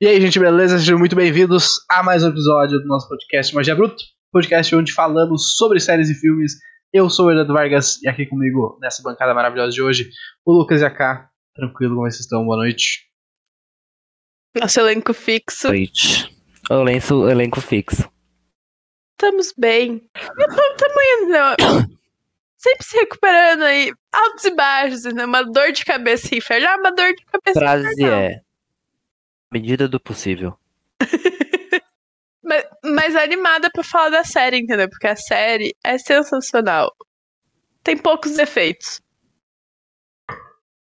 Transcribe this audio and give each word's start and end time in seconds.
E 0.00 0.06
aí, 0.06 0.20
gente, 0.20 0.38
beleza? 0.38 0.78
Sejam 0.78 0.96
muito 0.96 1.16
bem-vindos 1.16 1.84
a 1.90 2.04
mais 2.04 2.22
um 2.22 2.28
episódio 2.28 2.78
do 2.78 2.86
nosso 2.86 3.08
podcast 3.08 3.52
Magia 3.52 3.74
Bruto, 3.74 3.96
podcast 4.30 4.76
onde 4.76 4.92
falamos 4.92 5.56
sobre 5.56 5.80
séries 5.80 6.08
e 6.08 6.14
filmes. 6.14 6.52
Eu 6.92 7.10
sou 7.10 7.26
o 7.26 7.30
Eduardo 7.32 7.52
Vargas 7.52 8.00
e 8.00 8.08
aqui 8.08 8.24
comigo 8.24 8.78
nessa 8.80 9.02
bancada 9.02 9.34
maravilhosa 9.34 9.72
de 9.72 9.82
hoje, 9.82 10.08
o 10.46 10.52
Lucas 10.52 10.82
e 10.82 10.84
a 10.84 10.90
K. 10.90 11.28
Tranquilo, 11.52 11.96
como 11.96 12.08
vocês 12.08 12.20
estão? 12.20 12.44
Boa 12.44 12.58
noite. 12.58 13.08
Nosso 14.54 14.78
elenco 14.78 15.12
fixo. 15.12 15.66
Noite. 15.66 16.32
O 16.70 16.74
elenco, 16.74 17.14
o 17.14 17.28
elenco 17.28 17.60
fixo. 17.60 18.08
Estamos 19.20 19.52
bem. 19.58 20.08
Estamos 20.16 21.02
indo? 21.22 21.98
Sempre 22.56 22.84
se 22.84 22.96
recuperando 22.98 23.62
aí, 23.64 23.92
altos 24.12 24.44
e 24.44 24.54
baixos, 24.54 25.02
né? 25.12 25.24
Uma 25.24 25.42
dor 25.42 25.72
de 25.72 25.84
cabeça 25.84 26.32
infernal, 26.36 26.78
uma 26.78 26.92
dor 26.92 27.12
de 27.14 27.24
cabeça 27.24 27.58
Frase 27.58 27.92
infernal. 27.94 28.20
é. 28.20 28.47
Medida 29.52 29.88
do 29.88 29.98
possível. 29.98 30.58
Mas, 32.42 32.64
mas 32.82 33.14
animada 33.14 33.68
pra 33.70 33.84
falar 33.84 34.08
da 34.08 34.24
série, 34.24 34.56
entendeu? 34.56 34.88
Porque 34.88 35.06
a 35.06 35.14
série 35.14 35.76
é 35.84 35.98
sensacional. 35.98 36.90
Tem 37.84 37.94
poucos 37.94 38.38
efeitos. 38.38 39.02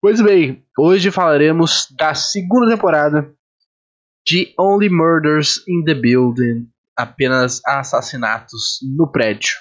Pois 0.00 0.20
bem, 0.20 0.64
hoje 0.78 1.10
falaremos 1.10 1.88
da 1.98 2.14
segunda 2.14 2.70
temporada 2.70 3.34
de 4.24 4.54
Only 4.56 4.88
Murders 4.88 5.64
in 5.66 5.82
the 5.82 5.94
Building 5.94 6.68
apenas 6.96 7.60
assassinatos 7.66 8.78
no 8.96 9.10
prédio. 9.10 9.54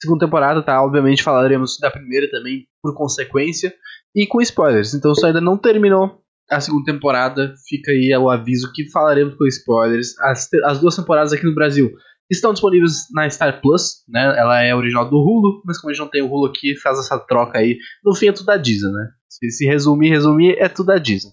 Segunda 0.00 0.26
temporada, 0.26 0.62
tá? 0.62 0.80
Obviamente 0.84 1.22
falaremos 1.22 1.78
da 1.80 1.90
primeira 1.90 2.30
também, 2.30 2.68
por 2.80 2.94
consequência, 2.94 3.74
e 4.14 4.26
com 4.26 4.40
spoilers. 4.40 4.94
Então, 4.94 5.14
se 5.14 5.26
ainda 5.26 5.40
não 5.40 5.58
terminou 5.58 6.23
a 6.50 6.60
segunda 6.60 6.92
temporada, 6.92 7.54
fica 7.66 7.90
aí 7.90 8.14
o 8.16 8.30
aviso 8.30 8.72
que 8.72 8.90
falaremos 8.90 9.34
com 9.36 9.46
spoilers. 9.46 10.18
As, 10.20 10.48
as 10.64 10.80
duas 10.80 10.96
temporadas 10.96 11.32
aqui 11.32 11.44
no 11.44 11.54
Brasil 11.54 11.90
estão 12.30 12.52
disponíveis 12.52 13.06
na 13.12 13.28
Star 13.28 13.60
Plus, 13.60 14.02
né? 14.08 14.22
Ela 14.38 14.62
é 14.62 14.74
original 14.74 15.08
do 15.08 15.16
Hulu, 15.16 15.62
mas 15.64 15.78
como 15.78 15.90
a 15.90 15.94
gente 15.94 16.02
não 16.02 16.10
tem 16.10 16.22
o 16.22 16.26
Hulu 16.26 16.46
aqui, 16.46 16.76
faz 16.76 16.98
essa 16.98 17.18
troca 17.18 17.58
aí. 17.58 17.78
No 18.04 18.14
fim 18.14 18.28
é 18.28 18.32
tudo 18.32 18.46
da 18.46 18.56
Disney, 18.56 18.92
né? 18.92 19.08
Se, 19.28 19.50
se 19.50 19.66
resumir, 19.66 20.10
resumir, 20.10 20.56
é 20.58 20.68
tudo 20.68 20.86
da 20.86 20.98
Disney. 20.98 21.32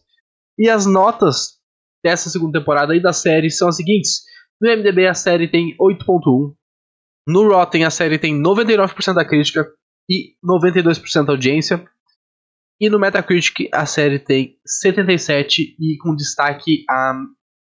E 0.58 0.70
as 0.70 0.86
notas 0.86 1.60
dessa 2.04 2.30
segunda 2.30 2.60
temporada 2.60 2.94
aí 2.94 3.02
da 3.02 3.14
série 3.14 3.50
são 3.50 3.68
as 3.68 3.76
seguintes. 3.76 4.22
No 4.60 4.70
MDB 4.70 5.08
a 5.08 5.14
série 5.14 5.48
tem 5.48 5.76
8.1. 5.78 6.54
No 7.28 7.48
Rotten 7.48 7.86
a 7.86 7.90
série 7.90 8.18
tem 8.18 8.42
99% 8.42 9.14
da 9.14 9.26
crítica 9.26 9.68
e 10.10 10.34
92% 10.44 11.26
da 11.26 11.34
audiência. 11.34 11.84
E 12.82 12.90
no 12.90 13.00
Metacritic 13.00 13.70
a 13.72 13.86
série 13.86 14.18
tem 14.18 14.58
77 14.66 15.76
e 15.80 15.98
com 16.00 16.16
destaque 16.16 16.84
a, 16.90 17.14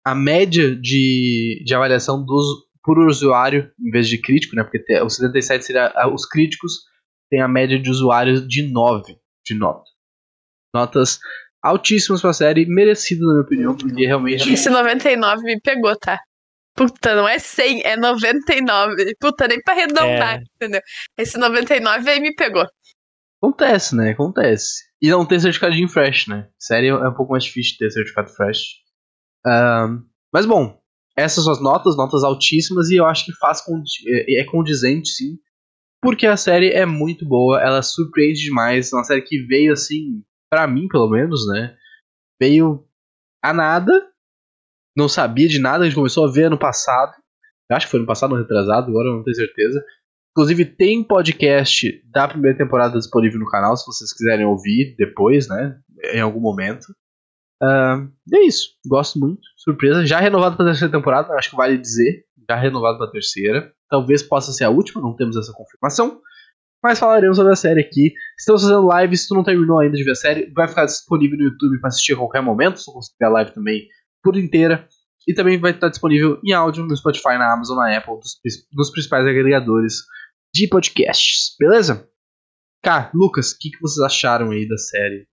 a 0.07 0.15
média 0.15 0.77
de, 0.77 1.63
de 1.65 1.75
avaliação 1.75 2.23
dos, 2.23 2.45
por 2.85 2.99
usuário 2.99 3.73
em 3.81 3.91
vez 3.91 4.07
de 4.07 4.21
crítico, 4.21 4.55
né? 4.55 4.63
Porque 4.63 4.79
tem, 4.81 5.03
o 5.03 5.09
77 5.09 5.65
seria 5.65 5.93
os 6.15 6.27
críticos, 6.27 6.73
tem 7.31 7.41
a 7.41 7.49
média 7.49 7.79
de 7.81 7.91
usuários 7.91 8.47
de 8.47 8.71
9 8.71 9.17
de 9.47 9.55
nota. 9.55 9.85
Notas 10.75 11.19
altíssimas 11.63 12.21
pra 12.21 12.35
série, 12.35 12.67
merecido 12.67 13.27
na 13.27 13.33
minha 13.33 13.43
opinião, 13.43 13.77
porque 13.77 14.07
realmente 14.07 14.53
Esse 14.53 14.69
99 14.69 15.43
me 15.43 15.59
pegou, 15.59 15.97
tá? 15.97 16.21
Puta, 16.77 17.15
não 17.15 17.27
é 17.27 17.39
100, 17.39 17.83
é 17.83 17.97
99. 17.97 19.17
Puta, 19.19 19.49
nem 19.49 19.61
pra 19.63 19.75
arredondar, 19.75 20.37
É. 20.39 20.43
entendeu? 20.55 20.81
Esse 21.17 21.39
99 21.39 22.11
aí 22.11 22.21
me 22.21 22.35
pegou. 22.35 22.65
Acontece, 23.43 23.97
né? 23.97 24.11
Acontece. 24.11 24.88
E 25.01 25.09
não 25.11 25.25
ter 25.25 25.41
certificado 25.41 25.75
de 25.75 25.89
fresh, 25.89 26.27
né? 26.27 26.49
Série 26.59 26.89
é 26.89 26.95
um 26.95 27.15
pouco 27.15 27.33
mais 27.33 27.45
difícil 27.45 27.77
ter 27.79 27.91
certificado 27.91 28.31
fresh. 28.31 28.79
Ahn, 29.47 30.03
mas 30.33 30.47
bom, 30.47 30.81
essas 31.17 31.45
são 31.45 31.53
as 31.53 31.61
notas, 31.63 31.97
notas 31.97 32.25
altíssimas, 32.25 32.91
e 32.91 32.97
eu 32.97 33.07
acho 33.07 33.25
que 33.25 33.33
faz 33.39 33.61
condi- 33.61 34.05
é 34.09 34.41
é 34.41 34.45
condizente, 34.45 35.09
sim. 35.11 35.39
Porque 36.03 36.27
a 36.27 36.37
série 36.37 36.71
é 36.71 36.87
muito 36.87 37.27
boa, 37.27 37.61
ela 37.63 37.83
surpreende 37.83 38.41
demais. 38.43 38.93
É 38.93 38.97
uma 38.97 39.05
série 39.05 39.23
que 39.23 39.41
veio 39.47 39.73
assim, 39.73 40.23
pra 40.51 40.67
mim 40.67 40.89
pelo 40.89 41.09
menos, 41.11 41.47
né? 41.49 41.77
Veio 42.41 42.87
a 43.43 43.53
nada. 43.53 43.93
Não 44.97 45.09
sabia 45.09 45.49
de 45.49 45.61
nada, 45.61 45.85
a 45.85 45.87
gente 45.87 45.95
começou 45.97 46.27
a 46.27 46.31
ver 46.33 46.45
ano 46.45 46.59
passado. 46.59 47.13
Acho 47.71 47.87
que 47.87 47.91
foi 47.91 48.01
ano 48.01 48.07
passado, 48.07 48.35
ano 48.35 48.43
retrasado, 48.43 48.91
agora 48.91 49.09
eu 49.09 49.17
não 49.17 49.25
tenho 49.25 49.37
certeza. 49.37 49.85
Inclusive 50.39 50.67
tem 50.67 51.03
podcast 51.03 52.01
da 52.13 52.29
primeira 52.29 52.57
temporada 52.57 52.97
disponível 52.97 53.41
no 53.41 53.51
canal, 53.51 53.77
se 53.77 53.85
vocês 53.85 54.13
quiserem 54.13 54.47
ouvir 54.47 54.95
depois, 54.97 55.49
né? 55.49 55.77
Em 56.15 56.21
algum 56.21 56.39
momento. 56.39 56.87
E 57.61 58.37
é 58.37 58.47
isso. 58.47 58.69
Gosto 58.87 59.19
muito. 59.19 59.41
Surpresa. 59.57 60.07
Já 60.07 60.21
renovado 60.21 60.57
para 60.57 60.67
a 60.67 60.69
terceira 60.69 60.93
temporada, 60.93 61.35
acho 61.35 61.51
que 61.51 61.57
vale 61.57 61.77
dizer. 61.77 62.25
Já 62.49 62.55
renovado 62.55 62.99
para 62.99 63.09
a 63.09 63.11
terceira. 63.11 63.73
Talvez 63.91 64.23
possa 64.23 64.53
ser 64.53 64.63
a 64.63 64.71
última, 64.71 65.03
não 65.03 65.17
temos 65.17 65.37
essa 65.37 65.53
confirmação. 65.53 66.21
Mas 66.81 67.01
falaremos 67.01 67.37
sobre 67.37 67.53
a 67.53 67.57
série 67.57 67.81
aqui. 67.81 68.13
Estamos 68.39 68.63
fazendo 68.63 68.87
live, 68.87 69.17
se 69.17 69.27
tu 69.27 69.35
não 69.35 69.43
terminou 69.43 69.81
ainda 69.81 69.97
de 69.97 70.05
ver 70.05 70.13
a 70.13 70.15
série, 70.15 70.53
vai 70.55 70.69
ficar 70.69 70.85
disponível 70.85 71.37
no 71.37 71.47
YouTube 71.47 71.81
para 71.81 71.89
assistir 71.89 72.13
a 72.13 72.19
qualquer 72.19 72.43
momento. 72.43 72.79
Se 72.79 72.93
conseguir 72.93 73.25
a 73.25 73.29
live 73.29 73.51
também 73.51 73.89
por 74.23 74.37
inteira. 74.37 74.87
E 75.27 75.35
também 75.35 75.59
vai 75.59 75.73
estar 75.73 75.89
disponível 75.89 76.39
em 76.45 76.53
áudio 76.53 76.85
no 76.85 76.97
Spotify, 76.97 77.37
na 77.37 77.53
Amazon, 77.53 77.77
na 77.77 77.99
Apple, 77.99 78.15
nos 78.73 78.91
principais 78.93 79.27
agregadores 79.27 79.95
de 80.55 80.67
podcasts. 80.69 81.55
Beleza? 81.59 82.09
Cá, 82.83 83.11
Lucas, 83.15 83.53
o 83.53 83.59
que, 83.59 83.71
que 83.71 83.81
vocês 83.81 84.05
acharam 84.05 84.51
aí 84.51 84.67
da 84.69 84.77
série 84.77 85.27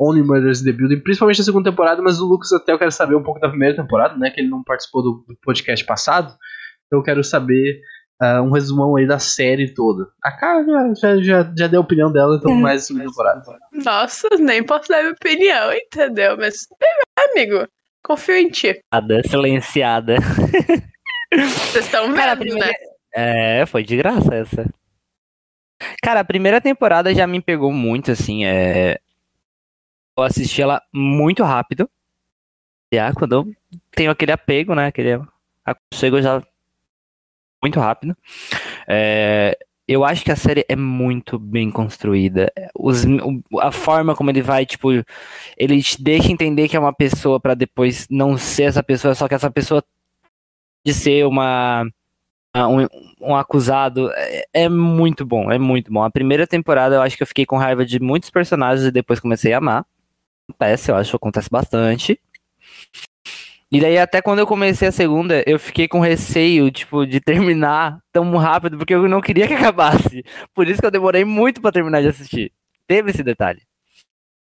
Only 0.00 0.22
Murders 0.22 0.60
in 0.60 0.64
the 0.64 0.72
Building? 0.72 1.00
Principalmente 1.00 1.40
a 1.40 1.44
segunda 1.44 1.70
temporada, 1.70 2.02
mas 2.02 2.20
o 2.20 2.26
Lucas 2.26 2.52
até 2.52 2.72
eu 2.72 2.78
quero 2.78 2.92
saber 2.92 3.14
um 3.16 3.22
pouco 3.22 3.40
da 3.40 3.48
primeira 3.48 3.76
temporada, 3.76 4.16
né? 4.16 4.30
Que 4.30 4.40
ele 4.40 4.48
não 4.48 4.62
participou 4.64 5.02
do, 5.02 5.24
podcast 5.42 5.84
passado. 5.86 6.34
Então 6.86 6.98
eu 6.98 7.02
quero 7.04 7.22
saber 7.22 7.80
ah, 8.20 8.42
um 8.42 8.50
resumão 8.50 8.96
aí 8.96 9.06
da 9.06 9.18
série 9.18 9.72
toda. 9.74 10.08
A 10.24 10.32
Cá 10.32 10.64
já, 10.64 10.94
já, 10.94 11.22
já, 11.22 11.54
já 11.56 11.66
deu 11.68 11.80
a 11.80 11.84
opinião 11.84 12.10
dela, 12.12 12.36
então 12.36 12.52
mais 12.54 12.82
a 12.82 12.86
segunda 12.86 13.04
temporada. 13.04 13.42
Nossa, 13.72 14.28
nem 14.38 14.64
posso 14.64 14.88
dar 14.88 15.02
minha 15.02 15.12
opinião, 15.12 15.72
entendeu? 15.72 16.36
Mas, 16.36 16.66
amigo, 17.30 17.66
confio 18.02 18.34
em 18.36 18.48
ti. 18.48 18.80
Silenciada. 19.28 20.16
Vocês 21.32 21.84
estão 21.84 22.12
Cara, 22.14 22.34
vendo, 22.34 22.40
primeira- 22.48 22.66
né? 22.68 22.87
É, 23.20 23.66
foi 23.66 23.82
de 23.82 23.96
graça 23.96 24.32
essa. 24.32 24.72
Cara, 26.00 26.20
a 26.20 26.24
primeira 26.24 26.60
temporada 26.60 27.12
já 27.12 27.26
me 27.26 27.40
pegou 27.40 27.72
muito, 27.72 28.12
assim. 28.12 28.44
É... 28.44 29.00
Eu 30.16 30.22
assisti 30.22 30.62
ela 30.62 30.80
muito 30.92 31.42
rápido. 31.42 31.90
Já, 32.92 33.12
quando 33.12 33.32
eu 33.32 33.54
tenho 33.90 34.10
aquele 34.12 34.30
apego, 34.32 34.74
né? 34.74 34.86
Aquele 34.86 35.20
aconchego 35.64 36.22
já 36.22 36.40
muito 37.62 37.80
rápido. 37.80 38.16
É, 38.86 39.58
Eu 39.86 40.04
acho 40.04 40.22
que 40.24 40.30
a 40.30 40.36
série 40.36 40.64
é 40.68 40.76
muito 40.76 41.38
bem 41.38 41.70
construída. 41.70 42.52
Os... 42.78 43.04
A 43.60 43.72
forma 43.72 44.14
como 44.14 44.30
ele 44.30 44.42
vai, 44.42 44.66
tipo, 44.66 44.90
ele 45.56 45.82
te 45.82 46.02
deixa 46.02 46.30
entender 46.30 46.68
que 46.68 46.76
é 46.76 46.80
uma 46.80 46.92
pessoa 46.92 47.40
pra 47.40 47.54
depois 47.54 48.06
não 48.10 48.38
ser 48.38 48.64
essa 48.64 48.82
pessoa, 48.82 49.14
só 49.14 49.26
que 49.26 49.34
essa 49.34 49.50
pessoa 49.50 49.82
de 50.84 50.94
ser 50.94 51.26
uma 51.26 51.84
um, 52.66 52.86
um 53.20 53.36
acusado 53.36 54.10
é, 54.14 54.44
é 54.52 54.68
muito 54.68 55.24
bom, 55.24 55.50
é 55.50 55.58
muito 55.58 55.92
bom. 55.92 56.02
A 56.02 56.10
primeira 56.10 56.46
temporada 56.46 56.96
eu 56.96 57.02
acho 57.02 57.16
que 57.16 57.22
eu 57.22 57.26
fiquei 57.26 57.46
com 57.46 57.56
raiva 57.56 57.84
de 57.84 58.00
muitos 58.00 58.30
personagens 58.30 58.86
e 58.86 58.90
depois 58.90 59.20
comecei 59.20 59.52
a 59.52 59.58
amar. 59.58 59.86
Acontece, 60.48 60.90
eu 60.90 60.96
acho 60.96 61.10
que 61.10 61.16
acontece 61.16 61.50
bastante. 61.50 62.18
E 63.70 63.80
daí 63.80 63.98
até 63.98 64.22
quando 64.22 64.38
eu 64.38 64.46
comecei 64.46 64.88
a 64.88 64.92
segunda, 64.92 65.42
eu 65.46 65.58
fiquei 65.58 65.86
com 65.86 66.00
receio, 66.00 66.70
tipo, 66.70 67.04
de 67.06 67.20
terminar 67.20 68.00
tão 68.10 68.34
rápido, 68.36 68.78
porque 68.78 68.94
eu 68.94 69.06
não 69.08 69.20
queria 69.20 69.46
que 69.46 69.52
acabasse. 69.54 70.24
Por 70.54 70.66
isso 70.66 70.80
que 70.80 70.86
eu 70.86 70.90
demorei 70.90 71.24
muito 71.24 71.60
pra 71.60 71.70
terminar 71.70 72.00
de 72.00 72.08
assistir. 72.08 72.52
Teve 72.86 73.10
esse 73.10 73.22
detalhe. 73.22 73.60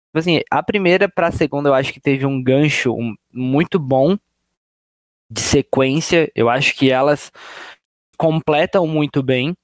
Tipo 0.09 0.19
assim, 0.19 0.41
a 0.51 0.63
primeira 0.63 1.09
pra 1.09 1.31
segunda 1.31 1.71
eu 1.71 1.75
acho 1.75 1.93
que 1.93 2.01
teve 2.01 2.27
um 2.27 2.43
gancho 2.43 2.95
muito 3.33 3.79
bom 3.79 4.19
de 5.31 5.41
sequência. 5.41 6.31
Eu 6.35 6.51
acho 6.51 6.75
que 6.75 6.91
elas 6.91 7.33
completam 8.19 8.87
muito 8.87 9.23
bem. 9.23 9.57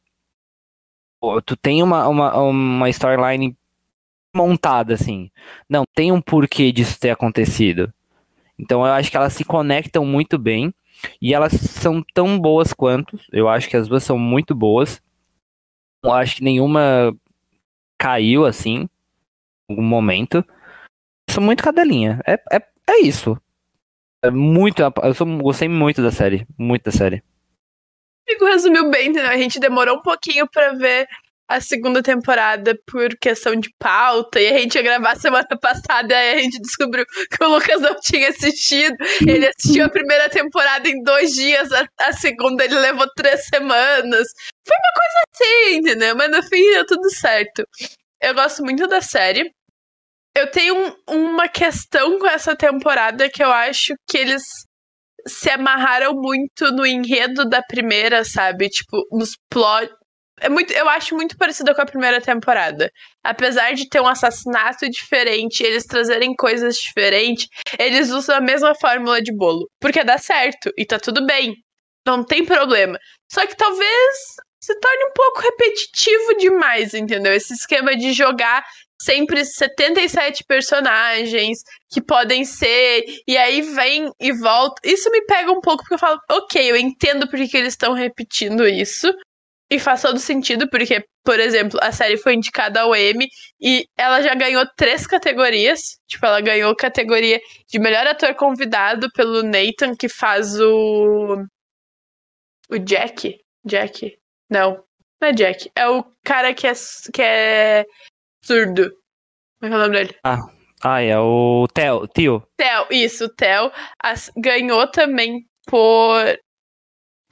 Tu 1.44 1.56
tem 1.56 1.82
uma, 1.82 2.06
uma, 2.06 2.38
uma 2.38 2.88
storyline 2.90 3.56
montada, 4.34 4.94
assim. 4.94 5.30
Não, 5.68 5.84
tem 5.94 6.12
um 6.12 6.20
porquê 6.20 6.70
disso 6.70 6.98
ter 6.98 7.10
acontecido. 7.10 7.92
Então 8.58 8.86
eu 8.86 8.92
acho 8.92 9.10
que 9.10 9.16
elas 9.16 9.32
se 9.32 9.44
conectam 9.44 10.06
muito 10.06 10.38
bem. 10.38 10.72
E 11.20 11.34
elas 11.34 11.52
são 11.52 12.02
tão 12.14 12.38
boas 12.38 12.72
quanto. 12.72 13.18
Eu 13.32 13.48
acho 13.48 13.68
que 13.68 13.76
as 13.76 13.88
duas 13.88 14.04
são 14.04 14.18
muito 14.18 14.54
boas. 14.54 15.02
Eu 16.02 16.12
acho 16.12 16.36
que 16.36 16.44
nenhuma 16.44 17.14
caiu, 17.98 18.44
assim, 18.44 18.88
em 19.68 19.72
algum 19.72 19.82
momento. 19.82 20.44
Sou 21.28 21.42
muito 21.42 21.64
cadelinha. 21.64 22.20
É, 22.26 22.34
é, 22.52 22.62
é 22.88 23.00
isso. 23.00 23.36
É 24.22 24.30
muito. 24.30 24.82
Eu 25.02 25.14
sou, 25.14 25.26
gostei 25.38 25.68
muito 25.68 26.00
da 26.00 26.10
série. 26.10 26.46
Muito 26.56 26.84
da 26.84 26.92
série. 26.92 27.22
Amigo 28.26 28.46
resumiu 28.46 28.90
bem, 28.90 29.08
entendeu? 29.08 29.30
A 29.30 29.36
gente 29.36 29.60
demorou 29.60 29.96
um 29.96 30.02
pouquinho 30.02 30.48
pra 30.50 30.72
ver 30.72 31.06
a 31.46 31.60
segunda 31.60 32.02
temporada 32.02 32.74
por 32.86 33.08
questão 33.20 33.54
de 33.54 33.68
pauta 33.78 34.40
e 34.40 34.48
a 34.48 34.58
gente 34.58 34.76
ia 34.76 34.82
gravar 34.82 35.14
semana 35.16 35.46
passada 35.60 36.14
e 36.14 36.34
a 36.34 36.38
gente 36.38 36.58
descobriu 36.60 37.04
que 37.06 37.44
o 37.44 37.48
Lucas 37.48 37.80
não 37.80 37.94
tinha 38.00 38.28
assistido. 38.30 38.96
Ele 39.26 39.46
assistiu 39.46 39.84
a 39.84 39.90
primeira 39.90 40.28
temporada 40.30 40.88
em 40.88 41.02
dois 41.02 41.32
dias, 41.32 41.70
a, 41.72 41.86
a 42.00 42.12
segunda 42.12 42.64
ele 42.64 42.76
levou 42.76 43.06
três 43.14 43.46
semanas. 43.46 44.26
Foi 44.66 44.76
uma 44.76 44.92
coisa 44.94 45.24
assim, 45.30 45.76
entendeu? 45.76 46.16
Mas 46.16 46.30
no 46.30 46.42
fim 46.42 46.70
deu 46.72 46.86
tudo 46.86 47.10
certo. 47.10 47.62
Eu 48.20 48.34
gosto 48.34 48.62
muito 48.62 48.86
da 48.86 49.02
série. 49.02 49.52
Eu 50.36 50.50
tenho 50.50 50.74
um, 50.74 50.96
uma 51.32 51.46
questão 51.46 52.18
com 52.18 52.26
essa 52.26 52.56
temporada 52.56 53.28
que 53.28 53.42
eu 53.42 53.52
acho 53.52 53.94
que 54.08 54.16
eles 54.16 54.42
se 55.26 55.50
amarraram 55.50 56.14
muito 56.14 56.70
no 56.72 56.86
enredo 56.86 57.48
da 57.48 57.62
primeira, 57.62 58.24
sabe? 58.24 58.68
Tipo, 58.68 59.06
nos 59.12 59.36
plot. 59.50 59.90
É 60.40 60.48
muito, 60.48 60.72
eu 60.72 60.88
acho 60.88 61.14
muito 61.14 61.36
parecida 61.36 61.74
com 61.74 61.80
a 61.80 61.86
primeira 61.86 62.20
temporada. 62.20 62.90
Apesar 63.22 63.72
de 63.72 63.88
ter 63.88 64.00
um 64.00 64.06
assassinato 64.06 64.88
diferente, 64.90 65.62
eles 65.62 65.84
trazerem 65.84 66.34
coisas 66.34 66.76
diferentes, 66.76 67.48
eles 67.78 68.10
usam 68.10 68.36
a 68.36 68.40
mesma 68.40 68.74
fórmula 68.74 69.22
de 69.22 69.32
bolo. 69.32 69.68
Porque 69.80 70.02
dá 70.02 70.18
certo 70.18 70.70
e 70.76 70.84
tá 70.84 70.98
tudo 70.98 71.24
bem. 71.24 71.54
Não 72.06 72.24
tem 72.24 72.44
problema. 72.44 72.98
Só 73.32 73.46
que 73.46 73.56
talvez 73.56 74.16
se 74.60 74.74
torne 74.80 75.04
um 75.04 75.12
pouco 75.12 75.40
repetitivo 75.40 76.36
demais, 76.38 76.94
entendeu? 76.94 77.34
Esse 77.34 77.52
esquema 77.52 77.94
de 77.96 78.12
jogar 78.12 78.64
sempre 79.00 79.44
77 79.44 80.44
personagens 80.44 81.58
que 81.90 82.02
podem 82.02 82.44
ser, 82.44 83.04
e 83.26 83.36
aí 83.36 83.62
vem 83.62 84.10
e 84.20 84.32
volta. 84.32 84.80
Isso 84.84 85.10
me 85.10 85.24
pega 85.26 85.52
um 85.52 85.60
pouco 85.60 85.82
porque 85.82 85.94
eu 85.94 85.98
falo, 85.98 86.18
ok, 86.30 86.70
eu 86.70 86.76
entendo 86.76 87.28
porque 87.28 87.48
que 87.48 87.56
eles 87.56 87.74
estão 87.74 87.92
repetindo 87.92 88.66
isso. 88.66 89.12
E 89.70 89.78
faz 89.78 90.02
todo 90.02 90.18
sentido, 90.18 90.68
porque, 90.68 91.04
por 91.24 91.40
exemplo, 91.40 91.80
a 91.82 91.90
série 91.90 92.18
foi 92.18 92.34
indicada 92.34 92.82
ao 92.82 92.94
Emmy 92.94 93.26
e 93.60 93.86
ela 93.96 94.20
já 94.20 94.34
ganhou 94.34 94.64
três 94.76 95.06
categorias. 95.06 95.98
Tipo, 96.06 96.26
ela 96.26 96.40
ganhou 96.40 96.76
categoria 96.76 97.40
de 97.68 97.78
melhor 97.78 98.06
ator 98.06 98.34
convidado 98.34 99.10
pelo 99.12 99.42
Nathan, 99.42 99.96
que 99.98 100.08
faz 100.08 100.60
o. 100.60 101.44
O 102.70 102.78
Jack. 102.78 103.38
Jack. 103.64 104.16
Não. 104.50 104.84
Não 105.20 105.28
é 105.28 105.32
Jack. 105.32 105.70
É 105.74 105.88
o 105.88 106.04
cara 106.22 106.52
que 106.52 106.66
é, 106.66 106.72
que 107.12 107.22
é 107.22 107.86
surdo. 108.44 108.90
Como 109.60 109.62
é 109.62 109.68
que 109.68 109.74
é 109.74 109.76
o 109.76 109.80
nome 109.80 109.96
dele? 109.96 110.16
Ah, 110.24 110.38
ah 110.82 111.00
é 111.02 111.18
o 111.18 111.66
Theo, 111.72 112.06
Tio. 112.08 112.42
Theo, 112.56 112.86
isso, 112.90 113.28
Theo. 113.28 113.70
As, 114.02 114.30
ganhou 114.36 114.86
também 114.90 115.46
por 115.66 116.38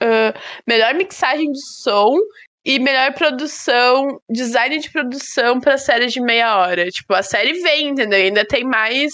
uh, 0.01 0.39
melhor 0.67 0.93
mixagem 0.95 1.51
de 1.51 1.65
som 1.81 2.17
e 2.65 2.79
melhor 2.79 3.13
produção, 3.13 4.19
design 4.29 4.79
de 4.79 4.89
produção 4.91 5.59
pra 5.59 5.77
série 5.77 6.07
de 6.07 6.21
meia 6.21 6.57
hora. 6.57 6.89
Tipo, 6.89 7.13
a 7.13 7.21
série 7.21 7.53
vem, 7.61 7.89
entendeu? 7.89 8.19
E 8.19 8.23
ainda 8.23 8.45
tem 8.45 8.63
mais. 8.63 9.11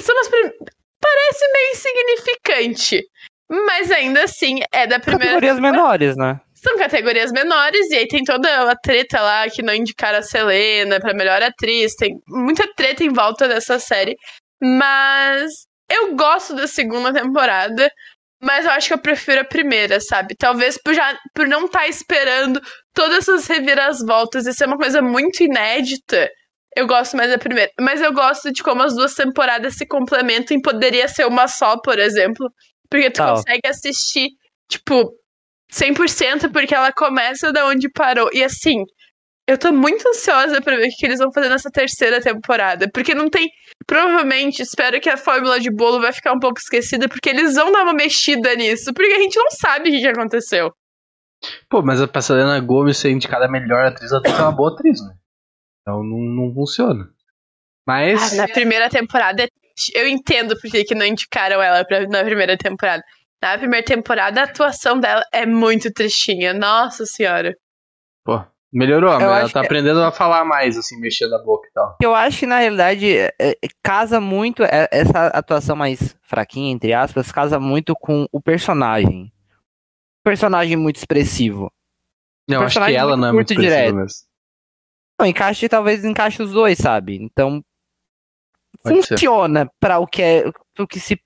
São 0.00 0.18
as 0.20 0.28
prim... 0.28 0.50
Parece 1.00 1.52
meio 1.52 1.72
insignificante. 1.72 3.02
Mas 3.50 3.90
ainda 3.90 4.24
assim, 4.24 4.60
é 4.72 4.86
da 4.86 4.98
primeira. 4.98 5.34
Categorias 5.34 5.60
menores, 5.60 6.16
né? 6.16 6.40
São 6.64 6.78
categorias 6.78 7.30
menores, 7.30 7.90
e 7.90 7.96
aí 7.96 8.08
tem 8.08 8.24
toda 8.24 8.70
a 8.70 8.74
treta 8.74 9.20
lá 9.20 9.50
que 9.50 9.62
não 9.62 9.74
indicaram 9.74 10.18
a 10.18 10.22
Selena 10.22 10.98
pra 10.98 11.12
melhor 11.12 11.42
atriz. 11.42 11.94
Tem 11.94 12.14
muita 12.26 12.66
treta 12.74 13.04
em 13.04 13.12
volta 13.12 13.46
dessa 13.46 13.78
série. 13.78 14.16
Mas 14.62 15.66
eu 15.90 16.14
gosto 16.14 16.54
da 16.54 16.66
segunda 16.66 17.12
temporada. 17.12 17.90
Mas 18.42 18.64
eu 18.64 18.70
acho 18.72 18.88
que 18.88 18.94
eu 18.94 18.98
prefiro 18.98 19.42
a 19.42 19.44
primeira, 19.44 20.00
sabe? 20.00 20.34
Talvez 20.34 20.78
por, 20.82 20.94
já, 20.94 21.18
por 21.34 21.46
não 21.46 21.66
estar 21.66 21.80
tá 21.80 21.88
esperando 21.88 22.60
todas 22.94 23.28
essas 23.28 23.46
reviravoltas 23.46 24.46
e 24.46 24.52
ser 24.52 24.66
uma 24.66 24.78
coisa 24.78 25.02
muito 25.02 25.42
inédita. 25.42 26.30
Eu 26.74 26.86
gosto 26.86 27.16
mais 27.16 27.30
da 27.30 27.38
primeira. 27.38 27.70
Mas 27.78 28.00
eu 28.00 28.12
gosto 28.12 28.50
de 28.50 28.62
como 28.62 28.82
as 28.82 28.94
duas 28.94 29.14
temporadas 29.14 29.76
se 29.76 29.86
complementam 29.86 30.56
e 30.56 30.62
poderia 30.62 31.08
ser 31.08 31.26
uma 31.26 31.46
só, 31.46 31.78
por 31.78 31.98
exemplo. 31.98 32.50
Porque 32.90 33.10
tu 33.10 33.16
Tal. 33.16 33.36
consegue 33.36 33.66
assistir, 33.66 34.28
tipo, 34.68 35.10
100% 35.74 36.52
porque 36.52 36.74
ela 36.74 36.92
começa 36.92 37.52
da 37.52 37.66
onde 37.66 37.88
parou. 37.90 38.30
E 38.32 38.44
assim, 38.44 38.84
eu 39.46 39.58
tô 39.58 39.72
muito 39.72 40.08
ansiosa 40.08 40.60
pra 40.62 40.76
ver 40.76 40.86
o 40.86 40.90
que 40.96 41.04
eles 41.04 41.18
vão 41.18 41.32
fazer 41.32 41.48
nessa 41.48 41.70
terceira 41.70 42.20
temporada. 42.20 42.88
Porque 42.92 43.14
não 43.14 43.28
tem. 43.28 43.48
Provavelmente, 43.86 44.62
espero 44.62 45.00
que 45.00 45.10
a 45.10 45.16
fórmula 45.16 45.58
de 45.58 45.70
bolo 45.70 46.00
vai 46.00 46.12
ficar 46.12 46.32
um 46.32 46.38
pouco 46.38 46.58
esquecida, 46.58 47.08
porque 47.08 47.28
eles 47.28 47.54
vão 47.54 47.72
dar 47.72 47.82
uma 47.82 47.92
mexida 47.92 48.54
nisso. 48.54 48.94
Porque 48.94 49.12
a 49.12 49.20
gente 49.20 49.36
não 49.36 49.50
sabe 49.50 49.88
o 49.88 49.92
que 49.92 50.00
que 50.00 50.06
aconteceu. 50.06 50.72
Pô, 51.68 51.82
mas 51.82 52.00
a 52.00 52.20
Selena 52.22 52.58
Gomes 52.60 52.96
ser 52.96 53.10
indicada 53.10 53.44
a 53.44 53.50
melhor 53.50 53.84
atriz, 53.84 54.10
ela 54.10 54.22
tem 54.22 54.30
que 54.30 54.36
ser 54.38 54.44
uma 54.44 54.52
boa 54.52 54.72
atriz, 54.72 54.98
né? 55.00 55.14
Então 55.82 56.02
não, 56.02 56.18
não 56.18 56.54
funciona. 56.54 57.06
Mas. 57.86 58.32
Ah, 58.32 58.36
na 58.36 58.48
primeira 58.48 58.88
temporada, 58.88 59.46
eu 59.94 60.08
entendo 60.08 60.58
por 60.58 60.70
que 60.70 60.84
que 60.84 60.94
não 60.94 61.04
indicaram 61.04 61.60
ela 61.60 61.84
pra, 61.84 62.06
na 62.08 62.24
primeira 62.24 62.56
temporada. 62.56 63.02
Na 63.44 63.58
primeira 63.58 63.84
temporada, 63.84 64.40
a 64.40 64.44
atuação 64.44 64.98
dela 64.98 65.22
é 65.30 65.44
muito 65.44 65.92
tristinha. 65.92 66.54
Nossa 66.54 67.04
senhora. 67.04 67.54
Pô, 68.24 68.42
melhorou, 68.72 69.10
mas 69.12 69.22
ela 69.22 69.48
tá 69.50 69.60
que- 69.60 69.66
aprendendo 69.66 70.02
a 70.02 70.10
falar 70.10 70.46
mais, 70.46 70.78
assim, 70.78 70.98
mexendo 70.98 71.34
a 71.34 71.42
boca 71.42 71.68
e 71.68 71.72
tal. 71.74 71.94
Eu 72.00 72.14
acho 72.14 72.38
que 72.38 72.46
na 72.46 72.58
realidade 72.60 73.14
é, 73.14 73.34
é, 73.38 73.54
casa 73.82 74.18
muito 74.18 74.64
é, 74.64 74.88
essa 74.90 75.26
atuação 75.26 75.76
mais 75.76 76.16
fraquinha, 76.22 76.72
entre 76.72 76.94
aspas, 76.94 77.30
casa 77.30 77.60
muito 77.60 77.94
com 77.94 78.26
o 78.32 78.40
personagem. 78.40 79.30
Personagem 80.24 80.78
muito 80.78 80.96
expressivo. 80.96 81.70
Não, 82.48 82.62
acho 82.62 82.82
que 82.82 82.96
ela 82.96 83.14
não 83.14 83.28
é 83.28 83.32
muito 83.32 83.54
direto. 83.54 83.94
mesmo. 83.94 84.18
Não, 85.20 85.26
encaixe, 85.26 85.68
talvez 85.68 86.02
encaixe 86.02 86.42
os 86.42 86.50
dois, 86.50 86.78
sabe? 86.78 87.16
Então 87.22 87.62
Pode 88.82 89.02
funciona 89.06 89.70
para 89.78 89.98
o 89.98 90.06
que 90.06 90.22
é 90.22 90.44
o 90.78 90.86
que 90.86 90.98
se 90.98 91.20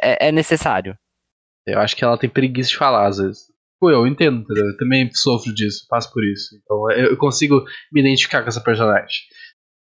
é, 0.00 0.28
é 0.28 0.32
necessário. 0.32 0.96
Eu 1.72 1.80
acho 1.80 1.96
que 1.96 2.04
ela 2.04 2.18
tem 2.18 2.28
preguiça 2.30 2.70
de 2.70 2.76
falar, 2.76 3.06
às 3.06 3.18
vezes. 3.18 3.42
Pô, 3.80 3.90
eu 3.90 4.06
entendo, 4.06 4.42
entendeu? 4.42 4.66
Eu 4.66 4.76
também 4.76 5.10
sofro 5.12 5.54
disso, 5.54 5.86
passo 5.88 6.12
por 6.12 6.22
isso. 6.24 6.54
Então 6.62 6.90
eu 6.92 7.16
consigo 7.16 7.64
me 7.92 8.00
identificar 8.00 8.42
com 8.42 8.48
essa 8.48 8.60
personagem. 8.60 9.20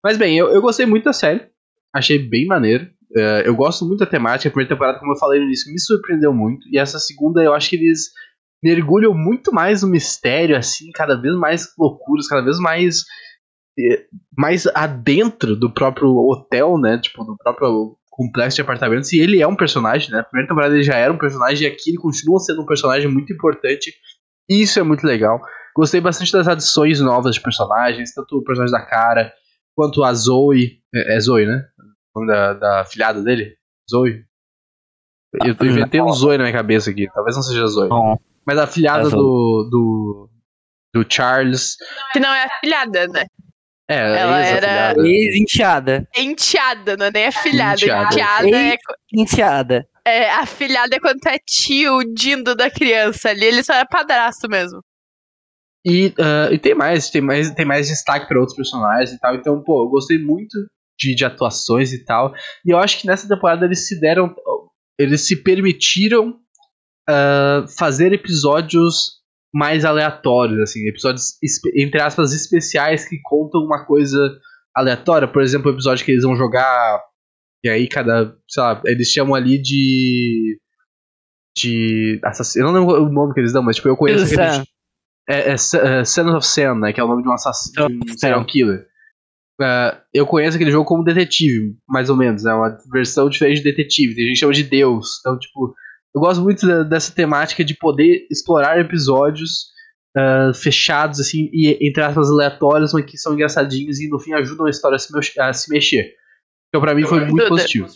Mas 0.04 0.18
bem, 0.18 0.38
eu, 0.38 0.50
eu 0.50 0.62
gostei 0.62 0.86
muito 0.86 1.06
da 1.06 1.14
série. 1.14 1.48
Achei 1.94 2.20
bem 2.20 2.46
maneiro. 2.46 2.90
É, 3.16 3.48
eu 3.48 3.56
gosto 3.56 3.86
muito 3.86 4.00
da 4.00 4.06
temática. 4.06 4.50
A 4.50 4.52
primeira 4.52 4.76
temporada, 4.76 5.00
como 5.00 5.14
eu 5.14 5.18
falei 5.18 5.40
no 5.40 5.46
início, 5.46 5.72
me 5.72 5.80
surpreendeu 5.80 6.34
muito. 6.34 6.68
E 6.70 6.78
essa 6.78 7.00
segunda, 7.00 7.42
eu 7.42 7.54
acho 7.54 7.70
que 7.70 7.78
eles 7.78 8.10
mergulham 8.62 9.14
muito 9.14 9.54
mais 9.54 9.82
no 9.82 9.88
mistério, 9.90 10.58
assim, 10.58 10.92
cada 10.94 11.16
vez 11.16 11.34
mais 11.36 11.68
loucuras, 11.78 12.28
cada 12.28 12.42
vez 12.44 12.60
mais. 12.60 13.04
eh, 13.80 14.06
mais 14.38 14.68
adentro 14.68 15.56
do 15.56 15.72
próprio 15.74 16.10
hotel, 16.10 16.78
né? 16.78 17.00
Tipo, 17.00 17.24
do 17.24 17.38
próprio 17.38 17.98
complexo 18.16 18.56
de 18.56 18.62
apartamentos. 18.62 19.12
E 19.12 19.20
ele 19.20 19.42
é 19.42 19.48
um 19.48 19.56
personagem, 19.56 20.10
né? 20.10 20.18
Na 20.18 20.24
primeira 20.24 20.48
temporada 20.48 20.74
ele 20.74 20.84
já 20.84 20.96
era 20.96 21.12
um 21.12 21.18
personagem 21.18 21.68
e 21.68 21.72
aqui 21.72 21.90
ele 21.90 21.98
continua 21.98 22.40
sendo 22.40 22.62
um 22.62 22.66
personagem 22.66 23.12
muito 23.12 23.34
importante. 23.34 23.94
E 24.50 24.62
isso 24.62 24.80
é 24.80 24.84
muito 24.84 25.06
legal. 25.06 25.42
Gostei 25.76 26.00
bastante 26.00 26.32
das 26.32 26.48
adições 26.48 27.02
novas 27.02 27.36
de 27.36 27.42
personagens, 27.42 28.14
tanto 28.14 28.38
o 28.38 28.44
personagem 28.44 28.72
da 28.72 28.86
cara, 28.86 29.34
quanto 29.76 30.04
a 30.04 30.14
Zoe. 30.14 30.80
É, 30.94 31.16
é 31.16 31.20
Zoe, 31.20 31.46
né? 31.46 31.66
O 32.16 32.20
nome 32.22 32.32
da, 32.32 32.54
da 32.54 32.86
filhada 32.86 33.22
dele? 33.22 33.58
Zoe? 33.92 34.24
Eu 35.44 35.54
tô 35.54 35.66
inventei 35.66 36.02
um 36.02 36.14
Zoe 36.14 36.38
na 36.38 36.46
minha 36.46 36.56
cabeça 36.56 36.90
aqui, 36.90 37.10
talvez 37.14 37.36
não 37.36 37.44
seja 37.44 37.68
Zoe. 37.68 37.90
Bom, 37.90 38.18
Mas 38.48 38.58
a 38.58 38.66
filhada 38.66 39.10
É 39.10 39.12
do, 39.12 39.68
do. 39.70 40.30
do 40.94 41.06
Charles. 41.10 41.76
Que 42.14 42.22
não 42.22 42.34
é 42.34 42.46
afilhada, 42.46 43.08
né? 43.08 43.26
É, 43.88 44.20
Ela 44.20 44.40
era- 44.46 44.96
ex-enteada. 45.08 46.08
Enteada, 46.16 46.98
não 46.98 47.06
é 47.06 47.12
nem 47.12 47.28
afilhada. 47.28 47.82
Enteada. 47.86 48.08
Enteada 48.08 48.58
é, 48.58 48.78
Enteada. 49.14 49.88
é 50.08 50.32
afilhada 50.32 50.96
é 50.96 51.00
quando 51.00 51.20
é 51.28 51.38
tio, 51.46 51.98
o 51.98 52.04
dindo 52.04 52.56
da 52.56 52.70
criança 52.70 53.30
ali. 53.30 53.46
Ele 53.46 53.64
só 53.64 53.74
é 53.74 53.86
padrasto 53.86 54.50
mesmo. 54.50 54.82
E, 55.86 56.12
ah, 56.20 56.50
e 56.52 56.58
tem 56.58 56.74
mais, 56.74 57.12
tem 57.12 57.22
mais, 57.22 57.52
tem 57.52 57.66
mais 57.66 57.88
destaque 57.88 58.28
para 58.28 58.40
outros 58.40 58.56
personagens 58.58 59.12
e 59.12 59.20
tal. 59.20 59.36
Então, 59.36 59.62
pô, 59.62 59.84
eu 59.86 59.90
gostei 59.90 60.18
muito 60.18 60.58
de, 61.00 61.14
de 61.14 61.24
atuações 61.24 61.94
e 61.94 62.04
tal. 62.04 62.34
E 62.66 62.74
eu 62.74 62.80
acho 62.80 63.00
que 63.00 63.06
nessa 63.08 63.28
temporada 63.28 63.66
eles 63.66 63.88
se 63.88 64.00
deram. 64.00 64.34
Eles 64.98 65.28
se 65.28 65.44
permitiram 65.44 66.40
ah, 67.08 67.66
fazer 67.78 68.14
episódios 68.14 69.24
mais 69.56 69.86
aleatórios, 69.86 70.60
assim, 70.60 70.86
episódios 70.86 71.38
entre 71.78 72.02
aspas 72.02 72.34
especiais 72.34 73.08
que 73.08 73.18
contam 73.24 73.62
uma 73.62 73.86
coisa 73.86 74.18
aleatória. 74.76 75.30
Por 75.30 75.42
exemplo, 75.42 75.72
o 75.72 75.74
episódio 75.74 76.04
que 76.04 76.12
eles 76.12 76.24
vão 76.24 76.36
jogar. 76.36 77.02
E 77.64 77.70
aí 77.70 77.88
cada. 77.88 78.36
sei 78.50 78.62
lá, 78.62 78.82
eles 78.86 79.08
chamam 79.08 79.34
ali 79.34 79.58
de. 79.62 80.60
De. 81.58 82.20
Assassino. 82.22 82.68
Eu 82.68 82.74
não 82.74 82.80
lembro 82.82 83.02
o 83.06 83.10
nome 83.10 83.34
que 83.34 83.40
eles 83.40 83.54
dão, 83.54 83.64
mas 83.64 83.78
tipo, 83.78 83.88
eu 83.88 83.96
conheço 83.96 84.26
aquele. 84.26 84.52
Sam. 84.52 84.64
É, 85.28 85.52
é, 85.52 85.58
Sa- 85.58 85.80
é 85.80 86.04
Son 86.04 86.36
of 86.36 86.46
Sam, 86.46 86.76
né? 86.82 86.92
Que 86.92 87.00
é 87.00 87.04
o 87.04 87.08
nome 87.08 87.24
de 87.24 87.30
um 87.30 87.32
assassino, 87.34 87.88
de 87.88 88.12
um 88.12 88.18
serial 88.18 88.46
killer. 88.46 88.86
É, 89.62 89.98
eu 90.14 90.28
conheço 90.28 90.58
aquele 90.58 90.70
jogo 90.70 90.86
como 90.86 91.02
detetive, 91.06 91.78
mais 91.88 92.10
ou 92.10 92.18
menos. 92.18 92.46
É 92.46 92.54
uma 92.54 92.78
versão 92.92 93.30
diferente 93.30 93.60
de 93.60 93.72
detetive. 93.72 94.16
Tem 94.16 94.26
gente 94.26 94.34
que 94.34 94.40
chama 94.42 94.54
de 94.54 94.64
Deus. 94.64 95.20
Então, 95.22 95.40
tipo, 95.40 95.74
eu 96.16 96.22
gosto 96.22 96.42
muito 96.42 96.66
da- 96.66 96.84
dessa 96.84 97.14
temática 97.14 97.64
de 97.64 97.76
poder 97.76 98.26
explorar 98.32 98.80
episódios 98.80 99.66
uh, 100.18 100.54
fechados, 100.54 101.20
assim, 101.20 101.50
e 101.52 101.78
entre 101.88 102.02
aspas 102.02 102.30
aleatórios, 102.30 102.94
mas 102.94 103.06
que 103.06 103.18
são 103.18 103.34
engraçadinhos 103.34 104.00
e 104.00 104.08
no 104.10 104.20
fim 104.20 104.34
ajudam 104.34 104.66
a 104.66 104.70
história 104.70 104.96
a 104.96 105.00
se, 105.00 105.12
me 105.14 105.20
a 105.40 105.54
se 105.54 105.70
mexer. 105.70 106.14
Então 106.70 106.82
pra 106.82 106.96
mim 106.96 107.04
foi 107.06 107.20
muito 107.22 107.36
Duda. 107.36 107.48
positivo. 107.50 107.88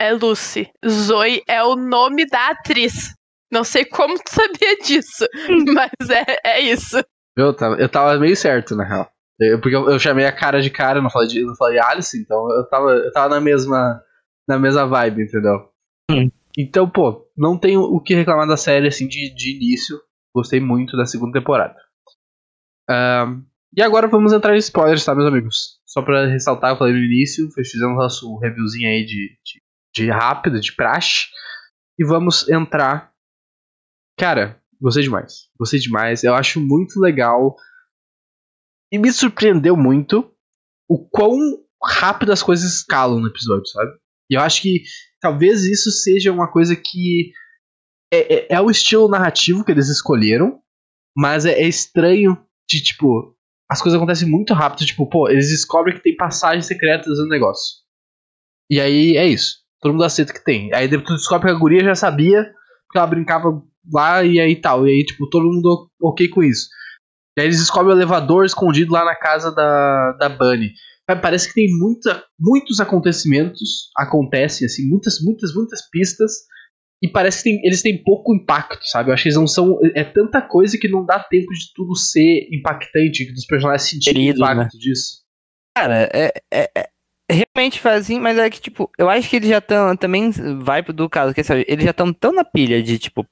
É 0.00 0.12
Lucy. 0.12 0.68
Zoe 0.86 1.42
é 1.48 1.62
o 1.62 1.76
nome 1.76 2.26
da 2.26 2.48
atriz. 2.50 3.14
Não 3.52 3.62
sei 3.64 3.84
como 3.84 4.14
tu 4.14 4.30
sabia 4.30 4.76
disso, 4.82 5.26
mas 5.74 6.10
é, 6.10 6.24
é 6.44 6.60
isso. 6.60 7.02
Eu 7.36 7.54
tava, 7.54 7.76
eu 7.76 7.88
tava 7.88 8.18
meio 8.18 8.36
certo, 8.36 8.74
na 8.74 8.84
real. 8.84 9.10
Eu- 9.40 9.60
porque 9.60 9.76
eu, 9.76 9.88
eu 9.90 9.98
chamei 9.98 10.24
a 10.26 10.32
cara 10.32 10.60
de 10.60 10.70
cara, 10.70 11.00
não 11.00 11.08
falei 11.10 11.28
de, 11.28 11.42
não 11.44 11.54
falei 11.54 11.78
Alice, 11.78 12.18
então 12.18 12.50
eu 12.50 12.66
tava, 12.68 12.90
eu 12.92 13.12
tava 13.12 13.28
na 13.34 13.40
mesma 13.40 14.02
na 14.48 14.58
mesma 14.58 14.86
vibe, 14.86 15.22
entendeu? 15.22 15.68
Hum. 16.10 16.30
Então, 16.56 16.88
pô, 16.88 17.26
não 17.36 17.58
tenho 17.58 17.80
o 17.80 18.00
que 18.00 18.14
reclamar 18.14 18.46
da 18.46 18.56
série, 18.56 18.88
assim, 18.88 19.08
de, 19.08 19.34
de 19.34 19.56
início. 19.56 19.98
Gostei 20.34 20.60
muito 20.60 20.96
da 20.96 21.06
segunda 21.06 21.38
temporada. 21.38 21.76
E 23.74 23.82
agora 23.82 24.06
vamos 24.06 24.32
entrar 24.32 24.54
em 24.54 24.58
spoilers, 24.58 25.04
tá, 25.04 25.14
meus 25.14 25.28
amigos? 25.28 25.80
Só 25.86 26.02
pra 26.02 26.26
ressaltar, 26.26 26.72
eu 26.72 26.76
falei 26.76 26.92
no 26.92 27.00
início, 27.00 27.50
fizemos 27.52 27.96
nosso 27.96 28.38
reviewzinho 28.38 28.88
aí 28.88 29.04
de, 29.04 29.38
de, 29.44 29.62
de 29.94 30.10
rápido, 30.10 30.60
de 30.60 30.74
praxe. 30.74 31.28
E 31.98 32.04
vamos 32.04 32.48
entrar. 32.48 33.12
Cara, 34.18 34.60
gostei 34.80 35.02
demais. 35.02 35.48
Gostei 35.58 35.80
demais. 35.80 36.22
Eu 36.22 36.34
acho 36.34 36.60
muito 36.60 37.00
legal. 37.00 37.56
E 38.90 38.98
me 38.98 39.10
surpreendeu 39.10 39.74
muito 39.76 40.34
o 40.88 40.98
quão 41.08 41.38
rápido 41.82 42.32
as 42.32 42.42
coisas 42.42 42.70
escalam 42.74 43.20
no 43.20 43.28
episódio, 43.28 43.66
sabe? 43.66 43.90
E 44.30 44.34
eu 44.34 44.40
acho 44.42 44.60
que 44.60 44.82
talvez 45.22 45.64
isso 45.64 45.90
seja 45.90 46.32
uma 46.32 46.50
coisa 46.50 46.76
que 46.76 47.32
é, 48.12 48.34
é, 48.34 48.46
é 48.56 48.60
o 48.60 48.70
estilo 48.70 49.08
narrativo 49.08 49.64
que 49.64 49.70
eles 49.70 49.88
escolheram, 49.88 50.60
mas 51.16 51.46
é, 51.46 51.52
é 51.52 51.66
estranho 51.66 52.36
de 52.68 52.82
tipo 52.82 53.34
as 53.70 53.80
coisas 53.80 53.96
acontecem 53.96 54.28
muito 54.28 54.52
rápido, 54.52 54.84
tipo, 54.84 55.08
pô, 55.08 55.30
eles 55.30 55.48
descobrem 55.48 55.96
que 55.96 56.02
tem 56.02 56.14
passagens 56.14 56.66
secretas 56.66 57.16
no 57.18 57.26
negócio. 57.26 57.78
E 58.70 58.78
aí 58.78 59.16
é 59.16 59.26
isso. 59.26 59.62
Todo 59.80 59.92
mundo 59.92 60.04
aceita 60.04 60.30
que 60.30 60.44
tem. 60.44 60.72
Aí 60.74 60.86
depois 60.86 61.08
tu 61.08 61.14
descobre 61.16 61.48
que 61.48 61.56
a 61.56 61.58
guria 61.58 61.82
já 61.82 61.94
sabia, 61.94 62.44
porque 62.86 62.98
ela 62.98 63.06
brincava 63.06 63.62
lá 63.90 64.22
e 64.22 64.38
aí 64.38 64.56
tal. 64.56 64.86
E 64.86 64.90
aí, 64.90 65.04
tipo, 65.06 65.26
todo 65.30 65.50
mundo 65.50 65.90
ok 66.02 66.28
com 66.28 66.42
isso. 66.42 66.68
E 67.36 67.40
aí 67.40 67.46
eles 67.46 67.60
descobrem 67.60 67.94
o 67.94 67.96
elevador 67.96 68.44
escondido 68.44 68.92
lá 68.92 69.06
na 69.06 69.16
casa 69.16 69.50
da, 69.50 70.12
da 70.20 70.28
Bunny. 70.28 70.72
Sabe, 71.12 71.22
Parece 71.22 71.48
que 71.48 71.54
tem 71.54 71.68
muita, 71.78 72.24
muitos 72.38 72.80
acontecimentos 72.80 73.90
acontecem, 73.96 74.66
assim, 74.66 74.88
muitas, 74.88 75.20
muitas, 75.22 75.54
muitas 75.54 75.88
pistas. 75.90 76.32
E 77.02 77.08
parece 77.08 77.38
que 77.38 77.50
tem- 77.50 77.60
eles 77.66 77.82
têm 77.82 78.02
pouco 78.02 78.34
impacto, 78.34 78.84
sabe? 78.84 79.10
Eu 79.10 79.14
acho 79.14 79.24
que 79.24 79.28
eles 79.28 79.38
não 79.38 79.46
são. 79.46 79.76
É 79.94 80.04
tanta 80.04 80.40
coisa 80.40 80.78
que 80.78 80.88
não 80.88 81.04
dá 81.04 81.18
tempo 81.18 81.52
de 81.52 81.72
tudo 81.74 81.96
ser 81.96 82.48
impactante, 82.52 83.32
dos 83.32 83.44
personagens 83.44 83.88
sentirem 83.90 84.30
o 84.30 84.34
impacto 84.36 84.78
disso. 84.78 85.22
Cara, 85.76 86.08
é, 86.12 86.32
é- 86.52 86.70
é- 86.76 86.88
realmente 87.28 87.80
faz 87.80 88.02
assim, 88.02 88.20
mas 88.20 88.38
é 88.38 88.48
que, 88.48 88.60
tipo, 88.60 88.88
eu 88.96 89.08
acho 89.10 89.28
que 89.28 89.36
eles 89.36 89.48
já 89.48 89.58
estão, 89.58 89.96
também 89.96 90.30
vai 90.60 90.82
do 90.82 91.08
caso, 91.10 91.34
que 91.34 91.40
assim, 91.40 91.64
eles 91.66 91.84
já 91.84 91.90
estão 91.90 92.12
tão 92.12 92.32
na 92.32 92.44
pilha 92.44 92.80
de, 92.82 92.98
tipo, 92.98 93.26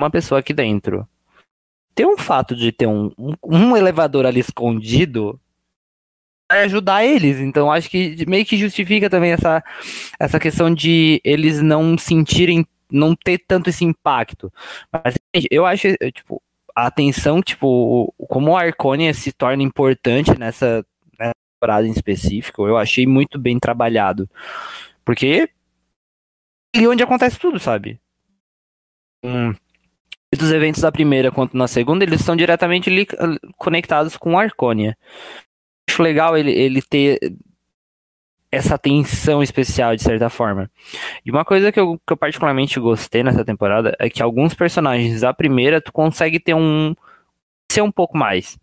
uma 0.00 0.10
pessoa 0.10 0.40
aqui 0.40 0.52
dentro. 0.52 1.06
Tem 1.94 2.06
um 2.06 2.16
fato 2.18 2.56
de 2.56 2.72
ter 2.72 2.86
um, 2.86 3.12
um, 3.18 3.34
um 3.44 3.76
elevador 3.76 4.24
ali 4.26 4.40
escondido 4.40 5.40
ajudar 6.48 7.04
eles, 7.04 7.38
então 7.38 7.70
acho 7.70 7.90
que 7.90 8.24
meio 8.26 8.44
que 8.44 8.56
justifica 8.56 9.10
também 9.10 9.32
essa, 9.32 9.62
essa 10.18 10.40
questão 10.40 10.72
de 10.72 11.20
eles 11.24 11.60
não 11.60 11.96
sentirem, 11.98 12.66
não 12.90 13.14
ter 13.14 13.38
tanto 13.46 13.70
esse 13.70 13.84
impacto. 13.84 14.52
Mas, 14.92 15.14
gente, 15.34 15.48
eu 15.50 15.66
acho, 15.66 15.88
eh, 15.88 16.10
tipo, 16.10 16.42
a 16.74 16.86
atenção, 16.86 17.42
tipo, 17.42 18.14
como 18.28 18.52
o 18.52 18.56
Arconia 18.56 19.12
se 19.12 19.32
torna 19.32 19.62
importante 19.62 20.38
nessa 20.38 20.84
temporada 21.58 21.86
em 21.86 21.90
específico, 21.90 22.66
eu 22.66 22.76
achei 22.76 23.06
muito 23.06 23.38
bem 23.38 23.58
trabalhado. 23.58 24.28
Porque 25.04 25.50
é 26.74 26.78
ali 26.78 26.86
onde 26.86 27.02
acontece 27.02 27.38
tudo, 27.38 27.58
sabe? 27.58 28.00
Hum, 29.24 29.52
dos 30.36 30.52
eventos 30.52 30.82
da 30.82 30.92
primeira 30.92 31.32
quanto 31.32 31.56
na 31.56 31.66
segunda, 31.66 32.04
eles 32.04 32.20
estão 32.20 32.36
diretamente 32.36 32.90
conectados 33.56 34.16
com 34.16 34.38
Arconia. 34.38 34.96
Acho 35.98 36.02
legal 36.02 36.38
ele, 36.38 36.52
ele 36.52 36.80
ter 36.80 37.18
essa 38.52 38.76
atenção 38.76 39.42
especial, 39.42 39.96
de 39.96 40.02
certa 40.02 40.30
forma. 40.30 40.70
E 41.26 41.30
uma 41.30 41.44
coisa 41.44 41.72
que 41.72 41.80
eu, 41.80 41.98
que 42.06 42.12
eu 42.12 42.16
particularmente 42.16 42.78
gostei 42.78 43.24
nessa 43.24 43.44
temporada 43.44 43.96
é 43.98 44.08
que 44.08 44.22
alguns 44.22 44.54
personagens 44.54 45.22
da 45.22 45.34
primeira 45.34 45.80
tu 45.80 45.92
consegue 45.92 46.38
ter 46.38 46.54
um. 46.54 46.94
ser 47.70 47.82
um 47.82 47.90
pouco 47.90 48.16
mais 48.16 48.56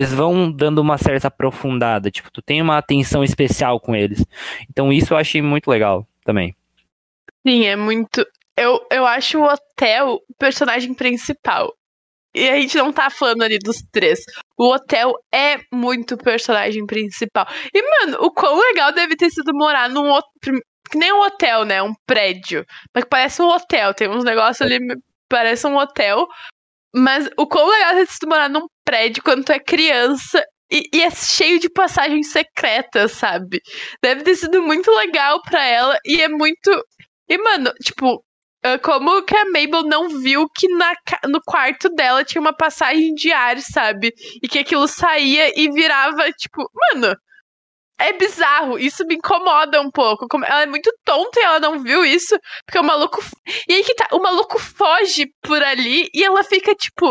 eles 0.00 0.12
vão 0.12 0.50
dando 0.50 0.80
uma 0.80 0.98
certa 0.98 1.28
aprofundada, 1.28 2.10
tipo, 2.10 2.28
tu 2.28 2.42
tem 2.42 2.60
uma 2.60 2.76
atenção 2.76 3.22
especial 3.22 3.78
com 3.78 3.94
eles. 3.94 4.24
Então 4.68 4.92
isso 4.92 5.14
eu 5.14 5.18
achei 5.18 5.40
muito 5.40 5.70
legal 5.70 6.04
também. 6.24 6.56
Sim, 7.46 7.66
é 7.66 7.76
muito. 7.76 8.26
Eu, 8.56 8.84
eu 8.90 9.06
acho 9.06 9.38
o 9.38 9.44
hotel 9.44 10.20
o 10.28 10.34
personagem 10.36 10.92
principal. 10.94 11.72
E 12.34 12.48
a 12.48 12.56
gente 12.60 12.76
não 12.78 12.92
tá 12.92 13.10
falando 13.10 13.42
ali 13.42 13.58
dos 13.58 13.82
três. 13.92 14.20
O 14.56 14.72
hotel 14.72 15.12
é 15.32 15.58
muito 15.72 16.16
personagem 16.16 16.86
principal. 16.86 17.46
E, 17.74 17.82
mano, 17.82 18.18
o 18.20 18.32
quão 18.32 18.58
legal 18.58 18.92
deve 18.92 19.16
ter 19.16 19.30
sido 19.30 19.52
morar 19.54 19.90
num 19.90 20.08
outro. 20.08 20.30
Que 20.90 20.98
nem 20.98 21.12
um 21.12 21.20
hotel, 21.20 21.64
né? 21.64 21.82
Um 21.82 21.94
prédio. 22.06 22.64
Mas 22.94 23.04
que 23.04 23.10
parece 23.10 23.42
um 23.42 23.48
hotel. 23.48 23.94
Tem 23.94 24.08
uns 24.08 24.24
negócios 24.24 24.60
ali. 24.62 24.78
Parece 25.28 25.66
um 25.66 25.76
hotel. 25.76 26.26
Mas 26.94 27.28
o 27.36 27.46
quão 27.46 27.68
legal 27.68 27.94
deve 27.94 28.06
ter 28.06 28.12
sido 28.12 28.28
morar 28.28 28.48
num 28.48 28.66
prédio 28.84 29.22
quando 29.22 29.44
tu 29.44 29.52
é 29.52 29.58
criança. 29.58 30.42
E, 30.70 30.88
e 30.94 31.02
é 31.02 31.10
cheio 31.10 31.58
de 31.60 31.68
passagens 31.68 32.32
secretas, 32.32 33.12
sabe? 33.12 33.60
Deve 34.02 34.22
ter 34.22 34.36
sido 34.36 34.62
muito 34.62 34.90
legal 34.90 35.42
pra 35.42 35.62
ela. 35.66 35.98
E 36.04 36.22
é 36.22 36.28
muito. 36.28 36.70
E, 37.28 37.36
mano, 37.36 37.72
tipo, 37.82 38.24
como 38.82 39.22
que 39.22 39.36
a 39.36 39.44
Mabel 39.46 39.82
não 39.82 40.08
viu 40.20 40.48
que 40.48 40.68
na, 40.68 40.94
no 41.28 41.40
quarto 41.44 41.88
dela 41.88 42.24
tinha 42.24 42.40
uma 42.40 42.54
passagem 42.54 43.12
de 43.14 43.32
ar, 43.32 43.58
sabe? 43.60 44.12
E 44.42 44.48
que 44.48 44.60
aquilo 44.60 44.86
saía 44.86 45.52
e 45.58 45.70
virava, 45.70 46.30
tipo, 46.32 46.62
mano. 46.92 47.16
É 47.98 48.12
bizarro, 48.14 48.78
isso 48.78 49.04
me 49.06 49.14
incomoda 49.14 49.80
um 49.80 49.90
pouco. 49.90 50.26
Ela 50.44 50.62
é 50.62 50.66
muito 50.66 50.92
tonta 51.04 51.38
e 51.38 51.42
ela 51.44 51.60
não 51.60 51.78
viu 51.80 52.04
isso, 52.04 52.36
porque 52.66 52.78
o 52.78 52.82
maluco. 52.82 53.20
E 53.68 53.74
aí 53.74 53.84
que 53.84 53.94
tá, 53.94 54.08
o 54.12 54.18
maluco 54.18 54.58
foge 54.58 55.26
por 55.40 55.62
ali 55.62 56.08
e 56.12 56.24
ela 56.24 56.42
fica 56.42 56.74
tipo. 56.74 57.06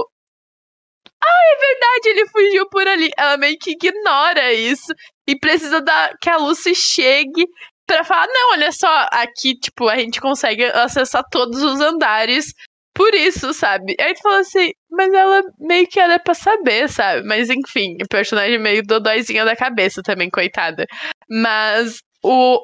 Ah, 1.24 1.42
é 1.54 1.60
verdade, 1.60 2.10
ele 2.10 2.30
fugiu 2.30 2.70
por 2.70 2.88
ali. 2.88 3.10
Ela 3.18 3.38
meio 3.38 3.58
que 3.60 3.72
ignora 3.72 4.54
isso 4.54 4.94
e 5.28 5.38
precisa 5.40 5.80
da, 5.82 6.14
que 6.20 6.30
a 6.30 6.38
Lucy 6.38 6.76
chegue 6.76 7.46
pra 7.96 8.04
falar: 8.04 8.28
não, 8.28 8.52
olha 8.54 8.72
só, 8.72 9.08
aqui, 9.12 9.56
tipo, 9.56 9.88
a 9.88 9.98
gente 9.98 10.20
consegue 10.20 10.64
acessar 10.66 11.24
todos 11.30 11.62
os 11.62 11.80
andares 11.80 12.54
por 12.94 13.14
isso, 13.14 13.54
sabe? 13.54 13.96
Aí 14.00 14.14
tu 14.14 14.22
fala 14.22 14.40
assim, 14.40 14.72
mas 14.90 15.14
ela 15.14 15.42
meio 15.60 15.88
que 15.88 16.00
era 16.00 16.20
pra 16.20 16.34
saber, 16.34 16.90
sabe? 16.90 17.24
Mas 17.26 17.50
enfim, 17.50 17.98
o 18.04 18.08
personagem 18.10 18.60
meio 18.60 18.84
dodóizinha 18.84 19.46
da 19.46 19.56
cabeça 19.56 20.02
também, 20.04 20.30
coitada. 20.30 20.86
Mas 21.30 22.00
o, 22.24 22.60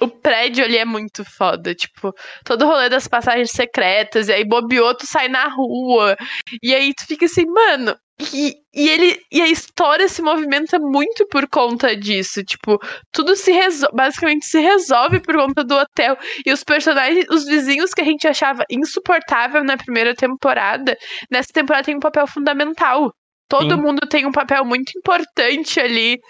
o 0.00 0.08
prédio 0.08 0.64
ali 0.64 0.78
é 0.78 0.84
muito 0.84 1.24
foda, 1.24 1.74
tipo, 1.74 2.14
todo 2.44 2.64
o 2.64 2.68
rolê 2.68 2.88
das 2.88 3.06
passagens 3.06 3.50
secretas, 3.50 4.28
e 4.28 4.32
aí 4.32 4.44
bobeou, 4.44 4.94
tu 4.94 5.06
sai 5.06 5.28
na 5.28 5.48
rua, 5.48 6.16
e 6.62 6.74
aí 6.74 6.94
tu 6.94 7.06
fica 7.06 7.26
assim, 7.26 7.46
mano. 7.46 7.96
E, 8.32 8.54
e 8.72 8.88
ele 8.88 9.20
e 9.32 9.42
a 9.42 9.48
história 9.48 10.06
se 10.08 10.22
movimenta 10.22 10.78
muito 10.78 11.26
por 11.26 11.48
conta 11.48 11.96
disso, 11.96 12.44
tipo, 12.44 12.78
tudo 13.10 13.34
se 13.34 13.50
resolve, 13.50 13.96
basicamente 13.96 14.46
se 14.46 14.60
resolve 14.60 15.20
por 15.20 15.34
conta 15.34 15.64
do 15.64 15.74
hotel. 15.74 16.16
E 16.46 16.52
os 16.52 16.62
personagens, 16.62 17.26
os 17.30 17.44
vizinhos 17.44 17.92
que 17.92 18.00
a 18.00 18.04
gente 18.04 18.28
achava 18.28 18.64
insuportável 18.70 19.64
na 19.64 19.76
primeira 19.76 20.14
temporada, 20.14 20.96
nessa 21.30 21.52
temporada 21.52 21.84
tem 21.84 21.96
um 21.96 22.00
papel 22.00 22.26
fundamental. 22.26 23.12
Todo 23.48 23.74
Sim. 23.74 23.82
mundo 23.82 24.06
tem 24.08 24.24
um 24.24 24.32
papel 24.32 24.64
muito 24.64 24.96
importante 24.96 25.80
ali 25.80 26.20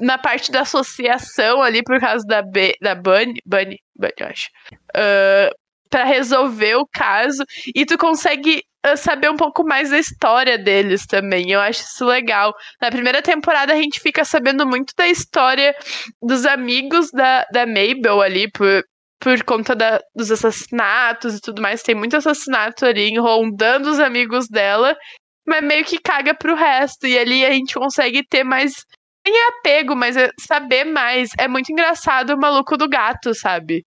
na 0.00 0.18
parte 0.18 0.50
da 0.50 0.60
associação 0.62 1.62
ali 1.62 1.82
por 1.82 1.98
causa 2.00 2.24
da 2.26 2.42
B, 2.42 2.74
da 2.80 2.94
Bunny, 2.94 3.40
Bunny, 3.44 3.78
Bunny, 3.96 4.12
eu 4.18 4.26
acho. 4.26 4.48
Ah, 4.94 5.50
pra 5.90 6.04
resolver 6.04 6.74
o 6.76 6.86
caso 6.92 7.42
e 7.74 7.86
tu 7.86 7.96
consegue 7.96 8.62
ah, 8.84 8.96
saber 8.96 9.30
um 9.30 9.36
pouco 9.36 9.64
mais 9.64 9.90
da 9.90 9.98
história 9.98 10.58
deles 10.58 11.06
também. 11.06 11.50
Eu 11.50 11.60
acho 11.60 11.82
isso 11.82 12.04
legal. 12.04 12.54
Na 12.80 12.90
primeira 12.90 13.22
temporada 13.22 13.72
a 13.72 13.76
gente 13.76 14.00
fica 14.00 14.24
sabendo 14.24 14.66
muito 14.66 14.92
da 14.96 15.06
história 15.08 15.74
dos 16.22 16.44
amigos 16.46 17.10
da, 17.10 17.44
da 17.52 17.66
Mabel 17.66 18.20
ali 18.20 18.50
por 18.50 18.84
por 19.20 19.42
conta 19.42 19.74
da- 19.74 20.00
dos 20.14 20.30
assassinatos 20.30 21.34
e 21.36 21.40
tudo 21.40 21.60
mais, 21.60 21.82
tem 21.82 21.92
muito 21.92 22.16
assassinato 22.16 22.86
ali 22.86 23.18
rondando 23.18 23.90
os 23.90 23.98
amigos 23.98 24.46
dela, 24.48 24.96
mas 25.44 25.60
meio 25.64 25.84
que 25.84 25.98
caga 25.98 26.34
pro 26.34 26.54
resto. 26.54 27.04
E 27.04 27.18
ali 27.18 27.44
a 27.44 27.50
gente 27.50 27.74
consegue 27.74 28.24
ter 28.24 28.44
mais. 28.44 28.74
Nem 29.28 29.36
é 29.38 29.48
apego, 29.48 29.94
mas 29.94 30.16
é 30.16 30.30
saber 30.40 30.84
mais. 30.84 31.30
É 31.38 31.46
muito 31.46 31.70
engraçado 31.70 32.30
o 32.30 32.38
maluco 32.38 32.76
do 32.78 32.88
gato, 32.88 33.34
sabe? 33.34 33.84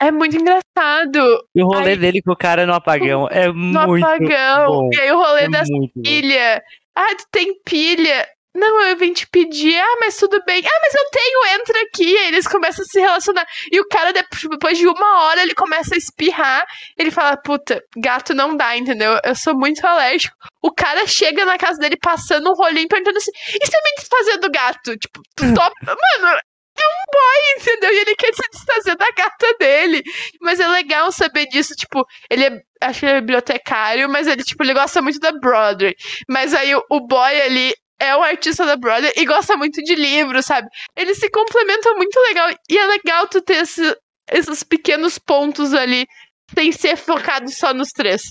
É 0.00 0.10
muito 0.10 0.36
engraçado. 0.36 1.44
E 1.54 1.62
o 1.62 1.66
rolê 1.66 1.90
Ai. 1.90 1.96
dele 1.96 2.22
com 2.22 2.32
o 2.32 2.36
cara 2.36 2.66
no 2.66 2.74
apagão 2.74 3.28
é 3.30 3.46
No 3.48 3.54
muito 3.86 4.04
apagão. 4.04 4.66
bom. 4.66 4.90
E 4.92 5.00
aí 5.00 5.12
o 5.12 5.18
rolê 5.18 5.42
É 5.44 5.48
da 5.48 5.62
pilha. 6.02 6.62
Ah, 6.96 7.14
tu 7.16 7.24
tem 7.30 7.54
pilha. 7.64 8.26
Não, 8.58 8.80
eu 8.82 8.96
vim 8.96 9.12
te 9.12 9.26
pedir. 9.28 9.78
Ah, 9.78 9.96
mas 10.00 10.16
tudo 10.16 10.42
bem. 10.44 10.62
Ah, 10.64 10.80
mas 10.82 10.94
eu 10.94 11.10
tenho, 11.10 11.60
entra 11.60 11.80
aqui. 11.82 12.18
Aí 12.18 12.28
eles 12.28 12.46
começam 12.46 12.82
a 12.82 12.86
se 12.86 13.00
relacionar. 13.00 13.46
E 13.70 13.80
o 13.80 13.86
cara, 13.88 14.12
depois 14.12 14.42
depois 14.50 14.78
de 14.78 14.86
uma 14.86 15.24
hora, 15.24 15.42
ele 15.42 15.54
começa 15.54 15.94
a 15.94 15.98
espirrar. 15.98 16.66
Ele 16.96 17.10
fala, 17.10 17.36
puta, 17.36 17.82
gato 17.96 18.34
não 18.34 18.56
dá, 18.56 18.76
entendeu? 18.76 19.18
Eu 19.24 19.34
sou 19.34 19.54
muito 19.54 19.86
alérgico. 19.86 20.36
O 20.62 20.72
cara 20.72 21.06
chega 21.06 21.44
na 21.44 21.56
casa 21.56 21.78
dele 21.78 21.96
passando 21.96 22.50
um 22.50 22.54
rolinho 22.54 22.88
perguntando 22.88 23.18
assim: 23.18 23.30
e 23.34 23.66
se 23.66 23.76
eu 23.76 23.80
me 23.84 23.94
desfazer 23.96 24.38
do 24.38 24.50
gato? 24.50 24.96
Tipo, 24.96 25.22
tu 25.36 25.44
topa. 25.54 25.74
Mano, 25.86 26.38
é 26.78 26.86
um 26.86 27.04
boy, 27.12 27.56
entendeu? 27.56 27.92
E 27.92 27.98
ele 27.98 28.16
quer 28.16 28.34
se 28.34 28.42
desfazer 28.50 28.96
da 28.96 29.10
gata 29.16 29.54
dele. 29.58 30.02
Mas 30.40 30.60
é 30.60 30.66
legal 30.66 31.12
saber 31.12 31.46
disso. 31.46 31.74
Tipo, 31.74 32.04
ele 32.30 32.44
é. 32.44 32.62
Acho 32.80 33.00
que 33.00 33.06
ele 33.06 33.12
é 33.12 33.20
bibliotecário, 33.20 34.08
mas 34.08 34.28
ele, 34.28 34.44
tipo, 34.44 34.62
ele 34.62 34.74
gosta 34.74 35.02
muito 35.02 35.18
da 35.18 35.32
Broadway. 35.32 35.94
Mas 36.28 36.54
aí 36.54 36.74
o, 36.76 36.84
o 36.90 37.00
boy 37.06 37.40
ali 37.40 37.74
é 38.00 38.16
um 38.16 38.22
artista 38.22 38.64
da 38.64 38.76
Broadway 38.76 39.12
e 39.16 39.24
gosta 39.24 39.56
muito 39.56 39.82
de 39.82 39.94
livros, 39.94 40.46
sabe? 40.46 40.68
Eles 40.96 41.18
se 41.18 41.28
complementam 41.30 41.96
muito 41.96 42.18
legal. 42.20 42.48
E 42.70 42.78
é 42.78 42.86
legal 42.86 43.26
tu 43.28 43.40
ter 43.42 43.62
esse- 43.62 43.96
esses 44.30 44.62
pequenos 44.62 45.18
pontos 45.18 45.72
ali, 45.74 46.06
sem 46.54 46.70
ser 46.72 46.96
focado 46.96 47.50
só 47.50 47.72
nos 47.74 47.88
três. 47.90 48.22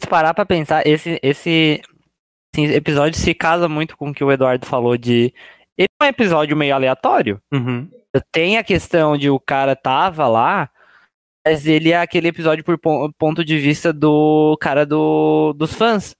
Se 0.00 0.06
parar 0.08 0.34
pra 0.34 0.44
pensar, 0.46 0.86
esse, 0.86 1.18
esse, 1.22 1.80
esse 2.56 2.72
episódio 2.74 3.18
se 3.18 3.34
casa 3.34 3.68
muito 3.68 3.96
com 3.96 4.10
o 4.10 4.14
que 4.14 4.22
o 4.24 4.30
Eduardo 4.30 4.66
falou 4.66 4.96
de. 4.96 5.32
Ele 5.76 5.88
é 6.00 6.04
um 6.04 6.08
episódio 6.08 6.56
meio 6.56 6.74
aleatório. 6.74 7.40
Uhum. 7.52 7.88
Tem 8.32 8.58
a 8.58 8.64
questão 8.64 9.16
de 9.16 9.30
o 9.30 9.38
cara 9.38 9.76
tava 9.76 10.26
lá, 10.26 10.68
mas 11.46 11.66
ele 11.66 11.92
é 11.92 12.00
aquele 12.00 12.28
episódio 12.28 12.64
por 12.64 12.76
pon- 12.78 13.10
ponto 13.16 13.44
de 13.44 13.58
vista 13.58 13.92
do 13.92 14.56
cara 14.60 14.84
do, 14.84 15.52
dos 15.52 15.72
fãs. 15.74 16.14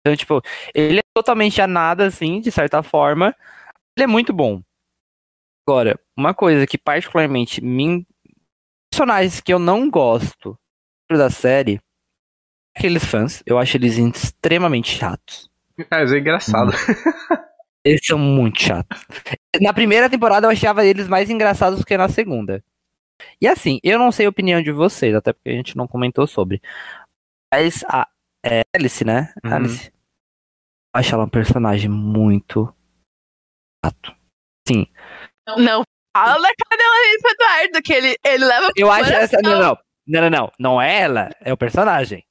Então, 0.00 0.16
tipo, 0.16 0.40
ele 0.74 0.98
é 0.98 1.02
totalmente 1.14 1.60
a 1.60 1.66
nada, 1.66 2.06
assim, 2.06 2.40
de 2.40 2.50
certa 2.50 2.82
forma. 2.82 3.34
Ele 3.96 4.04
é 4.04 4.06
muito 4.06 4.32
bom. 4.32 4.62
Agora, 5.66 5.98
uma 6.16 6.34
coisa 6.34 6.66
que 6.66 6.78
particularmente 6.78 7.62
me. 7.62 8.06
Personagens 8.90 9.40
que 9.40 9.52
eu 9.52 9.58
não 9.58 9.88
gosto 9.88 10.58
da 11.08 11.30
série, 11.30 11.80
aqueles 12.76 13.04
fãs, 13.04 13.42
eu 13.46 13.58
acho 13.58 13.76
eles 13.76 13.96
extremamente 13.96 14.96
chatos. 14.96 15.48
Isso 15.78 16.14
é 16.14 16.18
engraçado. 16.18 16.72
Eles 17.84 18.04
são 18.04 18.18
muito 18.18 18.60
chatos. 18.60 19.06
Na 19.60 19.72
primeira 19.72 20.10
temporada 20.10 20.46
eu 20.46 20.50
achava 20.50 20.84
eles 20.84 21.08
mais 21.08 21.30
engraçados 21.30 21.78
do 21.78 21.86
que 21.86 21.96
na 21.96 22.08
segunda. 22.08 22.62
E 23.40 23.46
assim, 23.46 23.78
eu 23.82 23.98
não 23.98 24.12
sei 24.12 24.26
a 24.26 24.28
opinião 24.28 24.62
de 24.62 24.72
vocês, 24.72 25.14
até 25.14 25.32
porque 25.32 25.50
a 25.50 25.54
gente 25.54 25.76
não 25.76 25.86
comentou 25.86 26.26
sobre. 26.26 26.60
Mas 27.52 27.84
a 27.88 28.08
é 28.44 28.62
Alice, 28.74 29.04
né? 29.04 29.32
Uhum. 29.44 29.54
Alice. 29.54 29.86
Eu 29.92 30.98
acho 31.00 31.14
ela 31.14 31.24
um 31.24 31.28
personagem 31.28 31.88
muito 31.88 32.74
chato. 33.84 34.14
Sim. 34.66 34.86
Não 35.58 35.82
fala 36.16 36.34
da 36.40 36.54
cara 36.54 36.76
dela 36.76 36.94
aí 36.94 37.18
pro 37.20 37.30
Eduardo, 37.32 37.82
que 37.82 37.92
ele, 37.92 38.16
ele 38.24 38.44
leva 38.44 38.66
pro 38.66 38.74
Eu 38.76 38.90
acho 38.90 39.12
essa. 39.12 39.38
Não, 39.42 39.58
não. 39.60 39.78
Não, 40.06 40.20
não, 40.22 40.30
não. 40.30 40.52
Não 40.58 40.82
é 40.82 41.00
ela, 41.02 41.30
é 41.40 41.52
o 41.52 41.56
personagem. 41.56 42.24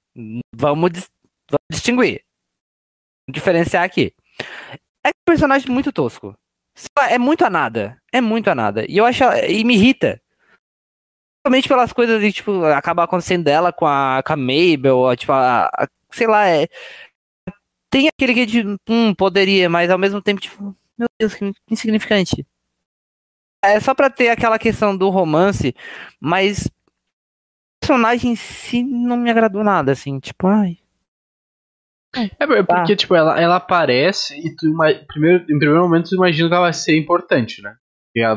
Vamos, 0.54 0.92
dis- 0.92 1.10
vamos 1.50 1.64
distinguir. 1.72 2.24
Diferenciar 3.30 3.84
aqui. 3.84 4.14
É 5.06 5.10
um 5.10 5.24
personagem 5.26 5.70
muito 5.72 5.92
tosco. 5.94 6.34
É 7.10 7.18
muito 7.18 7.46
a 7.46 7.50
nada. 7.50 7.98
É 8.12 8.20
muito 8.20 8.50
a 8.50 8.56
nada. 8.56 8.86
E 8.90 8.98
eu 8.98 9.06
acho. 9.06 9.24
ela- 9.24 9.46
E 9.46 9.64
me 9.64 9.76
irrita. 9.76 10.22
Principalmente 11.42 11.68
pelas 11.70 11.94
coisas 11.94 12.20
de, 12.22 12.32
tipo, 12.34 12.66
acabar 12.66 13.04
acontecendo 13.04 13.46
dela 13.46 13.72
com 13.72 13.86
a, 13.88 14.22
com 14.26 14.34
a 14.34 14.36
Mabel, 14.38 14.98
ou, 14.98 15.16
tipo, 15.16 15.32
a, 15.32 15.68
a- 15.68 15.88
sei 16.12 16.28
lá, 16.28 16.48
é. 16.48 16.68
Tem 17.90 18.08
aquele 18.08 18.34
que 18.34 18.46
de. 18.46 18.78
Hum, 18.88 19.14
poderia, 19.16 19.70
mas 19.70 19.90
ao 19.90 19.98
mesmo 19.98 20.22
tempo, 20.22 20.42
tipo, 20.42 20.76
meu 20.98 21.08
Deus, 21.20 21.34
que 21.34 21.52
insignificante. 21.70 22.46
É 23.64 23.80
só 23.80 23.94
pra 23.94 24.10
ter 24.10 24.30
aquela 24.30 24.58
questão 24.58 24.96
do 24.96 25.10
romance, 25.10 25.76
mas 26.20 26.66
o 26.66 26.72
personagem 27.82 28.32
em 28.32 28.36
si 28.36 28.84
não 28.84 29.18
me 29.18 29.30
agradou 29.30 29.64
nada, 29.64 29.92
assim, 29.92 30.20
tipo, 30.20 30.48
ai. 30.48 30.78
É 32.16 32.44
é 32.44 32.64
porque, 32.64 32.96
tipo, 32.96 33.16
ela, 33.16 33.40
ela 33.40 33.58
aparece 33.58 34.36
e 34.36 34.56
tu 34.56 34.74
primeiro, 35.08 35.44
em 35.44 35.60
primeiro 35.60 35.82
momento 35.82 36.10
tu 36.10 36.16
imagina 36.16 36.48
que 36.48 36.54
ela 36.54 36.64
vai 36.64 36.74
ser 36.74 36.98
importante, 36.98 37.62
né? 37.62 37.76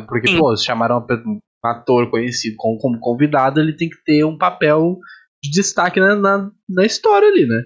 Porque, 0.08 0.28
Sim. 0.28 0.38
pô, 0.38 0.54
se 0.56 0.64
chamaram 0.64 1.04
um 1.26 1.40
ator 1.64 2.10
conhecido 2.10 2.56
como, 2.58 2.78
como 2.78 3.00
convidado, 3.00 3.60
ele 3.60 3.74
tem 3.74 3.88
que 3.88 4.02
ter 4.04 4.24
um 4.24 4.36
papel 4.36 4.98
de 5.42 5.50
destaque 5.50 5.98
na, 5.98 6.14
na, 6.14 6.50
na 6.68 6.84
história 6.84 7.28
ali, 7.28 7.46
né? 7.46 7.62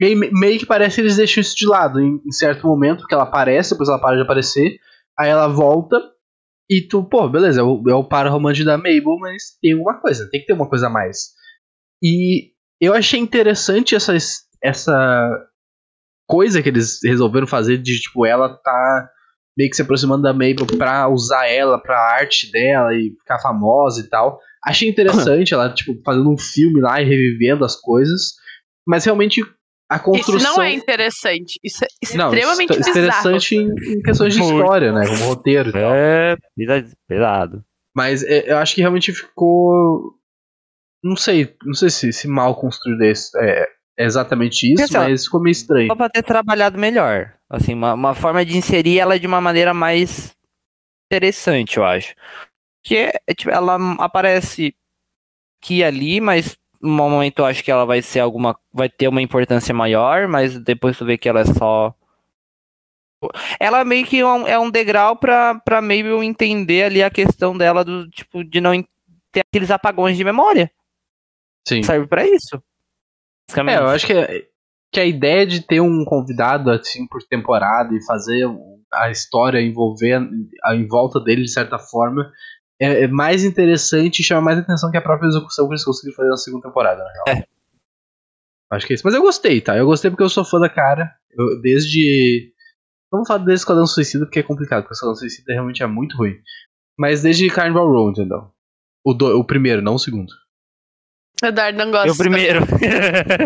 E 0.00 0.14
meio 0.14 0.58
que 0.58 0.66
parece 0.66 0.96
que 0.96 1.00
eles 1.00 1.16
deixam 1.16 1.40
isso 1.40 1.56
de 1.56 1.66
lado 1.66 2.00
em, 2.00 2.20
em 2.24 2.32
certo 2.32 2.66
momento, 2.66 3.06
que 3.06 3.14
ela 3.14 3.24
aparece, 3.24 3.70
depois 3.70 3.88
ela 3.88 4.00
para 4.00 4.16
de 4.16 4.22
aparecer, 4.22 4.78
aí 5.18 5.28
ela 5.28 5.48
volta 5.48 6.00
e 6.70 6.82
tu, 6.82 7.02
pô, 7.02 7.28
beleza, 7.28 7.60
é 7.60 7.64
o, 7.64 7.82
é 7.88 7.94
o 7.94 8.04
par 8.04 8.28
romântico 8.28 8.66
da 8.66 8.76
Mabel, 8.76 9.16
mas 9.18 9.58
tem 9.60 9.72
alguma 9.72 10.00
coisa, 10.00 10.28
tem 10.30 10.40
que 10.40 10.46
ter 10.46 10.52
uma 10.52 10.68
coisa 10.68 10.86
a 10.86 10.90
mais. 10.90 11.30
E 12.02 12.52
eu 12.80 12.94
achei 12.94 13.18
interessante 13.18 13.94
essa, 13.94 14.14
essa 14.62 15.48
coisa 16.28 16.62
que 16.62 16.68
eles 16.68 17.00
resolveram 17.02 17.46
fazer 17.46 17.78
de, 17.78 17.98
tipo, 17.98 18.26
ela 18.26 18.54
tá 18.54 19.10
meio 19.56 19.70
que 19.70 19.76
se 19.76 19.82
aproximando 19.82 20.22
da 20.22 20.32
Mabel 20.32 20.66
pra 20.76 21.08
usar 21.08 21.48
ela 21.48 21.82
pra 21.82 21.98
arte 21.98 22.52
dela 22.52 22.94
e 22.94 23.10
ficar 23.18 23.40
famosa 23.40 24.00
e 24.00 24.08
tal. 24.08 24.38
Achei 24.64 24.88
interessante 24.88 25.54
ela, 25.54 25.72
tipo, 25.72 26.00
fazendo 26.04 26.30
um 26.30 26.38
filme 26.38 26.80
lá 26.80 27.00
e 27.00 27.04
revivendo 27.04 27.64
as 27.64 27.76
coisas, 27.76 28.32
mas 28.86 29.04
realmente 29.04 29.40
a 29.90 29.98
construção... 29.98 30.36
Isso 30.36 30.56
não 30.56 30.62
é 30.62 30.72
interessante. 30.72 31.58
Isso 31.64 31.84
é 31.84 31.88
Não, 32.16 32.26
extremamente 32.32 32.70
isso- 32.72 32.92
bizarro. 32.92 33.00
interessante 33.00 33.54
em, 33.56 33.68
em 33.68 34.02
questões 34.02 34.34
de 34.34 34.40
história, 34.42 34.92
né, 34.92 35.06
como 35.06 35.24
roteiro 35.24 35.70
e 35.70 35.72
tal. 35.72 35.94
É, 35.94 36.36
pesa- 36.56 36.96
pesado. 37.08 37.64
Mas 37.96 38.22
é, 38.22 38.50
eu 38.52 38.58
acho 38.58 38.74
que 38.74 38.80
realmente 38.80 39.12
ficou. 39.12 40.14
Não 41.02 41.16
sei, 41.16 41.54
não 41.64 41.74
sei 41.74 41.88
se, 41.90 42.12
se 42.12 42.28
mal 42.28 42.54
construído 42.60 43.02
é, 43.02 43.10
esse- 43.10 43.30
é- 43.40 43.66
é 43.98 44.04
exatamente 44.04 44.72
isso, 44.72 44.82
Pensa- 44.82 45.00
mas 45.00 45.24
ficou 45.24 45.40
meio 45.40 45.52
estranho. 45.52 45.86
Só 45.88 45.94
pra 45.96 46.08
ter 46.10 46.22
trabalhado 46.22 46.76
melhor. 46.78 47.32
Assim, 47.48 47.72
uma, 47.74 47.94
uma 47.94 48.14
forma 48.14 48.44
de 48.44 48.56
inserir 48.58 48.98
ela 48.98 49.18
de 49.18 49.26
uma 49.26 49.40
maneira 49.40 49.72
mais 49.72 50.32
interessante, 51.10 51.78
eu 51.78 51.84
acho. 51.84 52.14
Que 52.88 52.96
é, 53.26 53.34
tipo, 53.34 53.50
ela 53.50 53.76
aparece 53.98 54.74
aqui 55.62 55.78
e 55.78 55.84
ali, 55.84 56.20
mas 56.22 56.56
no 56.80 56.88
momento 56.90 57.40
eu 57.40 57.44
acho 57.44 57.62
que 57.62 57.70
ela 57.70 57.84
vai 57.84 58.00
ser 58.00 58.20
alguma. 58.20 58.58
Vai 58.72 58.88
ter 58.88 59.08
uma 59.08 59.20
importância 59.20 59.74
maior, 59.74 60.26
mas 60.26 60.58
depois 60.58 60.96
tu 60.96 61.04
vê 61.04 61.18
que 61.18 61.28
ela 61.28 61.40
é 61.40 61.44
só. 61.44 61.94
Ela 63.58 63.84
meio 63.84 64.06
que 64.06 64.20
é 64.20 64.26
um, 64.26 64.46
é 64.46 64.58
um 64.58 64.70
degrau 64.70 65.16
pra, 65.16 65.56
pra 65.56 65.82
Mabel 65.82 66.22
entender 66.22 66.84
ali 66.84 67.02
a 67.02 67.10
questão 67.10 67.56
dela 67.58 67.84
do 67.84 68.08
tipo 68.08 68.44
de 68.44 68.60
não 68.60 68.72
ter 69.32 69.40
aqueles 69.40 69.70
apagões 69.70 70.16
de 70.16 70.24
memória. 70.24 70.70
Sim. 71.66 71.82
Serve 71.82 72.06
pra 72.06 72.24
isso. 72.26 72.62
É, 73.56 73.76
eu 73.76 73.88
acho 73.88 74.06
que, 74.06 74.12
é- 74.12 74.46
que 74.92 75.00
a 75.00 75.04
ideia 75.04 75.44
de 75.46 75.60
ter 75.66 75.80
um 75.80 76.04
convidado 76.04 76.70
assim 76.70 77.06
por 77.08 77.22
temporada 77.24 77.92
e 77.94 78.04
fazer 78.06 78.46
a 78.94 79.10
história 79.10 79.60
envolver 79.60 80.14
a- 80.64 80.74
em 80.74 80.86
volta 80.86 81.18
dele 81.20 81.42
de 81.42 81.50
certa 81.50 81.78
forma 81.78 82.30
é, 82.80 83.04
é 83.04 83.08
mais 83.08 83.44
interessante 83.44 84.20
e 84.20 84.24
chama 84.24 84.40
mais 84.42 84.58
atenção 84.58 84.90
que 84.90 84.96
a 84.96 85.02
própria 85.02 85.28
execução 85.28 85.66
que 85.66 85.72
eles 85.74 85.84
conseguiram 85.84 86.16
fazer 86.16 86.28
na 86.30 86.36
segunda 86.36 86.68
temporada, 86.68 87.02
na 87.04 87.12
real. 87.32 87.44
Acho 88.70 88.86
que 88.86 88.92
é 88.92 88.94
isso. 88.94 89.02
Mas 89.04 89.14
eu 89.14 89.22
gostei, 89.22 89.60
tá? 89.60 89.76
Eu 89.76 89.86
gostei 89.86 90.10
porque 90.10 90.22
eu 90.22 90.28
sou 90.28 90.44
fã 90.44 90.58
da 90.60 90.68
cara. 90.68 91.10
Eu, 91.30 91.60
desde. 91.60 92.52
Vamos 93.10 93.26
falar 93.26 93.38
desde 93.44 93.62
Esquadrão 93.62 93.86
Suicida 93.86 94.26
porque 94.26 94.40
é 94.40 94.42
complicado, 94.42 94.82
porque 94.82 94.94
Esquadrão 94.94 95.16
Suicida 95.16 95.52
realmente 95.54 95.82
é 95.82 95.86
muito 95.86 96.16
ruim. 96.16 96.34
Mas 96.98 97.22
desde 97.22 97.48
Carnival 97.48 97.88
Row, 97.88 98.10
entendeu? 98.10 98.50
O, 99.04 99.14
do- 99.14 99.38
o 99.38 99.44
primeiro, 99.44 99.80
não 99.80 99.94
o 99.94 99.98
segundo. 99.98 100.30
O 101.42 101.46
Eduardo 101.46 101.78
não 101.78 101.90
gosta. 101.90 102.08
Eu 102.08 102.16
primeiro. 102.16 102.58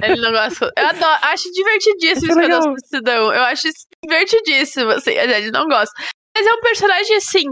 Ele 0.02 0.20
não 0.20 0.32
gosta. 0.32 0.72
Eu 0.76 0.86
adoro, 0.88 1.18
acho 1.22 1.52
divertidíssimo 1.52 2.34
legal. 2.34 2.58
Esquadrão 2.58 2.74
Suicidão. 2.80 3.32
Eu 3.34 3.42
acho 3.42 3.68
isso 3.68 3.86
divertidíssimo, 4.02 4.90
assim. 4.90 5.10
Ele 5.12 5.50
não 5.52 5.68
gosta. 5.68 5.92
Mas 6.36 6.46
é 6.46 6.52
um 6.52 6.60
personagem, 6.62 7.16
assim, 7.16 7.44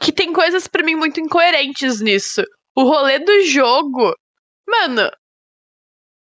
que 0.00 0.12
tem 0.12 0.32
coisas 0.32 0.66
pra 0.66 0.82
mim 0.82 0.94
muito 0.94 1.20
incoerentes 1.20 2.00
nisso. 2.00 2.42
O 2.76 2.84
rolê 2.84 3.18
do 3.18 3.42
jogo. 3.44 4.14
Mano, 4.68 5.10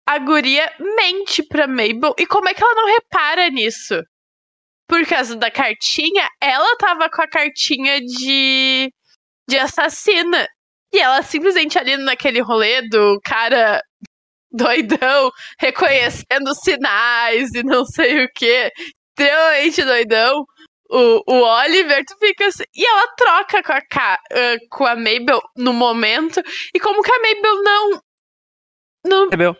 a 0.07 0.19
guria 0.19 0.71
mente 0.79 1.43
pra 1.43 1.67
Mabel. 1.67 2.13
E 2.17 2.25
como 2.25 2.47
é 2.47 2.53
que 2.53 2.63
ela 2.63 2.75
não 2.75 2.93
repara 2.93 3.49
nisso? 3.49 4.01
Por 4.87 5.05
causa 5.07 5.35
da 5.35 5.49
cartinha, 5.49 6.29
ela 6.41 6.77
tava 6.77 7.09
com 7.09 7.21
a 7.21 7.27
cartinha 7.27 7.99
de, 8.01 8.91
de 9.49 9.57
assassina. 9.57 10.47
E 10.93 10.99
ela 10.99 11.23
simplesmente 11.23 11.77
ali 11.77 11.97
naquele 11.97 12.39
rolê 12.39 12.87
do 12.87 13.19
cara 13.23 13.81
doidão, 14.51 15.31
reconhecendo 15.59 16.55
sinais 16.63 17.53
e 17.53 17.63
não 17.63 17.85
sei 17.85 18.23
o 18.23 18.29
que, 18.33 18.71
extremamente 19.17 19.83
doidão. 19.83 20.45
O, 20.89 21.23
o 21.27 21.41
Oliver, 21.41 22.03
tu 22.05 22.15
fica 22.17 22.47
assim. 22.47 22.63
E 22.75 22.85
ela 22.85 23.07
troca 23.15 23.63
com 23.63 23.73
a, 23.73 23.81
Ka, 23.81 24.19
uh, 24.31 24.67
com 24.69 24.85
a 24.85 24.95
Mabel 24.95 25.41
no 25.55 25.73
momento. 25.73 26.41
E 26.73 26.79
como 26.79 27.01
que 27.01 27.11
a 27.11 27.21
Mabel 27.21 27.63
não. 27.63 28.01
Não, 29.05 29.29
Percebeu? 29.29 29.55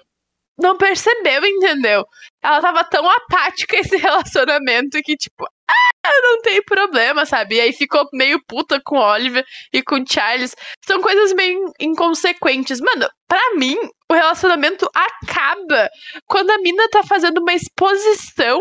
não 0.58 0.78
percebeu, 0.78 1.46
entendeu? 1.46 2.06
Ela 2.42 2.62
tava 2.62 2.84
tão 2.84 3.08
apática 3.10 3.78
esse 3.78 3.98
relacionamento 3.98 5.02
que, 5.04 5.16
tipo, 5.16 5.46
ah, 5.70 6.22
não 6.22 6.42
tem 6.42 6.64
problema, 6.64 7.26
sabe? 7.26 7.56
E 7.56 7.62
aí 7.62 7.74
ficou 7.74 8.08
meio 8.14 8.40
puta 8.48 8.80
com 8.84 8.98
o 8.98 9.02
Oliver 9.04 9.44
e 9.74 9.82
com 9.82 9.96
o 9.96 10.06
Charles. 10.08 10.56
São 10.86 11.02
coisas 11.02 11.34
meio 11.34 11.60
inconsequentes. 11.80 12.80
Mano, 12.80 13.08
pra 13.28 13.56
mim, 13.56 13.78
o 14.10 14.14
relacionamento 14.14 14.90
acaba 14.94 15.90
quando 16.26 16.52
a 16.52 16.58
mina 16.60 16.88
tá 16.90 17.04
fazendo 17.04 17.40
uma 17.40 17.54
exposição 17.54 18.60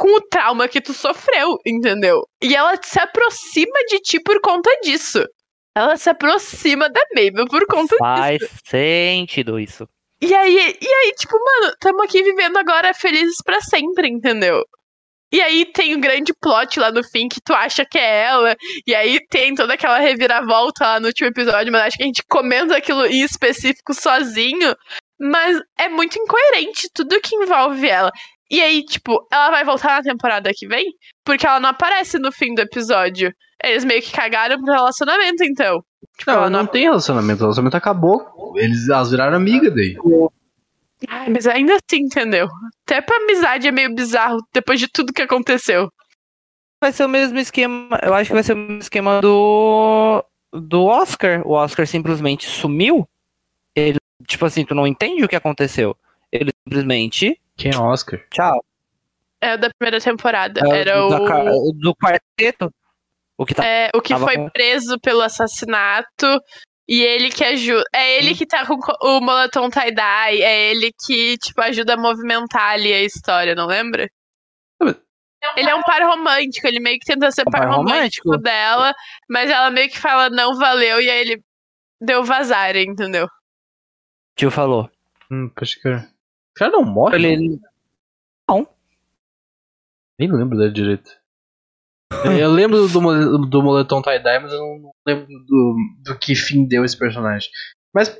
com 0.00 0.16
o 0.16 0.20
trauma 0.22 0.66
que 0.66 0.80
tu 0.80 0.94
sofreu, 0.94 1.58
entendeu? 1.66 2.22
E 2.42 2.56
ela 2.56 2.74
se 2.82 2.98
aproxima 2.98 3.84
de 3.86 3.98
ti 4.00 4.18
por 4.18 4.40
conta 4.40 4.70
disso. 4.82 5.22
Ela 5.76 5.94
se 5.98 6.08
aproxima 6.08 6.88
da 6.88 7.02
Mabel 7.14 7.44
por 7.46 7.66
conta 7.66 7.94
Faz 7.98 8.38
disso. 8.38 8.54
sentido 8.64 9.60
isso. 9.60 9.86
E 10.22 10.34
aí, 10.34 10.78
e 10.80 10.88
aí, 10.88 11.12
tipo, 11.18 11.36
mano, 11.38 11.74
tamo 11.78 12.02
aqui 12.02 12.22
vivendo 12.22 12.56
agora 12.56 12.94
felizes 12.94 13.36
pra 13.44 13.60
sempre, 13.60 14.08
entendeu? 14.08 14.64
E 15.30 15.40
aí 15.42 15.66
tem 15.70 15.94
um 15.94 16.00
grande 16.00 16.32
plot 16.32 16.80
lá 16.80 16.90
no 16.90 17.04
fim 17.04 17.28
que 17.28 17.40
tu 17.40 17.52
acha 17.52 17.84
que 17.84 17.98
é 17.98 18.22
ela. 18.24 18.56
E 18.86 18.94
aí 18.94 19.20
tem 19.28 19.54
toda 19.54 19.74
aquela 19.74 19.98
reviravolta 19.98 20.84
lá 20.84 21.00
no 21.00 21.08
último 21.08 21.28
episódio, 21.28 21.70
mas 21.70 21.82
acho 21.82 21.98
que 21.98 22.02
a 22.02 22.06
gente 22.06 22.24
comenta 22.28 22.74
aquilo 22.74 23.04
em 23.04 23.22
específico 23.22 23.92
sozinho. 23.92 24.74
Mas 25.20 25.60
é 25.78 25.88
muito 25.90 26.18
incoerente 26.18 26.88
tudo 26.94 27.20
que 27.20 27.36
envolve 27.36 27.86
ela. 27.86 28.10
E 28.50 28.60
aí, 28.60 28.84
tipo, 28.84 29.26
ela 29.30 29.50
vai 29.50 29.64
voltar 29.64 29.96
na 29.96 30.02
temporada 30.02 30.50
que 30.52 30.66
vem? 30.66 30.92
Porque 31.24 31.46
ela 31.46 31.60
não 31.60 31.68
aparece 31.68 32.18
no 32.18 32.32
fim 32.32 32.54
do 32.54 32.62
episódio. 32.62 33.32
Eles 33.62 33.84
meio 33.84 34.02
que 34.02 34.10
cagaram 34.10 34.60
pro 34.60 34.72
relacionamento, 34.72 35.44
então. 35.44 35.84
Tipo, 36.18 36.30
Não, 36.30 36.38
ela 36.38 36.50
não 36.50 36.66
tem 36.66 36.84
relacionamento. 36.84 37.40
O 37.40 37.44
relacionamento 37.44 37.76
acabou. 37.76 38.54
Eles, 38.56 38.88
elas 38.88 39.10
viraram 39.10 39.36
amiga 39.36 39.70
daí. 39.70 39.96
Ai, 41.08 41.28
mas 41.30 41.46
ainda 41.46 41.74
assim, 41.74 42.02
entendeu? 42.02 42.48
Até 42.84 43.00
pra 43.00 43.16
amizade 43.18 43.68
é 43.68 43.70
meio 43.70 43.94
bizarro 43.94 44.38
depois 44.52 44.80
de 44.80 44.88
tudo 44.88 45.12
que 45.12 45.22
aconteceu. 45.22 45.90
Vai 46.82 46.92
ser 46.92 47.04
o 47.04 47.08
mesmo 47.08 47.38
esquema. 47.38 48.00
Eu 48.02 48.14
acho 48.14 48.28
que 48.28 48.34
vai 48.34 48.42
ser 48.42 48.54
o 48.54 48.56
mesmo 48.56 48.78
esquema 48.78 49.20
do. 49.20 50.24
Do 50.52 50.84
Oscar. 50.86 51.46
O 51.46 51.52
Oscar 51.52 51.86
simplesmente 51.86 52.46
sumiu. 52.46 53.08
Ele, 53.76 53.98
tipo 54.26 54.44
assim, 54.44 54.64
tu 54.64 54.74
não 54.74 54.86
entende 54.86 55.22
o 55.22 55.28
que 55.28 55.36
aconteceu. 55.36 55.96
Ele 56.32 56.50
simplesmente. 56.66 57.38
Quem 57.60 57.72
é 57.72 57.78
Oscar? 57.78 58.20
Tchau. 58.30 58.64
É 59.40 59.54
o 59.54 59.58
da 59.58 59.70
primeira 59.70 60.00
temporada. 60.00 60.60
É 60.64 60.78
Era 60.80 60.98
do, 61.00 61.08
da 61.10 61.52
o. 61.52 61.72
do 61.72 61.94
quarteto. 61.94 62.72
O 63.38 63.44
que 63.46 63.54
tá. 63.54 63.64
É, 63.64 63.90
o 63.94 64.00
que 64.00 64.16
foi 64.16 64.36
com- 64.36 64.48
preso 64.50 64.98
pelo 65.00 65.22
assassinato. 65.22 66.26
E 66.88 67.02
ele 67.02 67.30
que 67.30 67.44
ajuda. 67.44 67.84
É 67.94 68.16
ele 68.18 68.34
que 68.34 68.44
tá 68.46 68.66
com 68.66 68.76
co- 68.78 68.96
o 69.02 69.20
moletom 69.20 69.70
tie-dye. 69.70 70.42
É 70.42 70.70
ele 70.70 70.90
que, 71.06 71.38
tipo, 71.38 71.60
ajuda 71.62 71.94
a 71.94 71.96
movimentar 71.96 72.72
ali 72.72 72.92
a 72.92 73.02
história, 73.02 73.54
não 73.54 73.66
lembra? 73.66 74.08
Ele 75.56 75.70
é 75.70 75.74
um 75.74 75.80
par 75.82 76.02
romântico, 76.02 76.66
ele 76.66 76.80
meio 76.80 76.98
que 76.98 77.06
tenta 77.06 77.30
ser 77.30 77.42
Um 77.46 77.50
par 77.50 77.62
par 77.62 77.70
romântico 77.76 78.28
romântico? 78.28 78.36
dela, 78.38 78.92
mas 79.28 79.48
ela 79.50 79.70
meio 79.70 79.88
que 79.88 79.98
fala 79.98 80.28
não 80.28 80.54
valeu, 80.58 81.00
e 81.00 81.08
aí 81.08 81.18
ele 81.20 81.42
deu 81.98 82.22
vazar, 82.22 82.76
entendeu? 82.76 83.26
tio 84.36 84.50
falou. 84.50 84.90
Hum, 85.30 85.50
acho 85.56 85.80
que. 85.80 85.88
O 86.60 86.64
cara 86.64 86.72
não 86.72 86.84
morre? 86.84 87.16
Ele. 87.16 87.58
Nem 90.18 90.30
lembro 90.30 90.58
dele 90.58 90.72
direito. 90.72 91.10
Eu 92.38 92.50
lembro 92.52 92.86
do, 92.86 93.38
do 93.46 93.62
moletom 93.62 94.02
tie-dye, 94.02 94.40
mas 94.40 94.52
eu 94.52 94.58
não 94.58 94.92
lembro 95.06 95.26
do, 95.26 95.76
do 96.04 96.18
que 96.18 96.34
fim 96.34 96.66
deu 96.66 96.84
esse 96.84 96.98
personagem. 96.98 97.48
Mas 97.94 98.14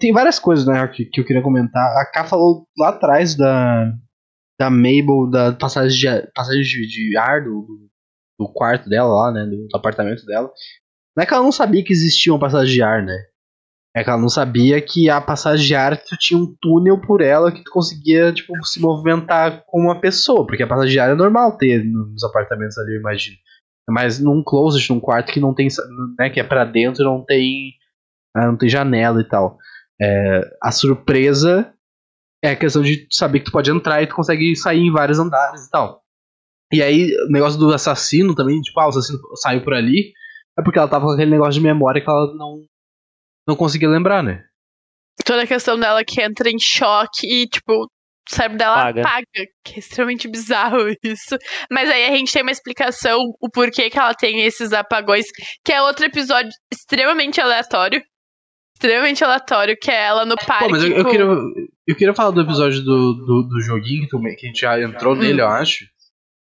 tem 0.00 0.12
várias 0.12 0.40
coisas, 0.40 0.66
né, 0.66 0.88
que, 0.88 1.04
que 1.04 1.20
eu 1.20 1.24
queria 1.24 1.42
comentar. 1.42 1.96
A 1.96 2.10
K 2.10 2.24
falou 2.24 2.66
lá 2.76 2.88
atrás 2.88 3.36
da, 3.36 3.92
da 4.58 4.68
Mabel, 4.68 5.30
da 5.30 5.52
passagem 5.52 5.96
de, 5.96 6.32
passagem 6.32 6.62
de, 6.62 6.88
de 6.88 7.16
ar 7.16 7.44
do, 7.44 7.88
do 8.36 8.52
quarto 8.52 8.88
dela 8.88 9.08
lá, 9.08 9.32
né, 9.32 9.46
do, 9.46 9.68
do 9.68 9.76
apartamento 9.76 10.26
dela. 10.26 10.50
Não 11.16 11.22
é 11.22 11.26
que 11.26 11.32
ela 11.32 11.44
não 11.44 11.52
sabia 11.52 11.84
que 11.84 11.92
existia 11.92 12.32
uma 12.32 12.40
passagem 12.40 12.74
de 12.74 12.82
ar, 12.82 13.02
né? 13.04 13.16
É 13.96 14.04
que 14.04 14.10
ela 14.10 14.20
não 14.20 14.28
sabia 14.28 14.78
que 14.82 15.08
a 15.08 15.22
passagem 15.22 15.66
de 15.66 15.74
ar 15.74 15.96
tu 15.96 16.18
tinha 16.18 16.38
um 16.38 16.54
túnel 16.60 17.00
por 17.00 17.22
ela 17.22 17.50
que 17.50 17.64
tu 17.64 17.70
conseguia, 17.70 18.30
tipo, 18.30 18.52
se 18.62 18.78
movimentar 18.78 19.64
como 19.64 19.84
uma 19.84 19.98
pessoa. 19.98 20.46
Porque 20.46 20.62
a 20.62 20.66
passagem 20.66 20.92
de 20.92 20.98
ar 20.98 21.10
é 21.10 21.14
normal 21.14 21.56
ter 21.56 21.82
nos 21.82 22.22
apartamentos 22.22 22.76
ali, 22.76 22.94
eu 22.94 23.00
imagino. 23.00 23.38
Mas 23.88 24.18
num 24.18 24.42
closet, 24.44 24.92
num 24.92 25.00
quarto 25.00 25.32
que 25.32 25.40
não 25.40 25.54
tem, 25.54 25.68
né, 26.18 26.28
que 26.28 26.38
é 26.38 26.44
pra 26.44 26.66
dentro, 26.66 27.04
não 27.04 27.24
tem, 27.24 27.72
ah, 28.36 28.48
não 28.48 28.58
tem 28.58 28.68
janela 28.68 29.18
e 29.22 29.24
tal. 29.24 29.56
É, 29.98 30.42
a 30.62 30.70
surpresa 30.70 31.72
é 32.44 32.50
a 32.50 32.56
questão 32.56 32.82
de 32.82 33.06
saber 33.10 33.38
que 33.38 33.46
tu 33.46 33.52
pode 33.52 33.70
entrar 33.70 34.02
e 34.02 34.06
tu 34.06 34.14
consegue 34.14 34.54
sair 34.56 34.80
em 34.80 34.92
vários 34.92 35.18
andares 35.18 35.66
e 35.66 35.70
tal. 35.70 36.02
E 36.70 36.82
aí, 36.82 37.10
o 37.28 37.32
negócio 37.32 37.58
do 37.58 37.72
assassino 37.72 38.34
também, 38.34 38.60
tipo, 38.60 38.78
ah, 38.78 38.86
o 38.86 38.88
assassino 38.90 39.18
saiu 39.36 39.64
por 39.64 39.72
ali, 39.72 40.12
é 40.58 40.62
porque 40.62 40.78
ela 40.78 40.88
tava 40.88 41.06
com 41.06 41.12
aquele 41.12 41.30
negócio 41.30 41.54
de 41.54 41.66
memória 41.66 42.02
que 42.02 42.10
ela 42.10 42.34
não, 42.34 42.60
não 43.46 43.56
conseguia 43.56 43.88
lembrar, 43.88 44.22
né? 44.22 44.44
Toda 45.24 45.42
a 45.42 45.46
questão 45.46 45.78
dela 45.78 46.04
que 46.04 46.20
entra 46.20 46.50
em 46.50 46.58
choque 46.58 47.26
e, 47.26 47.46
tipo, 47.46 47.72
o 47.72 47.88
cérebro 48.28 48.58
dela 48.58 48.74
Apaga. 48.80 49.00
apaga, 49.02 49.26
que 49.64 49.74
é 49.76 49.78
extremamente 49.78 50.28
bizarro 50.28 50.78
isso. 51.02 51.36
Mas 51.70 51.88
aí 51.88 52.04
a 52.06 52.16
gente 52.16 52.32
tem 52.32 52.42
uma 52.42 52.50
explicação, 52.50 53.18
o 53.40 53.48
porquê 53.50 53.88
que 53.88 53.98
ela 53.98 54.14
tem 54.14 54.42
esses 54.42 54.72
apagões, 54.72 55.26
que 55.64 55.72
é 55.72 55.80
outro 55.82 56.04
episódio 56.06 56.50
extremamente 56.72 57.40
aleatório. 57.40 58.02
Extremamente 58.74 59.24
aleatório, 59.24 59.74
que 59.80 59.90
é 59.90 60.04
ela 60.04 60.26
no 60.26 60.36
parque. 60.36 60.64
Pô, 60.64 60.70
mas 60.70 60.84
eu, 60.84 60.90
eu 60.92 61.04
com- 61.04 61.10
queria, 61.10 61.26
eu 61.86 61.96
queria 61.96 62.12
falar 62.14 62.30
do 62.32 62.42
episódio 62.42 62.82
do, 62.84 63.14
do, 63.14 63.42
do 63.48 63.60
joguinho 63.62 64.02
que, 64.02 64.08
tu, 64.08 64.20
que 64.20 64.26
a 64.28 64.48
gente 64.48 64.60
já 64.60 64.78
entrou 64.78 65.14
Hum. 65.14 65.18
nele, 65.18 65.40
eu 65.40 65.48
acho. 65.48 65.86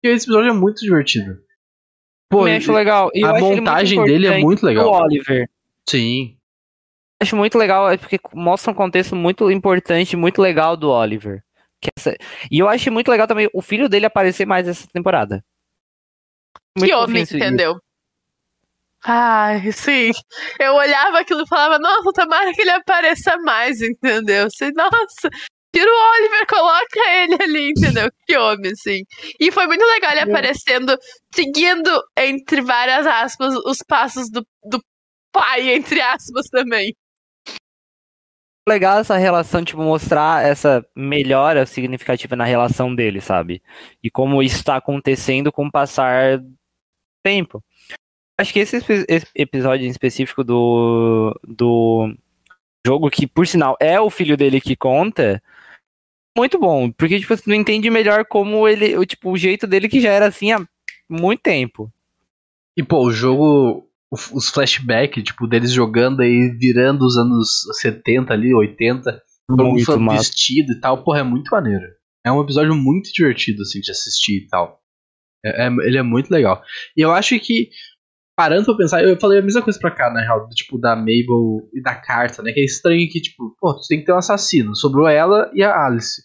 E 0.05 0.09
esse 0.09 0.27
episódio 0.27 0.51
é 0.51 0.53
muito 0.53 0.81
divertido. 0.85 1.39
Pô, 2.31 2.41
Também 2.41 2.57
acho 2.57 2.71
legal. 2.71 3.11
E 3.15 3.23
eu 3.23 3.35
a 3.35 3.41
montagem 3.41 4.05
dele 4.05 4.27
é 4.27 4.39
muito 4.39 4.63
legal. 4.67 4.89
O 4.89 4.91
Oliver. 5.03 5.49
sim. 5.89 6.37
Acho 7.21 7.35
muito 7.37 7.59
legal, 7.59 7.91
é 7.91 7.97
porque 7.97 8.19
mostra 8.33 8.71
um 8.71 8.75
contexto 8.75 9.17
muito 9.17 9.51
importante, 9.51 10.17
muito 10.17 10.41
legal 10.41 10.77
do 10.77 10.89
Oliver. 10.91 11.43
Que 11.81 11.91
essa- 11.97 12.17
E 12.51 12.59
eu 12.59 12.69
acho 12.69 12.91
muito 12.93 13.11
legal 13.11 13.27
também 13.27 13.49
o 13.53 13.61
filho 13.63 13.89
dele 13.89 14.07
aparecer 14.07 14.47
mais 14.47 14.69
essa 14.69 14.87
temporada. 14.93 15.45
Que 16.77 16.81
Muito 16.81 16.95
homem, 16.95 17.07
fofinho 17.07 17.23
isso. 17.25 17.37
entendeu? 17.37 17.77
Ai, 19.05 19.71
sim. 19.73 20.11
Eu 20.61 20.75
olhava 20.75 21.21
aquilo 21.21 21.43
e 21.43 21.49
falava, 21.49 21.79
nossa, 21.79 22.13
tomara 22.13 22.53
que 22.53 22.61
ele 22.63 22.71
apareça 22.71 23.37
mais, 23.39 23.81
entendeu? 23.81 24.47
Assim, 24.47 24.71
nossa, 24.75 25.29
tira 25.75 25.91
o 25.91 26.13
Oliver, 26.17 26.47
coloca 26.47 27.01
ele 27.11 27.37
ali, 27.43 27.71
entendeu? 27.71 28.11
Que 28.27 28.37
homem, 28.37 28.75
sim. 28.77 29.03
E 29.41 29.51
foi 29.53 29.67
muito 29.67 29.85
legal 29.85 30.13
ele 30.13 30.21
aparecendo, 30.21 30.97
seguindo, 31.35 31.91
entre 32.17 32.61
várias 32.61 33.07
aspas, 33.07 33.55
os 33.65 33.79
passos 33.87 34.29
do, 34.31 34.45
do 34.65 34.81
pai, 35.33 35.71
entre 35.75 36.01
aspas, 36.01 36.47
também. 36.51 36.95
Legal 38.69 38.99
essa 38.99 39.17
relação, 39.17 39.65
tipo, 39.65 39.83
mostrar 39.83 40.45
essa 40.45 40.85
melhora 40.95 41.67
significativa 41.67 42.37
na 42.37 42.45
relação 42.45 42.95
dele, 42.95 43.21
sabe? 43.21 43.63
E 44.03 44.11
como 44.11 44.43
isso 44.43 44.57
está 44.57 44.77
acontecendo 44.77 45.51
com 45.51 45.67
o 45.67 45.73
passar 45.73 46.41
tempo. 47.23 47.63
Acho 48.39 48.53
que 48.53 48.61
esse, 48.61 48.77
esse 49.09 49.27
episódio 49.35 49.87
em 49.87 49.91
específico 49.91 50.45
do, 50.45 51.39
do 51.43 52.15
jogo, 52.87 53.11
que 53.11 53.27
por 53.27 53.47
sinal 53.47 53.77
é 53.81 54.01
o 54.01 54.11
filho 54.11 54.37
dele 54.37 54.61
que 54.61 54.77
conta, 54.77 55.43
muito 56.37 56.59
bom, 56.59 56.91
porque 56.93 57.19
tipo, 57.19 57.37
você 57.37 57.43
não 57.51 57.57
entende 57.57 57.91
melhor 57.91 58.25
como 58.25 58.69
ele, 58.69 58.97
o, 58.97 59.05
tipo, 59.05 59.33
o 59.33 59.37
jeito 59.37 59.67
dele 59.67 59.89
que 59.89 60.01
já 60.01 60.13
era 60.13 60.27
assim 60.27 60.53
há 60.53 60.65
muito 61.09 61.43
tempo. 61.43 61.93
E, 62.77 62.83
pô, 62.85 63.01
o 63.01 63.11
jogo. 63.11 63.88
Os 64.11 64.49
flashbacks, 64.49 65.23
tipo, 65.23 65.47
deles 65.47 65.71
jogando 65.71 66.21
aí, 66.23 66.49
virando 66.59 67.05
os 67.05 67.17
anos 67.19 67.63
70 67.81 68.33
ali, 68.33 68.55
80. 68.55 69.13
Todo 69.47 69.59
mundo 69.65 69.79
vestido 70.19 70.73
e 70.73 70.81
tal. 70.81 71.03
Porra, 71.05 71.21
é 71.21 71.23
muito 71.23 71.49
maneiro. 71.51 71.85
É 72.25 72.33
um 72.33 72.41
episódio 72.43 72.75
muito 72.75 73.11
divertido, 73.13 73.63
assim, 73.63 73.81
de 73.81 73.91
assistir 73.91 74.45
e 74.45 74.47
tal. 74.49 74.81
É- 75.45 75.67
é- 75.67 75.87
ele 75.87 75.99
é 75.99 76.03
muito 76.03 76.31
legal. 76.31 76.63
E 76.97 77.01
eu 77.03 77.13
acho 77.13 77.39
que, 77.39 77.71
parando 78.37 78.65
pra 78.65 78.77
pensar, 78.77 79.03
eu 79.05 79.19
falei 79.21 79.39
a 79.41 79.43
mesma 79.43 79.63
coisa 79.63 79.79
pra 79.79 79.91
cá, 79.91 80.11
na 80.11 80.21
real, 80.23 80.47
do, 80.49 80.55
tipo, 80.55 80.79
da 80.79 80.97
Mabel 80.97 81.69
e 81.75 81.83
da 81.83 81.95
carta, 81.95 82.43
né? 82.43 82.53
Que 82.53 82.61
é 82.61 82.65
estranho 82.65 83.09
que, 83.11 83.21
tipo, 83.21 83.55
pô, 83.61 83.75
tu 83.75 83.87
tem 83.89 84.01
que 84.01 84.07
ter 84.07 84.13
um 84.13 84.19
assassino. 84.19 84.75
Sobrou 84.75 85.07
ela 85.07 85.51
e 85.55 85.63
a 85.63 85.87
Alice. 85.87 86.23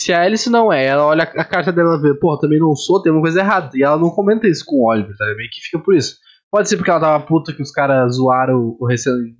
Se 0.00 0.12
a 0.12 0.22
Alice 0.22 0.50
não 0.50 0.72
é, 0.72 0.84
ela 0.86 1.04
olha 1.06 1.22
a 1.22 1.44
carta 1.44 1.72
dela 1.72 1.96
e 1.98 2.02
vê, 2.02 2.14
pô, 2.18 2.36
também 2.38 2.58
não 2.58 2.74
sou, 2.76 3.00
tem 3.02 3.10
uma 3.12 3.20
coisa 3.22 3.40
errada. 3.40 3.70
E 3.74 3.82
ela 3.82 3.96
não 3.96 4.10
comenta 4.10 4.46
isso 4.48 4.64
com 4.64 4.76
o 4.76 4.88
Oliver, 4.88 5.16
tá? 5.16 5.24
Meio 5.36 5.48
que 5.50 5.60
fica 5.62 5.78
por 5.78 5.94
isso. 5.96 6.16
Pode 6.56 6.70
ser 6.70 6.78
porque 6.78 6.90
ela 6.90 7.00
tava 7.00 7.26
puta 7.26 7.52
que 7.52 7.60
os 7.60 7.70
caras 7.70 8.14
zoaram 8.14 8.78
o 8.80 8.86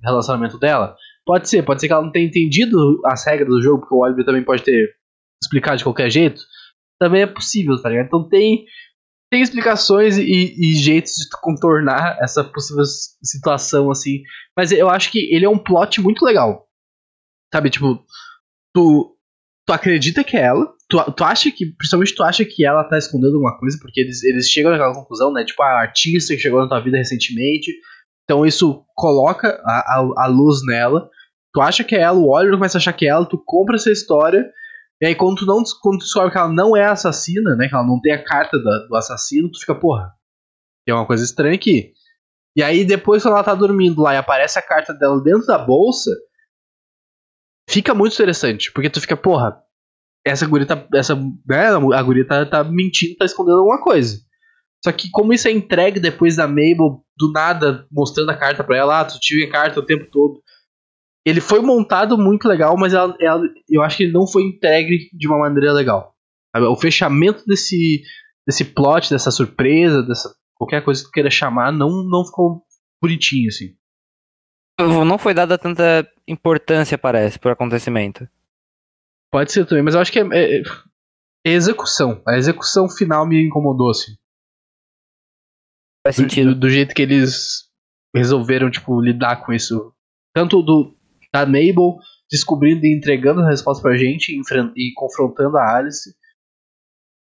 relacionamento 0.03 0.59
dela. 0.59 0.95
Pode 1.25 1.49
ser, 1.49 1.63
pode 1.63 1.81
ser 1.81 1.87
que 1.87 1.93
ela 1.93 2.03
não 2.03 2.11
tenha 2.11 2.27
entendido 2.27 3.01
as 3.07 3.25
regras 3.25 3.49
do 3.49 3.59
jogo, 3.59 3.79
porque 3.79 3.95
o 3.95 3.97
Oliver 3.97 4.23
também 4.23 4.43
pode 4.43 4.61
ter 4.61 4.87
explicado 5.41 5.79
de 5.79 5.83
qualquer 5.83 6.11
jeito. 6.11 6.39
Também 7.01 7.23
é 7.23 7.25
possível, 7.25 7.81
tá 7.81 7.89
ligado? 7.89 8.05
Então 8.05 8.29
tem 8.29 8.65
tem 9.31 9.41
explicações 9.41 10.19
e, 10.19 10.53
e 10.59 10.75
jeitos 10.75 11.13
de 11.13 11.27
contornar 11.41 12.19
essa 12.21 12.43
possível 12.43 12.83
situação, 13.23 13.89
assim. 13.89 14.21
Mas 14.55 14.71
eu 14.71 14.87
acho 14.87 15.11
que 15.11 15.17
ele 15.35 15.43
é 15.43 15.49
um 15.49 15.57
plot 15.57 15.99
muito 15.99 16.23
legal. 16.23 16.67
Sabe, 17.51 17.71
tipo, 17.71 18.05
tu, 18.75 19.16
tu 19.67 19.73
acredita 19.73 20.23
que 20.23 20.37
é 20.37 20.43
ela, 20.43 20.65
tu, 20.89 20.97
tu 21.11 21.23
acha 21.25 21.51
que, 21.51 21.65
principalmente 21.65 22.15
tu 22.15 22.23
acha 22.23 22.45
que 22.45 22.65
ela 22.65 22.85
tá 22.85 22.97
escondendo 22.97 23.33
alguma 23.33 23.59
coisa, 23.59 23.77
porque 23.81 23.99
eles, 23.99 24.23
eles 24.23 24.47
chegam 24.47 24.71
naquela 24.71 24.93
conclusão, 24.93 25.31
né? 25.31 25.43
Tipo, 25.43 25.61
a 25.61 25.81
artista 25.81 26.33
que 26.33 26.39
chegou 26.39 26.61
na 26.61 26.69
tua 26.69 26.79
vida 26.79 26.97
recentemente. 26.97 27.73
Então 28.23 28.45
isso 28.45 28.85
coloca 28.95 29.61
a, 29.65 29.99
a, 29.99 30.23
a 30.23 30.27
luz 30.27 30.65
nela. 30.65 31.09
Tu 31.53 31.61
acha 31.61 31.83
que 31.83 31.95
é 31.95 32.01
ela, 32.01 32.17
o 32.17 32.29
Oliver 32.29 32.55
começa 32.55 32.77
a 32.77 32.79
achar 32.79 32.93
que 32.93 33.05
é 33.05 33.09
ela, 33.09 33.25
tu 33.25 33.37
compra 33.45 33.75
essa 33.75 33.91
história. 33.91 34.49
E 35.01 35.05
aí 35.05 35.15
quando 35.15 35.39
tu, 35.39 35.45
não, 35.45 35.61
quando 35.81 35.99
tu 35.99 36.03
descobre 36.03 36.31
que 36.31 36.37
ela 36.37 36.51
não 36.51 36.75
é 36.75 36.85
assassina, 36.85 37.53
né? 37.57 37.67
Que 37.67 37.75
ela 37.75 37.85
não 37.85 37.99
tem 37.99 38.13
a 38.13 38.23
carta 38.23 38.57
da, 38.57 38.87
do 38.87 38.95
assassino, 38.95 39.51
tu 39.51 39.59
fica, 39.59 39.75
porra. 39.75 40.13
Tem 40.85 40.95
uma 40.95 41.05
coisa 41.05 41.25
estranha 41.25 41.55
aqui. 41.55 41.91
E 42.55 42.63
aí 42.63 42.85
depois 42.85 43.21
quando 43.21 43.35
ela 43.35 43.43
tá 43.43 43.53
dormindo 43.53 44.01
lá 44.01 44.13
e 44.13 44.17
aparece 44.17 44.57
a 44.57 44.61
carta 44.61 44.93
dela 44.93 45.21
dentro 45.21 45.45
da 45.45 45.57
bolsa, 45.57 46.11
fica 47.69 47.93
muito 47.93 48.13
interessante. 48.13 48.71
Porque 48.71 48.89
tu 48.89 49.01
fica, 49.01 49.17
porra, 49.17 49.57
essa 50.25 50.45
guria 50.45 50.65
tá. 50.65 50.87
Essa, 50.93 51.15
né, 51.15 51.67
a 51.67 52.03
guria 52.03 52.25
tá, 52.25 52.45
tá 52.45 52.63
mentindo, 52.63 53.15
tá 53.17 53.25
escondendo 53.25 53.59
alguma 53.59 53.81
coisa. 53.81 54.19
Só 54.83 54.91
que 54.91 55.09
como 55.09 55.33
isso 55.33 55.47
é 55.47 55.51
entregue 55.51 55.99
depois 55.99 56.35
da 56.35 56.47
Mabel, 56.47 57.03
do 57.17 57.31
nada, 57.31 57.87
mostrando 57.91 58.29
a 58.29 58.37
carta 58.37 58.63
pra 58.63 58.77
ela, 58.77 58.99
ah, 58.99 59.05
tu 59.05 59.19
tinha 59.19 59.47
a 59.47 59.51
carta 59.51 59.79
o 59.79 59.85
tempo 59.85 60.05
todo 60.11 60.41
ele 61.27 61.41
foi 61.41 61.59
montado 61.59 62.17
muito 62.17 62.47
legal, 62.47 62.77
mas 62.77 62.93
ela, 62.93 63.13
ela, 63.19 63.41
eu 63.69 63.81
acho 63.81 63.97
que 63.97 64.03
ele 64.03 64.13
não 64.13 64.25
foi 64.25 64.43
entregue 64.43 65.09
de 65.11 65.27
uma 65.27 65.37
maneira 65.37 65.73
legal. 65.73 66.15
O 66.55 66.75
fechamento 66.77 67.43
desse, 67.45 68.01
desse 68.47 68.63
plot, 68.63 69.09
dessa 69.09 69.29
surpresa, 69.29 70.01
dessa 70.03 70.33
qualquer 70.55 70.81
coisa 70.85 71.01
que 71.01 71.09
tu 71.09 71.11
queira 71.11 71.29
chamar, 71.29 71.73
não, 71.73 72.01
não 72.09 72.23
ficou 72.25 72.63
bonitinho 73.01 73.49
assim. 73.49 73.75
Não 74.79 75.17
foi 75.17 75.33
dada 75.33 75.57
tanta 75.57 76.07
importância, 76.27 76.97
parece, 76.97 77.39
pro 77.39 77.51
acontecimento. 77.51 78.27
Pode 79.31 79.51
ser 79.51 79.65
também, 79.65 79.83
mas 79.83 79.95
eu 79.95 80.01
acho 80.01 80.11
que 80.11 80.19
é, 80.19 80.23
é, 80.23 80.61
é 81.45 81.51
execução. 81.51 82.21
A 82.27 82.37
execução 82.37 82.87
final 82.89 83.27
me 83.27 83.43
incomodou, 83.43 83.89
assim. 83.89 84.15
Faz 86.05 86.15
sentido. 86.15 86.53
Do, 86.53 86.61
do, 86.61 86.69
jeito 86.69 86.93
que 86.93 87.01
eles 87.01 87.69
resolveram, 88.15 88.69
tipo, 88.69 89.01
lidar 89.01 89.43
com 89.43 89.51
isso. 89.51 89.93
Tanto 90.33 90.61
do, 90.61 90.95
da 91.33 91.45
Mabel 91.45 91.97
descobrindo 92.29 92.85
e 92.85 92.95
entregando 92.95 93.41
a 93.41 93.49
resposta 93.49 93.81
pra 93.81 93.97
gente 93.97 94.29
e, 94.29 94.41
e 94.75 94.93
confrontando 94.93 95.57
a 95.57 95.75
Alice. 95.75 96.15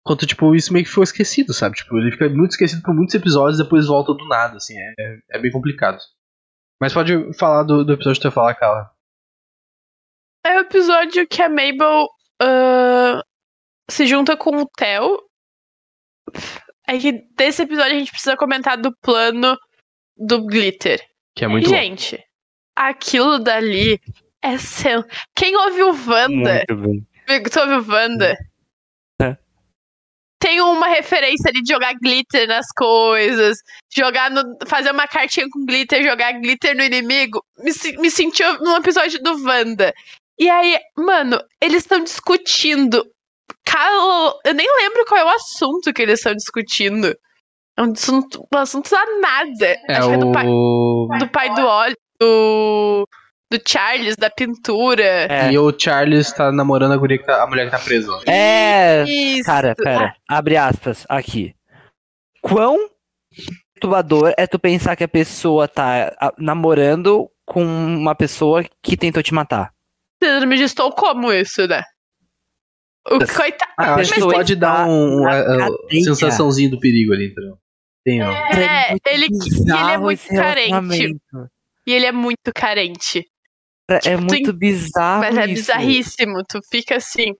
Quanto, 0.04 0.26
tipo, 0.26 0.54
isso 0.54 0.72
meio 0.72 0.84
que 0.84 0.90
foi 0.90 1.04
esquecido, 1.04 1.54
sabe? 1.54 1.76
Tipo, 1.76 1.96
ele 1.98 2.12
fica 2.12 2.28
muito 2.28 2.50
esquecido 2.50 2.82
por 2.82 2.94
muitos 2.94 3.14
episódios 3.14 3.58
e 3.58 3.62
depois 3.62 3.86
volta 3.86 4.12
do 4.12 4.26
nada, 4.28 4.56
assim. 4.56 4.74
É, 4.76 5.18
é 5.32 5.38
bem 5.40 5.50
complicado. 5.50 5.98
Mas 6.80 6.94
pode 6.94 7.32
falar 7.34 7.62
do, 7.62 7.84
do 7.84 7.92
episódio 7.92 8.20
que 8.20 8.28
tu 8.28 8.32
falar, 8.32 8.54
Carla. 8.54 8.90
É 10.44 10.56
o 10.56 10.60
episódio 10.60 11.26
que 11.26 11.42
a 11.42 11.48
Mabel 11.48 12.08
uh, 12.42 13.22
se 13.90 14.06
junta 14.06 14.36
com 14.36 14.62
o 14.62 14.66
Theo. 14.66 15.22
É 16.88 16.98
que 16.98 17.12
desse 17.36 17.62
episódio 17.62 17.92
a 17.94 17.98
gente 17.98 18.10
precisa 18.10 18.36
comentar 18.36 18.78
do 18.78 18.96
plano 19.02 19.56
do 20.16 20.46
Glitter. 20.46 21.06
Que 21.36 21.44
é 21.44 21.48
muito 21.48 21.68
Gente, 21.68 22.16
bom 22.16 22.30
aquilo 22.80 23.38
dali 23.38 24.00
é 24.42 24.56
seu. 24.56 25.04
Quem 25.34 25.54
ouviu 25.56 25.88
Wanda? 25.88 26.64
Tu 26.66 27.60
ouviu 27.60 27.94
Wanda? 27.94 28.36
É. 29.20 29.36
Tem 30.50 30.60
uma 30.62 30.88
referência 30.88 31.48
ali 31.48 31.62
de 31.62 31.72
jogar 31.72 31.94
glitter 31.94 32.48
nas 32.48 32.66
coisas, 32.76 33.58
jogar 33.88 34.32
no. 34.32 34.42
fazer 34.66 34.90
uma 34.90 35.06
cartinha 35.06 35.46
com 35.48 35.64
glitter, 35.64 36.02
jogar 36.02 36.32
glitter 36.40 36.76
no 36.76 36.82
inimigo. 36.82 37.40
Me, 37.56 37.70
me 37.98 38.10
sentiu 38.10 38.58
num 38.58 38.74
episódio 38.74 39.22
do 39.22 39.44
Wanda. 39.44 39.94
E 40.36 40.50
aí, 40.50 40.76
mano, 40.98 41.40
eles 41.62 41.84
estão 41.84 42.02
discutindo. 42.02 43.06
Cal... 43.64 44.40
Eu 44.44 44.52
nem 44.52 44.66
lembro 44.78 45.04
qual 45.06 45.20
é 45.20 45.24
o 45.24 45.36
assunto 45.36 45.92
que 45.92 46.02
eles 46.02 46.18
estão 46.18 46.34
discutindo. 46.34 47.16
É 47.78 47.82
um 47.82 47.92
assunto, 47.92 48.44
um 48.52 48.58
assunto 48.58 48.92
a 48.92 49.20
nada. 49.20 49.66
É 49.88 49.98
Acho 49.98 50.08
o... 50.08 50.08
que 50.08 50.14
é 50.14 50.18
do 50.18 50.32
pai 50.32 50.46
do, 50.46 51.28
pai 51.28 51.54
do 51.54 51.64
Oli 51.64 51.94
do, 52.20 53.08
do 53.50 53.60
Charles, 53.66 54.16
da 54.16 54.30
pintura. 54.30 55.02
É. 55.02 55.50
E 55.50 55.58
o 55.58 55.74
Charles 55.76 56.32
tá 56.32 56.52
namorando 56.52 56.92
a, 56.92 56.96
guria 56.96 57.18
que 57.18 57.24
tá, 57.24 57.42
a 57.42 57.46
mulher 57.46 57.64
que 57.64 57.70
tá 57.72 57.78
presa. 57.78 58.10
É. 58.26 59.04
Isso. 59.04 59.44
Cara, 59.44 59.74
pera. 59.74 60.14
Abre 60.28 60.56
aspas 60.56 61.04
aqui. 61.08 61.54
Quão 62.40 62.88
perturbador 63.74 64.32
é 64.36 64.46
tu 64.46 64.58
pensar 64.58 64.94
que 64.94 65.04
a 65.04 65.08
pessoa 65.08 65.66
tá 65.66 66.34
namorando 66.38 67.30
com 67.44 67.64
uma 67.64 68.14
pessoa 68.14 68.64
que 68.82 68.96
tentou 68.96 69.22
te 69.22 69.34
matar? 69.34 69.72
Síndrome 70.22 70.56
de 70.56 70.74
como 70.96 71.32
isso, 71.32 71.66
né? 71.66 71.82
O 73.06 73.18
coitado. 73.18 73.72
Ah, 73.78 73.94
acho 73.94 74.12
que 74.12 74.20
pode 74.20 74.54
dar 74.54 74.86
um, 74.86 75.22
uma, 75.22 75.68
sensaçãozinho 75.90 76.70
do 76.70 76.78
perigo 76.78 77.14
ali, 77.14 77.30
então. 77.30 77.58
Tem, 78.04 78.22
ó. 78.22 78.30
É, 78.30 78.94
ele, 79.06 79.26
ele 79.26 79.92
é 79.92 79.98
muito 79.98 80.28
carente. 80.28 81.20
E 81.86 81.92
ele 81.92 82.06
é 82.06 82.12
muito 82.12 82.52
carente. 82.54 83.26
É, 83.94 83.96
é 83.96 84.16
tipo, 84.16 84.22
muito 84.22 84.52
tu... 84.52 84.58
bizarro. 84.58 85.20
Mas 85.20 85.36
é 85.36 85.44
isso. 85.44 85.54
bizarríssimo. 85.54 86.44
Tu 86.48 86.60
fica 86.70 86.96
assim. 86.96 87.34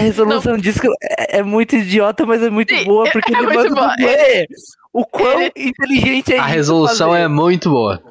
A 0.00 0.04
resolução 0.04 0.52
não... 0.52 0.60
disso 0.60 0.80
é, 1.02 1.38
é, 1.38 1.42
muito 1.42 1.76
idiota, 1.76 2.24
mas 2.24 2.42
é 2.42 2.48
muito 2.48 2.74
Sim, 2.74 2.84
boa, 2.84 3.10
porque 3.10 3.32
é 3.34 3.38
ele 3.38 3.46
manda 3.46 3.74
boa. 3.74 3.94
Ele... 3.98 4.46
o 4.92 5.04
quão 5.04 5.40
ele... 5.42 5.52
inteligente 5.56 6.32
é 6.32 6.38
A 6.38 6.46
resolução 6.46 7.10
fazer. 7.10 7.22
é 7.22 7.28
muito 7.28 7.70
boa. 7.70 8.02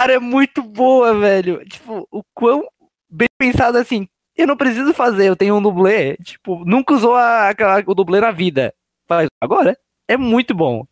Cara, 0.00 0.14
é 0.14 0.18
muito 0.18 0.62
boa, 0.62 1.18
velho. 1.18 1.64
Tipo, 1.66 2.06
o 2.10 2.22
quão 2.34 2.64
bem 3.10 3.28
pensado 3.38 3.78
assim. 3.78 4.08
Eu 4.36 4.48
não 4.48 4.56
preciso 4.56 4.92
fazer, 4.92 5.28
eu 5.28 5.36
tenho 5.36 5.54
um 5.54 5.62
dublê. 5.62 6.16
Tipo, 6.16 6.64
nunca 6.64 6.94
usou 6.94 7.14
a, 7.14 7.50
a, 7.50 7.82
o 7.86 7.94
dublê 7.94 8.20
na 8.20 8.32
vida. 8.32 8.74
Faz 9.06 9.28
agora. 9.40 9.76
É 10.08 10.16
muito 10.16 10.54
bom 10.54 10.84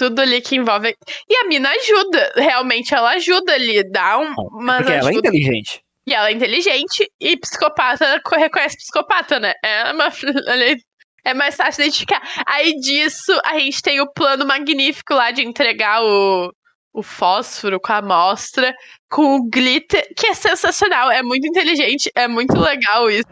tudo 0.00 0.20
ali 0.20 0.40
que 0.40 0.56
envolve. 0.56 0.96
E 1.28 1.36
a 1.36 1.46
mina 1.46 1.68
ajuda, 1.68 2.32
realmente 2.36 2.94
ela 2.94 3.10
ajuda 3.10 3.52
ali, 3.52 3.84
dá 3.90 4.18
um. 4.18 4.34
Mas 4.52 4.78
Porque 4.78 4.92
ajuda... 4.94 5.08
ela 5.08 5.10
é 5.10 5.14
inteligente. 5.18 5.82
E 6.06 6.14
ela 6.14 6.28
é 6.30 6.32
inteligente 6.32 7.12
e 7.20 7.36
psicopata 7.36 8.18
reconhece 8.34 8.78
psicopata, 8.78 9.38
né? 9.38 9.52
É, 9.62 9.92
uma... 9.92 10.08
é 11.22 11.34
mais 11.34 11.54
fácil 11.54 11.82
identificar. 11.82 12.22
Aí 12.46 12.72
disso, 12.76 13.38
a 13.44 13.58
gente 13.58 13.82
tem 13.82 14.00
o 14.00 14.10
plano 14.10 14.46
magnífico 14.46 15.12
lá 15.12 15.30
de 15.30 15.42
entregar 15.42 16.02
o, 16.02 16.50
o 16.94 17.02
fósforo 17.02 17.78
com 17.78 17.92
a 17.92 17.98
amostra, 17.98 18.74
com 19.10 19.36
o 19.36 19.50
glitter, 19.50 20.02
que 20.16 20.28
é 20.28 20.34
sensacional, 20.34 21.10
é 21.10 21.22
muito 21.22 21.46
inteligente, 21.46 22.10
é 22.14 22.26
muito 22.26 22.58
legal 22.58 23.10
isso. 23.10 23.26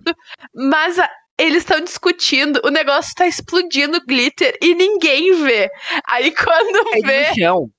Mas 0.54 0.98
a, 0.98 1.09
eles 1.38 1.59
estão 1.59 1.81
discutindo, 1.81 2.61
o 2.64 2.68
negócio 2.68 3.14
tá 3.14 3.27
explodindo 3.27 4.05
glitter 4.05 4.57
e 4.61 4.74
ninguém 4.74 5.33
vê. 5.44 5.70
Aí 6.07 6.33
quando 6.35 6.88
é 6.96 7.01
vê. 7.01 7.35
chão. 7.35 7.70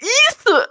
Isso! 0.00 0.68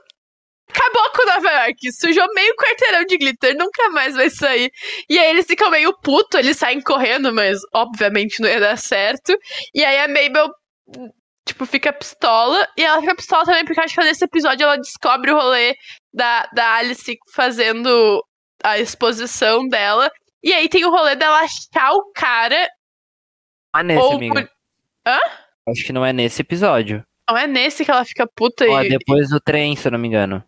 Acabou 0.70 1.12
com 1.12 1.26
Nova 1.26 1.50
York, 1.66 1.92
sujou 1.92 2.34
meio 2.34 2.56
quarteirão 2.56 3.04
de 3.04 3.18
glitter, 3.18 3.58
nunca 3.58 3.90
mais 3.90 4.16
vai 4.16 4.30
sair. 4.30 4.72
E 5.10 5.18
aí 5.18 5.32
eles 5.32 5.48
ficam 5.48 5.72
meio 5.72 5.92
puto, 6.00 6.38
eles 6.38 6.58
saem 6.58 6.80
correndo, 6.82 7.34
mas 7.34 7.60
obviamente 7.74 8.40
não 8.40 8.48
ia 8.48 8.60
dar 8.60 8.78
certo. 8.78 9.36
E 9.74 9.84
aí 9.84 9.98
a 9.98 10.08
Mabel, 10.08 10.52
tipo, 11.44 11.66
fica 11.66 11.92
pistola. 11.92 12.68
E 12.78 12.84
ela 12.84 13.02
fica 13.02 13.16
pistola 13.16 13.46
também, 13.46 13.66
porque 13.66 13.82
acho 13.82 13.96
que 13.96 14.04
nesse 14.04 14.24
episódio 14.24 14.64
ela 14.64 14.78
descobre 14.78 15.32
o 15.32 15.36
rolê 15.36 15.76
da, 16.14 16.48
da 16.54 16.76
Alice 16.76 17.18
fazendo 17.34 18.24
a 18.64 18.78
exposição 18.78 19.68
dela. 19.68 20.12
E 20.44 20.54
aí 20.54 20.70
tem 20.70 20.86
o 20.86 20.92
rolê 20.92 21.16
dela 21.16 21.40
achar 21.40 21.92
o 21.92 22.12
cara. 22.14 22.70
É 23.76 23.84
nesse, 23.84 24.02
ou... 24.02 24.14
amiga. 24.14 24.50
Hã? 25.06 25.20
Acho 25.68 25.86
que 25.86 25.94
não 25.94 26.06
é 26.06 26.14
nesse 26.14 26.42
episódio. 26.42 27.06
Não 27.30 27.38
é 27.38 27.46
nesse 27.46 27.86
que 27.86 27.92
ela 27.92 28.04
fica 28.06 28.28
puta 28.28 28.66
Ou 28.66 28.82
e. 28.82 28.88
é 28.88 28.90
depois 28.90 29.30
do 29.30 29.40
trem, 29.40 29.76
se 29.76 29.88
eu 29.88 29.92
não 29.92 30.00
me 30.00 30.08
engano. 30.08 30.44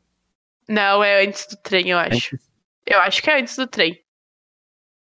Não, 0.67 1.03
é 1.03 1.23
antes 1.25 1.45
do 1.47 1.57
trem, 1.57 1.89
eu 1.89 1.99
acho. 1.99 2.35
Antes? 2.35 2.51
Eu 2.85 2.99
acho 2.99 3.21
que 3.21 3.29
é 3.29 3.39
antes 3.39 3.55
do 3.55 3.67
trem. 3.67 4.01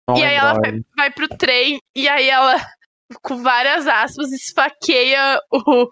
Não 0.10 0.18
e 0.18 0.24
aí 0.24 0.36
ela 0.36 0.54
vai, 0.54 0.72
vai 0.98 1.12
pro 1.12 1.28
trem 1.28 1.80
e 1.96 2.10
aí 2.10 2.28
ela, 2.28 2.56
com 3.22 3.42
várias 3.42 3.88
aspas, 3.88 4.32
esfaqueia 4.32 5.40
o, 5.52 5.90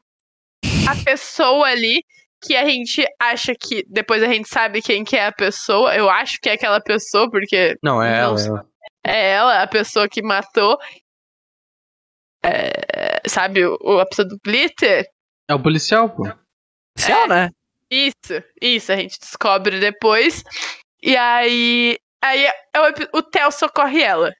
a 0.90 1.04
pessoa 1.06 1.68
ali 1.68 2.04
que 2.42 2.56
a 2.56 2.66
gente 2.66 3.06
acha 3.20 3.54
que. 3.54 3.84
Depois 3.88 4.22
a 4.24 4.28
gente 4.28 4.48
sabe 4.50 4.82
quem 4.82 5.04
que 5.04 5.16
é 5.16 5.28
a 5.28 5.32
pessoa. 5.32 5.96
Eu 5.96 6.10
acho 6.10 6.40
que 6.42 6.50
é 6.50 6.54
aquela 6.54 6.82
pessoa, 6.82 7.30
porque. 7.30 7.76
Não, 7.84 8.02
é 8.02 8.22
não, 8.22 8.36
ela. 8.38 8.66
É 9.08 9.32
ela, 9.32 9.64
a 9.64 9.68
pessoa 9.68 10.08
que 10.10 10.22
matou. 10.22 10.78
É, 12.44 13.22
sabe, 13.28 13.66
o, 13.66 14.00
a 14.00 14.06
pessoa 14.06 14.28
do 14.28 14.38
glitter? 14.44 15.06
É 15.50 15.56
o 15.56 15.62
policial, 15.62 16.10
pô. 16.10 16.24
Policial, 16.96 17.24
é, 17.24 17.28
né? 17.28 17.50
Isso, 17.90 18.44
isso, 18.62 18.92
a 18.92 18.96
gente 18.98 19.20
descobre 19.20 19.80
depois. 19.80 20.44
E 21.02 21.16
aí. 21.16 21.98
Aí 22.22 22.46
é 22.46 22.80
o, 22.80 23.18
o 23.20 23.22
Theo 23.22 23.52
socorre 23.52 24.02
ela. 24.02 24.32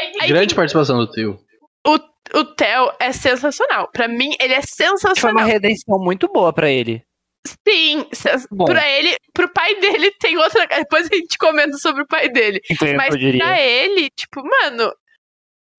Aí 0.00 0.28
Grande 0.28 0.48
tem, 0.48 0.56
participação 0.56 0.98
do 0.98 1.10
Theo. 1.10 1.38
O, 1.86 1.94
o 2.38 2.44
Theo 2.54 2.92
é 3.00 3.12
sensacional. 3.12 3.90
Pra 3.90 4.08
mim, 4.08 4.30
ele 4.40 4.54
é 4.54 4.62
Foi 4.62 4.86
uma 4.86 4.96
sensacional. 4.96 5.46
redenção 5.46 5.98
muito 5.98 6.28
boa 6.28 6.52
pra 6.52 6.70
ele. 6.70 7.02
Sim, 7.46 8.06
Bom. 8.50 8.64
pra 8.64 8.86
ele, 8.88 9.16
pro 9.32 9.52
pai 9.52 9.74
dele 9.76 10.10
tem 10.20 10.36
outra. 10.36 10.66
Depois 10.66 11.08
a 11.10 11.14
gente 11.14 11.38
comenta 11.38 11.76
sobre 11.78 12.02
o 12.02 12.06
pai 12.06 12.28
dele. 12.28 12.60
Mas 12.96 13.14
eu 13.14 13.20
diria. 13.20 13.44
pra 13.44 13.60
ele, 13.60 14.10
tipo, 14.10 14.42
mano, 14.42 14.92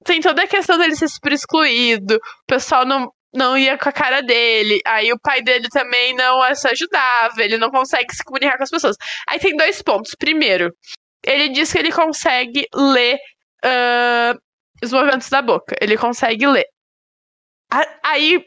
tem 0.03 0.21
toda 0.21 0.43
a 0.43 0.47
questão 0.47 0.77
dele 0.77 0.95
ser 0.95 1.07
super 1.07 1.33
excluído, 1.33 2.15
o 2.15 2.45
pessoal 2.47 2.85
não, 2.85 3.11
não 3.33 3.57
ia 3.57 3.77
com 3.77 3.89
a 3.89 3.91
cara 3.91 4.21
dele, 4.21 4.79
aí 4.85 5.11
o 5.11 5.19
pai 5.19 5.41
dele 5.41 5.67
também 5.69 6.15
não 6.15 6.39
se 6.55 6.67
ajudava, 6.67 7.43
ele 7.43 7.57
não 7.57 7.69
consegue 7.69 8.15
se 8.15 8.23
comunicar 8.23 8.57
com 8.57 8.63
as 8.63 8.71
pessoas. 8.71 8.95
Aí 9.27 9.39
tem 9.39 9.55
dois 9.55 9.81
pontos. 9.81 10.15
Primeiro, 10.17 10.73
ele 11.23 11.49
diz 11.49 11.71
que 11.71 11.79
ele 11.79 11.91
consegue 11.91 12.65
ler 12.73 13.19
ah, 13.63 14.33
os 14.83 14.91
movimentos 14.91 15.29
da 15.29 15.41
boca, 15.41 15.75
ele 15.81 15.97
consegue 15.97 16.47
ler. 16.47 16.65
Aí, 18.03 18.43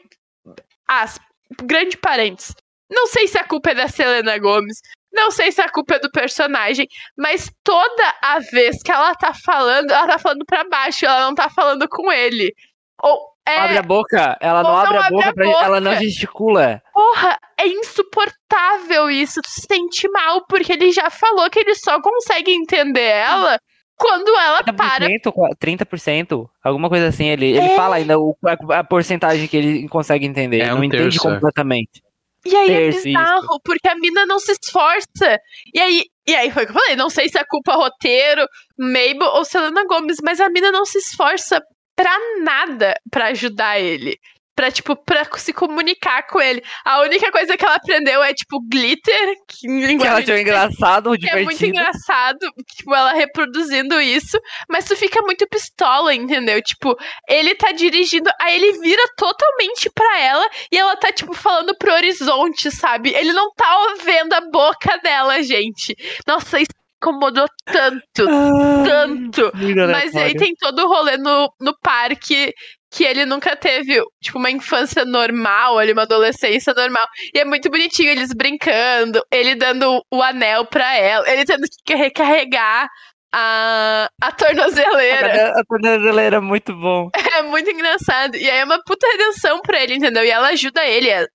as, 0.87 1.19
grande 1.63 1.97
parênteses. 1.97 2.53
Não 2.93 3.07
sei 3.07 3.27
se 3.27 3.37
a 3.37 3.43
culpa 3.43 3.71
é 3.71 3.75
da 3.75 3.87
Selena 3.87 4.37
Gomes, 4.37 4.79
não 5.11 5.31
sei 5.31 5.51
se 5.51 5.61
a 5.61 5.69
culpa 5.69 5.95
é 5.95 5.99
do 5.99 6.11
personagem, 6.11 6.87
mas 7.17 7.51
toda 7.63 8.13
a 8.21 8.39
vez 8.39 8.81
que 8.83 8.91
ela 8.91 9.13
tá 9.15 9.33
falando, 9.33 9.91
ela 9.91 10.07
tá 10.07 10.19
falando 10.19 10.45
pra 10.45 10.63
baixo, 10.67 11.05
ela 11.05 11.21
não 11.25 11.35
tá 11.35 11.49
falando 11.49 11.87
com 11.89 12.11
ele. 12.11 12.53
Ou 13.01 13.33
é, 13.47 13.57
Abre 13.59 13.77
a 13.77 13.83
boca, 13.83 14.37
ela 14.39 14.63
não 14.63 14.71
Ou 14.71 14.77
abre 14.77 14.93
não 14.93 15.01
a 15.03 15.09
boca, 15.09 15.29
a 15.29 15.33
pra- 15.33 15.45
boca. 15.45 15.65
ela 15.65 15.79
não 15.81 15.95
gesticula. 15.97 16.81
porra, 16.93 17.37
é 17.59 17.67
insuportável 17.67 19.09
isso. 19.09 19.41
Tu 19.41 19.49
se 19.49 19.61
sente 19.67 20.07
mal 20.09 20.45
porque 20.47 20.73
ele 20.73 20.91
já 20.91 21.09
falou 21.09 21.49
que 21.49 21.59
ele 21.59 21.75
só 21.75 22.01
consegue 22.01 22.51
entender 22.53 23.01
ela 23.01 23.59
quando 23.97 24.29
ela 24.37 24.63
para 24.63 25.05
30%, 25.07 25.55
30%, 25.59 26.49
alguma 26.63 26.89
coisa 26.89 27.07
assim. 27.07 27.27
Ele, 27.27 27.47
ele 27.47 27.59
É. 27.71 27.75
fala 27.75 27.97
ainda 27.97 28.19
o- 28.19 28.35
a, 28.45 28.79
a 28.79 28.83
porcentagem 28.83 29.47
que 29.47 29.57
ele 29.57 29.87
consegue 29.89 30.25
entender. 30.25 30.59
É 30.59 30.63
ele 30.63 30.71
um 30.73 30.75
não 30.77 30.83
entende 30.83 31.03
terço, 31.03 31.27
é. 31.27 31.33
completamente. 31.33 32.01
E 32.45 32.55
aí 32.55 32.71
é 32.71 32.91
bizarro, 32.91 33.59
porque 33.63 33.87
a 33.87 33.95
mina 33.95 34.25
não 34.25 34.39
se 34.39 34.51
esforça. 34.51 35.39
E 35.73 35.79
aí, 35.79 36.03
e 36.27 36.35
aí 36.35 36.51
foi 36.51 36.63
o 36.63 36.65
que 36.65 36.71
eu 36.71 36.75
falei, 36.75 36.95
não 36.95 37.09
sei 37.09 37.29
se 37.29 37.37
é 37.37 37.43
culpa 37.45 37.73
roteiro, 37.75 38.45
Mabel 38.77 39.29
ou 39.33 39.45
Selena 39.45 39.85
Gomes, 39.85 40.17
mas 40.23 40.39
a 40.41 40.49
mina 40.49 40.71
não 40.71 40.85
se 40.85 40.97
esforça 40.97 41.61
pra 41.95 42.15
nada 42.43 42.95
pra 43.11 43.27
ajudar 43.27 43.79
ele. 43.79 44.17
Pra, 44.55 44.71
tipo, 44.71 44.95
pra 44.95 45.25
se 45.35 45.51
comunicar 45.51 46.27
com 46.27 46.39
ele. 46.39 46.61
A 46.85 47.01
única 47.01 47.31
coisa 47.31 47.57
que 47.57 47.65
ela 47.65 47.75
aprendeu 47.75 48.21
é, 48.21 48.33
tipo, 48.35 48.59
glitter, 48.69 49.33
que 49.47 49.97
Que 49.97 50.05
ela 50.07 50.19
achou 50.19 50.37
engraçado, 50.37 51.17
que 51.17 51.27
é 51.27 51.43
muito 51.43 51.57
divertido. 51.57 51.69
engraçado, 51.71 52.39
tipo, 52.75 52.93
ela 52.93 53.13
reproduzindo 53.13 53.99
isso, 53.99 54.39
mas 54.69 54.85
tu 54.85 54.95
fica 54.95 55.21
muito 55.23 55.47
pistola, 55.47 56.13
entendeu? 56.13 56.61
Tipo, 56.61 56.95
ele 57.27 57.55
tá 57.55 57.71
dirigindo, 57.71 58.29
aí 58.39 58.55
ele 58.55 58.79
vira 58.79 59.01
totalmente 59.17 59.89
pra 59.93 60.19
ela 60.19 60.47
e 60.71 60.77
ela 60.77 60.95
tá, 60.95 61.11
tipo, 61.11 61.33
falando 61.33 61.75
pro 61.75 61.91
horizonte, 61.93 62.69
sabe? 62.69 63.09
Ele 63.15 63.33
não 63.33 63.51
tá 63.55 63.95
vendo 64.03 64.33
a 64.33 64.41
boca 64.51 64.97
dela, 65.03 65.41
gente. 65.41 65.95
Nossa, 66.27 66.59
isso 66.59 66.69
incomodou 67.01 67.47
tanto, 67.65 68.29
Ah, 68.29 68.83
tanto. 68.85 69.51
Mas 69.91 70.15
aí 70.15 70.35
tem 70.35 70.53
todo 70.55 70.85
o 70.85 70.87
rolê 70.87 71.17
no, 71.17 71.51
no 71.59 71.75
parque 71.81 72.53
que 72.93 73.03
ele 73.03 73.25
nunca 73.25 73.55
teve, 73.55 73.99
tipo, 74.21 74.37
uma 74.37 74.51
infância 74.51 75.03
normal, 75.03 75.79
ali, 75.79 75.91
uma 75.91 76.03
adolescência 76.03 76.73
normal. 76.75 77.05
E 77.33 77.39
é 77.39 77.45
muito 77.45 77.69
bonitinho 77.69 78.11
eles 78.11 78.31
brincando, 78.33 79.19
ele 79.31 79.55
dando 79.55 79.99
o 80.11 80.21
anel 80.21 80.65
pra 80.67 80.95
ela, 80.95 81.27
ele 81.27 81.43
tendo 81.43 81.63
que 81.83 81.95
recarregar 81.95 82.87
a, 83.33 84.07
a 84.21 84.31
tornozeleira. 84.31 85.53
A 85.59 85.63
tornozeleira 85.67 86.37
é 86.37 86.39
muito 86.39 86.73
bom. 86.75 87.09
É 87.33 87.41
muito 87.41 87.67
engraçado. 87.67 88.35
E 88.35 88.47
aí 88.47 88.59
é 88.59 88.63
uma 88.63 88.79
puta 88.85 89.07
redenção 89.07 89.59
pra 89.61 89.81
ele, 89.81 89.95
entendeu? 89.95 90.23
E 90.23 90.29
ela 90.29 90.49
ajuda 90.49 90.85
ele 90.85 91.11
a 91.11 91.25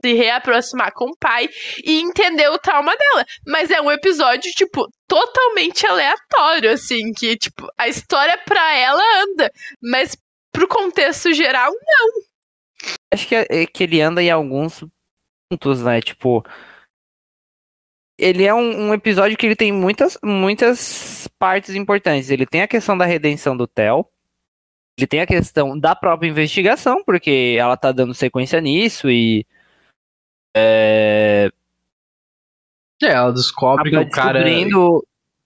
se 0.00 0.14
reaproximar 0.14 0.92
com 0.94 1.06
o 1.06 1.16
pai 1.18 1.48
e 1.84 2.00
entender 2.00 2.48
o 2.50 2.58
trauma 2.58 2.96
dela. 2.96 3.24
Mas 3.48 3.68
é 3.68 3.80
um 3.80 3.90
episódio, 3.90 4.48
tipo, 4.52 4.86
totalmente 5.08 5.84
aleatório, 5.84 6.70
assim, 6.70 7.12
que, 7.12 7.36
tipo, 7.36 7.66
a 7.76 7.88
história 7.88 8.38
pra 8.46 8.76
ela 8.76 9.02
anda, 9.24 9.50
mas 9.82 10.16
pro 10.52 10.68
contexto 10.68 11.32
geral, 11.32 11.72
Acho 13.12 13.28
que, 13.28 13.34
é- 13.34 13.66
que 13.66 13.84
ele 13.84 14.00
anda 14.00 14.22
em 14.22 14.30
alguns 14.30 14.84
pontos, 15.50 15.82
né? 15.82 16.00
Tipo. 16.00 16.44
Ele 18.18 18.44
é 18.44 18.54
um, 18.54 18.88
um 18.88 18.94
episódio 18.94 19.36
que 19.36 19.46
ele 19.46 19.56
tem 19.56 19.72
muitas, 19.72 20.18
muitas 20.22 21.26
partes 21.38 21.74
importantes. 21.74 22.30
Ele 22.30 22.44
tem 22.46 22.60
a 22.60 22.68
questão 22.68 22.96
da 22.96 23.06
redenção 23.06 23.56
do 23.56 23.66
Theo. 23.66 24.06
Ele 24.98 25.06
tem 25.06 25.20
a 25.22 25.26
questão 25.26 25.78
da 25.78 25.96
própria 25.96 26.28
investigação, 26.28 27.02
porque 27.02 27.56
ela 27.58 27.76
tá 27.76 27.90
dando 27.92 28.12
sequência 28.12 28.60
nisso 28.60 29.10
e. 29.10 29.46
É, 30.54 31.50
É, 33.02 33.06
ela 33.06 33.32
descobre 33.32 33.90
que 33.90 33.96
o 33.96 34.10
cara, 34.10 34.42
descobrindo 34.44 35.02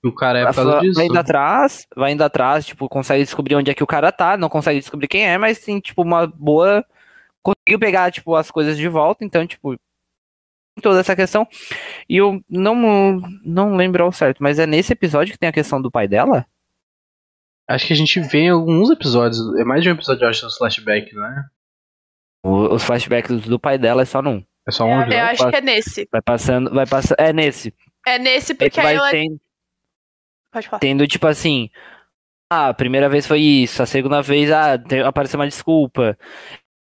o 0.08 0.14
cara 0.14 0.40
é 0.40 0.46
por 0.46 0.54
causa 0.54 0.80
disso. 0.80 0.94
vai 0.94 1.06
indo 1.06 1.18
atrás, 1.18 1.86
vai 1.96 2.12
indo 2.12 2.22
atrás, 2.24 2.66
tipo, 2.66 2.88
consegue 2.88 3.22
descobrir 3.24 3.54
onde 3.56 3.70
é 3.70 3.74
que 3.74 3.82
o 3.82 3.86
cara 3.86 4.10
tá, 4.12 4.36
não 4.36 4.48
consegue 4.48 4.80
descobrir 4.80 5.08
quem 5.08 5.26
é, 5.26 5.36
mas 5.38 5.58
tem, 5.60 5.80
tipo, 5.80 6.02
uma 6.02 6.26
boa. 6.26 6.84
Conseguiu 7.42 7.78
pegar, 7.78 8.10
tipo, 8.10 8.34
as 8.34 8.50
coisas 8.50 8.76
de 8.76 8.88
volta, 8.88 9.24
então, 9.24 9.46
tipo. 9.46 9.76
Toda 10.82 10.98
essa 11.00 11.14
questão. 11.14 11.46
E 12.08 12.16
eu 12.16 12.42
não, 12.50 13.20
não 13.44 13.76
lembro 13.76 14.02
ao 14.02 14.10
certo, 14.10 14.42
mas 14.42 14.58
é 14.58 14.66
nesse 14.66 14.92
episódio 14.92 15.32
que 15.32 15.38
tem 15.38 15.48
a 15.48 15.52
questão 15.52 15.80
do 15.80 15.88
pai 15.90 16.08
dela? 16.08 16.44
Acho 17.68 17.86
que 17.86 17.92
a 17.92 17.96
gente 17.96 18.18
vê 18.20 18.40
em 18.40 18.50
alguns 18.50 18.90
episódios. 18.90 19.38
É 19.56 19.64
mais 19.64 19.82
de 19.84 19.88
um 19.88 19.92
episódio, 19.94 20.24
eu 20.24 20.28
acho, 20.28 20.44
dos 20.44 20.56
flashback, 20.58 21.14
né? 21.14 21.44
O- 22.44 22.74
Os 22.74 22.82
flashbacks 22.82 23.42
do 23.42 23.58
pai 23.58 23.78
dela 23.78 24.02
é 24.02 24.04
só 24.04 24.20
num. 24.20 24.44
É 24.66 24.70
só 24.72 24.84
um 24.84 24.94
eu 24.96 25.00
episódio. 25.02 25.24
acho 25.30 25.50
que 25.50 25.56
é 25.56 25.60
nesse. 25.60 26.08
Vai 26.10 26.22
passando, 26.22 26.70
vai 26.74 26.86
passando. 26.86 27.20
É 27.20 27.32
nesse. 27.32 27.72
É 28.06 28.18
nesse, 28.18 28.52
Aí 28.52 28.58
porque 28.58 28.80
vai 28.82 28.92
aí 28.92 28.96
ela. 28.96 29.10
tendo, 29.10 29.40
Pode 30.54 30.68
falar. 30.68 30.78
tendo, 30.78 31.06
tipo 31.06 31.26
assim. 31.26 31.68
Ah, 32.50 32.68
a 32.68 32.74
primeira 32.74 33.08
vez 33.08 33.26
foi 33.26 33.40
isso, 33.40 33.82
a 33.82 33.86
segunda 33.86 34.22
vez, 34.22 34.50
ah, 34.52 34.74
apareceu 35.06 35.38
uma 35.40 35.48
desculpa. 35.48 36.16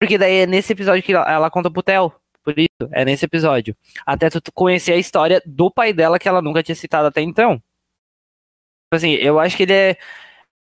Porque 0.00 0.18
daí 0.18 0.38
é 0.38 0.46
nesse 0.46 0.72
episódio 0.72 1.02
que 1.02 1.12
ela, 1.12 1.50
conta 1.50 1.70
pro 1.70 1.82
Theo. 1.82 2.12
Por 2.42 2.58
isso, 2.58 2.90
é 2.92 3.04
nesse 3.04 3.24
episódio. 3.26 3.76
Até 4.04 4.30
tu 4.30 4.40
conhecer 4.52 4.92
a 4.92 4.96
história 4.96 5.42
do 5.46 5.70
pai 5.70 5.92
dela 5.92 6.18
que 6.18 6.28
ela 6.28 6.42
nunca 6.42 6.62
tinha 6.62 6.74
citado 6.74 7.06
até 7.06 7.20
então. 7.20 7.56
Tipo 7.56 8.96
Assim, 8.96 9.12
eu 9.12 9.38
acho 9.38 9.56
que 9.56 9.62
ele 9.64 9.72
é, 9.72 9.96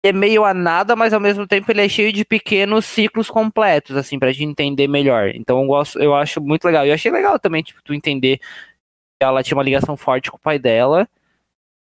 é 0.03 0.13
meio 0.13 0.45
a 0.45 0.55
nada, 0.55 0.97
mas 0.97 1.13
ao 1.13 1.21
mesmo 1.21 1.47
tempo 1.47 1.71
ele 1.71 1.85
é 1.85 1.89
cheio 1.89 2.13
de 2.13 2.25
pequenos 2.25 2.87
ciclos 2.87 3.31
completos, 3.31 3.97
assim, 3.97 4.19
pra 4.19 4.33
gente 4.33 4.45
entender 4.51 4.89
melhor. 4.89 5.29
Então 5.35 5.61
eu 5.61 5.67
gosto, 5.67 6.01
eu 6.01 6.15
acho 6.15 6.41
muito 6.41 6.65
legal. 6.65 6.87
E 6.87 6.89
eu 6.89 6.95
achei 6.95 7.13
legal 7.13 7.39
também, 7.39 7.63
tipo, 7.63 7.83
tu 7.85 7.95
entender 7.95 8.39
que 8.39 9.25
ela 9.25 9.43
tinha 9.43 9.57
uma 9.57 9.63
ligação 9.63 9.97
forte 9.97 10.31
com 10.31 10.39
o 10.39 10.41
pai 10.41 10.59
dela 10.59 11.09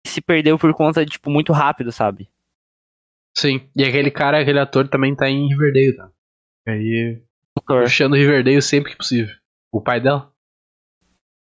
se 0.05 0.21
perdeu 0.21 0.57
por 0.57 0.73
conta 0.73 1.05
de, 1.05 1.11
tipo, 1.11 1.29
muito 1.29 1.53
rápido, 1.53 1.91
sabe? 1.91 2.29
Sim. 3.37 3.69
E 3.75 3.83
aquele 3.83 4.11
cara, 4.11 4.41
aquele 4.41 4.59
ator 4.59 4.87
também 4.87 5.15
tá 5.15 5.29
em 5.29 5.47
Riverdale, 5.47 5.95
tá? 5.95 6.11
E 6.67 6.71
aí, 6.71 7.23
puxando 7.65 8.15
Riverdale 8.15 8.61
sempre 8.61 8.91
que 8.91 8.97
possível. 8.97 9.35
O 9.71 9.81
pai 9.81 9.99
dela? 9.99 10.31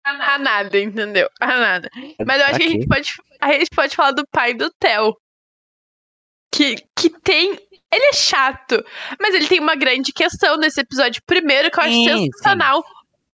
A 0.04 0.38
nada, 0.38 0.78
entendeu? 0.78 1.28
A 1.40 1.46
nada. 1.46 1.90
Mas 2.26 2.40
eu 2.40 2.46
acho 2.46 2.58
que 2.58 2.64
a 2.64 2.68
gente 2.68 2.86
pode, 2.86 3.08
a 3.40 3.52
gente 3.52 3.70
pode 3.70 3.96
falar 3.96 4.12
do 4.12 4.26
pai 4.30 4.54
do 4.54 4.70
Theo. 4.78 5.16
Que, 6.52 6.76
que 6.96 7.10
tem. 7.20 7.52
Ele 7.92 8.04
é 8.06 8.12
chato, 8.12 8.84
mas 9.20 9.34
ele 9.34 9.48
tem 9.48 9.60
uma 9.60 9.74
grande 9.74 10.12
questão 10.12 10.56
nesse 10.56 10.80
episódio. 10.80 11.22
Primeiro, 11.26 11.70
que 11.70 11.78
eu 11.78 11.84
acho 11.84 11.92
Sim, 11.92 12.08
sensacional 12.08 12.84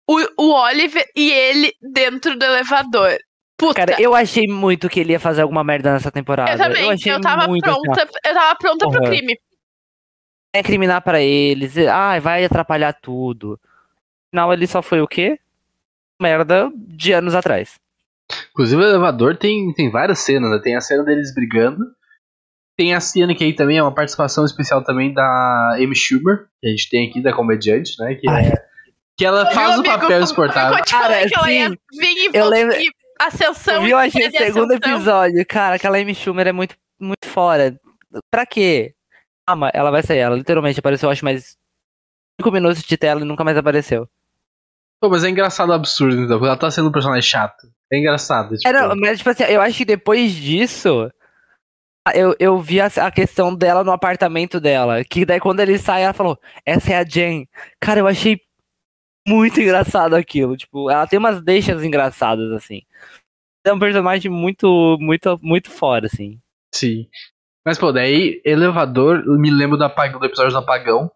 o, 0.06 0.42
o 0.42 0.52
Oliver 0.52 1.04
e 1.16 1.30
ele 1.30 1.72
dentro 1.80 2.38
do 2.38 2.44
elevador. 2.44 3.16
Puta, 3.68 3.86
Cara, 3.86 4.00
eu 4.02 4.14
achei 4.14 4.46
muito 4.46 4.88
que 4.88 5.00
ele 5.00 5.12
ia 5.12 5.20
fazer 5.20 5.42
alguma 5.42 5.64
merda 5.64 5.92
nessa 5.92 6.10
temporada. 6.10 6.50
eu 6.52 6.58
também. 6.58 6.84
Eu, 6.84 6.90
achei 6.90 7.20
tava 7.20 7.46
muito 7.46 7.64
assim, 7.68 7.80
pronta. 7.80 8.08
Eu 8.24 8.34
tava 8.34 8.54
pronta 8.56 8.88
pro 8.90 9.02
crime. 9.02 9.38
é 10.54 10.62
criminar 10.62 11.00
pra 11.02 11.20
eles. 11.20 11.76
Ah, 11.78 12.18
vai 12.20 12.44
atrapalhar 12.44 12.92
tudo. 12.92 13.50
No 13.52 14.30
final 14.30 14.52
ele 14.52 14.66
só 14.66 14.82
foi 14.82 15.00
o 15.00 15.08
quê? 15.08 15.38
Merda 16.20 16.70
de 16.76 17.12
anos 17.12 17.34
atrás. 17.34 17.78
Inclusive, 18.50 18.82
o 18.82 18.86
elevador 18.86 19.36
tem, 19.36 19.72
tem 19.74 19.90
várias 19.90 20.18
cenas, 20.20 20.50
né? 20.50 20.58
Tem 20.62 20.76
a 20.76 20.80
cena 20.80 21.02
deles 21.04 21.34
brigando. 21.34 21.84
Tem 22.76 22.94
a 22.94 23.00
cena 23.00 23.34
que 23.34 23.44
aí 23.44 23.52
também 23.54 23.78
é 23.78 23.82
uma 23.82 23.94
participação 23.94 24.44
especial 24.44 24.82
também 24.82 25.12
da 25.14 25.76
Amy 25.78 25.94
Schumer, 25.94 26.46
que 26.60 26.66
a 26.66 26.70
gente 26.70 26.88
tem 26.90 27.08
aqui, 27.08 27.22
da 27.22 27.32
comediante, 27.32 27.92
né? 28.00 28.14
Que, 28.16 28.28
Ai. 28.28 28.46
é, 28.48 28.52
que 29.16 29.24
ela 29.24 29.50
faz 29.52 29.78
o 29.78 29.82
papel. 29.82 30.20
Eu 30.20 30.26
falei 30.26 30.82
Cara, 30.82 31.28
que 31.28 31.34
ela 31.36 31.52
ia 31.52 31.68
sim. 31.70 31.76
vir 32.00 32.30
Eu 32.34 32.48
lembro- 32.48 32.76
ascensão. 33.18 33.82
Viu? 33.82 33.98
e 34.00 34.06
Achei 34.06 34.28
o 34.28 34.30
teve 34.32 34.46
segundo 34.46 34.72
ascensão. 34.72 34.94
episódio. 34.94 35.46
Cara, 35.46 35.76
aquela 35.76 35.98
Amy 35.98 36.14
Schumer 36.14 36.46
é 36.48 36.52
muito, 36.52 36.76
muito 37.00 37.26
fora. 37.26 37.78
Pra 38.30 38.44
quê? 38.46 38.94
Calma, 39.46 39.70
ela 39.74 39.90
vai 39.90 40.02
sair. 40.02 40.18
Ela 40.18 40.36
literalmente 40.36 40.78
apareceu, 40.78 41.10
acho, 41.10 41.24
mais 41.24 41.56
5 42.40 42.50
minutos 42.50 42.82
de 42.82 42.96
tela 42.96 43.20
e 43.20 43.24
nunca 43.24 43.44
mais 43.44 43.56
apareceu. 43.56 44.08
Pô, 45.00 45.08
mas 45.10 45.24
é 45.24 45.28
engraçado 45.28 45.68
o 45.68 45.72
absurdo, 45.74 46.16
então, 46.22 46.38
porque 46.38 46.46
ela 46.46 46.56
tá 46.56 46.70
sendo 46.70 46.88
um 46.88 46.92
personagem 46.92 47.22
chato. 47.28 47.66
É 47.92 47.98
engraçado. 47.98 48.56
Tipo, 48.56 48.68
É, 48.68 48.72
não, 48.72 48.96
mas, 48.96 49.18
tipo 49.18 49.30
assim, 49.30 49.42
eu 49.44 49.60
acho 49.60 49.76
que 49.76 49.84
depois 49.84 50.32
disso, 50.32 51.10
Eu, 52.14 52.34
eu 52.38 52.58
vi 52.58 52.80
a, 52.80 52.86
a 52.86 53.10
questão 53.10 53.54
dela 53.54 53.82
no 53.84 53.90
apartamento 53.92 54.58
dela. 54.60 55.02
Que 55.04 55.24
daí 55.26 55.40
quando 55.40 55.60
ele 55.60 55.78
sai, 55.78 56.02
ela 56.04 56.12
falou, 56.12 56.38
essa 56.64 56.92
é 56.92 56.96
a 56.98 57.04
Jen. 57.04 57.46
Cara, 57.80 58.00
eu 58.00 58.06
achei 58.06 58.40
muito 59.26 59.60
engraçado 59.60 60.14
aquilo. 60.14 60.56
Tipo, 60.56 60.90
ela 60.90 61.06
tem 61.06 61.18
umas 61.18 61.42
deixas 61.42 61.82
engraçadas, 61.82 62.52
assim. 62.52 62.82
É 63.64 63.72
um 63.72 63.78
personagem 63.78 64.30
muito, 64.30 64.96
muito, 65.00 65.38
muito 65.42 65.70
fora, 65.70 66.06
assim. 66.06 66.38
Sim. 66.74 67.08
Mas, 67.64 67.78
pô, 67.78 67.92
daí, 67.92 68.42
elevador, 68.44 69.24
me 69.38 69.50
lembro 69.50 69.78
do, 69.78 69.84
apagão, 69.84 70.20
do 70.20 70.26
episódio 70.26 70.52
do 70.52 70.58
apagão. 70.58 71.10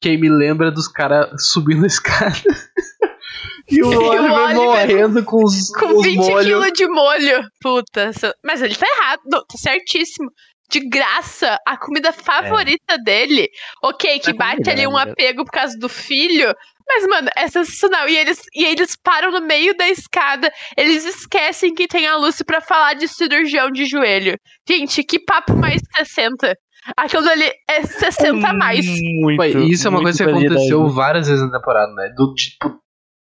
Que 0.00 0.10
aí 0.10 0.16
me 0.16 0.30
lembra 0.30 0.70
dos 0.70 0.86
caras 0.86 1.50
subindo 1.50 1.84
a 1.84 1.86
escada. 1.88 2.36
e 3.68 3.82
o 3.82 3.88
Oliver, 3.88 4.32
Oliver 4.32 4.54
morrendo 4.54 5.24
com 5.24 5.44
os, 5.44 5.70
Com 5.70 5.98
os 5.98 6.06
20 6.06 6.16
molhos. 6.16 6.46
quilos 6.46 6.72
de 6.72 6.88
molho. 6.88 7.50
Puta. 7.60 8.10
Mas 8.44 8.62
ele 8.62 8.74
tá 8.74 8.86
errado. 8.86 9.22
Tá 9.28 9.58
certíssimo. 9.58 10.30
De 10.70 10.80
graça, 10.80 11.58
a 11.66 11.76
comida 11.76 12.12
favorita 12.12 12.96
dele. 12.98 13.48
Ok, 13.82 14.20
que 14.20 14.30
É 14.30 14.32
comida, 14.32 14.44
bate 14.44 14.70
ali 14.70 14.82
né, 14.82 14.88
um 14.88 14.96
apego 14.96 15.44
por 15.44 15.50
causa 15.50 15.76
do 15.78 15.88
filho. 15.88 16.54
Mas, 16.86 17.06
mano, 17.06 17.28
é 17.36 17.46
sensacional. 17.48 18.08
E 18.08 18.16
eles, 18.16 18.40
e 18.54 18.64
eles 18.64 18.96
param 18.96 19.30
no 19.30 19.40
meio 19.40 19.76
da 19.76 19.88
escada. 19.88 20.50
Eles 20.76 21.04
esquecem 21.04 21.72
que 21.74 21.86
tem 21.86 22.06
a 22.06 22.16
Lucy 22.16 22.44
pra 22.44 22.60
falar 22.60 22.94
de 22.94 23.06
cirurgião 23.06 23.70
de 23.70 23.84
joelho. 23.84 24.36
Gente, 24.68 25.04
que 25.04 25.18
papo 25.18 25.56
mais 25.56 25.80
60. 25.96 26.56
Aquilo 26.96 27.28
ali 27.28 27.50
é 27.68 27.82
60 27.82 28.48
a 28.48 28.52
mais. 28.54 28.84
Muito, 28.86 29.58
e 29.58 29.70
isso 29.70 29.86
é 29.86 29.90
uma 29.90 30.00
coisa 30.00 30.24
que 30.24 30.30
aconteceu 30.30 30.88
várias 30.88 31.28
vezes 31.28 31.44
na 31.44 31.58
temporada, 31.58 31.92
né? 31.94 32.12
Do 32.16 32.34
tipo. 32.34 32.80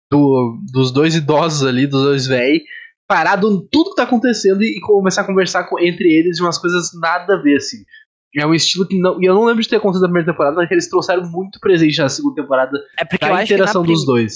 Do, 0.09 0.61
dos 0.73 0.93
dois 0.93 1.17
idosos 1.17 1.67
ali, 1.67 1.85
dos 1.85 2.05
dois 2.05 2.29
véi, 2.29 2.61
parado 3.09 3.49
em 3.51 3.67
tudo 3.71 3.91
que 3.91 3.97
tá 3.97 4.03
acontecendo 4.05 4.63
e, 4.63 4.79
e 4.79 4.81
começar 4.81 5.23
a 5.23 5.27
conversar 5.27 5.65
com- 5.65 5.79
entre 5.79 6.09
eles 6.09 6.37
de 6.37 6.43
umas 6.43 6.59
coisas 6.59 6.91
nada 7.01 7.35
a 7.35 7.43
ver, 7.43 7.57
assim. 7.57 7.79
É 8.39 8.47
um 8.47 8.53
estilo 8.53 8.87
que 8.87 8.99
não. 8.99 9.21
E 9.23 9.25
eu 9.25 9.35
não 9.35 9.45
lembro 9.45 9.63
de 9.63 9.69
ter 9.69 9.77
acontecido 9.77 10.03
na 10.03 10.09
primeira 10.09 10.31
temporada, 10.31 10.57
mas 10.57 10.69
que 10.69 10.75
eles 10.75 10.89
trouxeram 10.91 11.23
muito 11.31 11.59
presente 11.59 11.99
na 11.99 12.09
segunda 12.09 12.43
temporada 12.43 12.79
É 12.99 13.05
porque 13.05 13.25
eu 13.25 13.29
pra 13.29 13.39
acho 13.39 13.47
que 13.47 13.53
na 13.55 13.57
interação 13.57 13.83
dos 13.83 14.05
prim- 14.05 14.07
dois. 14.07 14.33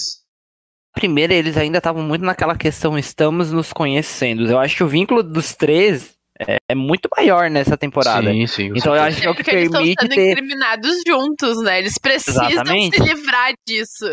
primeira 0.95 1.33
eles 1.33 1.55
ainda 1.55 1.77
estavam 1.77 2.01
muito 2.03 2.25
naquela 2.25 2.55
questão 2.55 2.97
estamos 2.97 3.51
nos 3.51 3.71
conhecendo. 3.71 4.47
Eu 4.49 4.57
acho 4.57 4.75
que 4.75 4.83
o 4.83 4.87
vínculo 4.87 5.21
dos 5.21 5.53
três 5.53 6.15
é, 6.39 6.57
é 6.69 6.73
muito 6.73 7.07
maior 7.15 7.47
nessa 7.51 7.77
temporada. 7.77 8.31
Sim, 8.31 8.47
sim. 8.47 8.71
Então 8.75 8.95
eu 8.95 9.01
acho 9.03 9.21
que 9.21 9.27
é 9.27 9.29
o 9.29 9.35
que 9.35 9.43
Porque 9.43 9.55
eles 9.55 9.65
estão 9.65 9.81
permite 9.81 10.01
sendo 10.01 10.15
ter. 10.15 10.31
incriminados 10.31 10.91
juntos, 11.07 11.61
né? 11.61 11.77
Eles 11.77 11.93
precisam 12.01 12.49
Exatamente. 12.49 12.97
se 12.97 13.03
livrar 13.03 13.53
disso. 13.67 14.05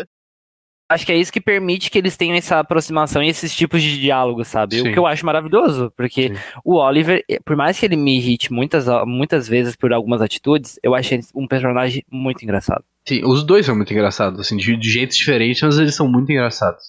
Acho 0.89 1.05
que 1.05 1.11
é 1.11 1.17
isso 1.17 1.31
que 1.31 1.39
permite 1.39 1.91
que 1.91 1.97
eles 1.99 2.17
tenham 2.17 2.35
essa 2.35 2.57
aproximação 2.59 3.21
e 3.21 3.29
esses 3.29 3.53
tipos 3.55 3.81
de 3.83 3.99
diálogo, 4.01 4.43
sabe? 4.43 4.75
Sim. 4.79 4.89
O 4.89 4.91
que 4.93 4.97
eu 4.97 5.05
acho 5.05 5.23
maravilhoso, 5.25 5.93
porque 5.95 6.29
Sim. 6.29 6.35
o 6.65 6.77
Oliver, 6.77 7.23
eh, 7.29 7.39
por 7.45 7.55
mais 7.55 7.77
que 7.79 7.85
ele 7.85 7.95
me 7.95 8.17
irrite 8.17 8.51
muitas, 8.51 8.85
muitas 9.05 9.47
vezes 9.47 9.75
por 9.75 9.93
algumas 9.93 10.19
atitudes, 10.21 10.79
eu 10.81 10.95
achei 10.95 11.19
ele 11.19 11.27
um 11.35 11.47
personagem 11.47 12.03
muito 12.11 12.41
engraçado. 12.43 12.83
Sim, 13.07 13.21
os 13.23 13.43
dois 13.43 13.65
são 13.67 13.75
muito 13.75 13.93
engraçados, 13.93 14.39
assim, 14.39 14.57
de, 14.57 14.75
de 14.75 14.89
jeitos 14.89 15.15
diferentes, 15.15 15.61
mas 15.61 15.77
eles 15.77 15.93
são 15.95 16.07
muito 16.11 16.31
engraçados. 16.31 16.83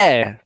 É. 0.00 0.36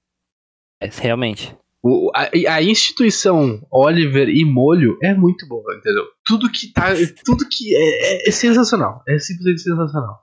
É, 0.81 0.89
realmente. 1.01 1.57
O- 1.83 2.11
a, 2.15 2.29
a 2.55 2.63
instituição 2.63 3.61
Oliver 3.69 4.29
e 4.29 4.45
Molho 4.45 4.97
é 5.03 5.13
muito 5.13 5.47
boa, 5.49 5.75
entendeu? 5.77 6.05
Tudo 6.25 6.51
que 6.51 6.73
tá. 6.73 6.91
Tudo 7.25 7.45
que 7.51 7.75
é, 7.75 8.15
é- 8.27 8.29
é 8.29 8.31
sensacional. 8.31 9.03
É 9.09 9.19
simplesmente 9.19 9.61
sensacional. 9.63 10.23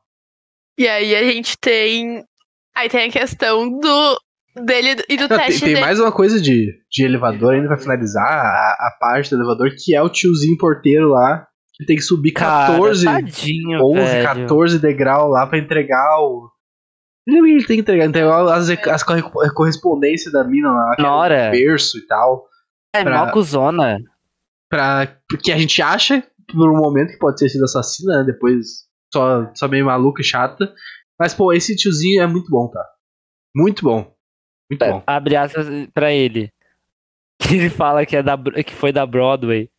E 0.78 0.88
aí 0.88 1.14
a 1.14 1.24
gente 1.30 1.58
tem. 1.60 2.24
Aí 2.80 2.90
tem 2.90 3.10
a 3.10 3.12
questão 3.12 3.80
do 3.80 4.20
dele 4.66 5.02
e 5.10 5.16
do 5.18 5.22
Não, 5.22 5.28
tem, 5.30 5.38
teste 5.38 5.60
tem 5.62 5.70
dele. 5.70 5.82
mais 5.82 6.00
uma 6.00 6.12
coisa 6.12 6.40
de, 6.42 6.74
de 6.92 7.04
elevador 7.06 7.54
ainda 7.54 7.68
pra 7.68 7.78
finalizar 7.78 8.24
a, 8.26 8.88
a 8.88 8.98
parte 9.00 9.30
do 9.30 9.36
elevador, 9.38 9.70
que 9.78 9.94
é 9.96 10.02
o 10.02 10.10
tiozinho 10.10 10.58
porteiro 10.58 11.10
lá, 11.10 11.46
que 11.76 11.86
tem 11.86 11.96
que 11.96 12.02
subir 12.02 12.32
14, 12.32 13.06
Cara, 13.06 13.22
tadinho, 13.22 13.80
11, 13.86 14.02
velho. 14.02 14.24
14 14.26 14.80
degrau 14.80 15.30
lá 15.30 15.46
pra 15.48 15.58
entregar 15.60 16.20
o. 16.22 16.50
Ele 17.28 17.58
tem 17.66 17.78
que 17.78 17.82
entregar, 17.82 18.06
entregar 18.06 18.42
as, 18.54 18.70
as 18.70 19.04
corre- 19.04 19.22
correspondências 19.54 20.34
da 20.34 20.44
mina 20.44 20.72
lá, 20.72 20.96
que 20.96 21.02
Na 21.04 21.28
é 21.28 21.52
berço 21.52 21.98
e 22.00 22.08
tal. 22.08 22.46
É 22.96 23.04
pra- 23.04 23.26
mó 23.26 23.32
cuzona. 23.32 23.98
pra, 24.70 25.16
porque 25.30 25.52
a 25.52 25.58
gente 25.58 25.82
acha 25.82 26.24
por 26.52 26.70
um 26.70 26.78
momento 26.78 27.12
que 27.12 27.20
pode 27.20 27.38
ter 27.38 27.50
sido 27.50 27.66
assassina, 27.66 28.20
né? 28.20 28.24
Depois 28.26 28.66
só, 29.14 29.52
só 29.54 29.68
meio 29.68 29.86
maluca 29.86 30.22
e 30.22 30.26
chata. 30.26 30.74
Mas, 31.20 31.34
pô, 31.34 31.52
esse 31.52 31.76
tiozinho 31.76 32.22
é 32.22 32.28
muito 32.28 32.50
bom, 32.50 32.70
tá? 32.70 32.84
Muito 33.56 33.84
bom. 33.84 34.16
Muito 34.72 34.86
bom. 34.86 35.04
Abre 35.06 35.36
aspas 35.36 35.68
pra 35.94 36.12
ele. 36.12 36.52
Que 37.42 37.56
ele 37.56 37.70
fala 37.70 38.06
que, 38.06 38.18
é 38.18 38.22
da, 38.22 38.38
que 38.38 38.74
foi 38.74 38.92
da 38.92 39.06
Broadway. 39.06 39.72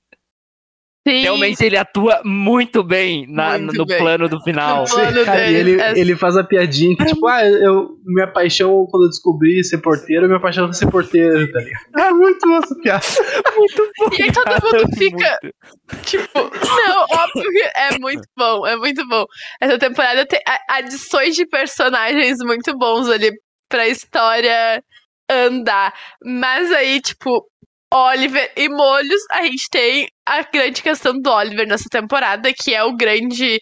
Sim, 1.09 1.23
Realmente 1.23 1.65
ele 1.65 1.79
atua 1.79 2.21
muito 2.25 2.85
bem 2.85 3.27
na- 3.27 3.59
Muito 3.59 3.75
no 3.79 3.87
bem. 3.87 3.97
plano 3.99 4.29
do 4.29 4.39
final. 4.43 4.83
No 4.85 4.91
plano 4.91 5.25
Cara, 5.25 5.49
e 5.49 5.53
dele, 5.55 5.71
ele, 5.73 5.81
é- 5.81 5.99
ele 5.99 6.15
faz 6.15 6.37
a 6.37 6.45
piadinha 6.45 6.95
que, 6.95 7.07
tipo, 7.07 7.27
ah, 7.27 7.43
eu, 7.43 7.89
minha 8.05 8.31
paixão 8.31 8.87
quando 8.91 9.05
eu 9.05 9.09
descobri 9.09 9.65
ser 9.65 9.79
porteiro, 9.79 10.27
minha 10.27 10.39
paixão 10.41 10.67
foi 10.67 10.75
ser 10.75 10.91
porteiro, 10.91 11.51
tá 11.51 11.59
ligado? 11.59 11.85
É 11.99 12.13
muito 12.13 12.47
boa 12.47 12.61
essa 12.63 12.75
piada. 12.77 13.01
Muito 13.57 13.91
bom. 13.99 14.09
E 14.19 14.23
aí 14.23 14.33
todo 14.33 14.47
mundo 14.51 14.97
fica, 14.97 15.39
muito. 15.43 16.05
tipo, 16.07 16.39
não, 16.39 17.03
óbvio 17.19 17.51
que 17.51 17.63
é 17.75 17.99
muito 17.99 18.23
bom, 18.37 18.67
é 18.67 18.77
muito 18.77 19.07
bom. 19.09 19.25
Essa 19.61 19.79
temporada 19.79 20.27
tem 20.27 20.41
adições 20.69 21.35
de 21.35 21.47
personagens 21.47 22.39
muito 22.45 22.77
bons 22.79 23.09
ali 23.09 23.31
pra 23.71 23.89
história 23.89 24.83
andar. 25.31 25.93
Mas 26.25 26.71
aí, 26.73 27.01
tipo, 27.01 27.45
Oliver 27.93 28.53
e 28.57 28.69
Molhos, 28.69 29.23
a 29.31 29.43
gente 29.43 29.69
tem 29.71 30.09
a 30.27 30.43
grande 30.43 30.83
questão 30.83 31.13
do 31.13 31.31
Oliver 31.31 31.67
nessa 31.67 31.89
temporada, 31.91 32.53
que 32.53 32.75
é 32.75 32.83
o 32.85 32.97
grande. 32.97 33.61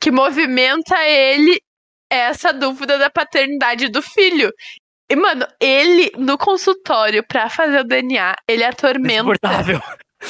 que 0.00 0.10
movimenta 0.10 0.96
ele 1.04 1.60
essa 2.10 2.52
dúvida 2.52 2.98
da 2.98 3.10
paternidade 3.10 3.88
do 3.88 4.00
filho. 4.00 4.50
E, 5.10 5.16
mano, 5.16 5.46
ele 5.60 6.10
no 6.16 6.36
consultório 6.36 7.24
pra 7.26 7.48
fazer 7.48 7.80
o 7.80 7.84
DNA, 7.84 8.34
ele 8.48 8.64
atormenta 8.64 9.38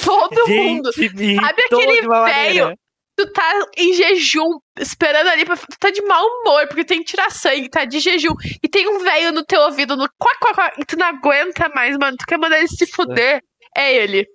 todo 0.05 0.49
mundo. 0.49 0.91
Gente, 0.93 1.15
me 1.15 1.37
Sabe 1.37 1.63
aquele 1.63 2.03
velho? 2.03 2.79
Tu 3.17 3.33
tá 3.33 3.67
em 3.79 3.95
jejum, 3.95 4.59
esperando 4.79 5.29
ali 5.29 5.45
pra. 5.47 5.57
Tu 5.57 5.79
tá 5.79 5.91
de 5.91 6.03
mau 6.03 6.23
humor, 6.27 6.69
porque 6.69 6.85
tem 6.85 6.99
que 6.99 7.07
tirar 7.11 7.31
sangue, 7.31 7.71
tá 7.71 7.87
de 7.87 7.99
jejum. 7.99 8.35
E 8.63 8.69
tem 8.69 8.87
um 8.89 8.99
velho 8.99 9.33
no 9.33 9.43
teu 9.43 9.63
ouvido, 9.63 9.97
no 9.97 10.07
quá, 10.19 10.37
quá, 10.39 10.55
quá, 10.55 10.73
e 10.79 10.85
tu 10.85 10.97
não 10.99 11.07
aguenta 11.07 11.69
mais, 11.71 11.97
mano. 11.97 12.17
Tu 12.19 12.27
quer 12.27 12.39
mandar 12.39 12.59
ele 12.59 12.69
se 12.69 12.87
fuder. 12.87 13.43
É 13.75 13.95
ele. 13.95 14.27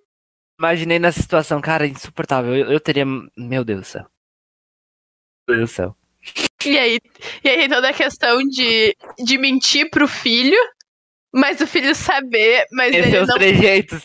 Imaginei 0.60 0.98
nessa 0.98 1.22
situação, 1.22 1.62
cara, 1.62 1.86
insuportável. 1.86 2.56
Eu, 2.56 2.72
eu 2.72 2.80
teria. 2.80 3.06
Meu 3.38 3.64
Deus 3.64 3.82
do 3.82 3.86
céu. 3.86 4.06
Meu 5.48 5.58
Deus 5.58 5.70
do 5.70 5.74
céu. 5.74 5.96
E 6.66 6.78
aí, 6.78 7.00
e 7.44 7.50
aí 7.50 7.68
toda 7.68 7.90
a 7.90 7.94
questão 7.94 8.40
de, 8.48 8.96
de 9.24 9.38
mentir 9.38 9.90
pro 9.90 10.08
filho, 10.08 10.58
mas 11.34 11.60
o 11.62 11.68
filho 11.68 11.96
saber, 11.96 12.66
mas 12.72 12.94
Esses 12.94 13.06
ele 13.06 13.12
são 13.12 13.22
os 13.24 13.28
não. 13.30 13.36
trejeitos. 13.36 14.04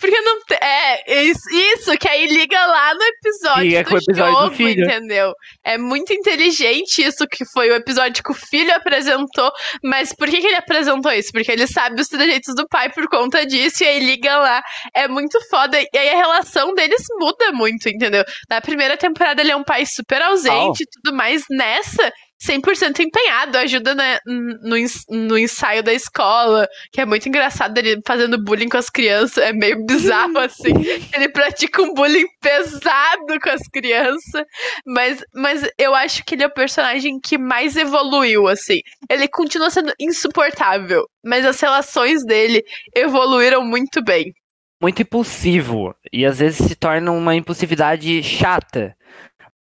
Porque 0.00 0.20
não 0.20 0.40
tem. 0.44 0.58
É, 0.60 1.22
isso, 1.22 1.42
isso, 1.50 1.98
que 1.98 2.08
aí 2.08 2.26
liga 2.26 2.66
lá 2.66 2.94
no 2.94 3.02
episódio, 3.02 3.62
Liga 3.62 3.82
do, 3.82 3.88
com 3.88 3.94
o 3.94 3.98
episódio 3.98 4.34
do 4.34 4.40
jogo, 4.42 4.54
filho. 4.54 4.84
entendeu? 4.84 5.32
É 5.64 5.76
muito 5.76 6.12
inteligente 6.12 7.02
isso 7.02 7.26
que 7.26 7.44
foi 7.52 7.70
o 7.70 7.74
episódio 7.74 8.22
que 8.22 8.30
o 8.30 8.34
filho 8.34 8.74
apresentou. 8.74 9.50
Mas 9.82 10.14
por 10.14 10.28
que, 10.28 10.40
que 10.40 10.46
ele 10.46 10.56
apresentou 10.56 11.12
isso? 11.12 11.30
Porque 11.32 11.50
ele 11.50 11.66
sabe 11.66 12.00
os 12.00 12.08
trejeitos 12.08 12.54
do 12.54 12.66
pai 12.68 12.90
por 12.92 13.08
conta 13.08 13.44
disso, 13.44 13.82
e 13.82 13.86
aí 13.86 13.98
liga 13.98 14.38
lá. 14.38 14.62
É 14.94 15.08
muito 15.08 15.38
foda. 15.48 15.80
E 15.80 15.98
aí 15.98 16.10
a 16.10 16.16
relação 16.16 16.74
deles 16.74 17.02
muda 17.18 17.52
muito, 17.52 17.88
entendeu? 17.88 18.24
Na 18.48 18.60
primeira 18.60 18.96
temporada 18.96 19.40
ele 19.40 19.52
é 19.52 19.56
um 19.56 19.64
pai 19.64 19.84
super 19.86 20.22
ausente 20.22 20.82
e 20.82 20.86
tudo 20.86 21.16
mais. 21.16 21.44
Nessa. 21.50 22.12
100% 22.40 23.00
empenhado, 23.00 23.56
ajuda 23.58 23.94
na- 23.94 24.20
no, 24.26 24.76
ens- 24.76 25.04
no 25.08 25.36
ensaio 25.38 25.82
da 25.82 25.92
escola, 25.92 26.68
que 26.92 27.00
é 27.00 27.04
muito 27.06 27.28
engraçado 27.28 27.76
ele 27.78 28.00
fazendo 28.06 28.42
bullying 28.42 28.68
com 28.68 28.76
as 28.76 28.88
crianças, 28.88 29.38
é 29.38 29.52
meio 29.52 29.84
bizarro 29.84 30.38
assim. 30.38 30.72
Ele 31.14 31.28
pratica 31.30 31.82
um 31.82 31.92
bullying 31.94 32.26
pesado 32.40 33.40
com 33.42 33.50
as 33.50 33.62
crianças, 33.72 34.44
mas, 34.86 35.22
mas 35.34 35.68
eu 35.78 35.94
acho 35.94 36.24
que 36.24 36.34
ele 36.34 36.44
é 36.44 36.46
o 36.46 36.52
personagem 36.54 37.18
que 37.20 37.36
mais 37.38 37.76
evoluiu, 37.76 38.46
assim. 38.46 38.80
Ele 39.10 39.26
continua 39.28 39.70
sendo 39.70 39.92
insuportável, 40.00 41.04
mas 41.24 41.44
as 41.44 41.60
relações 41.60 42.24
dele 42.24 42.62
evoluíram 42.94 43.64
muito 43.64 44.02
bem. 44.02 44.32
Muito 44.80 45.02
impulsivo. 45.02 45.92
E 46.12 46.24
às 46.24 46.38
vezes 46.38 46.64
se 46.68 46.76
torna 46.76 47.10
uma 47.10 47.34
impulsividade 47.34 48.22
chata. 48.22 48.94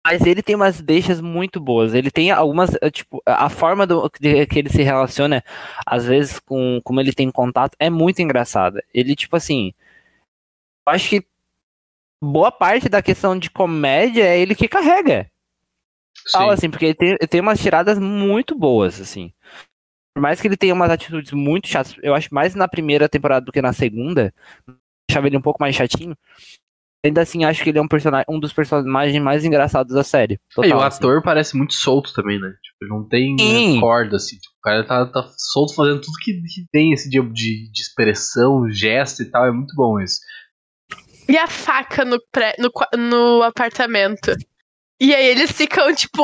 Mas 0.05 0.21
ele 0.25 0.43
tem 0.43 0.55
umas 0.55 0.81
deixas 0.81 1.21
muito 1.21 1.59
boas. 1.61 1.93
Ele 1.93 2.11
tem 2.11 2.29
algumas. 2.31 2.71
eh, 2.81 2.91
Tipo, 2.91 3.21
a 3.25 3.49
forma 3.49 3.87
do, 3.87 4.09
de- 4.19 4.45
que 4.47 4.59
ele 4.59 4.69
se 4.69 4.81
relaciona, 4.83 5.43
às 5.85 6.05
vezes, 6.05 6.39
com 6.39 6.81
como 6.83 6.99
ele 6.99 7.13
tem 7.13 7.31
contato, 7.31 7.75
é 7.79 7.89
muito 7.89 8.21
engraçada. 8.21 8.83
Ele, 8.93 9.15
tipo 9.15 9.35
assim. 9.35 9.73
Eu 10.87 10.93
acho 10.93 11.09
que 11.09 11.25
boa 12.23 12.51
parte 12.51 12.89
da 12.89 13.01
questão 13.01 13.37
de 13.37 13.49
comédia 13.49 14.23
é 14.25 14.39
ele 14.39 14.55
que 14.55 14.67
carrega. 14.67 15.29
Fala 16.31 16.53
assim, 16.53 16.69
porque 16.69 16.85
ele 16.85 16.95
tem, 16.95 17.09
ele 17.11 17.27
tem 17.27 17.41
umas 17.41 17.59
tiradas 17.59 17.99
muito 17.99 18.55
boas, 18.55 18.99
assim. 19.01 19.33
Por 20.15 20.21
mais 20.21 20.41
que 20.41 20.47
ele 20.47 20.57
tenha 20.57 20.73
umas 20.73 20.91
atitudes 20.91 21.31
muito 21.33 21.67
chatas, 21.67 21.95
eu 22.03 22.15
acho 22.15 22.33
mais 22.33 22.55
na 22.55 22.67
primeira 22.67 23.09
temporada 23.09 23.45
do 23.45 23.51
que 23.51 23.61
na 23.61 23.73
segunda. 23.73 24.33
Achava 25.09 25.27
ele 25.27 25.37
um 25.37 25.41
pouco 25.41 25.61
mais 25.61 25.75
chatinho. 25.75 26.17
Ainda 27.05 27.21
assim 27.21 27.43
acho 27.43 27.63
que 27.63 27.69
ele 27.69 27.79
é 27.79 27.81
um 27.81 27.87
personagem, 27.87 28.25
um 28.29 28.39
dos 28.39 28.53
personagens 28.53 29.21
mais 29.21 29.43
engraçados 29.43 29.93
da 29.93 30.03
série. 30.03 30.35
É, 30.35 30.37
e 30.37 30.55
Total, 30.55 30.79
o 30.79 30.83
assim. 30.83 30.97
ator 30.97 31.21
parece 31.21 31.57
muito 31.57 31.73
solto 31.73 32.13
também, 32.13 32.39
né? 32.39 32.49
Tipo, 32.63 32.93
não 32.93 33.07
tem 33.07 33.35
Sim. 33.37 33.75
né, 33.75 33.81
corda, 33.81 34.15
assim. 34.15 34.37
Tipo, 34.37 34.55
o 34.57 34.61
cara 34.61 34.85
tá, 34.85 35.05
tá 35.05 35.29
solto 35.37 35.75
fazendo 35.75 36.01
tudo 36.01 36.13
que, 36.21 36.33
que 36.33 36.65
tem 36.71 36.93
esse 36.93 37.09
tipo 37.09 37.31
de, 37.33 37.69
de 37.71 37.81
expressão, 37.81 38.69
gesto 38.69 39.21
e 39.21 39.29
tal. 39.29 39.45
É 39.45 39.51
muito 39.51 39.75
bom 39.75 39.99
isso. 39.99 40.19
E 41.27 41.37
a 41.37 41.47
faca 41.47 42.05
no, 42.05 42.17
pré, 42.31 42.55
no, 42.59 42.71
no 42.97 43.43
apartamento. 43.43 44.33
E 44.99 45.13
aí 45.13 45.25
eles 45.27 45.51
ficam, 45.51 45.93
tipo, 45.93 46.23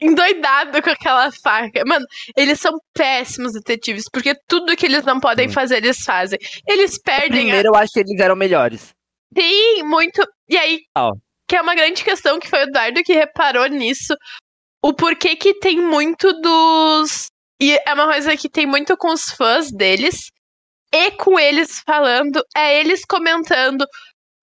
endoidados 0.00 0.80
com 0.80 0.90
aquela 0.90 1.30
faca. 1.32 1.82
Mano, 1.86 2.04
eles 2.36 2.60
são 2.60 2.72
péssimos 2.94 3.52
detetives, 3.52 4.04
porque 4.12 4.34
tudo 4.46 4.76
que 4.76 4.86
eles 4.86 5.04
não 5.04 5.20
podem 5.20 5.48
fazer, 5.48 5.78
eles 5.78 5.98
fazem. 6.02 6.38
Eles 6.66 6.98
perdem 7.00 7.26
a 7.26 7.44
Primeiro 7.44 7.68
eu 7.68 7.74
acho 7.74 7.92
que 7.92 8.00
eles 8.00 8.20
eram 8.20 8.36
melhores. 8.36 8.95
Sim, 9.36 9.82
muito. 9.84 10.22
E 10.48 10.56
aí, 10.56 10.80
Ah. 10.96 11.10
que 11.48 11.56
é 11.56 11.60
uma 11.62 11.74
grande 11.74 12.02
questão 12.04 12.38
que 12.38 12.48
foi 12.48 12.60
o 12.60 12.62
Eduardo 12.68 13.02
que 13.02 13.12
reparou 13.12 13.66
nisso. 13.66 14.14
O 14.82 14.94
porquê 14.94 15.36
que 15.36 15.54
tem 15.58 15.80
muito 15.80 16.32
dos. 16.40 17.26
E 17.60 17.78
é 17.86 17.94
uma 17.94 18.06
coisa 18.06 18.36
que 18.36 18.48
tem 18.48 18.66
muito 18.66 18.96
com 18.96 19.12
os 19.12 19.24
fãs 19.30 19.70
deles. 19.72 20.30
E 20.92 21.10
com 21.12 21.38
eles 21.38 21.80
falando, 21.86 22.42
é 22.56 22.80
eles 22.80 23.04
comentando 23.04 23.84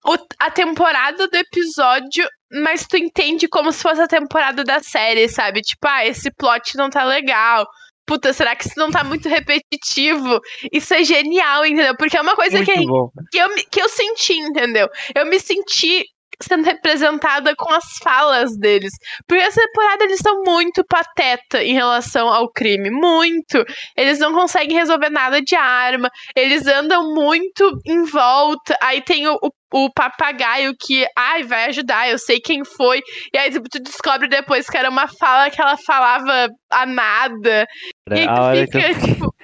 o- 0.06 0.16
a 0.38 0.50
temporada 0.50 1.26
do 1.28 1.36
episódio, 1.36 2.28
mas 2.52 2.86
tu 2.86 2.96
entende 2.96 3.48
como 3.48 3.72
se 3.72 3.82
fosse 3.82 4.02
a 4.02 4.08
temporada 4.08 4.62
da 4.64 4.80
série, 4.80 5.28
sabe? 5.28 5.62
Tipo, 5.62 5.86
ah, 5.88 6.06
esse 6.06 6.30
plot 6.32 6.76
não 6.76 6.90
tá 6.90 7.04
legal. 7.04 7.66
Puta, 8.06 8.32
será 8.32 8.54
que 8.54 8.66
isso 8.66 8.78
não 8.78 8.90
tá 8.90 9.02
muito 9.02 9.28
repetitivo? 9.28 10.40
Isso 10.72 10.92
é 10.92 11.02
genial, 11.02 11.64
entendeu? 11.64 11.96
Porque 11.96 12.16
é 12.16 12.20
uma 12.20 12.36
coisa 12.36 12.62
que 12.64 12.86
bom. 12.86 13.08
que 13.30 13.38
eu, 13.38 13.48
que 13.70 13.80
eu 13.80 13.88
senti, 13.88 14.34
entendeu? 14.34 14.88
Eu 15.14 15.26
me 15.26 15.40
senti 15.40 16.04
sendo 16.42 16.64
representada 16.64 17.54
com 17.56 17.72
as 17.72 17.84
falas 18.02 18.56
deles. 18.58 18.92
Porque 19.26 19.42
essa 19.42 19.60
temporada 19.60 20.04
eles 20.04 20.18
são 20.18 20.42
muito 20.42 20.84
pateta 20.84 21.62
em 21.62 21.72
relação 21.72 22.28
ao 22.28 22.50
crime. 22.50 22.90
Muito. 22.90 23.64
Eles 23.96 24.18
não 24.18 24.32
conseguem 24.32 24.76
resolver 24.76 25.10
nada 25.10 25.40
de 25.40 25.54
arma. 25.54 26.10
Eles 26.36 26.66
andam 26.66 27.14
muito 27.14 27.78
em 27.86 28.04
volta. 28.04 28.76
Aí 28.82 29.02
tem 29.02 29.28
o, 29.28 29.34
o, 29.34 29.50
o 29.74 29.90
papagaio 29.92 30.72
que, 30.78 31.04
ai, 31.18 31.42
vai 31.42 31.64
ajudar, 31.66 32.08
eu 32.08 32.16
sei 32.18 32.38
quem 32.38 32.64
foi. 32.64 33.02
E 33.32 33.36
aí 33.38 33.50
tipo, 33.50 33.68
tu 33.68 33.82
descobre 33.82 34.28
depois 34.28 34.68
que 34.70 34.76
era 34.76 34.88
uma 34.88 35.08
fala 35.08 35.50
que 35.50 35.60
ela 35.60 35.76
falava 35.76 36.48
a 36.70 36.86
nada. 36.86 37.66
E 38.10 38.14
aí 38.20 38.26
tu 38.26 38.40
hora 38.40 38.66
que 38.66 38.80
fica, 38.80 39.00
tipo, 39.06 39.34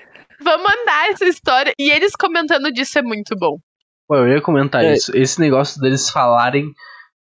vamos 0.42 0.70
andar 0.72 1.10
essa 1.10 1.24
história. 1.26 1.72
E 1.78 1.90
eles 1.90 2.12
comentando 2.14 2.70
disso 2.72 2.98
é 2.98 3.02
muito 3.02 3.34
bom. 3.36 3.58
Pô, 4.08 4.16
eu 4.16 4.28
ia 4.28 4.40
comentar 4.40 4.84
É. 4.84 4.92
isso. 4.94 5.16
Esse 5.16 5.40
negócio 5.40 5.80
deles 5.80 6.08
falarem 6.10 6.72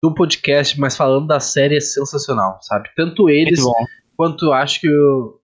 do 0.02 0.12
podcast, 0.14 0.78
mas 0.78 0.96
falando 0.96 1.26
da 1.26 1.40
série 1.40 1.76
é 1.76 1.80
sensacional, 1.80 2.58
sabe? 2.62 2.88
Tanto 2.96 3.28
eles 3.28 3.60
quanto 4.16 4.46
eu 4.46 4.52
acho 4.52 4.80
que 4.80 4.88
o- 4.88 5.38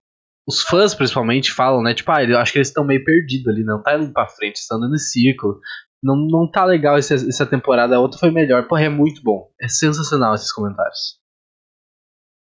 os 0.47 0.61
fãs 0.61 0.93
principalmente 0.93 1.51
falam, 1.51 1.81
né? 1.81 1.93
Tipo, 1.93 2.11
ah, 2.11 2.23
eu 2.23 2.37
acho 2.37 2.51
que 2.51 2.57
eles 2.59 2.67
estão 2.67 2.85
meio 2.85 3.03
perdidos 3.03 3.47
ali, 3.47 3.63
não 3.63 3.81
tá 3.81 3.97
indo 3.97 4.13
pra 4.13 4.27
frente, 4.27 4.57
estão 4.57 4.77
andando 4.77 4.95
em 4.95 4.97
círculo. 4.99 5.59
Não, 6.05 6.15
não 6.15 6.49
tá 6.49 6.63
legal 6.65 6.97
esse- 6.99 7.13
essa 7.27 7.45
temporada, 7.47 7.95
a 7.95 7.99
outra 7.99 8.19
foi 8.19 8.29
melhor. 8.29 8.67
Porra, 8.67 8.83
é 8.83 8.89
muito 8.89 9.23
bom. 9.23 9.49
É 9.59 9.67
sensacional 9.67 10.35
esses 10.35 10.53
comentários. 10.53 11.19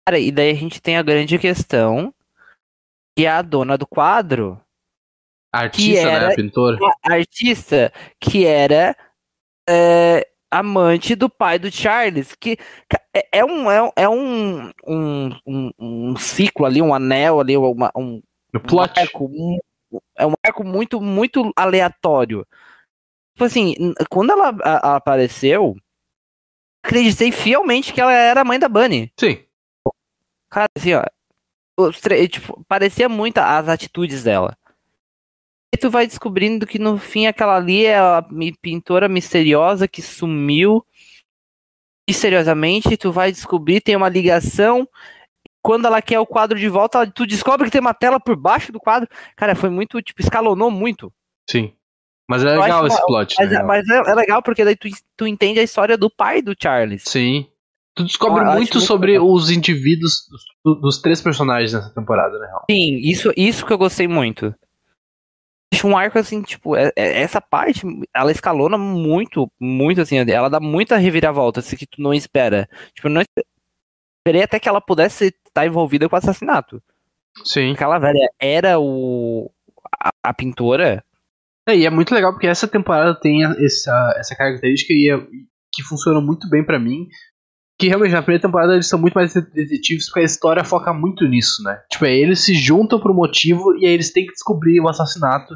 Cara, 0.05 0.19
e 0.19 0.31
daí 0.31 0.51
a 0.51 0.55
gente 0.55 0.81
tem 0.81 0.97
a 0.97 1.01
grande 1.03 1.37
questão 1.39 2.13
que 3.17 3.25
é 3.25 3.29
a 3.29 3.41
dona 3.41 3.77
do 3.77 3.87
quadro, 3.87 4.59
A 5.53 5.61
artista, 5.61 6.05
né? 6.05 6.11
era- 6.11 6.35
pintora. 6.35 6.77
a 7.05 7.13
artista 7.13 7.91
que 8.19 8.45
era 8.45 8.95
é, 9.69 10.25
amante 10.51 11.13
do 11.15 11.29
pai 11.29 11.59
do 11.59 11.69
Charles, 11.71 12.33
que 12.35 12.57
é, 13.13 13.39
é 13.39 13.45
um, 13.45 13.69
é, 13.69 13.83
um- 13.83 13.91
é 13.97 14.09
um, 14.09 14.71
um, 14.87 15.29
um, 15.45 15.71
um 15.79 16.15
ciclo 16.15 16.65
ali, 16.65 16.81
um 16.81 16.93
anel 16.93 17.39
ali, 17.41 17.57
uma, 17.57 17.91
um, 17.95 18.21
O 18.53 18.57
um 18.57 18.59
plot. 18.61 18.97
arco, 18.99 19.25
um- 19.25 19.57
é 20.17 20.25
um 20.25 20.33
arco 20.45 20.63
muito, 20.63 21.01
muito 21.01 21.51
aleatório. 21.55 22.45
Tipo 23.37 23.45
assim, 23.45 23.75
quando 24.09 24.31
ela 24.31 24.49
a- 24.49 24.93
a- 24.93 24.95
apareceu, 24.95 25.75
acreditei 26.83 27.31
fielmente 27.31 27.93
que 27.93 28.01
ela 28.01 28.11
era 28.11 28.41
a 28.41 28.43
mãe 28.43 28.57
da 28.57 28.67
Bunny. 28.67 29.13
Sim. 29.19 29.45
Cara, 30.49 30.67
assim, 30.75 30.93
ó. 30.95 31.03
Tipo, 32.27 32.65
parecia 32.67 33.07
muito 33.07 33.37
as 33.37 33.69
atitudes 33.69 34.23
dela. 34.23 34.57
E 35.71 35.77
tu 35.77 35.91
vai 35.91 36.07
descobrindo 36.07 36.65
que 36.65 36.79
no 36.79 36.97
fim 36.97 37.27
aquela 37.27 37.55
ali 37.57 37.85
é 37.85 37.99
a 37.99 38.25
pintora 38.59 39.07
misteriosa 39.07 39.87
que 39.87 40.01
sumiu 40.01 40.83
misteriosamente. 42.09 42.97
Tu 42.97 43.11
vai 43.11 43.31
descobrir, 43.31 43.81
tem 43.81 43.95
uma 43.95 44.09
ligação. 44.09 44.89
Quando 45.61 45.85
ela 45.85 46.01
quer 46.01 46.19
o 46.19 46.25
quadro 46.25 46.57
de 46.57 46.67
volta, 46.67 47.05
tu 47.11 47.27
descobre 47.27 47.65
que 47.67 47.71
tem 47.71 47.81
uma 47.81 47.93
tela 47.93 48.19
por 48.19 48.35
baixo 48.35 48.71
do 48.71 48.79
quadro. 48.79 49.07
Cara, 49.35 49.53
foi 49.53 49.69
muito, 49.69 50.01
tipo, 50.01 50.21
escalonou 50.23 50.71
muito. 50.71 51.13
Sim. 51.47 51.76
Mas 52.27 52.43
é 52.43 52.57
legal 52.57 52.85
acho 52.85 52.93
esse 52.95 53.05
plot, 53.05 53.35
Mas, 53.39 53.49
né? 53.51 53.55
é, 53.57 53.63
mas 53.63 53.87
é, 53.89 53.97
é 54.11 54.15
legal 54.15 54.41
porque 54.43 54.65
daí 54.65 54.75
tu, 54.75 54.89
tu 55.15 55.25
entende 55.27 55.59
a 55.59 55.63
história 55.63 55.97
do 55.97 56.09
pai 56.09 56.41
do 56.41 56.53
Charles. 56.61 57.03
Sim. 57.05 57.47
Tu 57.95 58.03
descobre 58.03 58.43
acho 58.43 58.53
muito 58.53 58.79
sobre 58.81 59.13
legal. 59.13 59.31
os 59.31 59.49
indivíduos 59.49 60.27
dos, 60.63 60.81
dos 60.81 61.01
três 61.01 61.21
personagens 61.21 61.73
nessa 61.73 61.89
temporada, 61.93 62.37
né? 62.37 62.47
Sim, 62.69 62.97
isso, 62.97 63.31
isso 63.35 63.65
que 63.65 63.71
eu 63.73 63.77
gostei 63.77 64.07
muito. 64.07 64.53
Acho 65.73 65.87
um 65.87 65.97
arco 65.97 66.17
assim, 66.19 66.41
tipo, 66.41 66.75
é- 66.75 66.91
é- 66.95 67.21
essa 67.21 67.41
parte, 67.41 67.81
ela 68.13 68.31
escalona 68.31 68.77
muito, 68.77 69.51
muito 69.59 70.01
assim, 70.01 70.17
ela 70.17 70.49
dá 70.49 70.59
muita 70.59 70.97
reviravolta, 70.97 71.59
assim, 71.59 71.75
que 71.75 71.85
tu 71.87 72.01
não 72.01 72.13
espera. 72.13 72.69
Tipo, 72.93 73.07
eu 73.07 73.11
não 73.11 73.21
espe- 73.21 73.45
esperei 74.19 74.43
até 74.43 74.59
que 74.59 74.69
ela 74.69 74.79
pudesse 74.81 75.33
estar 75.47 75.65
envolvida 75.65 76.07
com 76.07 76.15
o 76.15 76.19
assassinato. 76.19 76.81
Sim. 77.43 77.71
Aquela 77.73 77.99
velha 77.99 78.29
era 78.39 78.79
o 78.79 79.49
a, 79.99 80.09
a 80.23 80.33
pintora. 80.33 81.03
É, 81.67 81.75
e 81.77 81.85
é 81.85 81.89
muito 81.89 82.13
legal 82.15 82.31
porque 82.31 82.47
essa 82.47 82.67
temporada 82.67 83.13
tem 83.19 83.43
essa, 83.43 84.15
essa 84.17 84.35
característica 84.35 84.93
e 84.93 85.11
é- 85.11 85.27
que 85.73 85.83
funciona 85.83 86.21
muito 86.21 86.49
bem 86.49 86.63
pra 86.65 86.79
mim. 86.79 87.07
Que 87.79 87.87
realmente 87.89 88.13
na 88.13 88.21
primeira 88.23 88.41
temporada 88.41 88.73
eles 88.73 88.87
são 88.87 88.97
muito 88.97 89.13
mais 89.13 89.33
detetives 89.33 90.05
porque 90.07 90.21
a 90.21 90.23
história 90.23 90.63
foca 90.63 90.91
muito 90.93 91.27
nisso, 91.27 91.61
né? 91.63 91.79
Tipo, 91.91 92.05
é, 92.05 92.15
eles 92.17 92.39
se 92.39 92.55
juntam 92.55 92.99
pro 92.99 93.13
motivo 93.13 93.75
e 93.77 93.85
aí 93.85 93.93
eles 93.93 94.11
têm 94.11 94.25
que 94.25 94.31
descobrir 94.31 94.79
o 94.79 94.87
assassinato 94.87 95.53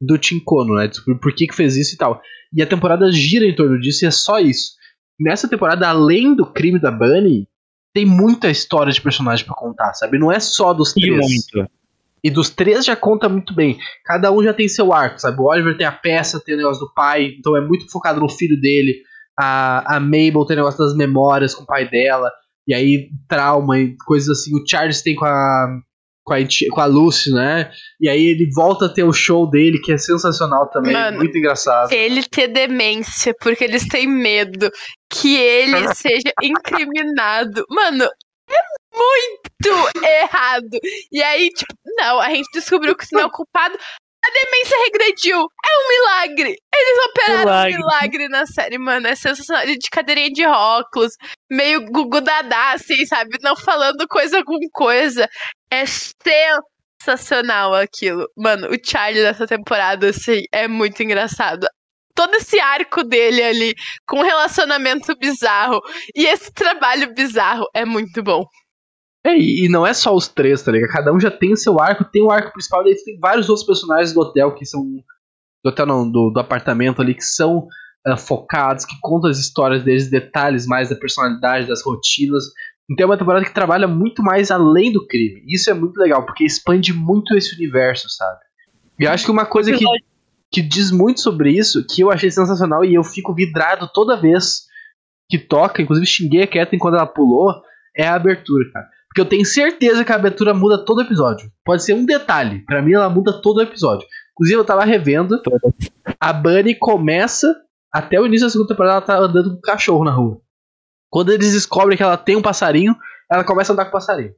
do 0.00 0.18
Tinkono, 0.18 0.74
né? 0.74 0.88
Descobrir 0.88 1.18
por 1.20 1.32
que, 1.34 1.46
que 1.46 1.54
fez 1.54 1.76
isso 1.76 1.94
e 1.94 1.96
tal. 1.96 2.20
E 2.52 2.60
a 2.62 2.66
temporada 2.66 3.10
gira 3.10 3.46
em 3.46 3.54
torno 3.54 3.80
disso 3.80 4.04
e 4.04 4.08
é 4.08 4.10
só 4.10 4.38
isso. 4.40 4.72
Nessa 5.18 5.48
temporada, 5.48 5.88
além 5.88 6.34
do 6.34 6.44
crime 6.52 6.78
da 6.80 6.90
Bunny, 6.90 7.48
tem 7.94 8.04
muita 8.04 8.50
história 8.50 8.92
de 8.92 9.00
personagem 9.00 9.46
pra 9.46 9.54
contar, 9.54 9.94
sabe? 9.94 10.18
Não 10.18 10.30
é 10.30 10.40
só 10.40 10.74
dos 10.74 10.92
três. 10.92 11.16
muito. 11.16 11.70
E 12.24 12.30
dos 12.30 12.48
três 12.48 12.86
já 12.86 12.96
conta 12.96 13.28
muito 13.28 13.54
bem. 13.54 13.76
Cada 14.02 14.32
um 14.32 14.42
já 14.42 14.54
tem 14.54 14.66
seu 14.66 14.94
arco, 14.94 15.20
sabe? 15.20 15.38
O 15.38 15.44
Oliver 15.44 15.76
tem 15.76 15.86
a 15.86 15.92
peça, 15.92 16.40
tem 16.42 16.54
o 16.54 16.58
negócio 16.58 16.80
do 16.80 16.94
pai, 16.94 17.34
então 17.38 17.54
é 17.54 17.60
muito 17.60 17.84
focado 17.90 18.18
no 18.18 18.30
filho 18.30 18.58
dele. 18.58 19.02
A, 19.38 19.96
a 19.96 20.00
Mabel 20.00 20.46
tem 20.46 20.56
o 20.56 20.60
negócio 20.60 20.78
das 20.78 20.96
memórias 20.96 21.54
com 21.54 21.64
o 21.64 21.66
pai 21.66 21.86
dela. 21.86 22.30
E 22.66 22.72
aí, 22.72 23.10
trauma 23.28 23.78
e 23.78 23.94
coisas 24.06 24.38
assim. 24.38 24.56
O 24.56 24.64
Charles 24.66 25.02
tem 25.02 25.14
com 25.14 25.26
a. 25.26 25.66
Com 26.26 26.32
a, 26.32 26.38
com 26.72 26.80
a 26.80 26.86
Lucy, 26.86 27.30
né? 27.30 27.70
E 28.00 28.08
aí 28.08 28.28
ele 28.28 28.48
volta 28.54 28.86
a 28.86 28.88
ter 28.88 29.04
o 29.04 29.12
show 29.12 29.50
dele, 29.50 29.78
que 29.78 29.92
é 29.92 29.98
sensacional 29.98 30.70
também. 30.70 30.94
Mano, 30.94 31.18
muito 31.18 31.36
engraçado. 31.36 31.92
Ele 31.92 32.22
ter 32.22 32.48
demência, 32.48 33.34
porque 33.38 33.62
eles 33.62 33.86
têm 33.86 34.06
medo 34.08 34.70
que 35.12 35.36
ele 35.36 35.76
seja 35.94 36.32
incriminado. 36.42 37.62
Mano, 37.68 38.08
é 38.54 38.96
muito 38.96 40.04
errado. 40.04 40.78
E 41.12 41.22
aí, 41.22 41.48
tipo, 41.50 41.74
não, 41.96 42.20
a 42.20 42.28
gente 42.30 42.48
descobriu 42.52 42.96
que 42.96 43.06
não 43.12 43.20
é 43.20 43.26
o 43.26 43.30
culpado. 43.30 43.76
A 44.24 44.30
demência 44.30 44.78
regrediu. 44.84 45.38
É 45.38 45.68
um 45.78 45.88
milagre. 45.88 46.56
Eles 46.74 47.04
operaram 47.06 47.40
Milagre. 47.40 47.74
um 47.74 47.76
milagre 47.76 48.28
na 48.28 48.46
série, 48.46 48.78
mano. 48.78 49.06
É 49.06 49.14
sensacional. 49.14 49.66
De 49.66 49.90
cadeirinha 49.90 50.30
de 50.30 50.46
óculos, 50.46 51.12
meio 51.50 51.84
gugu 51.84 52.22
dadá, 52.22 52.72
assim, 52.72 53.04
sabe? 53.04 53.36
Não 53.42 53.54
falando 53.54 54.08
coisa 54.08 54.42
com 54.42 54.56
coisa. 54.72 55.28
É 55.70 55.84
sensacional 57.04 57.74
aquilo. 57.74 58.26
Mano, 58.34 58.68
o 58.68 58.78
Charlie 58.82 59.22
dessa 59.22 59.46
temporada, 59.46 60.08
assim, 60.08 60.42
é 60.50 60.66
muito 60.66 61.02
engraçado. 61.02 61.66
Todo 62.14 62.34
esse 62.34 62.60
arco 62.60 63.02
dele 63.02 63.42
ali, 63.42 63.74
com 64.06 64.20
um 64.20 64.24
relacionamento 64.24 65.16
bizarro. 65.18 65.80
E 66.14 66.26
esse 66.26 66.52
trabalho 66.52 67.12
bizarro 67.14 67.66
é 67.74 67.84
muito 67.84 68.22
bom. 68.22 68.44
É, 69.26 69.36
e 69.36 69.68
não 69.70 69.86
é 69.86 69.94
só 69.94 70.14
os 70.14 70.28
três, 70.28 70.62
tá 70.62 70.70
ligado? 70.70 70.90
Cada 70.90 71.12
um 71.12 71.18
já 71.18 71.30
tem 71.30 71.52
o 71.52 71.56
seu 71.56 71.80
arco, 71.80 72.04
tem 72.04 72.22
o 72.22 72.30
arco 72.30 72.52
principal, 72.52 72.82
e 72.82 72.84
daí 72.84 73.04
tem 73.04 73.18
vários 73.18 73.48
outros 73.48 73.66
personagens 73.66 74.12
do 74.12 74.20
hotel 74.20 74.54
que 74.54 74.66
são. 74.66 74.82
Do 75.64 75.70
hotel 75.70 75.86
não, 75.86 76.10
do, 76.10 76.30
do 76.30 76.40
apartamento 76.40 77.00
ali, 77.00 77.14
que 77.14 77.24
são 77.24 77.66
ah, 78.06 78.18
focados, 78.18 78.84
que 78.84 78.94
contam 79.00 79.30
as 79.30 79.38
histórias 79.38 79.82
deles, 79.82 80.10
detalhes 80.10 80.66
mais 80.66 80.90
da 80.90 80.96
personalidade, 80.96 81.66
das 81.66 81.82
rotinas. 81.82 82.44
Então 82.90 83.04
é 83.04 83.06
uma 83.06 83.16
temporada 83.16 83.46
que 83.46 83.54
trabalha 83.54 83.88
muito 83.88 84.22
mais 84.22 84.50
além 84.50 84.92
do 84.92 85.06
crime. 85.06 85.42
Isso 85.48 85.70
é 85.70 85.74
muito 85.74 85.96
legal, 85.96 86.26
porque 86.26 86.44
expande 86.44 86.92
muito 86.92 87.34
esse 87.34 87.54
universo, 87.54 88.10
sabe? 88.10 88.40
E 89.00 89.04
eu 89.04 89.10
acho 89.10 89.24
que 89.24 89.30
uma 89.30 89.46
coisa 89.46 89.72
que, 89.72 89.84
que 90.54 90.62
diz 90.62 90.92
muito 90.92 91.20
sobre 91.20 91.50
isso, 91.50 91.84
que 91.84 92.00
eu 92.00 92.12
achei 92.12 92.30
sensacional 92.30 92.84
e 92.84 92.94
eu 92.94 93.02
fico 93.02 93.34
vidrado 93.34 93.90
toda 93.92 94.20
vez 94.20 94.62
que 95.28 95.36
toca, 95.36 95.82
inclusive 95.82 96.06
xinguei 96.06 96.44
a 96.44 96.46
Kathleen 96.46 96.78
quando 96.78 96.94
ela 96.94 97.06
pulou, 97.06 97.60
é 97.96 98.06
a 98.06 98.14
abertura, 98.14 98.70
cara. 98.72 98.86
Porque 99.08 99.20
eu 99.20 99.24
tenho 99.24 99.44
certeza 99.44 100.04
que 100.04 100.12
a 100.12 100.14
abertura 100.14 100.54
muda 100.54 100.84
todo 100.84 101.00
episódio. 101.00 101.50
Pode 101.64 101.82
ser 101.82 101.94
um 101.94 102.06
detalhe, 102.06 102.64
para 102.66 102.80
mim 102.80 102.92
ela 102.92 103.10
muda 103.10 103.32
todo 103.42 103.62
episódio. 103.62 104.06
Inclusive 104.32 104.60
eu 104.60 104.64
tava 104.64 104.84
revendo, 104.84 105.42
a 106.20 106.32
Bunny 106.32 106.76
começa, 106.76 107.52
até 107.92 108.20
o 108.20 108.26
início 108.26 108.46
da 108.46 108.50
segunda 108.50 108.68
temporada 108.68 108.92
ela 108.94 109.02
tá 109.02 109.18
andando 109.18 109.50
com 109.50 109.56
um 109.56 109.60
cachorro 109.60 110.04
na 110.04 110.12
rua. 110.12 110.40
Quando 111.10 111.32
eles 111.32 111.52
descobrem 111.52 111.96
que 111.96 112.02
ela 112.02 112.16
tem 112.16 112.36
um 112.36 112.42
passarinho, 112.42 112.94
ela 113.28 113.42
começa 113.42 113.72
a 113.72 113.74
andar 113.74 113.86
com 113.86 113.90
o 113.90 113.92
passarinho. 113.92 114.34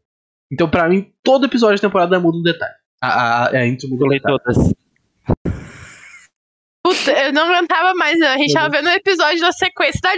Então, 0.50 0.66
para 0.66 0.88
mim, 0.88 1.12
todo 1.22 1.44
episódio 1.44 1.76
da 1.76 1.88
temporada 1.88 2.18
muda 2.18 2.38
um 2.38 2.42
detalhe. 2.42 2.74
A, 3.02 3.08
a, 3.08 3.48
a 3.50 3.66
intro 3.66 3.88
muda 3.90 4.06
um 4.06 4.08
detalhe. 4.08 4.38
todas. 4.38 4.85
Puta, 6.98 7.12
eu 7.24 7.32
não 7.32 7.44
aguentava 7.52 7.94
mais, 7.94 8.18
não. 8.18 8.28
A 8.28 8.38
gente 8.38 8.52
tava 8.52 8.68
vendo 8.70 8.88
um 8.88 8.92
episódio 8.92 9.40
da 9.40 9.52
sequência. 9.52 10.00
da- 10.02 10.14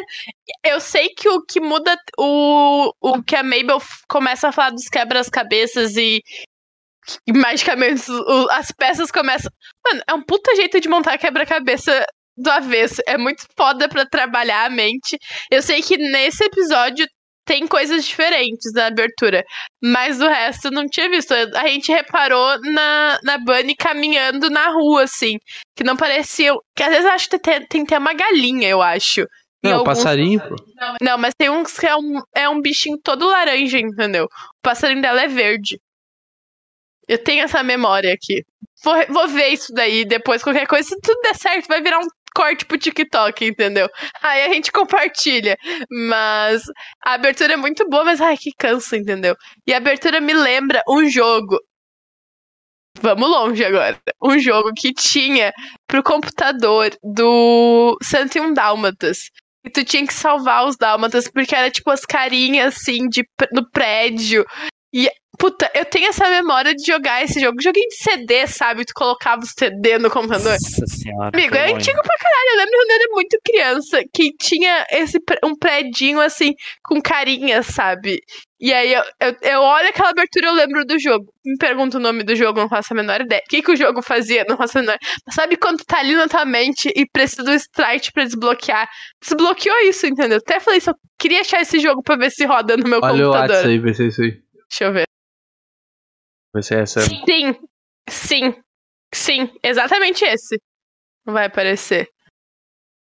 Eu 0.64 0.80
sei 0.80 1.08
que 1.10 1.28
o 1.28 1.42
que 1.44 1.60
muda 1.60 1.96
o, 2.18 2.92
o 3.00 3.22
que 3.22 3.36
a 3.36 3.42
Mabel 3.42 3.78
começa 4.08 4.48
a 4.48 4.52
falar 4.52 4.70
dos 4.70 4.88
quebras-cabeças 4.88 5.96
e, 5.96 6.20
e 7.26 7.32
magicamente 7.32 8.10
o- 8.10 8.48
as 8.50 8.70
peças 8.72 9.10
começam. 9.10 9.50
Mano, 9.86 10.02
é 10.08 10.14
um 10.14 10.22
puta 10.22 10.54
jeito 10.56 10.80
de 10.80 10.88
montar 10.88 11.18
quebra-cabeça 11.18 12.04
do 12.36 12.50
avesso. 12.50 13.02
É 13.06 13.18
muito 13.18 13.44
foda 13.56 13.88
pra 13.88 14.06
trabalhar 14.06 14.64
a 14.66 14.70
mente. 14.70 15.18
Eu 15.50 15.60
sei 15.62 15.82
que 15.82 15.96
nesse 15.96 16.44
episódio 16.44 17.06
tem 17.48 17.66
coisas 17.66 18.04
diferentes 18.04 18.70
na 18.74 18.88
abertura. 18.88 19.42
Mas 19.82 20.18
do 20.18 20.28
resto 20.28 20.66
eu 20.66 20.70
não 20.70 20.86
tinha 20.86 21.08
visto. 21.08 21.32
A 21.32 21.66
gente 21.66 21.90
reparou 21.90 22.60
na, 22.60 23.18
na 23.24 23.38
Bunny 23.38 23.74
caminhando 23.74 24.50
na 24.50 24.68
rua, 24.68 25.04
assim. 25.04 25.38
Que 25.74 25.82
não 25.82 25.96
parecia. 25.96 26.52
Que 26.76 26.82
às 26.82 26.90
vezes 26.90 27.06
eu 27.06 27.10
acho 27.12 27.30
que 27.30 27.38
tem, 27.38 27.66
tem 27.66 27.86
ter 27.86 27.96
uma 27.96 28.12
galinha, 28.12 28.68
eu 28.68 28.82
acho. 28.82 29.26
Não, 29.64 29.78
alguns- 29.78 29.96
passarinho, 29.96 30.40
pô. 30.46 30.56
Não, 31.00 31.16
mas 31.16 31.32
tem 31.36 31.48
uns 31.48 31.72
que 31.78 31.86
é 31.86 31.96
um, 31.96 32.20
é 32.36 32.48
um 32.48 32.60
bichinho 32.60 32.98
todo 33.02 33.26
laranja, 33.26 33.78
entendeu? 33.78 34.24
O 34.26 34.62
passarinho 34.62 35.00
dela 35.00 35.22
é 35.22 35.26
verde. 35.26 35.80
Eu 37.08 37.16
tenho 37.16 37.42
essa 37.44 37.62
memória 37.62 38.12
aqui. 38.12 38.44
Vou, 38.84 38.94
vou 39.08 39.26
ver 39.26 39.48
isso 39.48 39.72
daí 39.72 40.04
depois, 40.04 40.42
qualquer 40.42 40.66
coisa. 40.66 40.86
Se 40.86 41.00
tudo 41.00 41.18
der 41.22 41.34
certo, 41.34 41.66
vai 41.66 41.80
virar 41.82 41.98
um 41.98 42.06
corte 42.38 42.64
pro 42.64 42.78
TikTok, 42.78 43.44
entendeu? 43.44 43.88
Aí 44.22 44.44
a 44.44 44.52
gente 44.52 44.70
compartilha. 44.70 45.58
Mas 46.08 46.62
a 47.04 47.14
abertura 47.14 47.54
é 47.54 47.56
muito 47.56 47.88
boa, 47.88 48.04
mas 48.04 48.20
ai, 48.20 48.36
que 48.36 48.52
cansa, 48.56 48.96
entendeu? 48.96 49.34
E 49.66 49.74
a 49.74 49.78
abertura 49.78 50.20
me 50.20 50.32
lembra 50.32 50.80
um 50.88 51.08
jogo. 51.10 51.58
Vamos 53.00 53.28
longe 53.28 53.64
agora. 53.64 53.98
Um 54.22 54.38
jogo 54.38 54.72
que 54.72 54.92
tinha 54.92 55.52
pro 55.88 56.02
computador 56.02 56.90
do 57.02 57.98
101 58.00 58.54
Dálmatas. 58.54 59.30
E 59.64 59.70
tu 59.70 59.84
tinha 59.84 60.06
que 60.06 60.14
salvar 60.14 60.64
os 60.64 60.76
dálmatas, 60.76 61.28
porque 61.28 61.54
era 61.54 61.70
tipo 61.70 61.90
as 61.90 62.06
carinhas 62.06 62.76
assim 62.76 63.08
de, 63.08 63.28
no 63.52 63.68
prédio. 63.68 64.46
E, 64.94 65.10
puta, 65.38 65.70
eu 65.74 65.84
tenho 65.84 66.08
essa 66.08 66.28
memória 66.28 66.74
de 66.74 66.84
jogar 66.84 67.22
esse 67.22 67.40
jogo. 67.40 67.62
Joguinho 67.62 67.88
de 67.88 67.96
CD, 67.96 68.46
sabe? 68.46 68.84
Tu 68.84 68.92
colocava 68.92 69.42
o 69.42 69.46
CD 69.46 69.98
no 69.98 70.10
computador. 70.10 70.52
Nossa 70.52 70.86
senhora. 70.86 71.30
Amigo, 71.32 71.54
é 71.54 71.72
antigo 71.72 72.02
pra 72.02 72.18
caralho. 72.18 72.48
Eu 72.50 72.56
lembro 72.56 72.72
quando 72.72 72.90
eu 72.90 72.96
era 72.96 73.04
muito 73.10 73.38
criança 73.44 74.00
que 74.12 74.32
tinha 74.36 74.86
esse 74.90 75.18
um 75.44 75.54
predinho 75.56 76.20
assim, 76.20 76.52
com 76.82 77.00
carinha, 77.00 77.62
sabe? 77.62 78.20
E 78.60 78.72
aí 78.72 78.92
eu, 78.92 79.02
eu, 79.20 79.36
eu 79.42 79.60
olho 79.60 79.88
aquela 79.88 80.10
abertura 80.10 80.46
e 80.46 80.48
eu 80.48 80.54
lembro 80.54 80.84
do 80.84 80.98
jogo. 80.98 81.32
Me 81.44 81.56
pergunto 81.56 81.96
o 81.96 82.00
nome 82.00 82.24
do 82.24 82.34
jogo, 82.34 82.58
não 82.58 82.68
faço 82.68 82.92
a 82.92 82.96
menor 82.96 83.20
ideia. 83.20 83.40
O 83.46 83.48
que, 83.48 83.62
que 83.62 83.70
o 83.70 83.76
jogo 83.76 84.02
fazia? 84.02 84.44
Não 84.48 84.56
faço 84.56 84.78
a 84.78 84.80
menor. 84.80 84.98
Mas 85.24 85.34
sabe 85.36 85.56
quando 85.56 85.84
tá 85.84 86.00
ali 86.00 86.16
na 86.16 86.26
tua 86.26 86.44
mente 86.44 86.92
e 86.96 87.06
precisa 87.06 87.44
do 87.44 87.52
strike 87.52 88.12
pra 88.12 88.24
desbloquear? 88.24 88.88
Desbloqueou 89.22 89.78
isso, 89.88 90.06
entendeu? 90.06 90.38
Até 90.38 90.58
falei 90.58 90.78
isso, 90.78 90.90
eu 90.90 90.94
queria 91.16 91.42
achar 91.42 91.60
esse 91.60 91.78
jogo 91.78 92.02
pra 92.02 92.16
ver 92.16 92.30
se 92.30 92.44
roda 92.44 92.76
no 92.76 92.88
meu 92.88 92.98
Olha 93.00 93.14
o 93.14 93.18
computador. 93.26 93.50
WhatsApp 93.50 93.68
aí, 93.68 93.78
vai 93.78 93.94
ser 93.94 94.08
isso 94.08 94.22
aí. 94.22 94.48
Deixa 94.68 94.84
eu 94.84 94.92
ver. 94.92 95.07
Vai 96.52 96.62
ser 96.62 96.78
essa. 96.82 97.00
Sim, 97.00 97.54
sim, 98.08 98.54
sim, 99.14 99.50
exatamente 99.62 100.24
esse. 100.24 100.58
Não 101.26 101.34
vai 101.34 101.46
aparecer. 101.46 102.08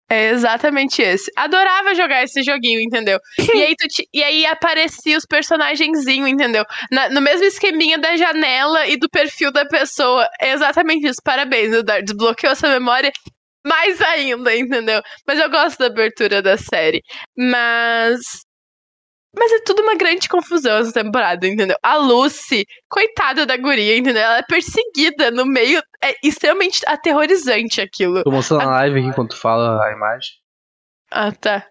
É 0.09 0.29
exatamente 0.31 1.03
esse. 1.03 1.31
Adorava 1.37 1.93
jogar 1.95 2.23
esse 2.23 2.41
joguinho, 2.45 2.81
entendeu? 2.81 3.19
E 3.59 3.63
aí, 3.65 3.75
ti- 3.75 4.09
e 4.15 4.23
aí 4.23 4.47
aparecia 4.47 5.19
os 5.19 5.25
personagenzinhos, 5.27 6.29
entendeu? 6.31 6.65
Na- 6.93 7.09
no 7.09 7.21
mesmo 7.21 7.45
esqueminha 7.45 7.99
da 7.99 8.17
janela 8.17 8.87
e 8.87 8.97
do 8.97 9.09
perfil 9.09 9.51
da 9.51 9.67
pessoa. 9.67 10.29
É 10.41 10.53
exatamente 10.53 11.09
isso. 11.09 11.21
Parabéns, 11.25 11.73
Eduardo. 11.75 12.05
Desbloqueou 12.05 12.53
essa 12.53 12.69
memória 12.69 13.11
mais 13.67 14.01
ainda, 14.01 14.55
entendeu? 14.57 15.03
Mas 15.27 15.41
eu 15.41 15.51
gosto 15.51 15.79
da 15.81 15.87
abertura 15.87 16.41
da 16.41 16.57
série. 16.57 17.03
Mas. 17.37 18.46
Mas 19.39 19.53
é 19.53 19.61
tudo 19.61 19.83
uma 19.83 19.95
grande 19.95 20.29
confusão 20.29 20.79
essa 20.79 20.93
temporada, 20.93 21.47
entendeu? 21.47 21.77
A 21.83 21.97
Lucy, 21.97 22.65
coitada 22.89 23.45
da 23.45 23.57
guria, 23.57 23.97
entendeu? 23.97 24.23
Ela 24.23 24.39
é 24.39 24.43
perseguida 24.43 25.31
no 25.31 25.45
meio. 25.45 25.83
É 26.03 26.15
extremamente 26.25 26.81
aterrorizante 26.87 27.81
aquilo. 27.81 28.25
Tô 28.25 28.31
mostrando 28.31 28.63
a 28.63 28.71
live 28.71 28.99
aqui 29.01 29.09
enquanto 29.09 29.37
fala 29.37 29.85
a 29.85 29.93
imagem. 29.93 30.31
Ah, 31.11 31.31
tá. 31.33 31.67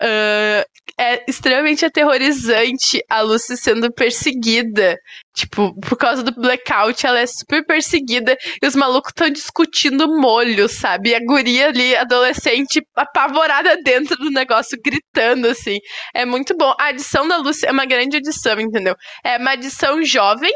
Ah, 0.00 0.64
é 0.98 1.24
extremamente 1.28 1.84
aterrorizante 1.84 3.02
a 3.08 3.20
Lucy 3.20 3.56
sendo 3.56 3.92
perseguida. 3.92 4.96
Tipo, 5.34 5.72
por 5.80 5.96
causa 5.96 6.22
do 6.22 6.34
blackout, 6.34 7.06
ela 7.06 7.20
é 7.20 7.26
super 7.26 7.64
perseguida 7.64 8.36
e 8.60 8.66
os 8.66 8.74
malucos 8.74 9.10
estão 9.10 9.30
discutindo 9.30 10.08
molho, 10.08 10.68
sabe? 10.68 11.10
E 11.10 11.14
a 11.14 11.20
guria 11.24 11.68
ali, 11.68 11.94
adolescente, 11.96 12.82
apavorada 12.96 13.80
dentro 13.82 14.16
do 14.16 14.30
negócio, 14.30 14.78
gritando, 14.84 15.46
assim. 15.46 15.78
É 16.14 16.24
muito 16.24 16.56
bom. 16.56 16.74
A 16.80 16.86
adição 16.86 17.28
da 17.28 17.36
Lucy 17.36 17.66
é 17.66 17.70
uma 17.70 17.86
grande 17.86 18.16
adição, 18.16 18.58
entendeu? 18.58 18.96
É 19.24 19.38
uma 19.38 19.52
adição 19.52 20.02
jovem. 20.02 20.52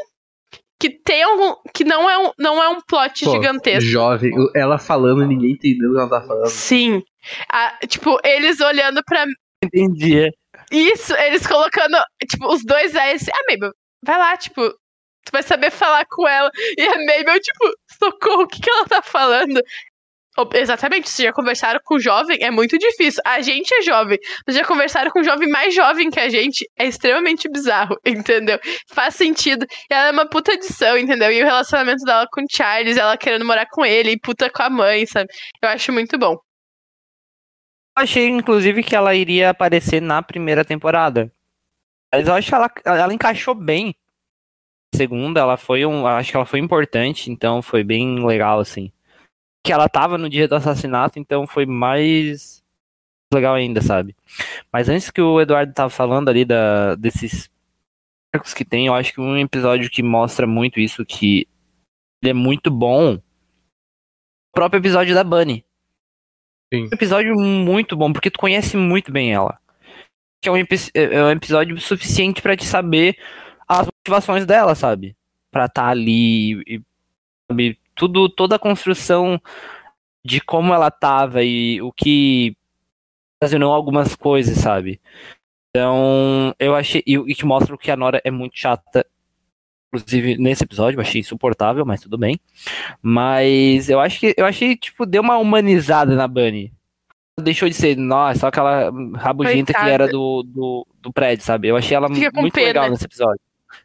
Que 0.81 0.91
tem 0.91 1.23
algum. 1.23 1.55
Que 1.73 1.85
não 1.85 2.11
é 2.11 2.19
um, 2.19 2.33
não 2.37 2.61
é 2.61 2.69
um 2.69 2.81
plot 2.81 3.25
Pô, 3.25 3.31
gigantesco. 3.31 3.89
Jovem, 3.89 4.33
ela 4.57 4.79
falando, 4.79 5.25
ninguém 5.25 5.53
entendendo 5.53 5.93
o 5.93 5.95
que 5.95 6.01
ela 6.01 6.11
tá 6.11 6.27
falando. 6.27 6.49
Sim. 6.49 7.01
Ah, 7.51 7.79
tipo, 7.87 8.19
eles 8.25 8.61
olhando 8.61 9.03
pra 9.05 9.25
Entendi. 9.65 10.29
Isso, 10.71 11.15
eles 11.15 11.47
colocando, 11.47 11.97
tipo, 12.29 12.53
os 12.53 12.65
dois 12.65 12.95
S. 12.95 13.31
Ah, 13.33 13.45
Mabel, 13.51 13.73
vai 14.05 14.19
lá, 14.19 14.37
tipo, 14.37 14.71
tu 14.71 15.31
vai 15.33 15.43
saber 15.43 15.71
falar 15.71 16.05
com 16.09 16.27
ela. 16.27 16.51
E 16.77 16.83
a 16.83 16.99
Mabel, 16.99 17.41
tipo, 17.41 17.73
socorro, 17.99 18.43
o 18.43 18.47
que, 18.47 18.61
que 18.61 18.71
ela 18.71 18.87
tá 18.87 19.03
falando? 19.03 19.61
Exatamente, 20.55 21.11
vocês 21.11 21.27
já 21.27 21.33
conversaram 21.33 21.79
com 21.85 21.97
o 21.97 22.01
jovem, 22.01 22.39
é 22.41 22.51
muito 22.51 22.79
difícil. 22.79 23.21
A 23.27 23.43
gente 23.43 23.73
é 23.75 23.83
jovem, 23.83 24.19
mas 24.47 24.57
já 24.57 24.65
conversaram 24.65 25.11
com 25.11 25.21
um 25.21 25.25
jovem 25.25 25.47
mais 25.49 25.75
jovem 25.75 26.11
que 26.11 26.19
a 26.19 26.31
gente, 26.31 26.67
é 26.79 26.87
extremamente 26.87 27.51
bizarro, 27.51 27.97
entendeu? 28.07 28.59
Faz 28.89 29.15
sentido. 29.15 29.67
E 29.91 29.95
ela 29.95 30.09
é 30.09 30.11
uma 30.11 30.27
puta 30.27 30.55
adição, 30.55 30.97
entendeu? 30.97 31.31
E 31.31 31.43
o 31.43 31.45
relacionamento 31.45 32.03
dela 32.05 32.27
com 32.33 32.41
o 32.41 32.47
Charles, 32.51 32.97
ela 32.97 33.17
querendo 33.19 33.45
morar 33.45 33.67
com 33.71 33.85
ele, 33.85 34.13
e 34.13 34.19
puta 34.19 34.49
com 34.49 34.63
a 34.63 34.71
mãe, 34.71 35.05
sabe? 35.07 35.29
Eu 35.63 35.69
acho 35.69 35.93
muito 35.93 36.19
bom. 36.19 36.39
Achei, 37.97 38.29
inclusive, 38.29 38.83
que 38.83 38.97
ela 38.97 39.15
iria 39.15 39.51
aparecer 39.51 40.01
na 40.01 40.23
primeira 40.23 40.65
temporada. 40.65 41.31
Mas 42.13 42.27
eu 42.27 42.35
acho 42.35 42.49
que 42.49 42.55
ela, 42.55 42.71
ela 42.85 43.15
encaixou 43.15 43.55
bem. 43.55 43.95
Segunda, 44.95 45.41
ela 45.41 45.57
foi 45.57 45.87
um. 45.87 46.07
Acho 46.07 46.31
que 46.31 46.37
ela 46.37 46.47
foi 46.47 46.59
importante, 46.59 47.31
então 47.31 47.63
foi 47.63 47.83
bem 47.83 48.25
legal, 48.25 48.61
assim. 48.61 48.93
Que 49.65 49.73
ela 49.73 49.89
tava 49.89 50.19
no 50.19 50.29
dia 50.29 50.49
do 50.49 50.55
assassinato, 50.55 51.19
então 51.19 51.47
foi 51.47 51.65
mais 51.65 52.63
legal 53.33 53.55
ainda, 53.55 53.81
sabe? 53.81 54.15
Mas 54.71 54.89
antes 54.89 55.11
que 55.11 55.21
o 55.21 55.41
Eduardo 55.41 55.73
tava 55.73 55.89
falando 55.89 56.29
ali 56.29 56.45
da, 56.45 56.95
desses 56.95 57.51
arcos 58.35 58.53
que 58.53 58.65
tem, 58.65 58.87
eu 58.87 58.95
acho 58.95 59.15
que 59.15 59.21
um 59.21 59.39
episódio 59.39 59.91
que 59.91 60.03
mostra 60.03 60.47
muito 60.47 60.79
isso, 60.79 61.05
que 61.05 61.49
ele 62.23 62.31
é 62.31 62.35
muito 62.35 62.71
bom. 62.71 63.15
O 63.15 63.21
próprio 64.55 64.81
episódio 64.81 65.15
da 65.15 65.25
Bunny. 65.25 65.65
Sim. 66.73 66.85
Um 66.85 66.95
episódio 66.95 67.35
muito 67.37 67.97
bom, 67.97 68.13
porque 68.13 68.31
tu 68.31 68.39
conhece 68.39 68.77
muito 68.77 69.13
bem 69.13 69.33
ela. 69.33 69.59
Que 70.41 70.49
é 70.49 70.53
um, 70.53 70.57
epi- 70.57 70.91
é 70.95 71.23
um 71.23 71.31
episódio 71.31 71.79
suficiente 71.81 72.41
pra 72.41 72.57
te 72.57 72.65
saber 72.65 73.17
as 73.69 73.87
motivações 73.87 74.47
dela, 74.47 74.75
sabe? 74.75 75.15
Pra 75.51 75.67
estar 75.67 75.89
ali 75.89 76.61
e, 76.67 76.81
sabe, 77.51 77.79
tudo, 77.95 78.29
toda 78.29 78.57
a 78.57 78.59
construção 78.59 79.41
de 80.25 80.41
como 80.41 80.73
ela 80.73 80.91
tava 80.91 81.43
e 81.45 81.81
o 81.83 81.93
que 81.93 82.57
ocasionou 83.41 83.73
algumas 83.73 84.17
coisas, 84.17 84.57
sabe? 84.57 85.01
Então, 85.71 86.55
eu 86.59 86.75
achei. 86.75 87.03
E, 87.07 87.15
e 87.17 87.35
que 87.35 87.45
mostra 87.45 87.77
que 87.77 87.91
a 87.91 87.97
Nora 87.97 88.21
é 88.25 88.31
muito 88.31 88.57
chata. 88.59 89.07
Inclusive, 89.95 90.39
nesse 90.39 90.65
episódio, 90.65 90.97
eu 90.97 91.03
achei 91.03 91.21
insuportável, 91.21 91.85
mas 91.85 92.01
tudo 92.01 92.17
bem. 92.17 92.41
Mas 93.03 93.91
eu 93.91 94.01
acho 94.01 94.21
que 94.21 94.35
eu 94.39 94.47
achei, 94.47 94.75
tipo, 94.75 95.05
deu 95.05 95.21
uma 95.21 95.37
humanizada 95.37 96.15
na 96.15 96.27
Bunny. 96.27 96.73
Deixou 97.39 97.69
de 97.69 97.75
ser, 97.75 97.97
nossa, 97.97 98.41
só 98.41 98.47
aquela 98.47 98.91
rabugenta 99.17 99.73
que 99.73 99.79
Coitada. 99.79 99.91
era 99.91 100.09
do, 100.09 100.43
do, 100.45 100.87
do 101.01 101.13
prédio, 101.13 101.45
sabe? 101.45 101.69
Eu 101.69 101.77
achei 101.77 101.95
ela 101.95 102.09
muito 102.09 102.53
pena. 102.53 102.67
legal 102.67 102.91
nesse 102.91 103.05
episódio. 103.05 103.41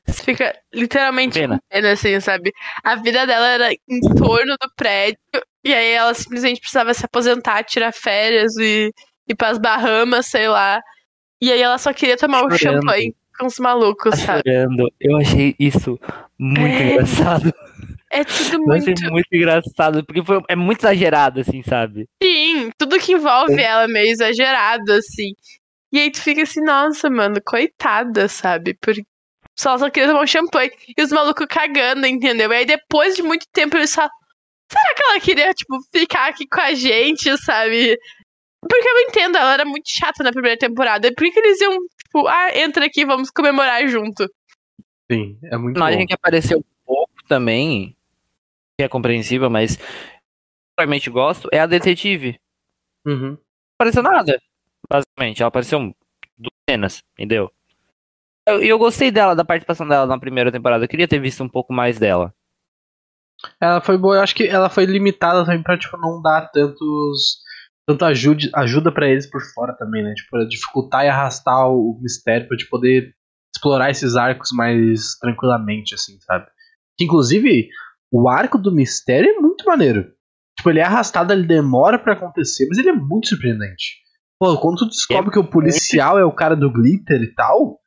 Você 0.06 0.24
fica 0.24 0.58
literalmente 0.74 1.40
Pena. 1.40 1.62
pena, 1.70 1.92
assim, 1.92 2.20
sabe? 2.20 2.54
A 2.84 2.96
vida 2.96 3.26
dela 3.26 3.48
era 3.48 3.74
em 3.74 4.00
torno 4.18 4.56
do 4.62 4.70
prédio 4.76 5.18
E 5.64 5.74
aí 5.74 5.92
ela 5.92 6.14
simplesmente 6.14 6.60
precisava 6.60 6.94
se 6.94 7.06
aposentar, 7.06 7.64
tirar 7.64 7.94
férias 7.94 8.56
e 8.58 8.94
ir 9.28 9.36
pras 9.36 9.58
Bahamas, 9.58 10.26
sei 10.26 10.48
lá. 10.48 10.82
E 11.42 11.52
aí 11.52 11.62
ela 11.62 11.78
só 11.78 11.94
queria 11.94 12.18
tomar 12.18 12.46
um 12.46 12.50
Chorando. 12.52 12.82
champanhe 12.82 13.14
com 13.38 13.46
os 13.48 13.58
malucos, 13.60 14.12
Tá 14.12 14.18
sabe? 14.18 14.44
chorando. 14.46 14.92
Eu 15.00 15.18
achei 15.18 15.56
isso 15.60 16.00
muito 16.38 16.66
É. 16.66 16.92
engraçado. 16.94 17.54
É 18.10 18.24
tudo 18.24 18.54
Eu 18.56 18.60
muito. 18.62 18.92
achei 18.92 19.10
muito 19.10 19.28
engraçado, 19.34 20.06
porque 20.06 20.24
foi, 20.24 20.42
é 20.48 20.56
muito 20.56 20.80
exagerado, 20.80 21.42
assim, 21.42 21.62
sabe? 21.62 22.08
Sim, 22.24 22.72
tudo 22.78 22.98
que 23.00 23.12
envolve 23.14 23.62
ela 23.62 23.84
é 23.84 23.88
meio 23.88 24.10
exagerado, 24.10 24.92
assim. 24.94 25.34
E 25.92 26.00
aí 26.00 26.12
tu 26.12 26.22
fica 26.22 26.42
assim, 26.44 26.62
nossa, 26.62 27.10
mano, 27.10 27.36
coitada, 27.46 28.28
sabe? 28.28 28.74
Porque 28.82 29.04
só 29.58 29.78
só 29.78 29.90
queria 29.90 30.08
tomar 30.10 30.24
um 30.24 30.28
champanhe. 30.28 30.72
E 30.98 31.02
os 31.02 31.12
malucos 31.12 31.48
cagando, 31.50 32.06
entendeu? 32.08 32.52
E 32.52 32.56
aí 32.56 32.66
depois 32.66 33.16
de 33.16 33.24
muito 33.24 33.46
tempo 33.54 33.76
eles 33.78 33.94
falam, 33.94 34.12
será 34.72 34.94
que 34.96 35.04
ela 35.04 35.20
queria, 35.20 35.54
tipo, 35.54 35.78
ficar 35.94 36.30
aqui 36.30 36.46
com 36.48 36.62
a 36.62 36.74
gente, 36.74 37.36
sabe? 37.44 37.98
Porque 38.70 38.88
eu 38.88 39.00
entendo, 39.10 39.38
ela 39.38 39.54
era 39.54 39.66
muito 39.66 39.88
chata 39.90 40.24
na 40.24 40.32
primeira 40.32 40.58
temporada. 40.58 41.10
Por 41.16 41.32
que 41.32 41.40
eles 41.40 41.60
iam, 41.62 41.78
tipo, 42.18 42.28
ah, 42.28 42.58
entra 42.58 42.86
aqui, 42.86 43.06
vamos 43.06 43.30
comemorar 43.30 43.88
junto? 43.88 44.30
Sim, 45.12 45.38
é 45.44 45.58
muito 45.58 45.76
personagem 45.76 46.00
bom. 46.00 46.06
que 46.08 46.14
apareceu 46.14 46.66
pouco 46.86 47.14
também, 47.28 47.96
que 48.78 48.84
é 48.84 48.90
compreensível, 48.90 49.50
mas 49.50 49.78
particularmente 50.76 51.10
gosto, 51.10 51.50
é 51.52 51.60
a 51.60 51.66
detetive. 51.66 52.40
Uhum. 53.06 53.32
Não 53.32 53.40
apareceu 53.80 54.04
nada, 54.04 54.42
basicamente. 54.90 55.42
Ela 55.42 55.48
apareceu 55.48 55.80
duas 56.38 56.54
cenas, 56.70 57.04
entendeu? 57.14 57.52
E 58.48 58.52
eu, 58.52 58.64
eu 58.64 58.80
gostei 58.80 59.12
dela, 59.12 59.36
da 59.36 59.46
participação 59.46 59.88
dela 59.88 60.06
na 60.06 60.20
primeira 60.20 60.52
temporada. 60.52 60.84
Eu 60.84 60.90
queria 60.90 61.08
ter 61.08 61.20
visto 61.20 61.44
um 61.44 61.50
pouco 61.50 61.74
mais 61.74 62.00
dela. 62.00 62.34
Ela 63.62 63.82
foi 63.82 63.98
boa, 63.98 64.16
eu 64.16 64.22
acho 64.22 64.34
que 64.34 64.48
ela 64.48 64.70
foi 64.70 64.86
limitada 64.86 65.46
também 65.46 65.62
pra, 65.62 65.78
tipo, 65.78 65.96
não 65.98 66.22
dar 66.22 66.50
tantos. 66.50 67.40
Tanto 67.88 68.04
ajude, 68.06 68.50
ajuda 68.54 68.92
pra 68.92 69.08
eles 69.08 69.30
por 69.30 69.42
fora 69.54 69.74
também, 69.78 70.04
né? 70.04 70.14
Tipo, 70.14 70.30
pra 70.32 70.46
dificultar 70.46 71.06
e 71.06 71.10
arrastar 71.10 71.70
o 71.70 71.98
mistério 72.02 72.48
pra 72.48 72.58
te 72.58 72.68
poder 72.68 73.14
explorar 73.56 73.90
esses 73.90 74.16
arcos 74.16 74.50
mais 74.52 75.18
tranquilamente, 75.20 75.96
assim, 75.96 76.20
sabe? 76.22 76.46
Que, 76.98 77.06
inclusive, 77.06 77.70
o 78.12 78.28
arco 78.28 78.58
do 78.58 78.74
mistério 78.74 79.30
é 79.30 79.40
muito 79.40 79.64
maneiro. 79.66 80.06
Tipo, 80.58 80.70
ele 80.70 80.80
é 80.80 80.84
arrastado, 80.84 81.32
ele 81.32 81.48
demora 81.48 81.98
pra 81.98 82.14
acontecer, 82.14 82.66
mas 82.68 82.78
ele 82.78 82.90
é 82.90 82.94
muito 82.94 83.30
surpreendente. 83.30 83.96
Pô, 84.40 84.58
quando 84.60 84.78
tu 84.80 84.88
descobre 84.88 85.32
que 85.32 85.40
o 85.40 85.50
policial 85.50 86.20
é 86.20 86.26
o 86.26 86.32
cara 86.36 86.56
do 86.56 86.72
glitter 86.72 87.22
e 87.22 87.34
tal, 87.34 87.80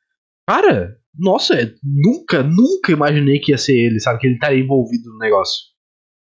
cara, 0.49 0.95
nossa, 1.17 1.53
é- 1.55 1.73
nunca, 1.83 2.41
nunca 2.43 2.91
imaginei 2.91 3.39
que 3.39 3.51
ia 3.51 3.57
ser 3.57 3.73
ele, 3.77 3.99
sabe? 3.99 4.19
Que 4.19 4.27
ele 4.27 4.33
estaria 4.35 4.63
envolvido 4.63 5.09
no 5.11 5.17
negócio. 5.19 5.70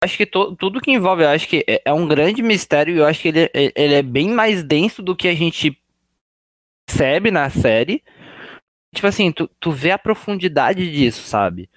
Acho 0.03 0.17
que 0.17 0.27
to- 0.27 0.57
tudo 0.57 0.81
que 0.81 0.91
envolve, 0.91 1.23
eu 1.23 1.29
acho 1.29 1.47
que 1.49 1.65
é, 1.69 1.81
é 1.85 1.93
um 1.93 2.07
grande 2.09 2.43
mistério 2.43 2.95
e 2.95 2.99
eu 2.99 3.07
acho 3.07 3.21
que 3.23 3.29
ele, 3.29 3.41
é- 3.55 3.73
ele 3.77 3.95
é 3.95 4.03
bem 4.03 4.29
mais 4.31 4.63
denso 4.65 5.01
do 5.03 5.15
que 5.15 5.29
a 5.29 5.35
gente 5.35 5.79
percebe 6.87 7.31
na 7.31 7.49
série. 7.51 8.03
Tipo 8.95 9.07
assim, 9.07 9.31
tu, 9.33 9.49
tu 9.61 9.71
vê 9.71 9.91
a 9.93 9.99
profundidade 9.99 10.91
disso, 10.91 11.23
sabe? 11.23 11.71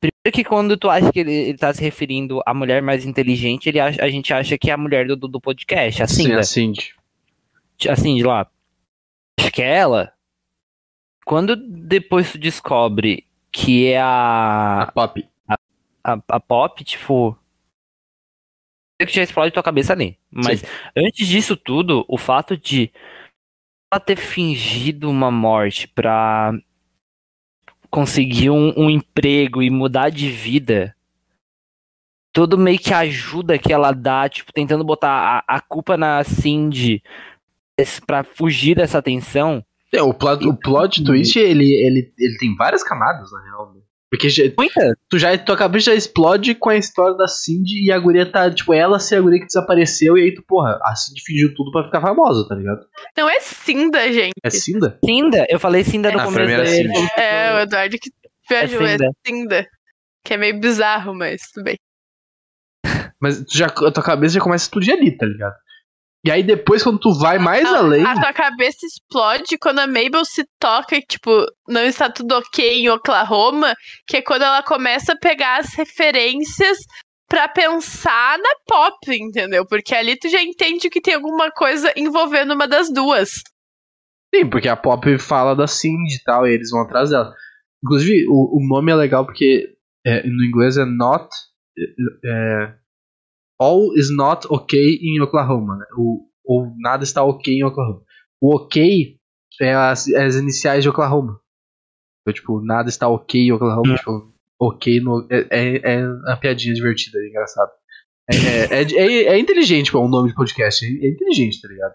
Primeiro 0.00 0.32
que 0.34 0.42
quando 0.42 0.76
tu 0.76 0.88
acha 0.90 1.12
que 1.12 1.20
ele, 1.20 1.32
ele 1.32 1.58
tá 1.58 1.72
se 1.72 1.82
referindo 1.82 2.42
à 2.46 2.52
mulher 2.54 2.80
mais 2.82 3.04
inteligente, 3.04 3.68
ele 3.68 3.78
acha- 3.78 4.02
a 4.02 4.08
gente 4.08 4.32
acha 4.32 4.56
que 4.58 4.70
é 4.70 4.72
a 4.74 4.78
mulher 4.78 5.06
do, 5.06 5.16
do, 5.16 5.40
podcast, 5.40 6.02
assim, 6.02 6.24
Sim, 6.24 6.28
né? 6.30 6.38
a 6.38 6.42
Cindy. 6.42 6.94
assim, 7.88 8.16
de 8.16 8.22
lá. 8.22 8.46
Acho 9.38 9.52
que 9.52 9.62
é 9.62 9.74
ela. 9.74 10.12
Quando 11.24 11.56
depois 11.56 12.32
tu 12.32 12.38
descobre 12.38 13.26
que 13.52 13.86
é 13.88 14.00
A 14.00 14.82
a, 14.82 14.92
Pop. 14.92 15.28
a, 16.04 16.18
a 16.28 16.40
Pop, 16.40 16.82
tipo. 16.84 17.36
Que 19.04 19.14
já 19.14 19.22
explode 19.22 19.52
tua 19.52 19.62
cabeça 19.62 19.92
ali. 19.92 20.18
Mas 20.30 20.64
antes 20.96 21.26
disso 21.26 21.56
tudo, 21.56 22.04
o 22.08 22.16
fato 22.16 22.56
de 22.56 22.90
ela 23.92 24.00
ter 24.00 24.16
fingido 24.16 25.10
uma 25.10 25.30
morte 25.30 25.86
pra 25.88 26.52
conseguir 27.90 28.50
um, 28.50 28.72
um 28.76 28.90
emprego 28.90 29.62
e 29.62 29.70
mudar 29.70 30.10
de 30.10 30.30
vida. 30.30 30.94
Todo 32.32 32.58
meio 32.58 32.78
que 32.78 32.92
ajuda 32.92 33.58
que 33.58 33.72
ela 33.72 33.92
dá, 33.92 34.28
tipo, 34.28 34.52
tentando 34.52 34.84
botar 34.84 35.42
a, 35.48 35.56
a 35.56 35.60
culpa 35.60 35.96
na 35.96 36.22
Cindy 36.22 37.02
pra 38.06 38.22
fugir 38.24 38.76
dessa 38.76 39.00
tensão. 39.00 39.64
É, 39.92 40.02
o 40.02 40.12
plot, 40.12 40.46
o 40.46 40.54
plot 40.54 41.02
twist, 41.04 41.38
ele, 41.38 41.64
ele, 41.64 42.12
ele 42.18 42.36
tem 42.36 42.54
várias 42.54 42.82
camadas, 42.82 43.30
na 43.32 43.42
real. 43.44 43.72
né? 43.72 43.80
Porque 44.10 44.28
já- 44.30 44.44
tu 45.10 45.18
já, 45.18 45.36
tua 45.36 45.56
cabeça 45.56 45.86
já 45.90 45.94
explode 45.94 46.54
com 46.54 46.70
a 46.70 46.76
história 46.76 47.16
da 47.16 47.26
Cindy 47.26 47.84
e 47.84 47.90
a 47.90 47.98
guria 47.98 48.24
tá, 48.30 48.48
tipo, 48.50 48.72
ela 48.72 49.00
ser 49.00 49.16
a 49.16 49.20
guria 49.20 49.40
que 49.40 49.46
desapareceu 49.46 50.16
e 50.16 50.22
aí 50.22 50.34
tu, 50.34 50.44
porra, 50.46 50.78
a 50.82 50.94
Cindy 50.94 51.20
fingiu 51.24 51.52
tudo 51.54 51.72
pra 51.72 51.84
ficar 51.84 52.00
famosa, 52.00 52.46
tá 52.48 52.54
ligado? 52.54 52.86
Não 53.16 53.28
é 53.28 53.40
Cinda, 53.40 54.12
gente. 54.12 54.32
É 54.44 54.48
Cinda? 54.50 54.98
Cinda, 55.04 55.44
eu 55.50 55.58
falei 55.58 55.82
Cinda 55.82 56.12
no 56.12 56.20
Ah, 56.20 56.24
começo 56.24 56.38
primeira 56.38 56.62
dele. 56.64 56.88
Cindy. 56.94 57.08
É, 57.18 57.52
o 57.54 57.58
Eduardo 57.60 57.96
que 57.98 58.10
viajou, 58.48 58.82
é 58.82 58.92
Cinda. 58.92 59.10
Cinda. 59.26 59.66
Que 60.24 60.34
é 60.34 60.36
meio 60.36 60.60
bizarro, 60.60 61.12
mas 61.14 61.42
tudo 61.52 61.64
bem. 61.64 61.76
Mas 63.20 63.40
tu 63.44 63.56
já, 63.58 63.66
a 63.66 63.90
tua 63.90 64.02
cabeça 64.02 64.34
já 64.34 64.40
começa 64.40 64.64
a 64.64 64.66
explodir 64.66 64.94
ali, 64.94 65.16
tá 65.16 65.26
ligado? 65.26 65.54
E 66.26 66.30
aí 66.30 66.42
depois, 66.42 66.82
quando 66.82 66.98
tu 66.98 67.16
vai 67.18 67.38
mais 67.38 67.64
A- 67.64 67.78
além. 67.78 68.04
A 68.04 68.14
tua 68.14 68.32
cabeça 68.32 68.84
explode 68.84 69.56
quando 69.60 69.78
a 69.78 69.86
Mabel 69.86 70.24
se 70.24 70.44
toca 70.58 70.96
e, 70.96 71.00
tipo, 71.00 71.30
não 71.68 71.82
está 71.82 72.10
tudo 72.10 72.32
ok 72.36 72.80
em 72.82 72.88
Oklahoma, 72.90 73.74
que 74.08 74.16
é 74.16 74.22
quando 74.22 74.42
ela 74.42 74.60
começa 74.60 75.12
a 75.12 75.16
pegar 75.16 75.60
as 75.60 75.72
referências 75.74 76.78
pra 77.28 77.46
pensar 77.46 78.38
na 78.38 78.50
pop, 78.66 78.96
entendeu? 79.08 79.64
Porque 79.66 79.94
ali 79.94 80.18
tu 80.18 80.28
já 80.28 80.42
entende 80.42 80.90
que 80.90 81.00
tem 81.00 81.14
alguma 81.14 81.50
coisa 81.52 81.92
envolvendo 81.96 82.54
uma 82.54 82.66
das 82.66 82.92
duas. 82.92 83.30
Sim, 84.34 84.50
porque 84.50 84.68
a 84.68 84.76
Pop 84.76 85.16
fala 85.18 85.54
da 85.54 85.68
Cindy 85.68 86.16
e 86.16 86.22
tal, 86.24 86.46
e 86.46 86.52
eles 86.54 86.70
vão 86.70 86.82
atrás 86.82 87.10
dela. 87.10 87.32
Inclusive, 87.84 88.26
o, 88.28 88.58
o 88.58 88.68
nome 88.68 88.90
é 88.90 88.94
legal 88.96 89.24
porque 89.24 89.76
é, 90.04 90.26
no 90.26 90.44
inglês 90.44 90.76
é 90.76 90.84
not. 90.84 91.28
é, 92.24 92.74
all 93.58 93.92
is 93.96 94.08
not 94.14 94.46
okay 94.50 94.98
in 95.02 95.20
Oklahoma. 95.20 95.76
Né? 95.76 95.86
O, 95.96 96.26
ou 96.44 96.72
nada 96.78 97.04
está 97.04 97.22
ok 97.24 97.54
em 97.54 97.64
Oklahoma. 97.64 98.02
O 98.40 98.54
ok 98.56 99.16
é 99.60 99.74
as, 99.74 100.08
é 100.08 100.24
as 100.24 100.36
iniciais 100.36 100.82
de 100.82 100.88
Oklahoma. 100.88 101.40
Então, 102.22 102.34
tipo, 102.34 102.60
nada 102.60 102.88
está 102.88 103.08
ok 103.08 103.40
em 103.40 103.52
Oklahoma. 103.52 103.92
Hum. 103.92 103.96
Tipo, 103.96 104.34
ok 104.60 105.00
no. 105.00 105.26
É, 105.30 105.46
é, 105.50 105.94
é 105.94 106.08
uma 106.08 106.36
piadinha 106.36 106.74
divertida, 106.74 107.18
é 107.18 107.28
engraçado. 107.28 107.70
É, 108.28 108.34
é, 108.34 108.82
é, 108.82 109.22
é, 109.34 109.38
inteligente, 109.38 109.92
pô, 109.92 110.00
o 110.00 110.08
nome 110.08 110.30
de 110.30 110.34
podcast. 110.34 110.84
É, 110.84 110.88
é 110.88 111.10
inteligente, 111.10 111.60
tá 111.60 111.68
ligado? 111.68 111.94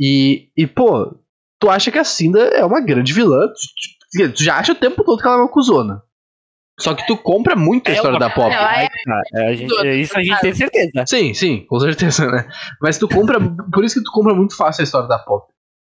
E, 0.00 0.48
e, 0.56 0.66
pô, 0.66 1.18
tu 1.60 1.68
acha 1.70 1.90
que 1.92 1.98
a 1.98 2.04
Cinda 2.04 2.40
é 2.40 2.64
uma 2.64 2.80
grande 2.80 3.12
vilã. 3.12 3.46
Tu, 3.48 4.24
tu- 4.26 4.32
tu 4.32 4.42
já 4.42 4.56
acha 4.58 4.72
o 4.72 4.76
tempo 4.76 5.04
todo 5.04 5.20
que 5.20 5.26
ela 5.26 5.36
é 5.36 5.40
uma 5.40 5.52
cuzona. 5.52 6.02
Só 6.80 6.92
que 6.94 7.06
tu 7.06 7.16
compra 7.16 7.54
muito 7.54 7.88
a 7.88 7.92
É 7.92 7.94
história 7.94 8.14
uma- 8.18 8.28
da 8.28 8.30
Pop. 8.30 8.52
Ela 8.52 8.82
é 8.82 8.86
Ah, 8.86 9.22
é, 9.34 9.48
a 9.48 9.54
gente- 9.54 9.86
é 9.86 9.96
isso 9.96 10.18
a 10.18 10.22
gente 10.22 10.40
tem 10.40 10.54
certeza. 10.54 10.90
Sim, 11.06 11.32
sim, 11.34 11.64
com 11.66 11.78
certeza, 11.78 12.26
né? 12.30 12.48
Mas 12.82 12.98
tu 12.98 13.08
compra. 13.08 13.38
por 13.72 13.84
isso 13.84 13.96
que 14.00 14.04
tu 14.04 14.10
compra 14.12 14.34
muito 14.34 14.56
fácil 14.56 14.82
a 14.82 14.84
história 14.84 15.08
da 15.08 15.18
Pop. 15.18 15.46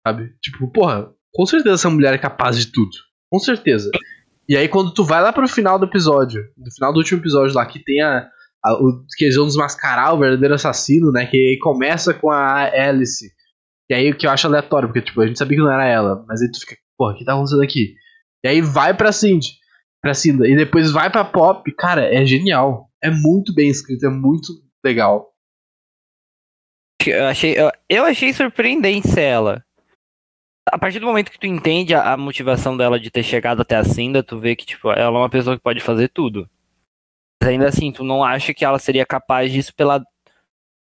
Sabe? 0.07 0.31
Tipo, 0.41 0.67
porra, 0.71 1.09
com 1.33 1.45
certeza 1.45 1.75
essa 1.75 1.89
mulher 1.89 2.13
é 2.13 2.17
capaz 2.17 2.57
de 2.57 2.71
tudo. 2.71 2.89
Com 3.31 3.37
certeza. 3.39 3.91
E 4.49 4.57
aí 4.57 4.67
quando 4.67 4.91
tu 4.93 5.03
vai 5.03 5.21
lá 5.21 5.31
pro 5.31 5.47
final 5.47 5.77
do 5.77 5.85
episódio, 5.85 6.41
no 6.57 6.71
final 6.73 6.91
do 6.91 6.97
último 6.97 7.21
episódio 7.21 7.55
lá, 7.55 7.65
que 7.65 7.77
tem 7.83 8.01
a. 8.01 8.27
a 8.65 8.73
o, 8.73 9.05
que 9.17 9.25
eles 9.25 9.35
vão 9.35 9.45
desmascarar 9.45 10.13
o 10.15 10.19
verdadeiro 10.19 10.55
assassino, 10.55 11.11
né? 11.11 11.25
Que 11.27 11.37
aí 11.37 11.59
começa 11.59 12.13
com 12.13 12.31
a 12.31 12.63
Alice. 12.65 13.29
E 13.89 13.93
aí 13.93 14.09
o 14.11 14.17
que 14.17 14.25
eu 14.25 14.31
acho 14.31 14.47
aleatório, 14.47 14.87
porque 14.89 15.01
tipo, 15.01 15.21
a 15.21 15.27
gente 15.27 15.37
sabia 15.37 15.57
que 15.57 15.63
não 15.63 15.71
era 15.71 15.85
ela, 15.85 16.25
mas 16.27 16.41
aí 16.41 16.49
tu 16.51 16.59
fica, 16.59 16.75
porra, 16.97 17.13
o 17.13 17.17
que 17.17 17.23
tá 17.25 17.33
acontecendo 17.33 17.61
aqui? 17.61 17.93
E 18.43 18.47
aí 18.47 18.61
vai 18.61 18.93
pra 18.95 19.11
Cindy, 19.11 19.47
pra 20.01 20.13
Cinda, 20.13 20.47
e 20.47 20.55
depois 20.55 20.91
vai 20.91 21.09
pra 21.11 21.23
Pop, 21.23 21.71
cara, 21.73 22.03
é 22.13 22.25
genial. 22.25 22.89
É 23.01 23.09
muito 23.09 23.53
bem 23.53 23.69
escrito, 23.69 24.05
é 24.05 24.09
muito 24.09 24.53
legal. 24.83 25.31
Eu 27.05 27.27
achei, 27.27 27.55
eu, 27.89 28.05
achei 28.05 28.33
surpreendente 28.33 29.19
ela. 29.19 29.63
A 30.67 30.77
partir 30.77 30.99
do 30.99 31.05
momento 31.05 31.31
que 31.31 31.39
tu 31.39 31.47
entende 31.47 31.95
a, 31.95 32.13
a 32.13 32.17
motivação 32.17 32.77
dela 32.77 32.99
de 32.99 33.09
ter 33.09 33.23
chegado 33.23 33.61
até 33.61 33.75
a 33.75 33.83
Cinda, 33.83 34.21
tu 34.21 34.37
vê 34.37 34.55
que, 34.55 34.65
tipo, 34.65 34.91
ela 34.91 35.17
é 35.17 35.21
uma 35.21 35.29
pessoa 35.29 35.57
que 35.57 35.63
pode 35.63 35.79
fazer 35.79 36.09
tudo. 36.09 36.47
Mas 37.41 37.49
ainda 37.49 37.67
assim, 37.67 37.91
tu 37.91 38.03
não 38.03 38.23
acha 38.23 38.53
que 38.53 38.63
ela 38.63 38.77
seria 38.77 39.05
capaz 39.05 39.51
disso 39.51 39.73
pela 39.73 40.03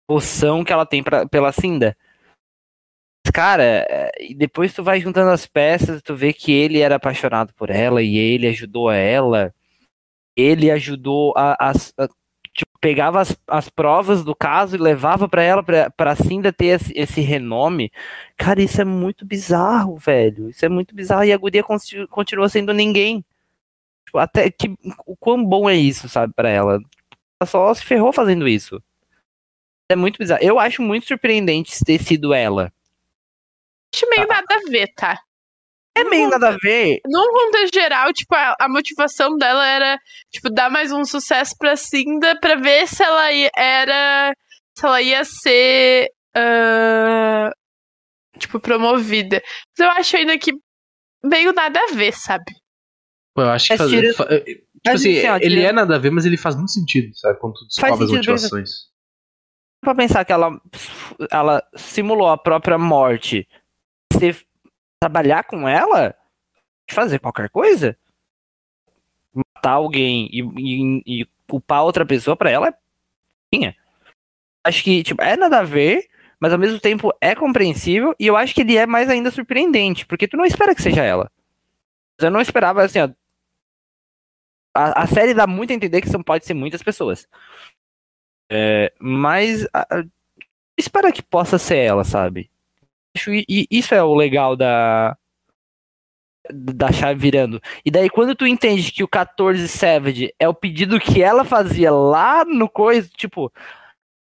poção 0.07 0.63
que 0.63 0.74
ela 0.74 0.86
tem 0.86 1.03
pra, 1.03 1.28
pela 1.28 1.51
Cinda. 1.51 1.95
Cara, 3.34 3.63
é, 3.63 4.11
e 4.19 4.34
depois 4.36 4.73
tu 4.73 4.84
vai 4.84 4.99
juntando 4.99 5.30
as 5.32 5.45
peças, 5.45 6.01
tu 6.01 6.15
vê 6.15 6.34
que 6.34 6.51
ele 6.51 6.80
era 6.80 6.95
apaixonado 6.95 7.53
por 7.53 7.69
ela 7.69 8.01
e 8.01 8.17
ele 8.17 8.47
ajudou 8.47 8.91
ela. 8.91 9.53
Ele 10.36 10.69
ajudou 10.71 11.34
a, 11.36 11.55
as- 11.69 11.93
a- 11.97 12.07
tipo, 12.53 12.71
pegava 12.80 13.21
as, 13.21 13.36
as 13.47 13.69
provas 13.69 14.23
do 14.23 14.36
caso 14.36 14.75
e 14.75 14.80
levava 14.80 15.28
pra 15.28 15.41
ela, 15.43 15.63
pra 15.63 16.15
Cinda 16.15 16.51
ter 16.53 16.67
esse, 16.67 16.93
esse 16.95 17.21
renome. 17.21 17.91
Cara, 18.38 18.61
isso 18.61 18.80
é 18.82 18.86
muito 18.86 19.25
bizarro, 19.25 19.95
velho. 19.97 20.49
Isso 20.49 20.65
é 20.65 20.69
muito 20.69 20.95
bizarro. 20.95 21.23
E 21.23 21.32
a 21.34 21.38
guria 21.38 21.63
continua 22.09 22.49
sendo 22.49 22.73
ninguém. 22.73 23.23
Tipo, 24.05 24.19
até 24.19 24.49
que 24.49 24.73
o 25.05 25.15
quão 25.17 25.43
bom 25.43 25.69
é 25.69 25.75
isso, 25.75 26.07
sabe, 26.09 26.34
pra 26.34 26.49
ela. 26.49 26.80
Ela 27.41 27.47
só 27.47 27.73
se 27.73 27.84
ferrou 27.84 28.11
fazendo 28.13 28.47
isso. 28.47 28.82
É 29.91 29.95
muito 29.95 30.17
bizarro. 30.17 30.43
Eu 30.43 30.59
acho 30.59 30.82
muito 30.82 31.07
surpreendente 31.07 31.80
ter 31.86 32.01
sido 32.01 32.34
ela. 32.34 32.71
Acho 33.94 34.10
meio 34.10 34.28
nada 34.28 34.56
a 34.56 34.70
ver, 34.70 34.88
tá? 34.96 35.20
É 35.98 36.04
meio 36.04 36.30
nada 36.30 36.50
a 36.50 36.58
ver. 36.62 37.00
Num 37.08 37.32
contexto 37.32 37.74
geral, 37.74 38.14
tipo, 38.14 38.36
a, 38.36 38.56
a 38.60 38.70
motivação 38.70 39.36
dela 39.38 39.66
era, 39.68 39.98
tipo, 40.32 40.50
dar 40.52 40.70
mais 40.70 40.92
um 40.92 41.04
sucesso 41.04 41.56
pra 41.58 41.76
Cinda 41.76 42.40
pra 42.40 42.56
ver 42.56 42.88
se 42.88 43.02
ela 43.04 43.32
ia, 43.32 43.50
era. 43.58 44.34
Se 44.78 44.86
ela 44.86 45.02
ia 45.02 45.24
ser. 45.24 46.08
ah, 46.36 47.52
tipo, 48.38 48.60
promovida. 48.60 49.42
Mas 49.78 49.86
eu 49.88 49.92
acho 49.92 50.18
ainda 50.18 50.38
que 50.38 50.54
meio 51.24 51.52
nada 51.54 51.80
a 51.80 51.94
ver, 51.94 52.14
sabe? 52.14 52.46
Pô, 53.36 53.42
eu 53.42 53.50
acho 53.50 53.70
que 53.70 53.78
faz, 53.78 53.90
tira- 53.90 54.14
fa- 54.14 54.26
tipo 54.26 54.62
assim, 54.86 55.18
assim, 55.26 55.46
ele 55.46 55.62
é 55.64 55.72
nada 55.72 55.96
a 55.96 56.00
ver, 56.00 56.12
mas 56.12 56.26
ele 56.26 56.38
faz 56.38 56.56
muito 56.56 56.72
sentido, 56.72 57.16
sabe? 57.16 57.40
Quando 57.40 57.54
tu 57.56 57.66
descobre 57.66 57.92
as 57.94 58.00
motivações. 58.18 58.70
Pra 59.82 59.96
pensar 59.96 60.26
que 60.26 60.32
ela, 60.32 60.60
ela 61.32 61.64
simulou 61.76 62.28
a 62.30 62.38
própria 62.38 62.78
morte. 62.78 63.48
Você 64.12 64.36
trabalhar 64.99 65.43
com 65.43 65.68
ela, 65.68 66.16
fazer 66.91 67.20
qualquer 67.20 67.49
coisa, 67.49 67.97
matar 69.34 69.72
alguém 69.74 70.30
e, 70.32 70.41
e, 70.58 71.22
e 71.22 71.28
culpar 71.47 71.84
outra 71.84 72.05
pessoa 72.05 72.36
pra 72.36 72.49
ela, 72.49 72.74
tinha. 73.53 73.76
Acho 74.66 74.84
que, 74.84 75.03
tipo, 75.03 75.22
é 75.22 75.38
nada 75.38 75.60
a 75.60 75.64
ver, 75.64 76.08
mas 76.39 76.53
ao 76.53 76.60
mesmo 76.60 76.80
tempo 76.80 77.14
é 77.22 77.36
compreensível 77.36 78.16
e 78.20 78.28
eu 78.28 78.38
acho 78.38 78.55
que 78.55 78.62
ele 78.62 78.78
é 78.78 78.86
mais 78.86 79.10
ainda 79.10 79.32
surpreendente, 79.32 80.05
porque 80.05 80.28
tu 80.28 80.38
não 80.38 80.45
espera 80.45 80.76
que 80.76 80.82
seja 80.82 81.03
ela. 81.03 81.32
Eu 82.20 82.32
não 82.32 82.41
esperava, 82.41 82.84
assim, 82.84 82.99
ó. 83.01 83.10
A, 84.74 85.03
a 85.03 85.08
série 85.08 85.34
dá 85.34 85.47
muito 85.47 85.72
a 85.72 85.74
entender 85.74 86.01
que 86.01 86.10
são, 86.10 86.22
pode 86.22 86.45
ser 86.45 86.53
muitas 86.53 86.84
pessoas. 86.84 87.28
É, 88.49 88.93
mas 88.99 89.66
a- 89.74 89.99
a- 89.99 90.05
espera 90.78 91.12
que 91.12 91.22
possa 91.24 91.58
ser 91.60 91.78
ela, 91.78 92.03
sabe? 92.03 92.49
Acho 93.18 93.32
i- 93.34 93.68
isso 93.72 93.93
é 93.95 94.01
o 94.03 94.13
legal 94.13 94.55
da 94.55 95.18
da 96.49 96.91
chave 96.93 97.20
virando. 97.20 97.61
E 97.86 97.91
daí 97.91 98.09
quando 98.09 98.34
tu 98.34 98.47
entende 98.47 98.91
que 98.91 99.03
o 99.03 99.07
14 99.07 99.68
Savage 99.68 100.34
é 100.39 100.47
o 100.47 100.53
pedido 100.53 100.97
que 100.99 101.22
ela 101.22 101.43
fazia 101.43 101.91
lá 101.91 102.45
no 102.45 102.70
coisa, 102.70 103.09
tipo, 103.18 103.51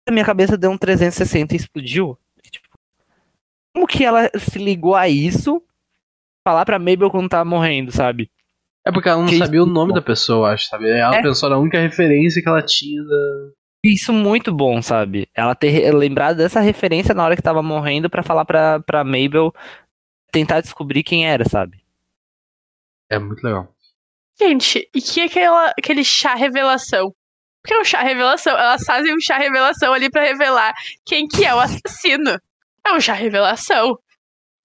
a 0.07 0.11
minha 0.11 0.25
cabeça 0.25 0.57
deu 0.57 0.71
um 0.71 0.77
360 0.77 1.53
e 1.53 1.57
explodiu. 1.57 2.17
Tipo, 2.49 2.67
como 3.75 3.85
que 3.85 4.03
ela 4.03 4.27
se 4.39 4.57
ligou 4.57 4.95
a 4.95 5.07
isso? 5.07 5.61
Falar 6.47 6.65
pra 6.65 6.79
Mabel 6.79 7.11
quando 7.11 7.29
tava 7.29 7.45
morrendo, 7.45 7.91
sabe? 7.91 8.31
É 8.87 8.91
porque 8.91 9.09
ela 9.09 9.19
não 9.21 9.27
Que 9.27 9.37
sabia 9.37 9.61
o 9.61 9.65
isso, 9.65 9.73
nome 9.73 9.89
bom. 9.89 9.95
da 9.95 10.01
pessoa, 10.01 10.51
acho, 10.51 10.67
sabe? 10.67 10.89
Ela 10.89 11.17
É. 11.17 11.21
pensou 11.21 11.49
na 11.49 11.57
única 11.57 11.79
referência 11.79 12.41
que 12.41 12.47
ela 12.49 12.61
tinha 12.63 13.03
da. 13.03 13.49
Isso 13.85 14.11
muito 14.11 14.51
bom, 14.51 14.81
sabe? 14.81 15.29
Ela 15.35 15.53
ter 15.53 15.93
lembrado 15.93 16.37
dessa 16.37 16.59
referência 16.59 17.13
na 17.13 17.23
hora 17.23 17.35
que 17.35 17.41
tava 17.41 17.61
morrendo 17.61 18.09
pra 18.09 18.23
falar 18.23 18.43
pra, 18.43 18.79
pra 18.79 19.03
Mabel 19.03 19.53
tentar 20.31 20.59
descobrir 20.61 21.03
quem 21.03 21.27
era, 21.27 21.47
sabe? 21.47 21.85
É 23.11 23.19
muito 23.19 23.43
legal. 23.43 23.71
Gente, 24.39 24.89
e 24.93 24.99
que 24.99 25.21
aquela, 25.21 25.71
aquele 25.77 26.03
chá 26.03 26.33
revelação? 26.33 27.13
Porque 27.61 27.75
é 27.75 27.79
um 27.79 27.83
chá 27.83 28.01
revelação. 28.01 28.57
Elas 28.57 28.83
fazem 28.83 29.13
um 29.13 29.21
chá 29.21 29.37
revelação 29.37 29.93
ali 29.93 30.09
pra 30.09 30.23
revelar 30.23 30.73
quem 31.05 31.27
que 31.27 31.45
é 31.45 31.53
o 31.53 31.59
assassino. 31.59 32.39
É 32.83 32.91
um 32.91 32.99
chá 32.99 33.13
revelação. 33.13 33.99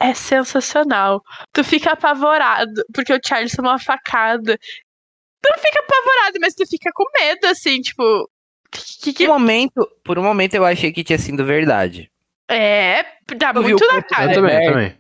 É 0.01 0.15
sensacional. 0.15 1.23
Tu 1.53 1.63
fica 1.63 1.93
apavorado, 1.93 2.83
porque 2.95 3.13
o 3.13 3.21
Charles 3.23 3.53
tomou 3.53 3.71
uma 3.71 3.79
facada. 3.79 4.57
Tu 4.57 5.49
não 5.51 5.59
fica 5.59 5.79
apavorado, 5.79 6.39
mas 6.41 6.55
tu 6.55 6.67
fica 6.67 6.91
com 6.95 7.05
medo, 7.21 7.47
assim, 7.47 7.83
tipo. 7.83 8.31
Por 8.71 9.25
um 9.25 9.27
momento, 9.27 9.89
por 10.05 10.19
um 10.19 10.23
momento 10.23 10.55
eu 10.55 10.65
achei 10.65 10.93
que 10.93 11.03
tinha 11.05 11.19
sido 11.19 11.45
verdade. 11.45 12.11
é, 12.49 13.03
dá 13.37 13.53
Eu 13.55 13.63
muito 13.63 13.87
na 13.87 14.03
cara. 14.03 14.31
eu 14.31 14.35
também, 14.35 14.55
eu 14.55 14.61
é. 14.61 14.73
também. 14.73 14.99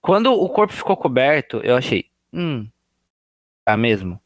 Quando 0.00 0.32
o 0.32 0.48
corpo 0.48 0.72
ficou 0.72 0.96
coberto, 0.96 1.60
eu 1.64 1.76
achei, 1.76 2.06
hum, 2.32 2.68
tá 3.64 3.76
mesmo? 3.76 4.20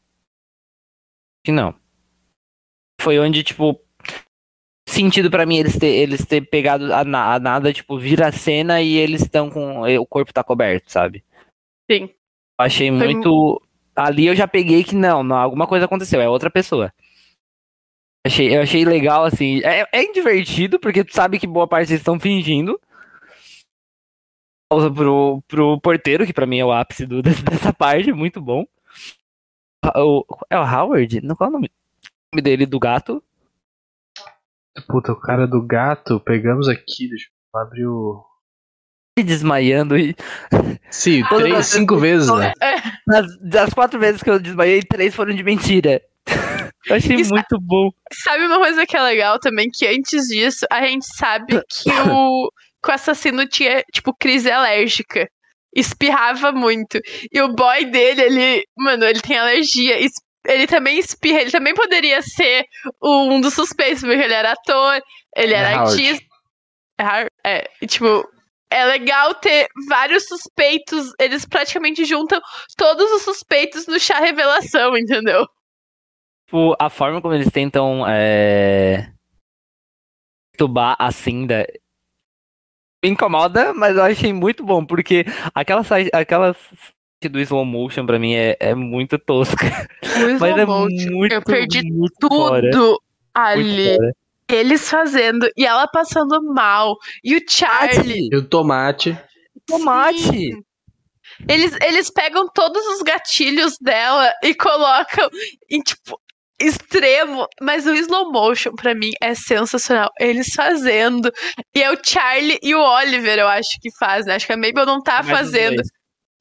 Que 1.43 1.51
não. 1.51 1.73
Foi 2.99 3.19
onde, 3.19 3.43
tipo, 3.43 3.79
sentido 4.87 5.29
pra 5.29 5.45
mim 5.45 5.57
eles 5.57 5.77
ter, 5.77 5.87
eles 5.87 6.25
ter 6.25 6.41
pegado 6.41 6.93
a, 6.93 7.03
na- 7.03 7.33
a 7.35 7.39
nada, 7.39 7.71
tipo, 7.71 7.97
vira 7.97 8.27
a 8.27 8.31
cena 8.31 8.81
e 8.81 8.95
eles 8.95 9.21
estão 9.21 9.49
com. 9.49 9.81
O 9.81 10.05
corpo 10.05 10.33
tá 10.33 10.43
coberto, 10.43 10.91
sabe? 10.91 11.23
Sim. 11.89 12.03
Eu 12.59 12.65
achei 12.65 12.89
Foi 12.89 13.13
muito. 13.13 13.61
Ali 13.95 14.27
eu 14.27 14.35
já 14.35 14.47
peguei 14.47 14.83
que 14.83 14.95
não, 14.95 15.23
não, 15.23 15.35
alguma 15.37 15.65
coisa 15.67 15.85
aconteceu, 15.85 16.21
é 16.21 16.29
outra 16.29 16.49
pessoa. 16.51 16.91
Achei, 18.27 18.53
eu 18.53 18.61
achei 18.61 18.83
legal, 18.83 19.23
assim. 19.23 19.61
É, 19.63 19.87
é 19.89 20.11
divertido, 20.11 20.77
porque 20.77 21.01
tu 21.01 21.15
sabe 21.15 21.39
que 21.39 21.47
boa 21.47 21.65
parte 21.65 21.91
eles 21.91 22.01
estão 22.01 22.19
fingindo. 22.19 22.77
Pausa 24.69 24.91
pro, 24.91 25.41
pro 25.47 25.79
porteiro, 25.79 26.25
que 26.25 26.33
pra 26.33 26.45
mim 26.45 26.59
é 26.59 26.65
o 26.65 26.73
ápice 26.73 27.05
do, 27.05 27.21
dessa 27.23 27.71
parte, 27.71 28.11
muito 28.11 28.41
bom. 28.41 28.65
O, 29.95 30.25
é 30.49 30.59
o 30.59 30.63
Howard? 30.63 31.21
Qual 31.37 31.47
é 31.47 31.49
o 31.49 31.53
nome, 31.53 31.67
o 31.67 32.35
nome 32.35 32.41
dele 32.41 32.65
do 32.65 32.77
gato? 32.77 33.23
Puta, 34.89 35.13
o 35.13 35.19
cara 35.19 35.47
do 35.47 35.65
gato, 35.65 36.19
pegamos 36.19 36.67
aqui, 36.67 37.07
deixa 37.07 37.29
eu 37.53 37.59
abrir 37.61 37.87
o. 37.87 38.25
Desmaiando 39.17 39.97
e. 39.97 40.13
Sim, 40.91 41.23
três, 41.29 41.67
cinco 41.67 41.95
vezes, 41.95 42.29
né? 42.29 42.51
Das, 43.07 43.39
das 43.39 43.73
quatro 43.73 43.97
vezes 43.97 44.21
que 44.21 44.29
eu 44.29 44.37
desmaiei, 44.37 44.83
três 44.83 45.15
foram 45.15 45.33
de 45.33 45.43
mentira. 45.43 46.01
Eu 46.89 46.95
achei 46.95 47.17
muito 47.17 47.59
bom. 47.61 47.89
Sabe 48.13 48.45
uma 48.45 48.57
coisa 48.57 48.85
que 48.85 48.95
é 48.95 49.01
legal 49.01 49.39
também? 49.39 49.69
Que 49.69 49.87
antes 49.87 50.27
disso, 50.27 50.65
a 50.71 50.85
gente 50.85 51.05
sabe 51.05 51.61
que 51.69 51.89
o, 52.09 52.49
que 52.83 52.89
o 52.89 52.93
assassino 52.93 53.45
tinha, 53.47 53.83
tipo, 53.93 54.13
crise 54.13 54.49
alérgica. 54.49 55.29
Espirrava 55.75 56.51
muito. 56.51 56.99
E 57.31 57.41
o 57.41 57.53
boy 57.53 57.85
dele, 57.85 58.21
ele. 58.21 58.65
Mano, 58.77 59.05
ele 59.05 59.21
tem 59.21 59.37
alergia. 59.37 59.97
Ele 60.45 60.65
também 60.65 60.97
espirra. 60.97 61.41
Ele 61.41 61.51
também 61.51 61.73
poderia 61.73 62.21
ser 62.21 62.65
um 63.03 63.39
dos 63.41 63.53
suspeitos, 63.53 64.01
porque 64.01 64.15
ele 64.23 64.33
era 64.33 64.53
ator, 64.53 64.99
ele 65.35 65.53
É 65.53 65.57
era 65.57 65.75
Howard. 65.81 65.91
artista. 65.91 66.25
É, 66.99 67.03
Har- 67.03 67.31
é, 67.45 67.69
tipo. 67.85 68.27
É 68.69 68.83
legal 68.85 69.33
ter 69.35 69.67
vários 69.87 70.25
suspeitos. 70.27 71.13
Eles 71.19 71.45
praticamente 71.45 72.03
juntam 72.03 72.41
todos 72.75 73.09
os 73.13 73.21
suspeitos 73.21 73.87
no 73.87 73.97
chá 73.97 74.19
revelação, 74.19 74.97
entendeu? 74.97 75.47
Tipo, 76.47 76.75
a 76.79 76.89
forma 76.89 77.21
como 77.21 77.33
eles 77.33 77.51
tentam 77.51 78.05
é... 78.07 79.11
tubar 80.57 80.95
a 80.97 81.11
Cinda 81.11 81.67
me 83.03 83.11
incomoda, 83.11 83.73
mas 83.73 83.95
eu 83.95 84.03
achei 84.03 84.33
muito 84.33 84.63
bom, 84.65 84.83
porque 84.85 85.25
aquela 85.53 85.81
aquela 86.13 86.55
do 87.29 87.39
slow 87.41 87.65
motion 87.65 88.05
pra 88.05 88.17
mim 88.17 88.33
é, 88.33 88.55
é 88.59 88.73
muito 88.73 89.19
tosca. 89.19 89.65
O 90.03 90.39
Mas 90.39 90.57
é 90.57 90.61
slow 90.61 90.89
motion. 90.89 91.11
muito, 91.11 91.33
Eu 91.33 91.41
perdi 91.43 91.81
muito 91.83 92.13
tudo 92.19 92.35
fora, 92.35 92.61
muito 92.61 93.03
ali. 93.33 93.95
fora. 93.95 94.13
Eles 94.49 94.89
fazendo 94.89 95.49
e 95.57 95.65
ela 95.65 95.85
passando 95.87 96.41
mal. 96.53 96.95
E 97.23 97.35
o 97.35 97.41
Charlie. 97.47 98.29
E 98.31 98.35
o 98.37 98.47
tomate. 98.47 99.17
Tomate! 99.65 100.19
Sim. 100.21 100.63
Eles, 101.47 101.77
eles 101.81 102.09
pegam 102.09 102.47
todos 102.47 102.81
os 102.87 103.01
gatilhos 103.01 103.77
dela 103.79 104.33
e 104.41 104.55
colocam 104.55 105.29
em, 105.69 105.81
tipo, 105.81 106.19
extremo. 106.59 107.47
Mas 107.61 107.85
o 107.85 107.93
slow 107.93 108.31
motion, 108.31 108.73
pra 108.73 108.93
mim, 108.95 109.11
é 109.21 109.33
sensacional. 109.33 110.09
Eles 110.19 110.49
fazendo. 110.53 111.31
E 111.75 111.81
é 111.81 111.91
o 111.91 111.97
Charlie 112.03 112.59
e 112.61 112.73
o 112.75 112.81
Oliver, 112.81 113.39
eu 113.39 113.47
acho 113.47 113.79
que 113.81 113.89
fazem. 113.97 114.33
Acho 114.33 114.47
que 114.47 114.53
a 114.53 114.57
Mabel 114.57 114.85
não 114.85 115.01
tá 115.01 115.23
Mais 115.23 115.29
fazendo. 115.29 115.81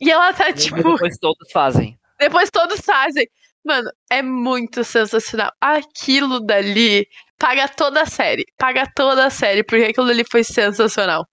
E 0.01 0.11
ela 0.11 0.33
tá, 0.33 0.51
Mas 0.51 0.64
tipo. 0.64 0.77
Depois 0.77 1.19
todos 1.19 1.51
fazem. 1.53 1.99
Depois 2.19 2.51
todos 2.51 2.81
fazem. 2.81 3.27
Mano, 3.64 3.91
é 4.11 4.23
muito 4.23 4.85
sensacional. 4.85 5.51
Aquilo 5.61 6.41
dali 6.41 7.07
paga 7.39 7.69
toda 7.69 8.03
a 8.03 8.07
série. 8.07 8.45
Paga 8.59 8.91
toda 8.95 9.27
a 9.27 9.31
série, 9.31 9.64
porque 9.64 9.85
aquilo 9.85 10.07
dali 10.07 10.25
foi 10.31 10.45
sensacional. 10.45 11.27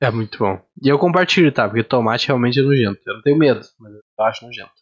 É 0.00 0.10
muito 0.10 0.38
bom. 0.38 0.60
E 0.82 0.88
eu 0.88 0.98
compartilho, 0.98 1.52
tá? 1.52 1.68
Porque 1.68 1.84
tomate 1.84 2.26
realmente 2.26 2.58
é 2.58 2.62
nojento. 2.62 3.00
Eu 3.06 3.14
não 3.14 3.22
tenho 3.22 3.38
medo, 3.38 3.60
mas 3.78 3.92
eu 3.92 4.24
acho 4.24 4.44
nojento. 4.44 4.72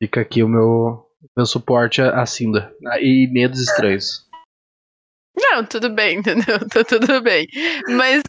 Fica 0.00 0.20
aqui 0.20 0.42
o 0.42 0.48
meu, 0.48 1.07
meu 1.38 1.46
suporte 1.46 2.02
a 2.02 2.20
a 2.20 2.26
Cinda. 2.26 2.74
Ah, 2.84 3.00
E 3.00 3.28
medos 3.30 3.60
estranhos. 3.60 4.26
Não, 5.36 5.64
tudo 5.64 5.88
bem, 5.88 6.18
entendeu? 6.18 6.58
Tá 6.68 6.82
tudo 6.82 7.22
bem. 7.22 7.46
Mas, 7.86 8.24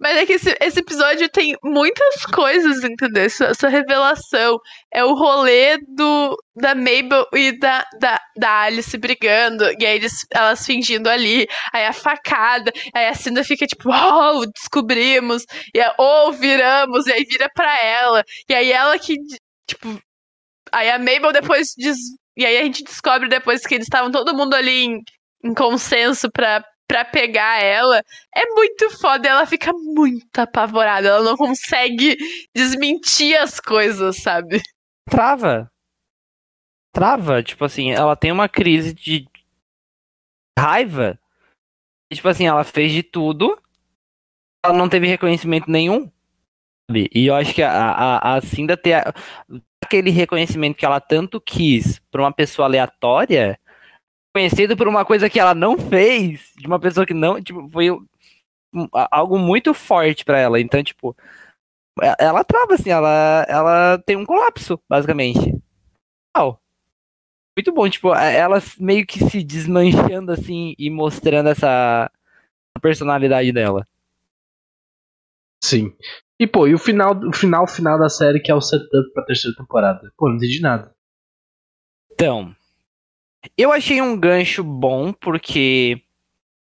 mas 0.00 0.16
é 0.16 0.24
que 0.24 0.32
esse, 0.32 0.56
esse 0.58 0.80
episódio 0.80 1.28
tem 1.28 1.54
muitas 1.62 2.24
coisas, 2.24 2.82
entendeu? 2.82 3.24
Essa, 3.24 3.48
essa 3.48 3.68
revelação. 3.68 4.58
É 4.90 5.04
o 5.04 5.12
rolê 5.12 5.76
do, 5.94 6.34
da 6.56 6.74
Mabel 6.74 7.26
e 7.34 7.52
da, 7.58 7.84
da, 8.00 8.18
da 8.34 8.62
Alice 8.62 8.96
brigando. 8.96 9.64
E 9.78 9.84
aí 9.84 9.96
eles, 9.96 10.24
elas 10.32 10.64
fingindo 10.64 11.10
ali. 11.10 11.46
Aí 11.74 11.84
a 11.84 11.92
facada. 11.92 12.72
Aí 12.94 13.08
a 13.08 13.14
Cinda 13.14 13.44
fica 13.44 13.66
tipo, 13.66 13.90
oh, 13.90 14.46
descobrimos. 14.46 15.44
E 15.74 15.80
aí, 15.82 15.92
oh, 15.98 16.32
viramos. 16.32 17.06
E 17.06 17.12
aí 17.12 17.24
vira 17.24 17.50
pra 17.54 17.84
ela. 17.84 18.24
E 18.48 18.54
aí 18.54 18.72
ela 18.72 18.98
que, 18.98 19.16
tipo. 19.68 20.00
Aí 20.72 20.90
a 20.90 20.98
Mabel 20.98 21.32
depois 21.32 21.74
diz. 21.76 21.98
E 22.38 22.46
aí 22.46 22.56
a 22.56 22.64
gente 22.64 22.84
descobre 22.84 23.28
depois 23.28 23.66
que 23.66 23.74
eles 23.74 23.86
estavam 23.86 24.12
todo 24.12 24.32
mundo 24.32 24.54
ali 24.54 24.84
em, 24.84 25.02
em 25.42 25.52
consenso 25.52 26.30
pra 26.30 26.64
pra 26.88 27.04
pegar 27.04 27.62
ela, 27.62 28.02
é 28.34 28.46
muito 28.46 28.88
foda. 28.98 29.28
Ela 29.28 29.44
fica 29.44 29.70
muito 29.74 30.38
apavorada. 30.38 31.08
Ela 31.08 31.22
não 31.22 31.36
consegue 31.36 32.16
desmentir 32.56 33.38
as 33.38 33.60
coisas, 33.60 34.16
sabe? 34.16 34.62
Trava. 35.06 35.70
Trava. 36.94 37.42
Tipo 37.42 37.66
assim, 37.66 37.92
ela 37.92 38.16
tem 38.16 38.32
uma 38.32 38.48
crise 38.48 38.94
de 38.94 39.28
raiva. 40.58 41.18
Tipo 42.10 42.28
assim, 42.28 42.46
ela 42.46 42.64
fez 42.64 42.90
de 42.90 43.02
tudo. 43.02 43.60
Ela 44.64 44.74
não 44.74 44.88
teve 44.88 45.06
reconhecimento 45.06 45.70
nenhum. 45.70 46.10
E 46.90 47.26
eu 47.26 47.34
acho 47.34 47.54
que 47.54 47.62
a, 47.62 47.70
a, 47.70 48.36
a 48.36 48.40
Cinda 48.40 48.74
ter 48.74 49.04
aquele 49.84 50.10
reconhecimento 50.10 50.76
que 50.76 50.84
ela 50.84 51.00
tanto 51.00 51.40
quis 51.40 51.98
pra 52.10 52.22
uma 52.22 52.32
pessoa 52.32 52.66
aleatória, 52.66 53.58
conhecido 54.34 54.76
por 54.76 54.86
uma 54.88 55.04
coisa 55.04 55.30
que 55.30 55.40
ela 55.40 55.54
não 55.54 55.78
fez, 55.78 56.52
de 56.56 56.66
uma 56.66 56.78
pessoa 56.78 57.06
que 57.06 57.14
não, 57.14 57.42
tipo, 57.42 57.68
foi 57.70 57.88
algo 59.10 59.38
muito 59.38 59.72
forte 59.72 60.24
pra 60.24 60.38
ela. 60.38 60.60
Então, 60.60 60.82
tipo, 60.82 61.16
e- 62.02 62.14
ela 62.18 62.44
trava 62.44 62.74
assim, 62.74 62.90
ela, 62.90 63.44
ela 63.48 63.98
tem 63.98 64.16
um 64.16 64.26
colapso, 64.26 64.80
basicamente. 64.88 65.54
Uau. 66.36 66.60
Muito 67.56 67.72
bom, 67.72 67.88
tipo, 67.88 68.12
a- 68.12 68.24
ela 68.24 68.58
meio 68.78 69.06
que 69.06 69.18
se 69.28 69.42
desmanchando 69.42 70.30
assim 70.32 70.74
e 70.78 70.90
mostrando 70.90 71.48
essa 71.48 72.10
personalidade 72.80 73.50
dela. 73.52 73.84
Sim. 75.64 75.92
E, 76.40 76.46
pô, 76.46 76.66
e 76.68 76.74
o 76.74 76.78
final, 76.78 77.18
o 77.26 77.32
final 77.32 77.66
final 77.66 77.98
da 77.98 78.08
série, 78.08 78.40
que 78.40 78.50
é 78.50 78.54
o 78.54 78.60
setup 78.60 79.12
pra 79.12 79.24
terceira 79.24 79.56
temporada? 79.56 80.12
Pô, 80.16 80.28
não 80.28 80.36
entendi 80.36 80.60
nada. 80.60 80.92
Então, 82.12 82.54
eu 83.56 83.72
achei 83.72 84.00
um 84.00 84.16
gancho 84.18 84.62
bom 84.62 85.12
porque 85.12 86.00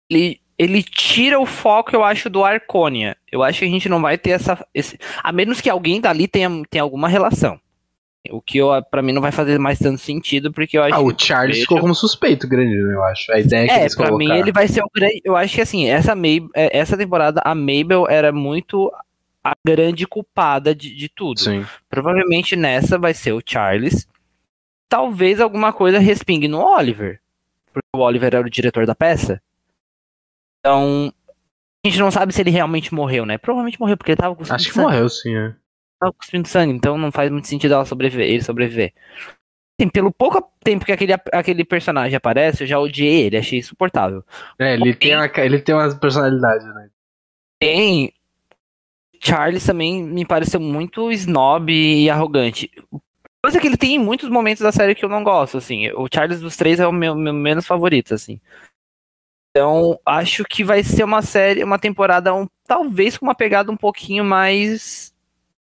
ele, 0.09 0.39
ele 0.57 0.83
tira 0.83 1.39
o 1.39 1.45
foco, 1.45 1.95
eu 1.95 2.03
acho, 2.03 2.29
do 2.29 2.43
Arconia. 2.43 3.15
Eu 3.31 3.43
acho 3.43 3.59
que 3.59 3.65
a 3.65 3.69
gente 3.69 3.87
não 3.89 4.01
vai 4.01 4.17
ter 4.17 4.31
essa. 4.31 4.65
Esse, 4.73 4.97
a 5.23 5.31
menos 5.31 5.61
que 5.61 5.69
alguém 5.69 6.01
dali 6.01 6.27
tenha, 6.27 6.49
tenha 6.69 6.83
alguma 6.83 7.07
relação. 7.07 7.59
O 8.29 8.39
que 8.41 8.59
eu, 8.59 8.69
pra 8.91 9.01
mim 9.01 9.13
não 9.13 9.21
vai 9.21 9.31
fazer 9.31 9.57
mais 9.57 9.79
tanto 9.79 9.97
sentido, 9.99 10.51
porque 10.51 10.77
eu 10.77 10.83
acho 10.83 10.93
Ah, 10.95 10.99
o 11.01 11.17
Charles 11.17 11.59
ficou 11.61 11.79
como 11.79 11.95
suspeito 11.95 12.47
grande, 12.47 12.75
né, 12.75 12.93
eu 12.93 13.03
acho. 13.03 13.31
A 13.31 13.39
ideia 13.39 13.65
que 13.67 13.73
É, 13.73 13.79
eles 13.81 13.95
pra 13.95 14.07
colocaram. 14.09 14.33
mim 14.35 14.39
ele 14.39 14.51
vai 14.51 14.67
ser 14.67 14.83
o 14.83 14.89
grande. 14.93 15.21
Eu 15.25 15.35
acho 15.35 15.55
que 15.55 15.61
assim, 15.61 15.87
essa, 15.89 16.13
Mab- 16.13 16.49
é, 16.53 16.77
essa 16.77 16.95
temporada, 16.95 17.41
a 17.43 17.55
Mabel 17.55 18.05
era 18.07 18.31
muito 18.31 18.91
a 19.43 19.53
grande 19.65 20.05
culpada 20.05 20.73
de, 20.75 20.95
de 20.95 21.09
tudo. 21.09 21.39
Sim. 21.39 21.65
Provavelmente 21.89 22.55
nessa 22.55 22.97
vai 22.97 23.13
ser 23.13 23.33
o 23.33 23.41
Charles. 23.45 24.07
Talvez 24.87 25.39
alguma 25.39 25.73
coisa 25.73 25.99
respingue 25.99 26.47
no 26.47 26.59
Oliver. 26.59 27.19
Porque 27.73 27.87
o 27.95 27.99
Oliver 27.99 28.35
era 28.35 28.45
o 28.45 28.49
diretor 28.49 28.85
da 28.85 28.95
peça. 28.95 29.41
Então. 30.59 31.13
A 31.83 31.87
gente 31.87 31.99
não 31.99 32.11
sabe 32.11 32.31
se 32.31 32.41
ele 32.41 32.51
realmente 32.51 32.93
morreu, 32.93 33.25
né? 33.25 33.39
Provavelmente 33.39 33.79
morreu, 33.79 33.97
porque 33.97 34.11
ele 34.11 34.17
tava 34.17 34.35
cuspindo 34.35 34.55
Acho 34.55 34.67
que 34.67 34.73
sangue. 34.73 34.85
morreu, 34.85 35.09
sim, 35.09 35.35
é. 35.35 35.55
Tava 35.99 36.13
cuspindo 36.13 36.47
sangue, 36.47 36.73
então 36.73 36.95
não 36.95 37.11
faz 37.11 37.31
muito 37.31 37.47
sentido 37.47 37.73
ela 37.73 37.85
sobreviver, 37.85 38.27
ele 38.27 38.43
sobreviver. 38.43 38.93
Assim, 39.79 39.89
pelo 39.89 40.11
pouco 40.11 40.47
tempo 40.63 40.85
que 40.85 40.91
aquele, 40.91 41.13
aquele 41.33 41.65
personagem 41.65 42.15
aparece, 42.15 42.63
eu 42.63 42.67
já 42.67 42.77
odiei 42.77 43.25
ele, 43.25 43.37
achei 43.37 43.57
insuportável. 43.57 44.23
É, 44.59 44.75
ele 44.75 44.93
tem, 44.93 45.15
uma, 45.15 45.31
ele 45.37 45.59
tem 45.59 45.73
uma 45.73 45.95
personalidade, 45.95 46.65
né? 46.65 46.89
Tem. 47.59 48.13
Charles 49.23 49.65
também 49.65 50.03
me 50.03 50.25
pareceu 50.25 50.59
muito 50.59 51.11
snob 51.11 51.71
e 51.71 52.09
arrogante. 52.09 52.69
Coisa 53.43 53.59
que 53.59 53.67
ele 53.67 53.77
tem 53.77 53.95
em 53.95 53.99
muitos 53.99 54.29
momentos 54.29 54.61
da 54.61 54.71
série 54.71 54.95
que 54.95 55.03
eu 55.05 55.09
não 55.09 55.23
gosto, 55.23 55.57
assim. 55.57 55.89
O 55.91 56.07
Charles 56.13 56.41
dos 56.41 56.55
três 56.55 56.79
é 56.79 56.87
o 56.87 56.91
meu, 56.91 57.15
meu 57.15 57.33
menos 57.33 57.65
favorito, 57.65 58.13
assim. 58.13 58.39
Então, 59.49 59.99
acho 60.05 60.43
que 60.45 60.63
vai 60.63 60.83
ser 60.83 61.03
uma 61.03 61.21
série, 61.21 61.63
uma 61.63 61.77
temporada, 61.77 62.33
um, 62.33 62.47
talvez 62.65 63.17
com 63.17 63.25
uma 63.25 63.35
pegada 63.35 63.71
um 63.71 63.75
pouquinho 63.77 64.23
mais 64.23 65.11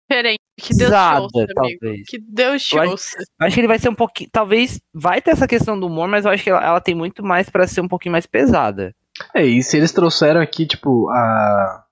Diferente. 0.08 0.38
Que 0.60 0.68
Deus 0.74 0.78
te 0.78 0.84
pesada, 0.84 1.20
ouça, 1.22 1.38
amigo. 1.38 1.54
talvez. 1.80 2.08
Que 2.08 2.18
Deus 2.18 2.62
te 2.62 2.78
acho- 2.78 2.90
ouça. 2.90 3.16
Acho 3.40 3.54
que 3.54 3.60
ele 3.60 3.68
vai 3.68 3.78
ser 3.78 3.88
um 3.88 3.94
pouquinho. 3.94 4.28
Talvez 4.32 4.80
vai 4.92 5.20
ter 5.22 5.30
essa 5.30 5.48
questão 5.48 5.78
do 5.78 5.86
humor, 5.86 6.06
mas 6.08 6.24
eu 6.24 6.30
acho 6.30 6.42
que 6.44 6.50
ela, 6.50 6.62
ela 6.64 6.80
tem 6.80 6.94
muito 6.94 7.22
mais 7.24 7.48
pra 7.48 7.66
ser 7.66 7.80
um 7.80 7.88
pouquinho 7.88 8.12
mais 8.12 8.26
pesada. 8.26 8.94
É, 9.34 9.44
e 9.44 9.62
se 9.62 9.76
eles 9.76 9.92
trouxeram 9.92 10.40
aqui, 10.40 10.66
tipo, 10.66 11.08
a. 11.10 11.84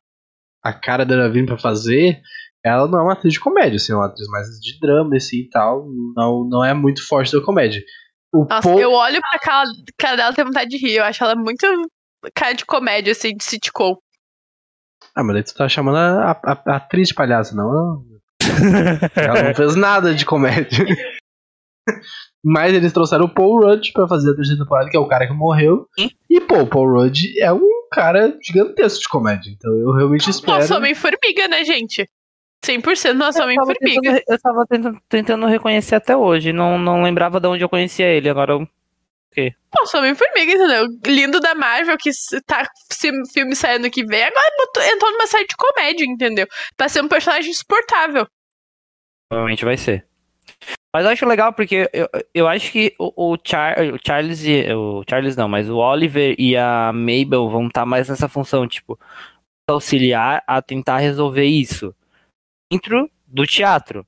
A 0.63 0.73
cara 0.73 1.05
dela 1.05 1.31
vindo 1.31 1.47
pra 1.47 1.59
fazer, 1.59 2.21
ela 2.65 2.87
não 2.89 2.99
é 2.99 3.03
uma 3.03 3.13
atriz 3.13 3.35
de 3.35 3.41
comédia, 3.41 3.77
assim, 3.77 3.93
é 3.93 3.97
uma 3.97 4.07
atriz 4.07 4.27
mais 4.29 4.47
de 4.61 4.79
drama, 4.81 5.17
assim 5.17 5.39
e 5.39 5.49
tal. 5.49 5.87
Não, 6.17 6.45
não 6.49 6.65
é 6.65 6.75
muito 6.75 7.07
forte 7.07 7.33
da 7.37 7.45
comédia. 7.45 7.81
O 8.35 8.45
Nossa, 8.45 8.63
Paul- 8.69 8.79
eu 8.81 8.93
olho 8.93 9.21
pra 9.21 9.39
cara, 9.39 9.69
cara 9.99 10.17
dela 10.17 10.35
tenho 10.35 10.47
vontade 10.49 10.69
de 10.71 10.77
rir. 10.77 10.97
Eu 10.97 11.05
acho 11.05 11.23
ela 11.25 11.35
muito 11.37 11.67
cara 12.35 12.53
de 12.55 12.65
comédia, 12.67 13.13
assim, 13.13 13.35
de 13.35 13.45
sitcom. 13.45 13.97
Ah, 15.15 15.23
mas 15.25 15.35
daí 15.35 15.43
tu 15.45 15.55
tá 15.55 15.69
chamando 15.69 15.97
a, 15.97 16.33
a- 16.33 16.63
a 16.67 16.77
atriz 16.77 17.09
de 17.09 17.15
palhaça, 17.15 17.55
não? 17.55 18.05
Ela 19.17 19.43
não 19.45 19.55
fez 19.55 19.75
nada 19.77 20.15
de 20.15 20.25
comédia. 20.25 20.85
Mas 22.45 22.73
eles 22.73 22.93
trouxeram 22.93 23.25
o 23.25 23.35
Paul 23.35 23.61
Rudd 23.63 23.93
pra 23.93 24.07
fazer 24.07 24.31
a 24.31 24.35
terceira 24.37 24.63
temporada, 24.63 24.89
que 24.91 24.97
é 24.97 25.01
o 25.01 25.09
cara 25.09 25.27
que 25.27 25.33
morreu. 25.33 25.87
E, 26.31 26.41
pô, 26.41 26.61
o 26.61 26.67
Paul 26.67 26.89
Rudd 26.93 27.19
é 27.41 27.53
um 27.53 27.69
cara 27.99 28.39
gigantesco 28.41 29.01
de 29.01 29.09
comédia. 29.09 29.51
Então 29.51 29.73
eu 29.77 29.93
realmente 29.93 30.31
espero. 30.31 30.59
Nossa, 30.59 30.77
Homem-Formiga, 30.77 31.49
né, 31.49 31.65
gente? 31.65 32.09
100% 32.65 33.13
nosso 33.13 33.39
Eu 33.39 33.45
tava, 33.45 33.45
Homem-Formiga. 33.45 34.23
eu 34.29 34.41
tava 34.41 34.67
tentando, 34.69 35.01
tentando 35.09 35.47
reconhecer 35.47 35.95
até 35.95 36.17
hoje. 36.17 36.53
Não, 36.53 36.79
não 36.79 37.03
lembrava 37.03 37.41
de 37.41 37.47
onde 37.47 37.65
eu 37.65 37.69
conhecia 37.69 38.07
ele. 38.07 38.29
Agora 38.29 38.53
eu 38.53 38.69
Nossa, 39.77 39.99
Homem-Formiga, 39.99 40.53
entendeu? 40.53 40.87
Lindo 41.07 41.41
da 41.41 41.55
Marvel, 41.55 41.97
que 41.99 42.11
tá 42.47 42.65
filme 43.33 43.55
saindo 43.55 43.91
que 43.91 44.05
vem, 44.05 44.23
agora 44.25 44.55
botou, 44.59 44.83
entrou 44.83 45.13
numa 45.13 45.27
série 45.27 45.47
de 45.47 45.57
comédia, 45.57 46.05
entendeu? 46.05 46.47
Pra 46.77 46.89
ser 46.89 47.03
um 47.03 47.09
personagem 47.09 47.51
insuportável. 47.51 48.27
Provavelmente 49.29 49.65
vai 49.65 49.77
ser. 49.77 50.08
Mas 50.95 51.05
eu 51.05 51.11
acho 51.13 51.27
legal 51.27 51.53
porque 51.53 51.89
eu, 51.93 52.09
eu 52.35 52.49
acho 52.49 52.73
que 52.73 52.95
o, 52.99 53.33
o, 53.35 53.39
Char, 53.45 53.77
o 53.93 53.99
Charles 54.05 54.43
e. 54.45 54.73
O 54.73 55.05
Charles 55.09 55.37
não, 55.37 55.49
mas 55.49 55.69
o 55.69 55.77
Oliver 55.77 56.35
e 56.39 56.57
a 56.57 56.91
Mabel 56.93 57.49
vão 57.49 57.67
estar 57.67 57.85
mais 57.85 58.09
nessa 58.09 58.29
função, 58.29 58.67
tipo, 58.67 58.99
auxiliar 59.69 60.43
a 60.47 60.63
tentar 60.63 60.99
resolver 60.99 61.45
isso 61.45 61.95
dentro 62.73 63.11
do 63.27 63.47
teatro. 63.47 64.07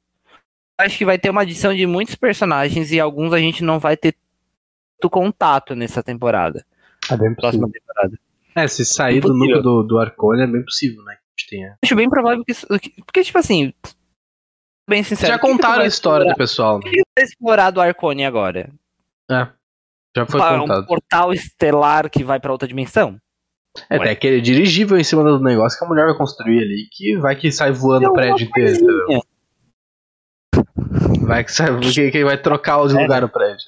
Acho 0.81 0.97
que 0.97 1.05
vai 1.05 1.19
ter 1.19 1.29
uma 1.29 1.43
adição 1.43 1.75
de 1.75 1.87
muitos 1.87 2.15
personagens 2.15 2.91
e 2.91 2.99
alguns 2.99 3.35
a 3.35 3.39
gente 3.39 3.63
não 3.63 3.79
vai 3.79 3.97
ter 3.97 4.15
tanto 4.99 5.11
contato 5.11 5.75
nessa 5.75 6.03
temporada. 6.03 6.65
É 7.11 7.17
bem 7.17 7.35
Próxima 7.35 7.67
possível. 7.67 7.83
temporada. 7.87 8.19
É, 8.55 8.67
se 8.67 8.85
sair 8.87 9.21
do 9.21 9.29
Impossível. 9.29 9.57
núcleo 9.57 9.63
do, 9.63 9.83
do 9.83 9.99
Arcone 9.99 10.43
é 10.43 10.47
bem 10.47 10.65
possível, 10.65 11.03
né? 11.05 11.15
Que 11.15 11.19
a 11.19 11.31
gente 11.39 11.51
tenha. 11.51 11.79
Acho 11.85 11.95
bem 11.95 12.09
provável 12.09 12.43
que- 12.45 13.03
Porque, 13.05 13.23
tipo 13.23 13.39
assim. 13.39 13.75
Bem 14.91 15.05
sincero. 15.05 15.33
Já 15.33 15.39
contaram 15.39 15.83
a 15.83 15.87
história 15.87 16.27
do 16.27 16.35
pessoal, 16.35 16.75
O 16.75 16.79
né? 16.81 16.85
que 16.91 16.97
que 16.97 17.03
vai 17.17 17.25
explorar 17.25 17.71
do 17.71 17.81
Arcone 17.81 18.25
agora? 18.27 18.69
É. 19.31 19.47
Já 20.17 20.27
foi 20.27 20.41
Ah, 20.41 20.55
um 20.57 20.61
contado. 20.63 20.87
portal 20.87 21.33
estelar 21.33 22.11
que 22.11 22.25
vai 22.25 22.41
pra 22.41 22.51
outra 22.51 22.67
dimensão? 22.67 23.17
É, 23.89 23.97
tem 24.01 24.11
aquele 24.11 24.41
dirigível 24.41 24.99
em 24.99 25.05
cima 25.05 25.23
do 25.23 25.39
negócio 25.39 25.79
que 25.79 25.85
a 25.85 25.89
mulher 25.89 26.07
vai 26.07 26.17
construir 26.17 26.59
ali, 26.61 26.89
que 26.91 27.17
vai 27.19 27.37
que 27.37 27.53
sai 27.53 27.71
voando 27.71 28.09
o 28.09 28.13
Tem 28.13 28.23
prédio 28.25 28.49
inteiro, 28.49 28.73
entendeu? 28.75 29.23
Vai 31.25 31.45
que, 31.45 31.53
sai, 31.53 31.69
que, 31.79 32.11
que 32.11 32.25
vai 32.25 32.37
trocar 32.37 32.83
os 32.83 32.93
É. 32.93 33.01
lugares 33.01 33.29
do 33.29 33.33
prédio. 33.33 33.65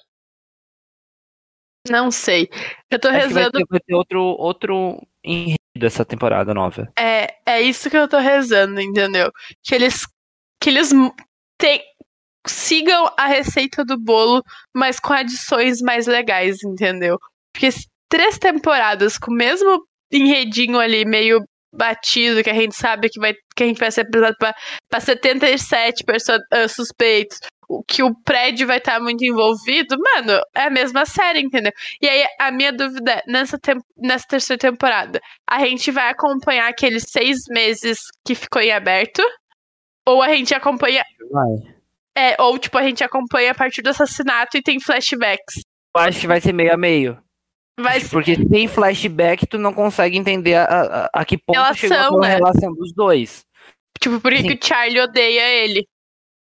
Não 1.88 2.10
sei. 2.10 2.48
Eu 2.90 2.98
tô 2.98 3.08
Acho 3.08 3.28
que 3.28 3.34
vai 3.34 3.42
rezando. 3.44 3.58
ter, 3.58 3.66
vai 3.70 3.80
ter 3.80 3.94
outro, 3.94 4.20
outro 4.20 5.06
enredo 5.24 5.56
essa 5.82 6.04
temporada 6.04 6.52
nova. 6.52 6.88
É, 6.98 7.36
é 7.46 7.60
isso 7.60 7.88
que 7.88 7.96
eu 7.96 8.08
tô 8.08 8.18
rezando, 8.18 8.80
entendeu? 8.80 9.30
Que 9.62 9.76
eles. 9.76 10.04
Que 10.62 10.70
eles 10.70 10.90
tem- 11.58 11.82
sigam 12.46 13.12
a 13.18 13.26
receita 13.26 13.84
do 13.84 13.98
bolo, 13.98 14.42
mas 14.74 15.00
com 15.00 15.12
adições 15.12 15.80
mais 15.80 16.06
legais, 16.06 16.62
entendeu? 16.64 17.18
Porque 17.52 17.68
três 18.08 18.38
temporadas 18.38 19.18
com 19.18 19.30
o 19.32 19.34
mesmo 19.34 19.84
enredinho 20.12 20.78
ali, 20.78 21.04
meio 21.04 21.40
batido, 21.74 22.42
que 22.42 22.50
a 22.50 22.54
gente 22.54 22.74
sabe 22.76 23.08
que, 23.08 23.18
vai, 23.18 23.32
que 23.56 23.62
a 23.62 23.66
gente 23.66 23.78
vai 23.78 23.90
ser 23.90 24.02
apresentado 24.02 24.36
pra 24.90 25.00
77 25.00 26.04
perso- 26.04 26.32
ah, 26.52 26.68
suspeitos, 26.68 27.38
que 27.88 28.02
o 28.02 28.14
prédio 28.22 28.66
vai 28.66 28.76
estar 28.76 29.00
muito 29.00 29.24
envolvido, 29.24 29.96
mano, 29.98 30.38
é 30.54 30.64
a 30.64 30.70
mesma 30.70 31.06
série, 31.06 31.40
entendeu? 31.40 31.72
E 32.02 32.06
aí, 32.08 32.26
a 32.38 32.50
minha 32.52 32.72
dúvida 32.72 33.12
é, 33.12 33.22
nessa, 33.26 33.58
nessa 33.96 34.26
terceira 34.28 34.60
temporada, 34.60 35.18
a 35.48 35.60
gente 35.60 35.90
vai 35.90 36.10
acompanhar 36.10 36.68
aqueles 36.68 37.04
seis 37.08 37.38
meses 37.48 37.98
que 38.26 38.34
ficou 38.34 38.60
em 38.60 38.72
aberto? 38.72 39.22
Ou 40.06 40.22
a 40.22 40.28
gente 40.34 40.54
acompanha. 40.54 41.04
Vai. 41.30 41.74
É, 42.16 42.40
ou 42.42 42.58
tipo, 42.58 42.76
a 42.76 42.82
gente 42.82 43.02
acompanha 43.02 43.52
a 43.52 43.54
partir 43.54 43.82
do 43.82 43.88
assassinato 43.90 44.56
e 44.56 44.62
tem 44.62 44.78
flashbacks. 44.80 45.62
Eu 45.96 46.02
acho 46.02 46.20
que 46.20 46.26
vai 46.26 46.40
ser 46.40 46.52
meio 46.52 46.72
a 46.72 46.76
meio. 46.76 47.18
Vai 47.78 48.00
ser. 48.00 48.10
Porque 48.10 48.36
sem 48.36 48.68
flashback, 48.68 49.46
tu 49.46 49.58
não 49.58 49.72
consegue 49.72 50.18
entender 50.18 50.54
a, 50.54 50.64
a, 50.64 51.10
a 51.20 51.24
que 51.24 51.38
ponto 51.38 51.56
Relação, 51.56 51.74
chegou 51.76 51.96
aquela 51.96 52.20
né? 52.20 52.34
relação 52.34 52.74
dos 52.74 52.92
dois. 52.92 53.46
Tipo, 53.98 54.20
por 54.20 54.32
que, 54.32 54.52
o 54.52 54.66
Charlie 54.66 55.00
odeia 55.00 55.48
ele? 55.64 55.86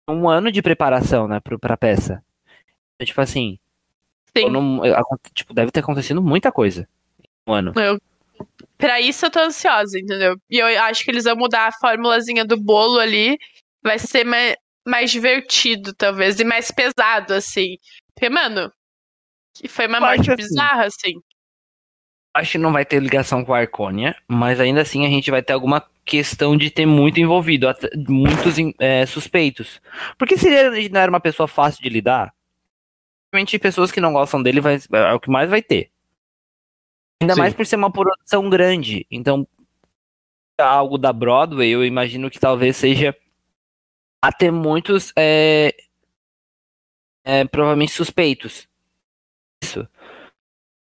Um 0.08 0.28
ano 0.28 0.52
de 0.52 0.60
preparação, 0.62 1.26
né, 1.26 1.40
pro, 1.40 1.58
pra 1.58 1.76
peça. 1.76 2.22
Então, 2.94 3.06
tipo 3.06 3.20
assim, 3.20 3.58
não- 4.50 4.80
tipo, 5.32 5.54
deve 5.54 5.70
ter 5.70 5.80
acontecido 5.80 6.22
muita 6.22 6.52
coisa. 6.52 6.88
em 7.22 7.50
Um 7.50 7.54
ano. 7.54 7.72
Eu, 7.76 7.98
Pra 8.78 9.00
isso 9.00 9.26
eu 9.26 9.30
tô 9.30 9.40
ansiosa, 9.40 9.98
entendeu? 9.98 10.36
E 10.50 10.58
eu 10.58 10.66
acho 10.82 11.04
que 11.04 11.10
eles 11.10 11.24
vão 11.24 11.36
mudar 11.36 11.68
a 11.68 11.72
formulazinha 11.72 12.44
do 12.44 12.60
bolo 12.60 12.98
ali. 12.98 13.38
Vai 13.82 13.98
ser 13.98 14.24
mais, 14.24 14.56
mais 14.86 15.10
divertido, 15.10 15.94
talvez, 15.94 16.38
e 16.38 16.44
mais 16.44 16.70
pesado, 16.70 17.34
assim. 17.34 17.76
Porque, 18.14 18.28
mano, 18.28 18.70
foi 19.68 19.86
uma 19.86 20.00
morte 20.00 20.30
assim. 20.30 20.36
bizarra, 20.36 20.84
assim. 20.84 21.14
Acho 22.34 22.52
que 22.52 22.58
não 22.58 22.72
vai 22.72 22.84
ter 22.84 23.00
ligação 23.00 23.44
com 23.44 23.54
a 23.54 23.60
Arcônia, 23.60 24.14
mas 24.28 24.60
ainda 24.60 24.82
assim 24.82 25.06
a 25.06 25.08
gente 25.08 25.30
vai 25.30 25.42
ter 25.42 25.54
alguma 25.54 25.82
questão 26.04 26.54
de 26.54 26.70
ter 26.70 26.84
muito 26.84 27.18
envolvido, 27.18 27.66
muitos 28.06 28.56
é, 28.78 29.06
suspeitos. 29.06 29.80
Porque 30.18 30.36
se 30.36 30.48
ele 30.48 30.90
não 30.90 31.00
era 31.00 31.10
uma 31.10 31.20
pessoa 31.20 31.48
fácil 31.48 31.82
de 31.82 31.88
lidar, 31.88 32.34
realmente 33.32 33.58
pessoas 33.58 33.90
que 33.90 34.00
não 34.00 34.12
gostam 34.12 34.42
dele 34.42 34.60
vai, 34.60 34.78
é 34.92 35.12
o 35.14 35.20
que 35.20 35.30
mais 35.30 35.48
vai 35.48 35.62
ter. 35.62 35.90
Ainda 37.22 37.34
Sim. 37.34 37.40
mais 37.40 37.54
por 37.54 37.64
ser 37.64 37.76
uma 37.76 37.90
produção 37.90 38.48
grande. 38.50 39.06
Então, 39.10 39.46
algo 40.58 40.98
da 40.98 41.12
Broadway, 41.12 41.70
eu 41.70 41.84
imagino 41.84 42.30
que 42.30 42.38
talvez 42.38 42.76
seja 42.76 43.16
até 44.22 44.50
muitos 44.50 45.12
é, 45.16 45.74
é, 47.24 47.44
provavelmente 47.44 47.92
suspeitos. 47.92 48.68
Isso. 49.62 49.86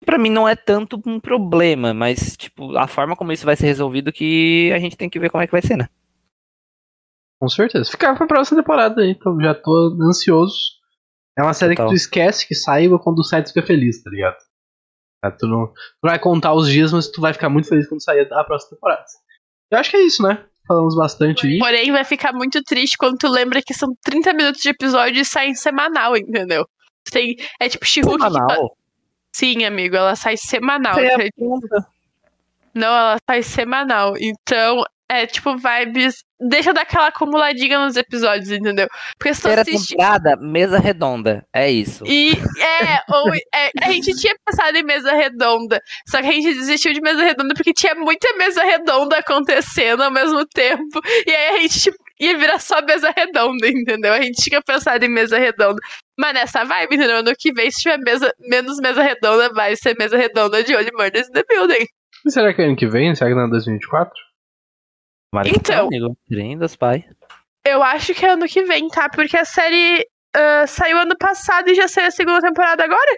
Pra 0.04 0.18
mim 0.18 0.30
não 0.30 0.48
é 0.48 0.56
tanto 0.56 1.00
um 1.06 1.20
problema, 1.20 1.92
mas 1.92 2.36
tipo, 2.36 2.76
a 2.76 2.86
forma 2.86 3.14
como 3.14 3.32
isso 3.32 3.44
vai 3.44 3.56
ser 3.56 3.66
resolvido 3.66 4.12
que 4.12 4.72
a 4.74 4.78
gente 4.78 4.96
tem 4.96 5.10
que 5.10 5.18
ver 5.18 5.30
como 5.30 5.42
é 5.42 5.46
que 5.46 5.52
vai 5.52 5.62
ser, 5.62 5.76
né? 5.76 5.88
Com 7.38 7.48
certeza. 7.48 7.90
Ficar 7.90 8.16
pra 8.16 8.26
próxima 8.26 8.60
temporada 8.60 9.02
aí, 9.02 9.10
então 9.10 9.38
já 9.40 9.54
tô 9.54 9.96
ansioso. 10.00 10.78
É 11.38 11.42
uma 11.42 11.54
série 11.54 11.74
Total. 11.74 11.88
que 11.88 11.94
tu 11.94 11.96
esquece 11.96 12.46
que 12.46 12.54
saiba 12.54 12.98
quando 12.98 13.20
o 13.20 13.24
site 13.24 13.48
fica 13.48 13.62
feliz, 13.62 14.02
tá 14.02 14.10
ligado? 14.10 14.36
Tá, 15.20 15.30
Tu 15.30 15.46
não, 15.46 15.66
tu 15.66 15.74
não 16.02 16.10
vai 16.10 16.18
contar 16.18 16.54
os 16.54 16.68
dias, 16.68 16.92
mas 16.92 17.08
tu 17.08 17.20
vai 17.20 17.32
ficar 17.32 17.48
muito 17.48 17.68
feliz 17.68 17.88
quando 17.88 18.02
sair 18.02 18.26
a 18.32 18.44
próxima 18.44 18.70
temporada. 18.70 19.04
Eu 19.70 19.78
acho 19.78 19.90
que 19.90 19.96
é 19.96 20.02
isso, 20.02 20.22
né? 20.22 20.44
Falamos 20.66 20.94
bastante 20.94 21.46
aí. 21.46 21.58
Porém, 21.58 21.90
vai 21.90 22.04
ficar 22.04 22.32
muito 22.32 22.62
triste 22.62 22.96
quando 22.96 23.18
tu 23.18 23.28
lembra 23.28 23.60
que 23.60 23.74
são 23.74 23.88
30 24.02 24.32
minutos 24.32 24.60
de 24.60 24.68
episódio 24.68 25.20
e 25.20 25.24
saem 25.24 25.54
semanal, 25.54 26.16
entendeu? 26.16 26.64
Tem, 27.10 27.36
é 27.60 27.68
tipo 27.68 27.84
She-Hulk. 27.84 28.22
Semanal. 28.22 28.76
Sim, 29.32 29.64
amigo, 29.64 29.96
ela 29.96 30.14
sai 30.16 30.36
semanal. 30.36 30.98
É? 30.98 31.28
Não, 32.74 32.88
ela 32.88 33.16
sai 33.28 33.42
semanal. 33.42 34.14
Então, 34.18 34.84
é 35.08 35.26
tipo 35.26 35.56
vibes. 35.56 36.22
Deixa 36.40 36.70
eu 36.70 36.74
dar 36.74 36.82
aquela 36.82 37.08
acumuladinha 37.08 37.84
nos 37.84 37.96
episódios, 37.96 38.50
entendeu? 38.50 38.88
Porque 39.18 39.34
se 39.34 39.40
tu 39.40 39.44
Primeira 39.44 39.62
assiste. 39.62 39.90
temporada, 39.90 40.36
mesa 40.36 40.78
redonda. 40.78 41.44
É 41.52 41.70
isso. 41.70 42.04
E 42.06 42.32
é, 42.32 43.02
ou, 43.12 43.34
é, 43.34 43.70
a 43.82 43.90
gente 43.92 44.14
tinha 44.16 44.34
pensado 44.46 44.76
em 44.76 44.82
mesa 44.82 45.12
redonda, 45.12 45.80
só 46.08 46.22
que 46.22 46.28
a 46.28 46.32
gente 46.32 46.54
desistiu 46.54 46.92
de 46.92 47.00
mesa 47.00 47.22
redonda 47.22 47.54
porque 47.54 47.72
tinha 47.74 47.94
muita 47.94 48.34
mesa 48.36 48.62
redonda 48.64 49.18
acontecendo 49.18 50.02
ao 50.02 50.10
mesmo 50.10 50.46
tempo. 50.46 51.00
E 51.26 51.30
aí 51.30 51.56
a 51.56 51.60
gente 51.60 51.80
tipo, 51.80 51.96
ia 52.18 52.36
virar 52.38 52.58
só 52.58 52.80
mesa 52.82 53.12
redonda, 53.16 53.68
entendeu? 53.68 54.12
A 54.12 54.20
gente 54.22 54.42
tinha 54.42 54.62
pensado 54.62 55.04
em 55.04 55.08
mesa 55.08 55.38
redonda. 55.38 55.80
Mas 56.18 56.34
nessa 56.34 56.64
vibe, 56.64 56.96
entendeu? 56.96 57.16
Ano 57.18 57.32
que 57.38 57.52
vem, 57.52 57.70
se 57.70 57.82
tiver 57.82 57.98
mesa, 57.98 58.32
menos 58.48 58.78
mesa 58.78 59.02
redonda, 59.02 59.52
vai 59.52 59.76
ser 59.76 59.96
mesa 59.98 60.16
redonda 60.16 60.62
de 60.62 60.74
Only 60.74 60.90
Murders 60.96 61.28
in 61.28 61.32
the 61.32 61.44
Building. 61.48 61.86
E 62.26 62.30
será 62.30 62.52
que 62.52 62.60
é 62.60 62.66
ano 62.66 62.76
que 62.76 62.86
vem? 62.86 63.14
Será 63.14 63.30
que 63.30 63.36
não 63.36 63.46
é 63.46 63.50
2024? 63.50 64.29
Que 65.44 65.50
Então. 65.56 65.86
amigo. 65.86 66.16
Pai. 66.78 67.04
Eu 67.64 67.82
acho 67.82 68.14
que 68.14 68.24
é 68.24 68.30
ano 68.30 68.46
que 68.46 68.62
vem, 68.64 68.88
tá? 68.88 69.08
Porque 69.08 69.36
a 69.36 69.44
série 69.44 70.06
ah, 70.34 70.66
saiu 70.66 70.98
ano 70.98 71.16
passado 71.16 71.68
e 71.68 71.74
já 71.74 71.88
saiu 71.88 72.08
a 72.08 72.10
segunda 72.10 72.40
temporada 72.40 72.84
agora. 72.84 73.16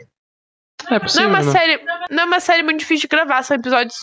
É 0.87 0.91
Não 0.91 0.97
é 0.97 1.01
possível, 1.01 1.29
uma 1.29 1.43
né? 1.43 1.53
série, 1.53 1.85
não 2.11 2.23
é 2.23 2.27
uma 2.27 2.41
série 2.41 2.63
muito 2.63 2.81
difícil 2.81 3.09
de 3.09 3.17
gravar, 3.17 3.43
são 3.43 3.57
episódios 3.57 3.95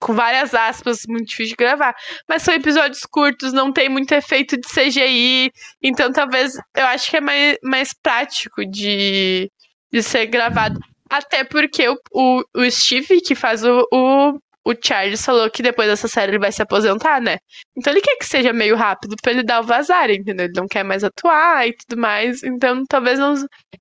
com 0.00 0.14
várias 0.14 0.54
aspas, 0.54 1.00
muito 1.08 1.28
difícil 1.28 1.56
de 1.56 1.64
gravar. 1.64 1.94
Mas 2.28 2.42
são 2.42 2.54
episódios 2.54 3.00
curtos, 3.10 3.52
não 3.52 3.72
tem 3.72 3.88
muito 3.88 4.12
efeito 4.12 4.56
de 4.58 4.66
CGI, 4.68 5.52
então 5.82 6.12
talvez 6.12 6.54
eu 6.76 6.86
acho 6.86 7.10
que 7.10 7.16
é 7.16 7.20
mais, 7.20 7.58
mais 7.62 7.94
prático 7.94 8.64
de, 8.66 9.50
de 9.92 10.02
ser 10.02 10.26
gravado. 10.26 10.78
Até 11.08 11.44
porque 11.44 11.88
o, 11.88 11.96
o, 12.12 12.42
o 12.54 12.70
Steve, 12.70 13.20
que 13.20 13.34
faz 13.34 13.64
o, 13.64 13.86
o, 13.92 14.38
o 14.64 14.74
Charles, 14.74 15.24
falou 15.24 15.50
que 15.50 15.62
depois 15.62 15.88
dessa 15.88 16.06
série 16.06 16.32
ele 16.32 16.38
vai 16.38 16.52
se 16.52 16.62
aposentar, 16.62 17.20
né? 17.20 17.38
Então 17.76 17.92
ele 17.92 18.02
quer 18.02 18.16
que 18.16 18.26
seja 18.26 18.52
meio 18.52 18.76
rápido 18.76 19.16
pra 19.22 19.32
ele 19.32 19.42
dar 19.42 19.60
o 19.60 19.66
vazar, 19.66 20.10
entendeu? 20.10 20.46
Ele 20.46 20.54
não 20.54 20.66
quer 20.66 20.84
mais 20.84 21.02
atuar 21.02 21.66
e 21.66 21.74
tudo 21.74 22.00
mais, 22.00 22.42
então 22.42 22.84
talvez 22.88 23.18
não. 23.18 23.34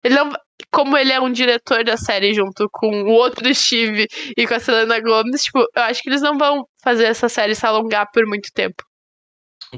Ele 0.03 0.15
não 0.15 0.31
como 0.71 0.97
ele 0.97 1.11
é 1.11 1.19
um 1.19 1.31
diretor 1.31 1.83
da 1.83 1.97
série 1.97 2.33
junto 2.33 2.67
com 2.71 3.03
o 3.03 3.09
outro 3.09 3.53
Steve 3.53 4.07
e 4.37 4.45
com 4.45 4.53
a 4.53 4.59
Selena 4.59 4.99
Gomez, 4.99 5.43
tipo, 5.43 5.59
eu 5.59 5.83
acho 5.83 6.01
que 6.01 6.09
eles 6.09 6.21
não 6.21 6.37
vão 6.37 6.65
fazer 6.83 7.05
essa 7.05 7.29
série 7.29 7.55
se 7.55 7.65
alongar 7.65 8.09
por 8.11 8.25
muito 8.25 8.49
tempo. 8.53 8.83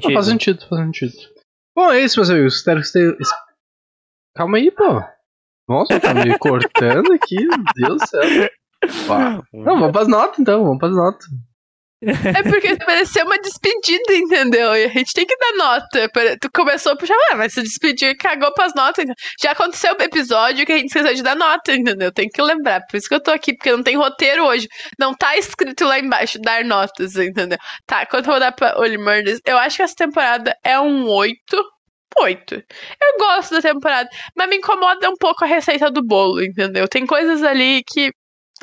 Não, 0.02 0.12
faz 0.12 0.26
sentido, 0.26 0.66
faz 0.68 0.82
sentido. 0.82 1.12
Bom, 1.74 1.90
é 1.90 2.00
isso, 2.00 2.18
meus 2.18 2.30
amigos. 2.30 2.56
Espero 2.56 2.80
que 2.80 2.86
você. 2.86 3.16
Calma 4.34 4.58
aí, 4.58 4.70
pô. 4.70 5.02
Nossa, 5.68 6.00
tá 6.00 6.12
me 6.12 6.36
cortando 6.38 7.12
aqui, 7.12 7.36
meu 7.36 7.64
Deus 7.76 8.02
do 8.02 8.06
céu. 8.06 8.50
Pá. 9.06 9.40
Não, 9.52 9.78
vamos 9.78 9.92
pras 9.92 10.08
notas 10.08 10.38
então, 10.38 10.64
vamos 10.64 10.78
pras 10.78 10.92
notas. 10.92 11.26
É 12.04 12.42
porque 12.42 12.76
pareceu 12.84 13.24
uma 13.24 13.38
despedida, 13.38 14.14
entendeu? 14.14 14.74
E 14.74 14.84
a 14.86 14.88
gente 14.88 15.12
tem 15.12 15.24
que 15.24 15.36
dar 15.36 15.52
nota. 15.52 16.10
Tu 16.40 16.50
começou 16.52 16.92
a 16.92 16.96
puxar, 16.96 17.14
ah, 17.30 17.36
mas 17.36 17.52
se 17.52 17.62
despediu 17.62 18.10
e 18.10 18.16
cagou 18.16 18.52
pras 18.52 18.72
notas. 18.74 19.04
então. 19.04 19.14
Já 19.40 19.52
aconteceu 19.52 19.94
o 19.94 20.02
episódio 20.02 20.66
que 20.66 20.72
a 20.72 20.76
gente 20.76 20.88
esqueceu 20.88 21.14
de 21.14 21.22
dar 21.22 21.36
nota, 21.36 21.72
entendeu? 21.72 22.10
Tem 22.10 22.28
que 22.28 22.42
lembrar. 22.42 22.80
Por 22.90 22.96
isso 22.96 23.08
que 23.08 23.14
eu 23.14 23.22
tô 23.22 23.30
aqui, 23.30 23.54
porque 23.54 23.70
não 23.70 23.84
tem 23.84 23.96
roteiro 23.96 24.44
hoje. 24.44 24.66
Não 24.98 25.14
tá 25.14 25.36
escrito 25.36 25.84
lá 25.84 25.98
embaixo 25.98 26.40
dar 26.40 26.64
notas, 26.64 27.14
entendeu? 27.16 27.58
Tá, 27.86 28.04
quanto 28.04 28.26
eu 28.26 28.32
vou 28.32 28.40
dar 28.40 28.52
pra 28.52 28.76
Only 28.78 28.98
Murders? 28.98 29.38
Eu 29.46 29.56
acho 29.58 29.76
que 29.76 29.82
essa 29.82 29.94
temporada 29.94 30.56
é 30.64 30.80
um 30.80 31.08
8. 31.08 31.36
8. 32.18 32.54
Eu 32.54 33.18
gosto 33.18 33.54
da 33.54 33.62
temporada, 33.62 34.08
mas 34.36 34.48
me 34.48 34.56
incomoda 34.56 35.08
um 35.08 35.16
pouco 35.18 35.44
a 35.44 35.48
receita 35.48 35.90
do 35.90 36.04
bolo, 36.04 36.42
entendeu? 36.42 36.88
Tem 36.88 37.06
coisas 37.06 37.42
ali 37.42 37.82
que. 37.86 38.10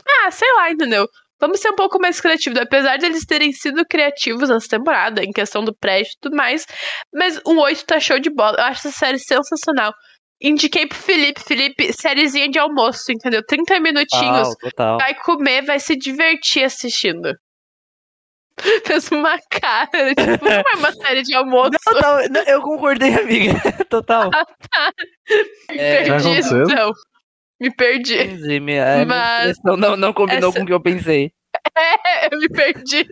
Ah, 0.07 0.31
sei 0.31 0.51
lá, 0.55 0.71
entendeu? 0.71 1.07
Vamos 1.39 1.61
ser 1.61 1.69
um 1.69 1.75
pouco 1.75 1.99
mais 1.99 2.19
criativos, 2.19 2.59
apesar 2.59 2.97
de 2.97 3.05
eles 3.05 3.25
terem 3.25 3.53
sido 3.53 3.85
criativos 3.85 4.49
nessa 4.49 4.67
temporada, 4.67 5.23
em 5.23 5.31
questão 5.31 5.63
do 5.63 5.73
prédio 5.73 6.11
e 6.11 6.19
tudo 6.21 6.35
mais. 6.35 6.65
Mas 7.13 7.39
um 7.47 7.57
8 7.59 7.85
tá 7.85 7.99
show 7.99 8.19
de 8.19 8.29
bola. 8.29 8.57
Eu 8.57 8.65
acho 8.65 8.87
essa 8.87 8.97
série 8.97 9.19
sensacional. 9.19 9.93
Indiquei 10.41 10.85
pro 10.85 10.97
Felipe, 10.97 11.41
Felipe, 11.41 11.93
sériezinha 11.93 12.49
de 12.49 12.59
almoço, 12.59 13.11
entendeu? 13.11 13.41
30 13.45 13.79
minutinhos. 13.79 14.49
Total, 14.49 14.55
total. 14.69 14.97
Vai 14.97 15.13
comer, 15.15 15.65
vai 15.65 15.79
se 15.79 15.95
divertir 15.95 16.63
assistindo. 16.63 17.33
Fez 18.85 19.09
uma 19.11 19.37
cara, 19.49 20.13
tipo, 20.15 20.45
não 20.45 20.51
é 20.51 20.63
uma 20.75 20.91
série 21.07 21.21
de 21.23 21.33
almoço. 21.35 21.71
Total, 21.85 22.29
não, 22.29 22.41
eu 22.43 22.61
concordei, 22.61 23.13
amiga. 23.15 23.53
Total. 23.89 24.29
É, 25.69 26.05
Já 26.05 26.13
perdi, 26.15 26.27
aconteceu? 26.27 26.63
então. 26.63 26.91
Me 27.59 27.69
perdi. 27.73 28.15
entendi, 28.15 28.59
minha, 28.59 28.83
a 28.83 28.95
minha 28.97 29.05
Mas 29.05 29.57
não, 29.63 29.97
não 29.97 30.13
combinou 30.13 30.49
essa- 30.49 30.57
com 30.59 30.63
o 30.63 30.67
que 30.67 30.73
eu 30.73 30.81
pensei. 30.81 31.31
É, 31.75 32.27
eu 32.33 32.37
me 32.39 32.47
perdi. 32.49 33.07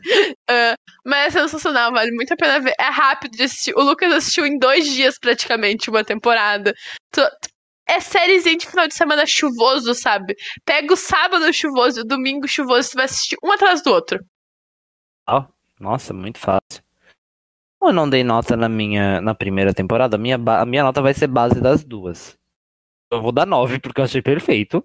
Ah, 0.50 0.76
mas 1.06 1.36
é 1.36 1.39
sensacional, 1.41 1.91
vale 1.91 2.12
muito 2.12 2.34
a 2.34 2.36
pena 2.38 2.60
ver. 2.60 2.74
É 2.80 2.89
rápido 2.89 3.32
de 3.32 3.43
assistir. 3.43 3.74
O 3.76 3.82
Lucas 3.82 4.11
assistiu 4.11 4.45
em 4.45 4.57
dois 4.60 4.86
dias, 4.86 5.18
praticamente, 5.18 5.90
uma 5.90 6.03
temporada. 6.03 6.74
É 7.88 7.99
sériezinha 7.99 8.57
de 8.57 8.68
final 8.68 8.88
de 8.88 8.94
semana 8.94 9.26
chuvoso, 9.26 9.94
sabe? 9.95 10.36
Pega 10.65 10.94
o 10.94 10.98
sábado 10.98 11.52
chuvoso 11.53 11.99
e 11.99 12.02
o 12.02 12.06
domingo 12.06 12.48
chuvoso, 12.48 12.91
tu 12.91 12.95
vai 12.95 13.06
assistir 13.06 13.38
um 13.44 13.52
atrás 13.52 13.82
do 13.82 13.91
outro. 13.91 14.19
Nossa, 15.80 16.14
muito 16.14 16.40
fácil. 16.40 16.84
Eu 17.82 17.94
não 17.94 18.10
dei 18.10 18.24
nota 18.24 18.57
na 18.57 18.68
minha 18.68 19.22
na 19.22 19.36
primeira 19.36 19.74
temporada, 19.74 20.15
a 20.15 20.19
minha, 20.19 20.36
a 20.36 20.65
minha 20.65 20.84
nota 20.84 21.02
vai 21.02 21.14
ser 21.14 21.28
base 21.28 21.61
das 21.61 21.84
duas. 21.84 22.36
Eu 23.12 23.22
vou 23.22 23.32
dar 23.32 23.46
9 23.46 23.80
porque 23.80 24.02
eu 24.02 24.06
achei 24.06 24.22
perfeito. 24.22 24.84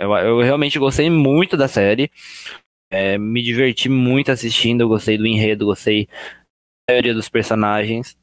Eu, 0.00 0.12
eu 0.16 0.40
realmente 0.40 0.78
gostei 0.78 1.10
muito 1.10 1.56
da 1.56 1.68
série. 1.68 2.10
É, 2.90 3.18
me 3.18 3.42
diverti 3.42 3.88
muito 3.88 4.30
assistindo, 4.30 4.82
eu 4.82 4.88
gostei 4.88 5.18
do 5.18 5.26
enredo, 5.26 5.66
gostei 5.66 6.06
da 6.06 6.92
maioria 6.94 7.14
dos 7.14 7.28
personagens. 7.28 8.16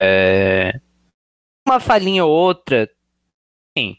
É, 0.00 0.80
uma 1.66 1.80
falhinha 1.80 2.24
ou 2.24 2.30
outra, 2.30 2.88
sim. 3.76 3.96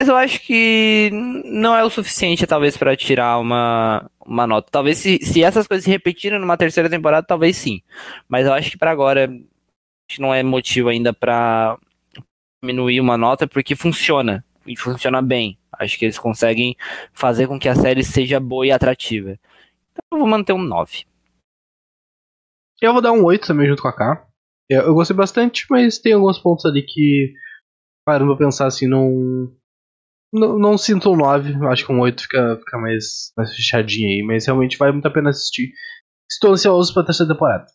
Mas 0.00 0.08
eu 0.08 0.16
acho 0.16 0.40
que 0.40 1.10
não 1.44 1.76
é 1.76 1.84
o 1.84 1.90
suficiente, 1.90 2.46
talvez, 2.46 2.76
pra 2.76 2.96
tirar 2.96 3.38
uma, 3.38 4.10
uma 4.24 4.46
nota. 4.46 4.70
Talvez 4.70 4.98
se, 4.98 5.18
se 5.18 5.42
essas 5.42 5.66
coisas 5.66 5.84
se 5.84 5.90
repetirem 5.90 6.38
numa 6.38 6.56
terceira 6.56 6.88
temporada, 6.88 7.26
talvez 7.26 7.56
sim. 7.56 7.82
Mas 8.26 8.46
eu 8.46 8.52
acho 8.52 8.70
que 8.70 8.78
pra 8.78 8.90
agora 8.90 9.30
não 10.18 10.32
é 10.34 10.42
motivo 10.42 10.88
ainda 10.88 11.12
pra 11.12 11.78
diminuir 12.62 13.00
uma 13.00 13.16
nota, 13.16 13.48
porque 13.48 13.74
funciona. 13.74 14.44
E 14.66 14.76
funciona 14.76 15.22
bem. 15.22 15.58
Acho 15.72 15.98
que 15.98 16.04
eles 16.04 16.18
conseguem 16.18 16.76
fazer 17.12 17.48
com 17.48 17.58
que 17.58 17.68
a 17.68 17.74
série 17.74 18.04
seja 18.04 18.38
boa 18.38 18.66
e 18.66 18.70
atrativa. 18.70 19.38
Então 19.90 20.04
eu 20.12 20.18
vou 20.18 20.28
manter 20.28 20.52
um 20.52 20.62
9. 20.62 21.04
Eu 22.80 22.92
vou 22.92 23.02
dar 23.02 23.12
um 23.12 23.24
8 23.24 23.46
também 23.46 23.66
junto 23.66 23.82
com 23.82 23.88
a 23.88 23.96
K. 23.96 24.26
Eu, 24.68 24.82
eu 24.82 24.94
gostei 24.94 25.16
bastante, 25.16 25.66
mas 25.70 25.98
tem 25.98 26.12
alguns 26.12 26.38
pontos 26.38 26.64
ali 26.64 26.82
que, 26.82 27.32
parando 28.04 28.36
pra 28.36 28.46
pensar 28.46 28.66
assim, 28.66 28.86
não. 28.86 29.52
Não, 30.32 30.58
não 30.58 30.78
sinto 30.78 31.10
um 31.10 31.16
9, 31.16 31.54
acho 31.66 31.84
que 31.84 31.92
um 31.92 32.00
8 32.00 32.22
fica, 32.22 32.56
fica 32.58 32.78
mais, 32.78 33.32
mais 33.36 33.52
fechadinho 33.52 34.08
aí, 34.08 34.22
mas 34.24 34.46
realmente 34.46 34.78
vale 34.78 34.92
muito 34.92 35.08
a 35.08 35.10
pena 35.10 35.30
assistir. 35.30 35.72
Estou 36.30 36.52
ansioso 36.52 36.94
pra 36.94 37.04
terceira 37.04 37.32
temporada. 37.32 37.66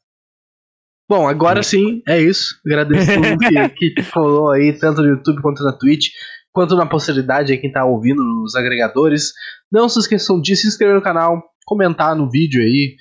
Bom, 1.08 1.28
agora 1.28 1.62
sim, 1.62 2.02
é 2.08 2.20
isso. 2.20 2.56
Agradeço 2.66 3.14
todo 3.14 3.24
mundo 3.24 3.70
que, 3.76 3.92
que 3.92 4.02
falou 4.04 4.52
aí, 4.52 4.74
tanto 4.74 5.02
no 5.02 5.08
YouTube 5.08 5.42
quanto 5.42 5.64
na 5.64 5.72
Twitch, 5.72 6.08
quanto 6.52 6.76
na 6.76 6.86
posteridade 6.86 7.52
aí, 7.52 7.60
quem 7.60 7.72
tá 7.72 7.86
ouvindo 7.86 8.24
nos 8.24 8.56
agregadores. 8.56 9.32
Não 9.72 9.88
se 9.88 10.00
esqueçam 10.00 10.42
de 10.42 10.56
se 10.56 10.68
inscrever 10.68 10.96
no 10.96 11.02
canal, 11.02 11.44
comentar 11.66 12.16
no 12.16 12.30
vídeo 12.30 12.62
aí, 12.62 12.96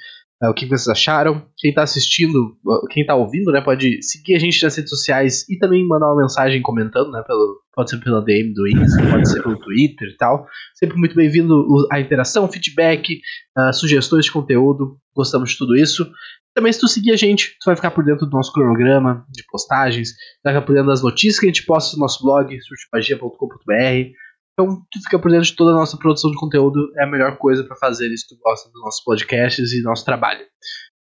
o 0.49 0.55
que 0.55 0.67
vocês 0.67 0.89
acharam. 0.89 1.47
Quem 1.57 1.71
está 1.71 1.83
assistindo, 1.83 2.57
quem 2.91 3.03
está 3.03 3.15
ouvindo, 3.15 3.53
né, 3.53 3.61
pode 3.61 4.03
seguir 4.03 4.35
a 4.35 4.39
gente 4.39 4.63
nas 4.63 4.77
redes 4.77 4.91
sociais 4.91 5.49
e 5.49 5.59
também 5.59 5.87
mandar 5.87 6.07
uma 6.07 6.23
mensagem 6.23 6.61
comentando, 6.63 7.11
né, 7.11 7.23
pelo, 7.27 7.61
pode 7.73 7.91
ser 7.91 7.99
pela 7.99 8.25
DM 8.25 8.53
do 8.53 8.67
Insta, 8.67 9.03
pode 9.11 9.29
ser 9.29 9.43
pelo 9.43 9.59
Twitter 9.59 10.09
e 10.09 10.17
tal. 10.17 10.47
Sempre 10.75 10.97
muito 10.97 11.15
bem-vindo 11.15 11.65
a 11.93 12.01
interação, 12.01 12.49
feedback, 12.49 13.21
uh, 13.59 13.73
sugestões 13.73 14.25
de 14.25 14.33
conteúdo. 14.33 14.97
Gostamos 15.15 15.51
de 15.51 15.59
tudo 15.59 15.77
isso. 15.77 16.11
Também 16.55 16.73
se 16.73 16.81
tu 16.81 16.89
seguir 16.89 17.13
a 17.13 17.17
gente, 17.17 17.57
tu 17.61 17.67
vai 17.67 17.75
ficar 17.75 17.91
por 17.91 18.05
dentro 18.05 18.27
do 18.27 18.33
nosso 18.33 18.53
cronograma 18.53 19.27
de 19.31 19.43
postagens, 19.51 20.11
vai 20.43 20.55
ficar 20.55 20.65
por 20.65 20.73
dentro 20.73 20.89
das 20.89 21.03
notícias 21.03 21.41
que 21.41 21.47
a 21.47 21.49
gente 21.49 21.67
posta 21.67 21.97
no 21.97 22.03
nosso 22.03 22.23
blog, 22.23 22.57
surtimagia.com.br. 22.61 24.24
Então, 24.55 24.81
tu 24.91 25.03
fica 25.03 25.19
por 25.19 25.31
dentro 25.31 25.47
de 25.47 25.57
toda 25.57 25.73
a 25.73 25.75
nossa 25.75 25.99
produção 25.99 26.31
de 26.31 26.37
conteúdo, 26.39 26.93
é 26.97 27.05
a 27.05 27.11
melhor 27.11 27.37
coisa 27.39 27.65
para 27.65 27.77
fazer 27.77 28.17
se 28.17 28.29
tu 28.29 28.37
gosta 28.41 28.71
dos 28.71 28.81
nossos 28.83 29.03
podcasts 29.03 29.73
e 29.73 29.83
do 29.83 29.89
nosso 29.89 30.05
trabalho. 30.05 30.47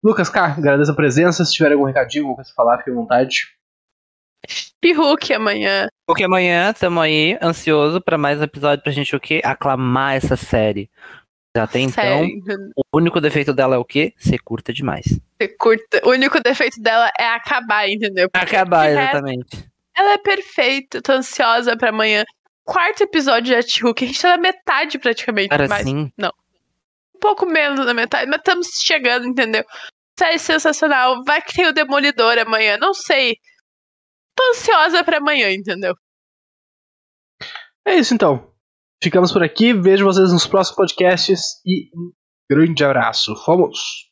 Lucas 0.02 0.28
K, 0.28 0.55
agradeço 0.59 0.93
a 0.93 0.97
presença. 0.97 1.44
Se 1.44 1.52
tiver 1.52 1.73
algum 1.73 1.85
recadinho, 1.85 2.24
alguma 2.24 2.36
coisa 2.36 2.52
falar, 2.55 2.78
fique 2.78 2.90
à 2.90 2.94
vontade. 2.94 3.35
E 4.85 4.93
Hulk 4.93 5.32
amanhã. 5.32 5.89
Porque 6.06 6.24
amanhã 6.24 6.70
estamos 6.70 7.02
aí, 7.02 7.39
ansioso 7.40 8.01
para 8.01 8.19
mais 8.19 8.43
episódio 8.43 8.82
pra 8.82 8.93
gente 8.93 9.14
o 9.14 9.20
quê? 9.20 9.40
Aclamar 9.44 10.16
essa 10.16 10.36
série. 10.36 10.90
Já 11.56 11.66
tem 11.66 11.86
então. 11.86 12.27
O 12.77 12.97
único 12.97 13.20
defeito 13.20 13.52
dela 13.52 13.77
é 13.77 13.78
o 13.78 13.85
quê? 13.85 14.14
Ser 14.16 14.39
curta 14.39 14.73
demais. 14.73 15.20
Ser 15.40 15.48
curta. 15.56 16.01
O 16.05 16.10
único 16.10 16.40
defeito 16.40 16.81
dela 16.81 17.10
é 17.19 17.27
acabar, 17.27 17.89
entendeu? 17.89 18.28
Acabar, 18.32 18.86
Porque 18.86 19.01
exatamente. 19.01 19.70
Ela 19.97 20.14
é 20.14 20.19
perfeita, 20.19 21.02
tô 21.02 21.12
ansiosa 21.12 21.77
pra 21.77 21.90
amanhã. 21.90 22.24
Quarto 22.64 23.02
episódio 23.02 23.60
de 23.60 23.70
She-Hulk, 23.70 24.05
a 24.05 24.06
gente 24.06 24.22
tá 24.22 24.28
na 24.30 24.39
metade 24.39 24.98
praticamente. 24.98 25.48
Cara, 25.48 25.66
mas 25.68 25.84
sim. 25.84 26.12
um 26.18 27.18
pouco 27.20 27.44
menos 27.44 27.84
da 27.84 27.93
metade, 27.93 28.30
mas 28.30 28.39
estamos 28.39 28.68
chegando, 28.84 29.26
entendeu? 29.26 29.64
Série 30.18 30.39
sensacional. 30.39 31.22
Vai 31.24 31.43
que 31.43 31.55
tem 31.55 31.66
o 31.66 31.72
Demolidor 31.72 32.39
amanhã, 32.39 32.76
não 32.78 32.94
sei. 32.94 33.36
Tô 34.36 34.43
ansiosa 34.51 35.02
pra 35.02 35.18
amanhã, 35.18 35.52
entendeu? 35.52 35.94
É 37.84 37.97
isso 37.97 38.14
então. 38.14 38.52
Ficamos 39.02 39.32
por 39.32 39.43
aqui. 39.43 39.72
Vejo 39.72 40.05
vocês 40.05 40.32
nos 40.32 40.47
próximos 40.47 40.76
podcasts 40.76 41.60
e 41.66 41.90
um 41.97 42.12
grande 42.48 42.84
abraço. 42.84 43.34
Fomos! 43.44 44.09